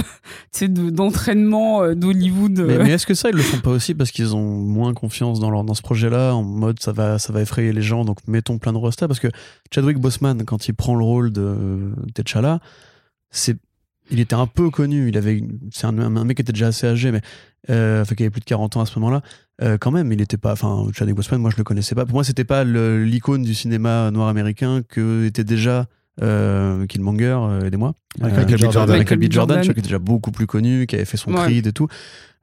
[0.67, 2.59] d'entraînement euh, d'Hollywood.
[2.59, 5.39] Mais, mais est-ce que ça, ils le font pas aussi parce qu'ils ont moins confiance
[5.39, 8.17] dans, leur, dans ce projet-là, en mode ça va, ça va effrayer les gens, donc
[8.27, 9.29] mettons plein de rostas Parce que
[9.73, 12.59] Chadwick Boseman, quand il prend le rôle de T'Challa,
[13.29, 13.57] c'est
[14.11, 15.07] il était un peu connu.
[15.09, 17.21] Il avait, c'est un, mec qui était déjà assez âgé, mais
[17.69, 19.21] euh, enfin qui avait plus de 40 ans à ce moment-là.
[19.61, 20.51] Euh, quand même, il n'était pas.
[20.51, 22.05] Enfin, Chadwick Boseman, moi je le connaissais pas.
[22.05, 25.87] Pour moi, c'était pas l'icône du cinéma noir américain que était déjà
[26.21, 27.93] euh, Killmonger, euh, aidez-moi.
[28.19, 28.57] Michael, B.
[28.57, 28.97] Jordan.
[28.97, 29.31] Michael B.
[29.31, 31.87] Jordan, qui était déjà beaucoup plus connu, qui avait fait son Creed et tout.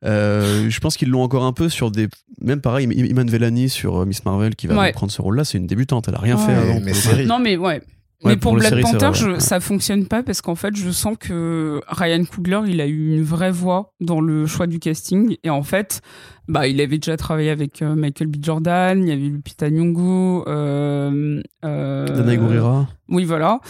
[0.05, 2.09] Euh, je pense qu'ils l'ont encore un peu sur des.
[2.41, 6.09] Même pareil, Iman Vellani sur Miss Marvel qui va prendre ce rôle-là, c'est une débutante,
[6.09, 6.81] elle a rien fait avant.
[6.81, 7.83] Mais non, mais ouais.
[8.25, 12.25] Mais pour, Black Panther, je, ça fonctionne pas parce qu'en fait, je sens que Ryan
[12.25, 15.37] Coogler, il a eu une vraie voix dans le choix du casting.
[15.45, 16.03] Et en fait,
[16.49, 18.37] bah, il avait déjà travaillé avec euh, Michael B.
[18.43, 22.89] Jordan, il y avait Lupita Nyong'o, euh, euh, Dana Gurira.
[23.09, 23.61] Oui, voilà,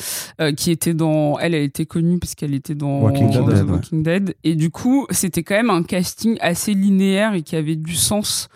[0.41, 1.39] euh, qui était dans.
[1.39, 4.35] Elle, a été connue parce qu'elle était dans Walking, Dead, Walking Dead.
[4.45, 8.49] Et du coup, c'était quand même un casting assez linéaire et qui avait du sens.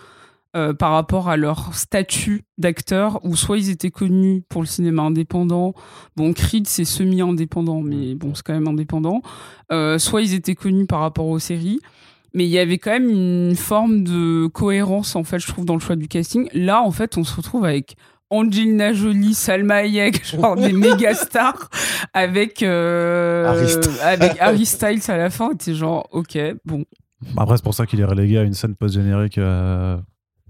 [0.54, 5.00] Euh, par rapport à leur statut d'acteur, où soit ils étaient connus pour le cinéma
[5.00, 5.72] indépendant,
[6.14, 9.22] bon, Creed c'est semi-indépendant, mais bon, c'est quand même indépendant,
[9.72, 11.80] euh, soit ils étaient connus par rapport aux séries,
[12.34, 15.72] mais il y avait quand même une forme de cohérence en fait je trouve dans
[15.72, 16.46] le choix du casting.
[16.52, 17.96] Là en fait on se retrouve avec
[18.32, 21.70] Angelina Jolie, Salma Hayek, genre des méga stars,
[22.12, 23.66] avec euh,
[24.02, 25.54] avec Harry Styles à la fin.
[25.54, 26.84] T'es genre, ok, bon.
[27.36, 29.96] Après, c'est pour ça qu'il est relégué à une scène post-générique euh,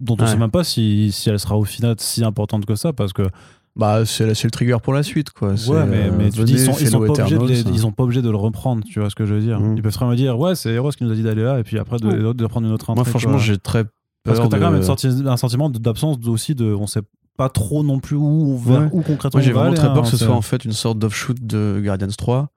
[0.00, 2.74] dont on ne sait même pas si, si elle sera au final si importante que
[2.74, 3.28] ça, parce que
[3.74, 5.52] bah, c'est le trigger pour la suite, quoi.
[5.52, 8.02] Ouais, mais, mais tu dis, ils sont, ils sont, pas obligés de ils sont pas
[8.02, 9.60] obligés de le reprendre, tu vois ce que je veux dire.
[9.60, 9.76] Mm.
[9.76, 11.78] Ils peuvent vraiment dire, ouais, c'est Eros qui nous a dit d'aller là, et puis
[11.78, 13.92] après de, de, reprendre une autre Moi, franchement, j'ai très peur.
[14.24, 14.82] Parce que t'as quand même
[15.26, 16.74] un sentiment d'absence aussi de.
[16.74, 17.00] On sait
[17.36, 20.02] pas trop non plus où, on va, où concrètement Moi, j'ai vraiment très peur hein,
[20.02, 22.48] que ce soit en fait une sorte d'offshoot de Guardians 3.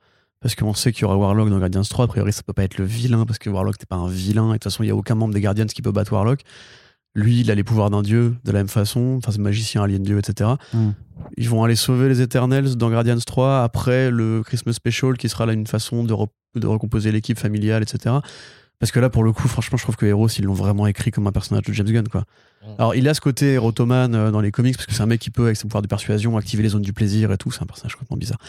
[0.42, 2.06] Parce qu'on sait qu'il y aura Warlock dans Guardians 3.
[2.06, 4.50] A priori, ça peut pas être le vilain, parce que Warlock n'est pas un vilain.
[4.50, 6.42] Et de toute façon, il y a aucun membre des Guardians qui peut battre Warlock.
[7.16, 9.16] Lui, il a les pouvoirs d'un dieu de la même façon.
[9.18, 10.52] Enfin, c'est magicien, alien dieu, etc.
[10.74, 10.90] Mm.
[11.38, 15.46] Ils vont aller sauver les Eternals dans Guardians 3 après le Christmas Special qui sera
[15.46, 16.14] là une façon de,
[16.56, 18.16] de recomposer l'équipe familiale, etc.
[18.80, 21.10] Parce que là, pour le coup, franchement, je trouve que Heroes, ils l'ont vraiment écrit
[21.10, 22.22] comme un personnage de James Gunn, quoi.
[22.22, 22.68] Mm.
[22.78, 25.22] Alors, il a ce côté Erotoman euh, dans les comics, parce que c'est un mec
[25.22, 27.52] qui peut, avec ses pouvoirs de persuasion, activer les zones du plaisir et tout.
[27.52, 28.40] C'est un personnage complètement bizarre.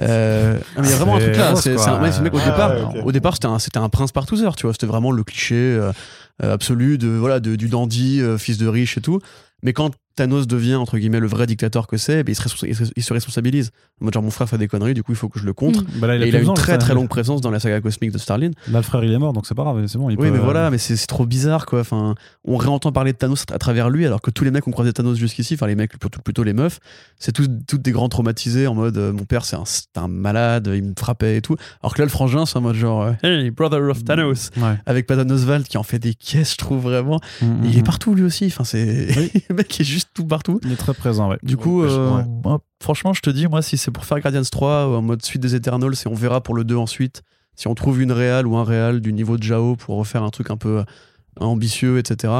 [0.00, 1.54] Euh, il y a vraiment un truc là.
[1.56, 4.72] C'est un, mec, au départ, au départ c'était un, un, prince partouzeur, tu vois.
[4.72, 5.92] C'était vraiment le cliché euh,
[6.42, 9.20] absolu de, voilà, de, du dandy, fils de riche et tout.
[9.62, 12.66] Mais quand Thanos devient entre guillemets le vrai dictateur que c'est, il, se
[12.96, 13.70] il, se responsabilise.
[14.00, 15.82] Moi, genre mon frère fait des conneries, du coup il faut que je le contre.
[15.82, 15.86] Mm.
[16.00, 18.50] Bah il, a, une très très longue présence dans la saga cosmique de Starlin.
[18.70, 20.06] Là le frère il est mort donc c'est pas grave, c'est bon.
[20.06, 21.80] oui mais voilà, mais c'est trop bizarre quoi.
[21.80, 22.14] Enfin,
[22.44, 24.92] on réentend parler de Thanos à travers lui alors que tous les mecs ont croisé
[24.92, 26.80] Thanos jusqu'ici, enfin les mecs plutôt, plutôt les meufs,
[27.18, 29.64] c'est toutes des grands traumatisés en mode euh, mon père c'est un,
[29.96, 31.56] un, malade, il me frappait et tout.
[31.82, 34.50] Alors que là le frangin c'est en mode genre euh, hey brother of Thanos
[34.86, 37.20] avec Patton Oswald qui en fait des caisses je trouve vraiment.
[37.42, 38.46] Mm, il est mm, partout lui aussi.
[38.46, 39.08] Enfin c'est
[39.48, 41.38] le mec est juste tout partout très présent, ouais.
[41.42, 42.22] Du coup, euh,
[42.82, 45.54] franchement, je te dis, moi, si c'est pour faire Guardians 3 en mode suite des
[45.54, 47.22] Eternals, et on verra pour le 2 ensuite,
[47.54, 50.30] si on trouve une réal ou un réal du niveau de Jao pour refaire un
[50.30, 50.84] truc un peu euh,
[51.40, 52.32] ambitieux, etc.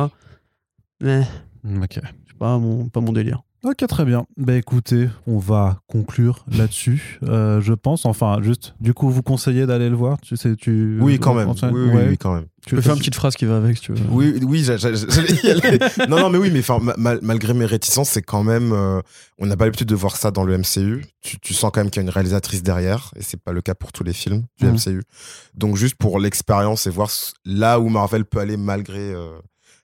[1.00, 1.26] Mais.
[1.64, 2.00] Ok.
[2.38, 3.42] Pas mon, pas mon délire.
[3.62, 4.24] Ok, très bien.
[4.38, 8.06] Bah écoutez, on va conclure là-dessus, euh, je pense.
[8.06, 10.18] Enfin, juste, du coup, vous conseillez d'aller le voir?
[10.22, 10.98] Tu sais, tu...
[11.02, 11.50] Oui, quand même.
[11.50, 12.06] Oui, oui, ouais.
[12.08, 12.46] oui, quand même.
[12.66, 14.04] Tu peux faire une petite phrase qui va avec si tu veux.
[14.10, 15.78] Oui, oui, j'a- j'a- j'allais y aller.
[16.08, 16.62] non, non, mais oui, mais
[16.98, 19.00] mal- malgré mes réticences, c'est quand même, euh,
[19.38, 21.04] on n'a pas l'habitude de voir ça dans le MCU.
[21.22, 23.62] Tu, tu sens quand même qu'il y a une réalisatrice derrière, et c'est pas le
[23.62, 24.74] cas pour tous les films du Mhm.
[24.74, 25.02] MCU.
[25.54, 27.10] Donc juste pour l'expérience et voir
[27.46, 29.30] là où Marvel peut aller malgré euh,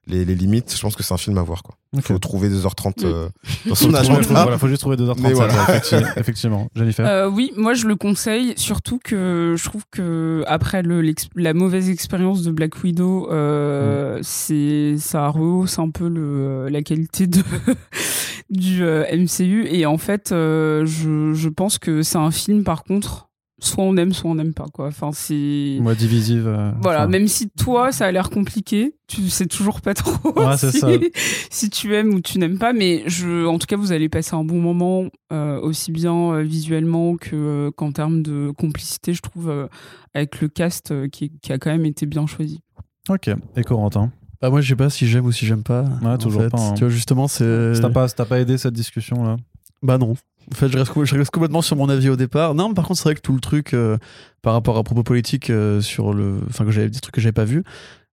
[0.06, 1.62] les, les limites, je pense que c'est un film à voir.
[1.62, 1.74] Quoi.
[2.02, 3.04] Faut trouver 2h30 Mm.
[3.06, 3.28] euh,
[3.66, 4.22] dans son agenda.
[4.22, 5.20] faut, voilà, faut juste trouver 2h37.
[5.20, 5.54] Mais voilà.
[5.54, 6.68] ouais, effectivement, effectivement.
[6.74, 11.02] Jennifer Euh, oui, moi je le conseille, surtout que je trouve que après le,
[11.34, 13.32] la mauvaise expérience de Black Widow, Mm.
[13.32, 17.42] euh, c'est ça rehausse un peu le, la qualité de
[18.50, 22.84] du euh, MCU et en fait, euh, je, je pense que c'est un film par
[22.84, 23.28] contre,
[23.58, 24.88] soit on aime, soit on n'aime pas quoi.
[24.88, 26.46] Enfin c'est Moi, divisive.
[26.46, 30.32] euh, voilà, enfin, même si toi ça a l'air compliqué, tu sais toujours pas trop
[30.38, 30.88] Ouais, si, ça.
[31.50, 34.34] si tu aimes ou tu n'aimes pas, mais je, en tout cas vous allez passer
[34.34, 39.22] un bon moment euh, aussi bien euh, visuellement que euh, qu'en termes de complicité, je
[39.22, 39.66] trouve, euh,
[40.14, 42.60] avec le cast euh, qui, qui a quand même été bien choisi.
[43.08, 43.30] Ok.
[43.56, 44.10] Et Corentin?
[44.42, 45.84] Bah moi je sais pas si j'aime ou si j'aime pas.
[46.02, 46.50] Ouais, toujours fait.
[46.50, 46.74] pas, hein.
[46.74, 47.74] Tu vois justement c'est.
[47.74, 49.36] Ça t'a pas, pas aidé cette discussion là?
[49.82, 50.14] Bah non.
[50.52, 52.54] En fait, je reste, complètement sur mon avis au départ.
[52.54, 53.98] Non, mais par contre, c'est vrai que tout le truc euh,
[54.42, 57.32] par rapport à propos politique euh, sur le, enfin que j'avais des trucs que j'avais
[57.32, 57.64] pas vu.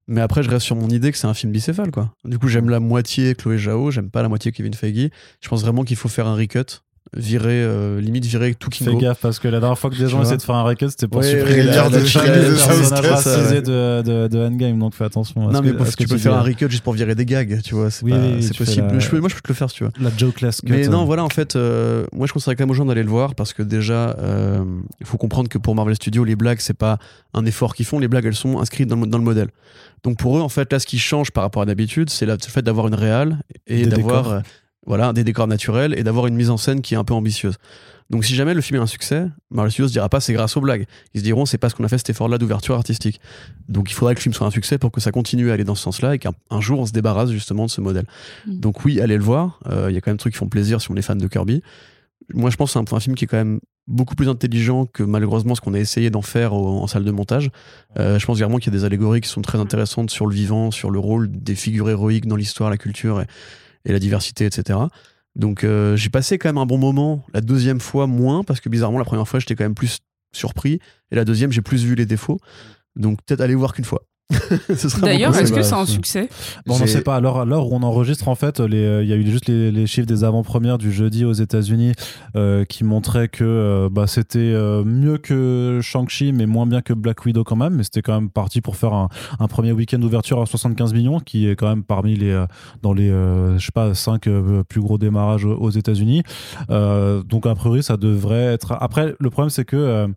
[0.07, 2.13] Mais après, je reste sur mon idée que c'est un film bicéphale, quoi.
[2.25, 5.09] Du coup, j'aime la moitié Chloé Zhao, j'aime pas la moitié Kevin Feige.
[5.41, 6.81] Je pense vraiment qu'il faut faire un recut,
[7.15, 8.97] virer, euh, limite virer tout Fais Kingo.
[8.97, 11.07] gaffe parce que la dernière fois que des gens essaient de faire un recut, c'était
[11.07, 13.61] pour Ouais, supprimer la, la- racisé ouais.
[13.61, 15.41] de, de, de Endgame, donc fais attention.
[15.51, 17.25] Non, mais que- parce ce que tu peux faire un recut juste pour virer des
[17.25, 17.91] gags, tu vois.
[17.91, 18.87] C'est Oui, oui, fais possible.
[18.91, 19.93] la- Je peux- moi, je peux te le faire, si tu vois.
[19.99, 20.71] La jokeless cut.
[20.71, 23.09] Mais non, voilà, en fait, euh, moi je conseillerais quand même aux gens d'aller le
[23.09, 24.63] voir parce que déjà, euh,
[24.99, 26.97] il faut comprendre que pour Marvel Studios, les blagues, c'est pas
[27.35, 29.49] un effort qu'ils font, les blagues, elles sont inscrites dans le, dans le modèle.
[30.03, 32.35] Donc pour eux, en fait, là, ce qui change par rapport à d'habitude, c'est le
[32.39, 34.41] fait d'avoir une réale et d'avoir
[34.85, 37.55] voilà, des décors naturels et d'avoir une mise en scène qui est un peu ambitieuse.
[38.09, 40.61] Donc si jamais le film est un succès, Marvel Studios dira pas c'est grâce aux
[40.61, 40.85] blagues.
[41.13, 43.21] Ils se diront c'est parce qu'on a fait cet effort-là d'ouverture artistique.
[43.69, 45.63] Donc il faudrait que le film soit un succès pour que ça continue à aller
[45.63, 48.05] dans ce sens-là et qu'un un jour on se débarrasse justement de ce modèle.
[48.45, 48.59] Mm.
[48.59, 49.59] Donc oui, allez le voir.
[49.69, 51.17] Euh, Il y a quand même des trucs qui font plaisir si on est fan
[51.17, 51.61] de Kirby.
[52.33, 54.85] Moi je pense que c'est un, un film qui est quand même beaucoup plus intelligent
[54.85, 57.51] que malheureusement ce qu'on a essayé d'en faire au- en salle de montage.
[57.99, 60.35] Euh, je pense vraiment qu'il y a des allégories qui sont très intéressantes sur le
[60.35, 63.25] vivant, sur le rôle des figures héroïques dans l'histoire, la culture et,
[63.85, 64.79] et la diversité, etc.
[65.35, 67.25] Donc euh, j'ai passé quand même un bon moment.
[67.33, 69.99] La deuxième fois moins parce que bizarrement la première fois j'étais quand même plus
[70.31, 70.79] surpris
[71.11, 72.39] et la deuxième j'ai plus vu les défauts.
[72.95, 74.03] Donc peut-être aller voir qu'une fois.
[75.01, 76.29] D'ailleurs, est-ce que c'est un succès
[76.65, 77.15] Bon, on n'en J'ai- sait pas.
[77.15, 79.71] Alors, à l'heure où on enregistre, en fait, euh, il y a eu juste les,
[79.71, 81.91] les chiffres des avant-premières du jeudi aux États-Unis
[82.35, 86.93] euh, qui montraient que euh, bah, c'était euh, mieux que Shang-Chi, mais moins bien que
[86.93, 87.75] Black Widow quand même.
[87.75, 89.09] Mais c'était quand même parti pour faire un,
[89.39, 92.43] un premier week-end d'ouverture à 75 millions, qui est quand même parmi les
[92.81, 94.27] dans les euh, je sais pas 5
[94.67, 96.23] plus gros démarrages aux États-Unis.
[96.69, 98.75] Euh, donc a priori, ça devrait être.
[98.79, 100.07] Après, le problème c'est que euh,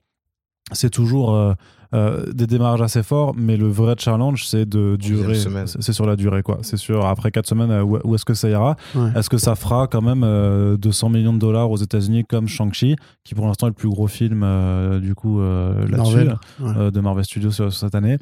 [0.73, 1.55] c'est toujours
[1.95, 5.35] euh, des démarrages assez forts, mais le vrai challenge, c'est de durer.
[5.81, 6.59] C'est sur la durée, quoi.
[6.63, 8.77] C'est sûr, après 4 semaines, euh, où, où est-ce que ça ira?
[8.95, 9.11] Ouais.
[9.17, 12.97] Est-ce que ça fera quand même euh, 200 millions de dollars aux États-Unis comme Shang-Chi,
[13.25, 16.37] qui pour l'instant est le plus gros film, euh, du coup, euh, là-dessus, Marvel.
[16.61, 16.71] Ouais.
[16.77, 18.19] euh, de Marvel Studios sur, sur cette année?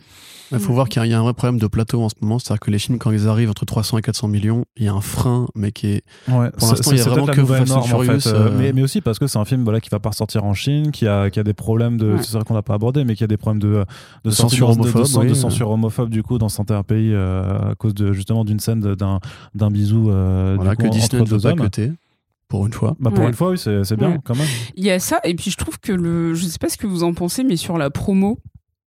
[0.52, 2.08] Il faut voir qu'il y a- il y a un vrai problème de plateau en
[2.10, 4.84] ce moment, c'est-à-dire que les films, quand ils arrivent entre 300 et 400 millions, il
[4.84, 6.02] y a un frein, mais qui est.
[6.28, 8.72] Ouais, Pour c'est- l'instant, il y a vraiment que Fast norme, en Furious, fait, mais,
[8.72, 11.08] mais aussi parce que c'est un film voilà, qui va pas ressortir en Chine, qui
[11.08, 12.12] a, qui a des problèmes de.
[12.12, 12.22] Ouais.
[12.22, 13.84] C'est vrai qu'on n'a pas abordé, mais qui a des problèmes de, de,
[14.24, 15.36] De censure de- de- homophobe, de, oui.
[15.36, 18.94] censure homophobe, du coup, dans certains pays, euh, à cause de, justement d'une scène de-
[18.94, 19.20] d'un
[19.54, 21.60] d'un bisou euh, Voilà, du coup, que entre Disney ne pas hommes.
[21.60, 21.92] cuter,
[22.48, 22.96] pour une fois.
[23.00, 23.28] Bah, pour Ouais.
[23.28, 24.18] une fois, oui, c'est c'est bien, Ouais.
[24.24, 24.46] quand même.
[24.76, 26.34] Il y a ça, et puis je trouve que le.
[26.34, 28.38] Je sais pas ce que vous en pensez, mais sur la promo,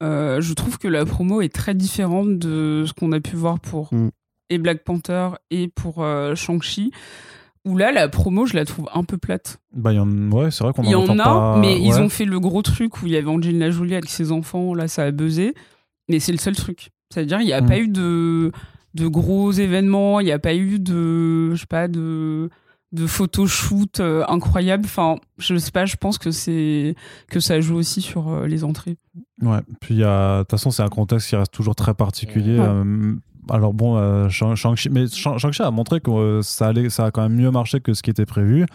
[0.04, 3.60] euh, je trouve que la promo est très différente de ce qu'on a pu voir
[3.60, 4.10] pour Mm.
[4.52, 6.92] et Black Panther et pour euh, Shang-Chi.
[7.68, 9.60] Où là, la promo, je la trouve un peu plate.
[9.76, 11.58] Bah, il y en, ouais, c'est vrai qu'on Il y en a, pas.
[11.60, 14.32] mais ils ont fait le gros truc où il y avait Angelina Jolie avec ses
[14.32, 15.54] enfants, là ça a buzzé,
[16.10, 16.90] mais c'est le seul truc.
[17.14, 17.66] C'est-à-dire, il n'y a Mm.
[17.68, 18.52] pas eu de,
[18.96, 22.50] de gros événements, il n'y a pas eu de, je sais pas, de,
[22.94, 24.84] de photoshoot euh, incroyable.
[24.86, 26.96] Enfin, je sais pas, je pense que c'est
[27.30, 28.98] que ça joue aussi sur euh, les entrées.
[29.42, 31.94] Ouais, puis il y a- de toute façon, c'est un contexte qui reste toujours très
[31.94, 32.58] particulier.
[32.60, 32.66] Ouais.
[32.68, 33.16] euh,
[33.50, 37.22] alors bon, euh, Shang- Shang-Chi, Shang- a montré que euh, ça, allait, ça a quand
[37.22, 38.66] même mieux marché que ce qui était prévu.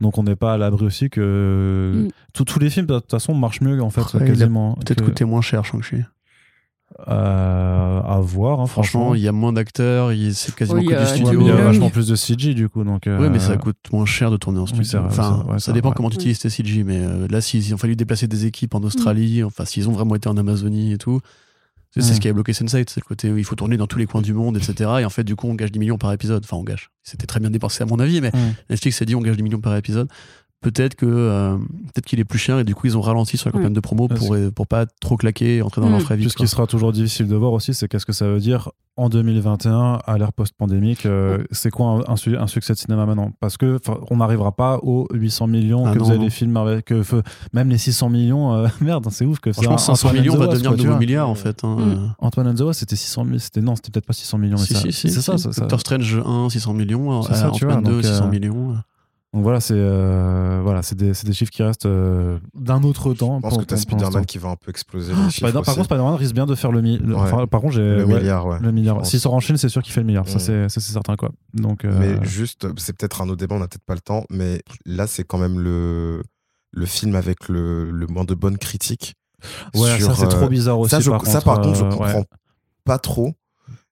[0.00, 2.08] Donc on n'est pas à l'abri aussi que Mm.
[2.32, 4.74] tous- tous les films de toute façon marchent mieux en fait quasiment.
[4.74, 5.96] Peut-être que- coûter moins cher, Shang-Chi.
[7.08, 8.60] euh, à voir.
[8.60, 11.40] hein, Franchement, il y a moins d'acteurs, il- c'est quasiment Oui, que du studio.
[11.40, 12.84] il y a vachement plus de CG du coup.
[12.84, 14.98] Donc, Oui, mais ça euh, coûte moins cher de tourner en studio.
[15.00, 17.40] vrai, enfin, ça- ouais, ça ça, dépend comment tu utilises tes CG, mais euh, là,
[17.40, 20.92] s'ils ont fallu déplacer des équipes en Australie, enfin, s'ils ont vraiment été en Amazonie
[20.92, 21.20] et tout,
[21.94, 23.98] C'est ce qui a bloqué Sense8, c'est le côté où il faut tourner dans tous
[23.98, 24.90] les coins du monde, etc.
[25.00, 26.42] Et en fait, du coup, on gage 10 millions par épisode.
[26.44, 26.90] Enfin, on gage.
[27.02, 28.54] C'était très bien dépensé à mon avis, mais Mm.
[28.70, 30.08] Netflix s'est dit on gage 10 millions par épisode.
[30.62, 33.48] Peut-être que euh, peut-être qu'il est plus cher et du coup ils ont ralenti sur
[33.48, 35.92] la campagne de promo pour, pour pas trop claquer et entrer dans Mm.
[35.92, 36.32] leur frais Puis vite.
[36.32, 39.08] ce qui sera toujours difficile de voir aussi, c'est qu'est-ce que ça veut dire en
[39.08, 43.32] 2021, à l'ère post-pandémique, euh, c'est quoi un, un un succès de cinéma maintenant?
[43.40, 46.56] Parce que on n'arrivera pas aux 800 millions Ah que non, vous avez les films
[46.58, 47.02] avec, que,
[47.54, 50.74] même les 600 millions, euh, merde, c'est ouf que un- 500 Antoine millions va devenir
[50.74, 51.64] quoi, nouveau milliard en fait.
[51.64, 51.76] hein.
[51.78, 52.14] Mm.
[52.18, 54.74] Antoine and the c'était 600 000, c'était non, c'était peut-être pas 600 millions, mais Si,
[54.74, 55.44] ça- si, si, c'est ça, si.
[55.44, 55.60] ça, ça.
[55.62, 57.22] Doctor Strange 1, 600 millions.
[57.22, 58.76] Ça, Ant-Man 2, donc, euh, 600 millions.
[59.34, 63.14] Donc voilà, c'est euh, voilà, c'est des, c'est des chiffres qui restent euh, d'un autre
[63.14, 63.36] temps.
[63.38, 65.74] Je pense pour- que t'as Spider-Man qui va un peu exploser les chiffres Spider- par
[65.74, 67.20] contre, Spider-Man risque bien de faire le, mi- le- Ouais.
[67.22, 68.58] enfin, par contre, j'ai le ouais, milliard, ouais.
[68.60, 69.06] le milliard.
[69.06, 70.28] S'il sort en Chine, c'est sûr qu'il fait le milliard.
[70.28, 71.30] Ça, c'est ça, c'est certain quoi.
[71.54, 74.24] Donc, euh, Mais juste, c'est peut-être un autre débat, on n'a peut-être pas le temps,
[74.28, 76.22] mais là, c'est quand même le,
[76.72, 79.14] le film avec le, le moins de bonnes critiques.
[79.74, 80.90] ouais, sur, ça c'est euh, trop bizarre aussi.
[80.90, 82.24] ça, je- par ça, par contre, je ouais, comprends
[82.84, 83.32] pas trop.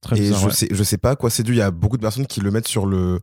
[0.02, 0.52] très et bizarre, je, ouais.
[0.52, 1.52] sais, je sais pas à quoi c'est dû.
[1.52, 3.20] Il y a beaucoup de personnes qui le mettent sur le,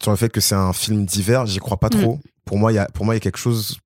[0.00, 1.46] sur le fait que c'est un film divers.
[1.46, 2.00] J'y crois pas Mm.
[2.00, 2.20] trop.
[2.44, 3.78] Pour moi, il y a, pour moi, il y a quelque chose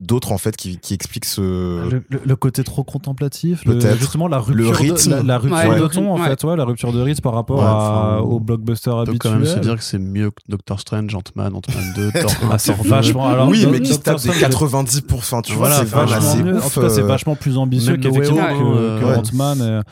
[0.00, 1.40] d'autre en fait qui, qui explique ce.
[1.88, 3.96] Le, le- le côté trop contemplatif, le- Peut-être.
[3.98, 5.10] justement la rupture, Le rythme.
[5.10, 7.20] de, la, la rupture Ouais, de ton en rythme, fait, ouais, la rupture de rythme
[7.22, 9.18] par rapport Ouais, à- enfin, au blockbuster habituel.
[9.20, 12.48] quand même se dire que c'est mieux que Doctor Strange, Ant-Man, Ant-Man 2, Thor 1,
[12.50, 12.90] Ah, c'est Thor 2.
[12.90, 13.28] vachement.
[13.28, 16.30] Alors, oui, mais qui se tape des Strange, 90%, tu vois, Voilà, c'est vachement vachement
[16.32, 16.54] assez mieux.
[16.54, 16.74] En ouf.
[16.74, 19.16] tout cas, c'est euh, vachement plus ambitieux qu'effectivement que, euh, que ouais.
[19.16, 19.82] Ant-Man.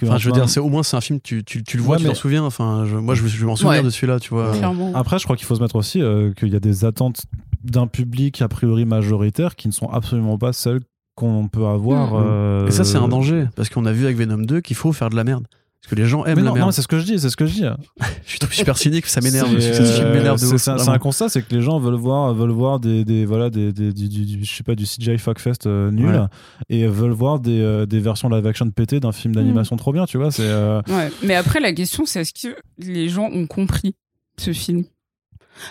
[0.00, 1.82] Que Enfin, je veux dire, c'est au moins c'est un film, tu, tu, tu le
[1.82, 2.44] vois, Ouais, tu mais- t'en souviens.
[2.44, 3.82] Enfin, je- moi, je, je m'en souviens Ouais.
[3.82, 4.52] de celui-là, tu vois.
[4.52, 4.92] Clairement.
[4.94, 7.22] Après, je crois qu'il faut se mettre aussi euh, qu'il y a des attentes
[7.62, 10.80] d'un public a priori majoritaire qui ne sont absolument pas celles
[11.14, 12.14] qu'on peut avoir.
[12.14, 12.22] Mhm.
[12.26, 14.92] euh, Et ça, c'est un danger, parce qu'on a vu avec Venom 2 qu'il faut
[14.92, 15.46] faire de la merde.
[15.82, 16.66] Parce que les gens aiment Mais la non, merde.
[16.66, 17.64] non, c'est ce que je dis, c'est ce que je dis.
[18.24, 19.58] je suis trop super cynique, ça m'énerve.
[19.60, 21.78] C'est, Ce film euh, m'énerve de c'est- ouf, c'est un, constat, c'est que les gens
[21.78, 24.74] veulent voir, veulent voir des, des voilà des, des- du, du- du- je sais pas
[24.74, 26.26] du CGI fuckfest euh, nul Ouais.
[26.68, 30.04] et veulent voir des, euh, des versions live action pétées d'un film d'animation trop bien,
[30.04, 30.30] tu vois.
[30.30, 31.10] C'est euh, Ouais.
[31.22, 33.94] Mais après, la question, c'est est-ce que les gens ont compris
[34.38, 34.84] ce film?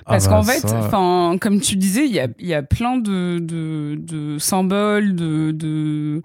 [0.05, 2.63] Parce ah bah, qu'en fait, ça- comme tu disais, il y a, il y a
[2.63, 6.21] plein de, de, de symboles, de, de,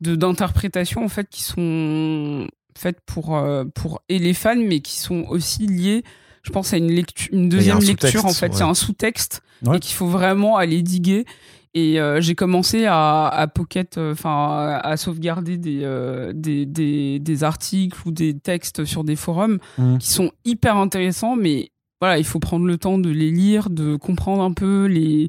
[0.00, 2.46] de- d'interprétations en fait qui sont
[2.80, 6.02] faites pour, euh, pour et les fans, mais qui sont aussi liées,
[6.42, 8.24] je pense, à une, lecture, une deuxième un lecture.
[8.24, 8.62] En fait, ouais.
[8.62, 9.76] un sous-texte Ouais.
[9.76, 11.26] et qu'il faut vraiment aller diguer.
[11.74, 16.66] Et euh, j'ai commencé à, à pocket, euh, enfin à, à sauvegarder des, euh, des,
[16.66, 19.98] des, des articles ou des textes sur des forums Mhm.
[19.98, 23.96] qui sont hyper intéressants, mais voilà, il faut prendre le temps de les lire, de
[23.96, 25.28] comprendre un peu les,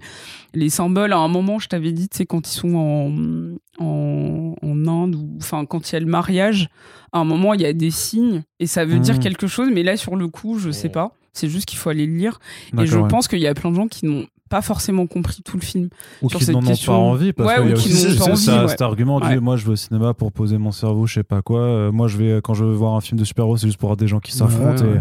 [0.53, 1.13] les symboles.
[1.13, 5.37] À un moment, je t'avais dit, sais, quand ils sont en, en, en Inde, ou
[5.39, 6.69] enfin, quand il y a le mariage,
[7.11, 9.19] à un moment, il y a des signes et ça veut dire Mhm.
[9.21, 11.11] quelque chose, mais là, sur le coup, je sais pas.
[11.33, 12.39] C'est juste qu'il faut aller le lire.
[12.77, 13.07] Et je ouais.
[13.07, 15.87] pense qu'il y a plein de gens qui n'ont pas forcément compris tout le film.
[16.21, 17.87] ou sur qui cette n'en ont pas envie parce Ouais, qu'il y a ou qui
[17.93, 18.67] aussi n'ont pas ce- envie, ça- ouais.
[18.67, 19.39] cet argument du Ouais.
[19.39, 21.61] moi je vais au cinéma pour poser mon cerveau, je sais pas quoi.
[21.61, 23.87] Euh, moi je vais quand je veux voir un film de super-héros, c'est juste pour
[23.87, 24.99] voir des gens qui s'affrontent et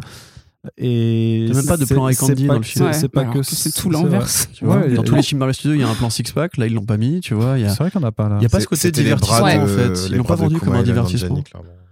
[0.77, 2.87] et T'as même pas de c'est- plan avec c'est Andy dans le film.
[2.93, 4.49] C'est c'est pas alors que c'est tout l'inverse.
[4.53, 6.57] Tu vois, Ouais, dans tous les films Marvel Studios, il y a un plan six-pack.
[6.59, 7.59] Là, ils l'ont pas mis, tu vois.
[7.59, 8.37] Il y a, C'est vrai qu'on n'a pas là.
[8.41, 10.09] il y a pas c'est- ce côté de- en fait.
[10.11, 11.43] Ils l'ont pas vendu comme un divertissement.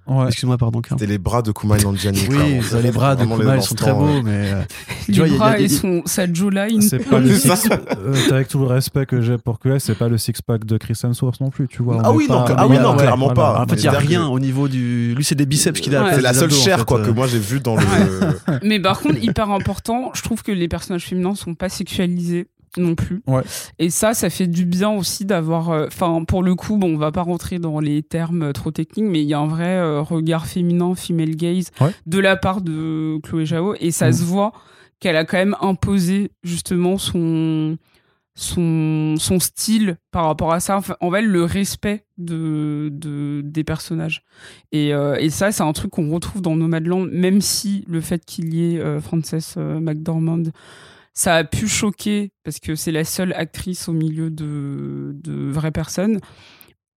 [0.09, 0.27] Ouais.
[0.29, 0.81] Excuse-moi, pardon.
[0.89, 2.21] C'était les bras de Kumail Nanjiani.
[2.31, 4.63] Oui, ça, les bras de les Kumail sont très beaux, mais euh,
[5.09, 6.81] Les vois, il y a- bras y a- et son, sa jawline.
[6.81, 7.79] C'est pas le six, ça.
[7.99, 10.79] euh, avec tout le respect que j'ai pour QS, c'est pas le six pack de
[10.79, 12.01] Chris Hemsworth non plus, tu vois.
[12.03, 13.53] Ah oui, pas- non, ah oui, non, ouais, clairement voilà.
[13.55, 13.63] pas.
[13.65, 15.15] en fait, il y a rien au niveau du.
[15.15, 16.05] Lui, c'est des biceps qu'il a.
[16.05, 16.15] Ouais.
[16.15, 17.05] C'est la seule chair quoi euh.
[17.07, 17.83] que moi j'ai vu dans le.
[18.63, 22.47] Mais par contre, hyper important, je trouve que les personnages féminins sont pas sexualisés
[22.77, 23.23] non plus.
[23.27, 23.43] Ouais.
[23.79, 25.71] Et ça, ça fait du bien aussi d'avoir.
[25.71, 28.71] euh, Enfin, pour le coup, bon, on va pas rentrer dans les termes euh, trop
[28.71, 31.91] techniques, mais il y a un vrai euh, regard féminin, female gaze, Ouais.
[32.07, 34.13] de la part de Chloé Zhao, et ça Mhm.
[34.13, 34.53] se voit
[35.01, 37.79] qu'elle a quand même imposé justement son
[38.41, 43.65] son, son style par rapport à ça, enfin, en fait, le respect de, de, des
[43.65, 44.23] personnages.
[44.71, 48.25] Et, euh, et ça, c'est un truc qu'on retrouve dans Nomadland, même si le fait
[48.25, 50.45] qu'il y ait Frances McDormand,
[51.19, 55.17] ça a pu choquer, parce que c'est la seule actrice au milieu de,
[55.51, 56.21] vraies personnes.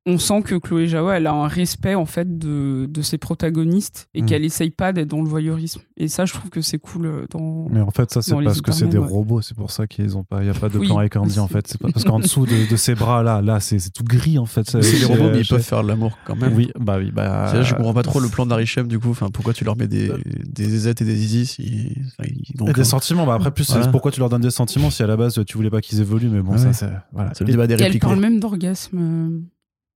[0.08, 4.10] On sent que Chloé Zhao, elle a un respect en fait de, de ses protagonistes
[4.16, 4.26] et Mm.
[4.26, 5.82] qu'elle essaye pas d'être dans le voyeurisme.
[5.96, 7.68] Et ça, je trouve que c'est cool euh, dans.
[7.70, 9.06] Mais en fait, ça, c'est parce que c'est des ouais.
[9.06, 10.42] robots, c'est pour ça qu'ils ont pas.
[10.42, 11.68] Il n'y a pas de Oui, plan avec Andy, en fait.
[11.68, 14.48] C'est pas parce qu'en dessous de, de ces bras-là, là, c'est c'est tout gris, en
[14.48, 14.68] fait.
[14.82, 16.54] C'est des robots, mais ils chez- peuvent faire de l'amour quand même.
[16.56, 17.12] Oui, bah oui.
[17.12, 19.12] Bah, C'est là, je comprends pas trop le plan d'Harry Shem du coup.
[19.12, 20.12] Enfin, pourquoi tu leur mets des,
[20.50, 23.52] des zézettes et des zizi si, enfin, ils- donc, Et des euh, sentiments, bah après,
[23.52, 23.86] plus, Voilà.
[23.90, 26.30] pourquoi tu leur donnes des sentiments si à la base tu voulais pas qu'ils évoluent,
[26.30, 26.58] mais bon, Ouais.
[26.58, 26.90] ça, c'est.
[27.14, 27.34] Voilà.
[27.36, 28.02] c'est le débat des Et elle répliques.
[28.02, 29.44] parle même d'orgasme.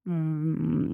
[0.09, 0.88] Euh,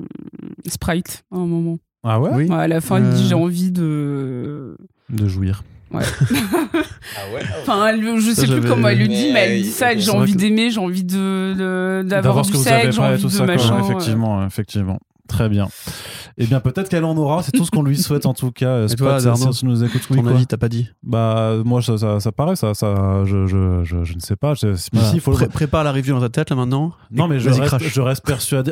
[0.67, 1.77] Sprite, à un moment.
[2.03, 2.48] Ah ouais, Oui.
[2.49, 3.27] Ouais, à la fin, elle dit Euh.
[3.30, 4.77] j'ai envie de.
[5.09, 5.64] De jouir.
[5.93, 9.69] Ah ouais Enfin, elle- je sais plus comment elle le dit, Mais mais elle dit
[9.69, 12.83] ça j'ai envie que- d'aimer, j'ai envie de, de- d'avoir ce du que vous avez
[12.83, 13.56] sexe, j'ai envie tout de ça, quoi.
[13.56, 13.80] machin.
[13.83, 14.99] effectivement, effectivement.
[15.27, 15.67] Très bien.
[16.38, 17.43] Eh bien, peut-être qu'elle en aura.
[17.43, 18.85] C'est tout ce qu'on lui souhaite en tout cas.
[18.88, 21.82] Et toi, si- Arnaud, si nous écoutes, oui, Ton avis, t'as pas dit Bah, moi,
[21.82, 24.53] ça, ça, ça paraît, ça, ça je, je, je, je ne sais pas.
[24.53, 25.11] Je, Voilà.
[25.14, 26.93] il faut Pré- Prépare la review dans ta tête là maintenant.
[27.11, 28.72] Non, mais reste, je reste persuadé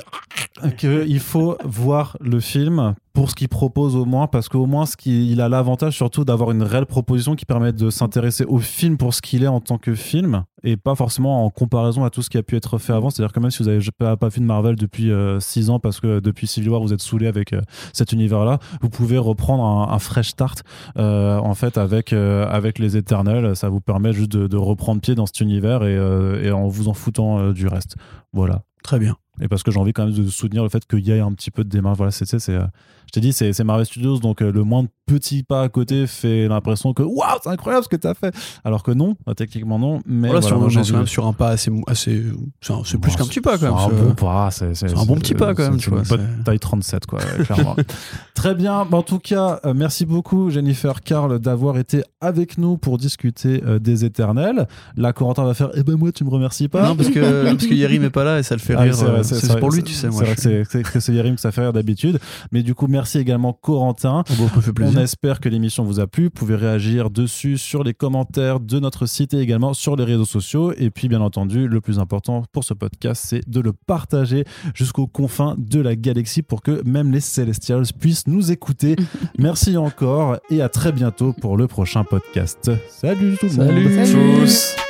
[0.78, 4.96] qu'il faut voir le film pour ce qu'il propose au moins, parce qu'au moins, ce
[5.06, 9.14] il a l'avantage surtout d'avoir une réelle proposition qui permet de s'intéresser au film pour
[9.14, 12.30] ce qu'il est en tant que film, et pas forcément en comparaison à tout ce
[12.30, 13.10] qui a pu être fait avant.
[13.10, 16.00] C'est-à-dire que même si vous avez pas, pas vu de Marvel depuis 6 ans, parce
[16.00, 17.60] que depuis Civil War, vous êtes saoulé avec euh,
[17.92, 20.64] cet univers-là, vous pouvez reprendre un, fresh start,
[20.98, 23.54] euh, en fait, avec, euh, avec les Éternels.
[23.58, 26.94] Ça vous permet juste de, reprendre pied dans cet univers et, euh, en vous en
[26.94, 27.98] foutant euh, du reste.
[28.32, 28.64] Voilà.
[28.82, 29.18] Très bien.
[29.42, 31.32] Et parce que j'ai envie quand même de soutenir le fait qu'il y ait un
[31.34, 31.98] petit peu de démarche.
[31.98, 32.66] Voilà, c'est, c'est, c'est, euh,
[33.08, 36.06] je t'ai dit, c'est, c'est Marvel Studios, donc euh, le moindre petit pas à côté
[36.06, 38.34] fait l'impression que waouh, c'est incroyable ce que t'as fait.
[38.64, 40.02] Alors que non, bah, techniquement non.
[40.06, 41.50] Mais Voilà, voilà, sur, moi, on j'ai est envie quand même de- sur un pas
[41.50, 41.72] assez.
[41.94, 43.74] c'est un- c'est plus Bon, qu'un petit pas quand c'est même.
[43.76, 46.00] un c'est- bon pas, c'est, c'est un bon petit pas, quand même, c'est tu vois,
[46.00, 47.76] une c'est- taille 37, quoi, clairement.
[48.36, 48.86] Très bien.
[48.86, 53.62] Bah, en tout cas, euh, merci beaucoup, Jennifer Carl, d'avoir été avec nous pour discuter
[53.82, 54.68] des éternels.
[54.96, 56.88] Là, Corentin va faire, eh ben moi, tu me remercies pas.
[56.88, 58.94] Non, parce que, parce que Yerim est pas là et ça le fait Ah, rire.
[59.36, 60.02] C'est pour vrai, lui, tu sais.
[60.02, 62.20] C'est Moi, vrai je que c'est, Yerim que ça fait rire d'habitude.
[62.52, 64.24] Mais du coup, merci également Corentin.
[64.38, 66.26] Bon, fait On espère que l'émission vous a plu.
[66.26, 70.26] Vous pouvez réagir dessus sur les commentaires de notre site et également sur les réseaux
[70.26, 70.74] sociaux.
[70.78, 75.08] Et puis, bien entendu, le plus important pour ce podcast, c'est de le partager jusqu'aux
[75.08, 78.96] confins de la galaxie pour que même les Celestials puissent nous écouter.
[79.38, 82.72] Merci encore et à très bientôt pour le prochain podcast.
[82.90, 83.90] Salut tout le Salut.
[83.98, 84.06] monde.
[84.06, 84.46] Salut.
[84.46, 84.89] Tous.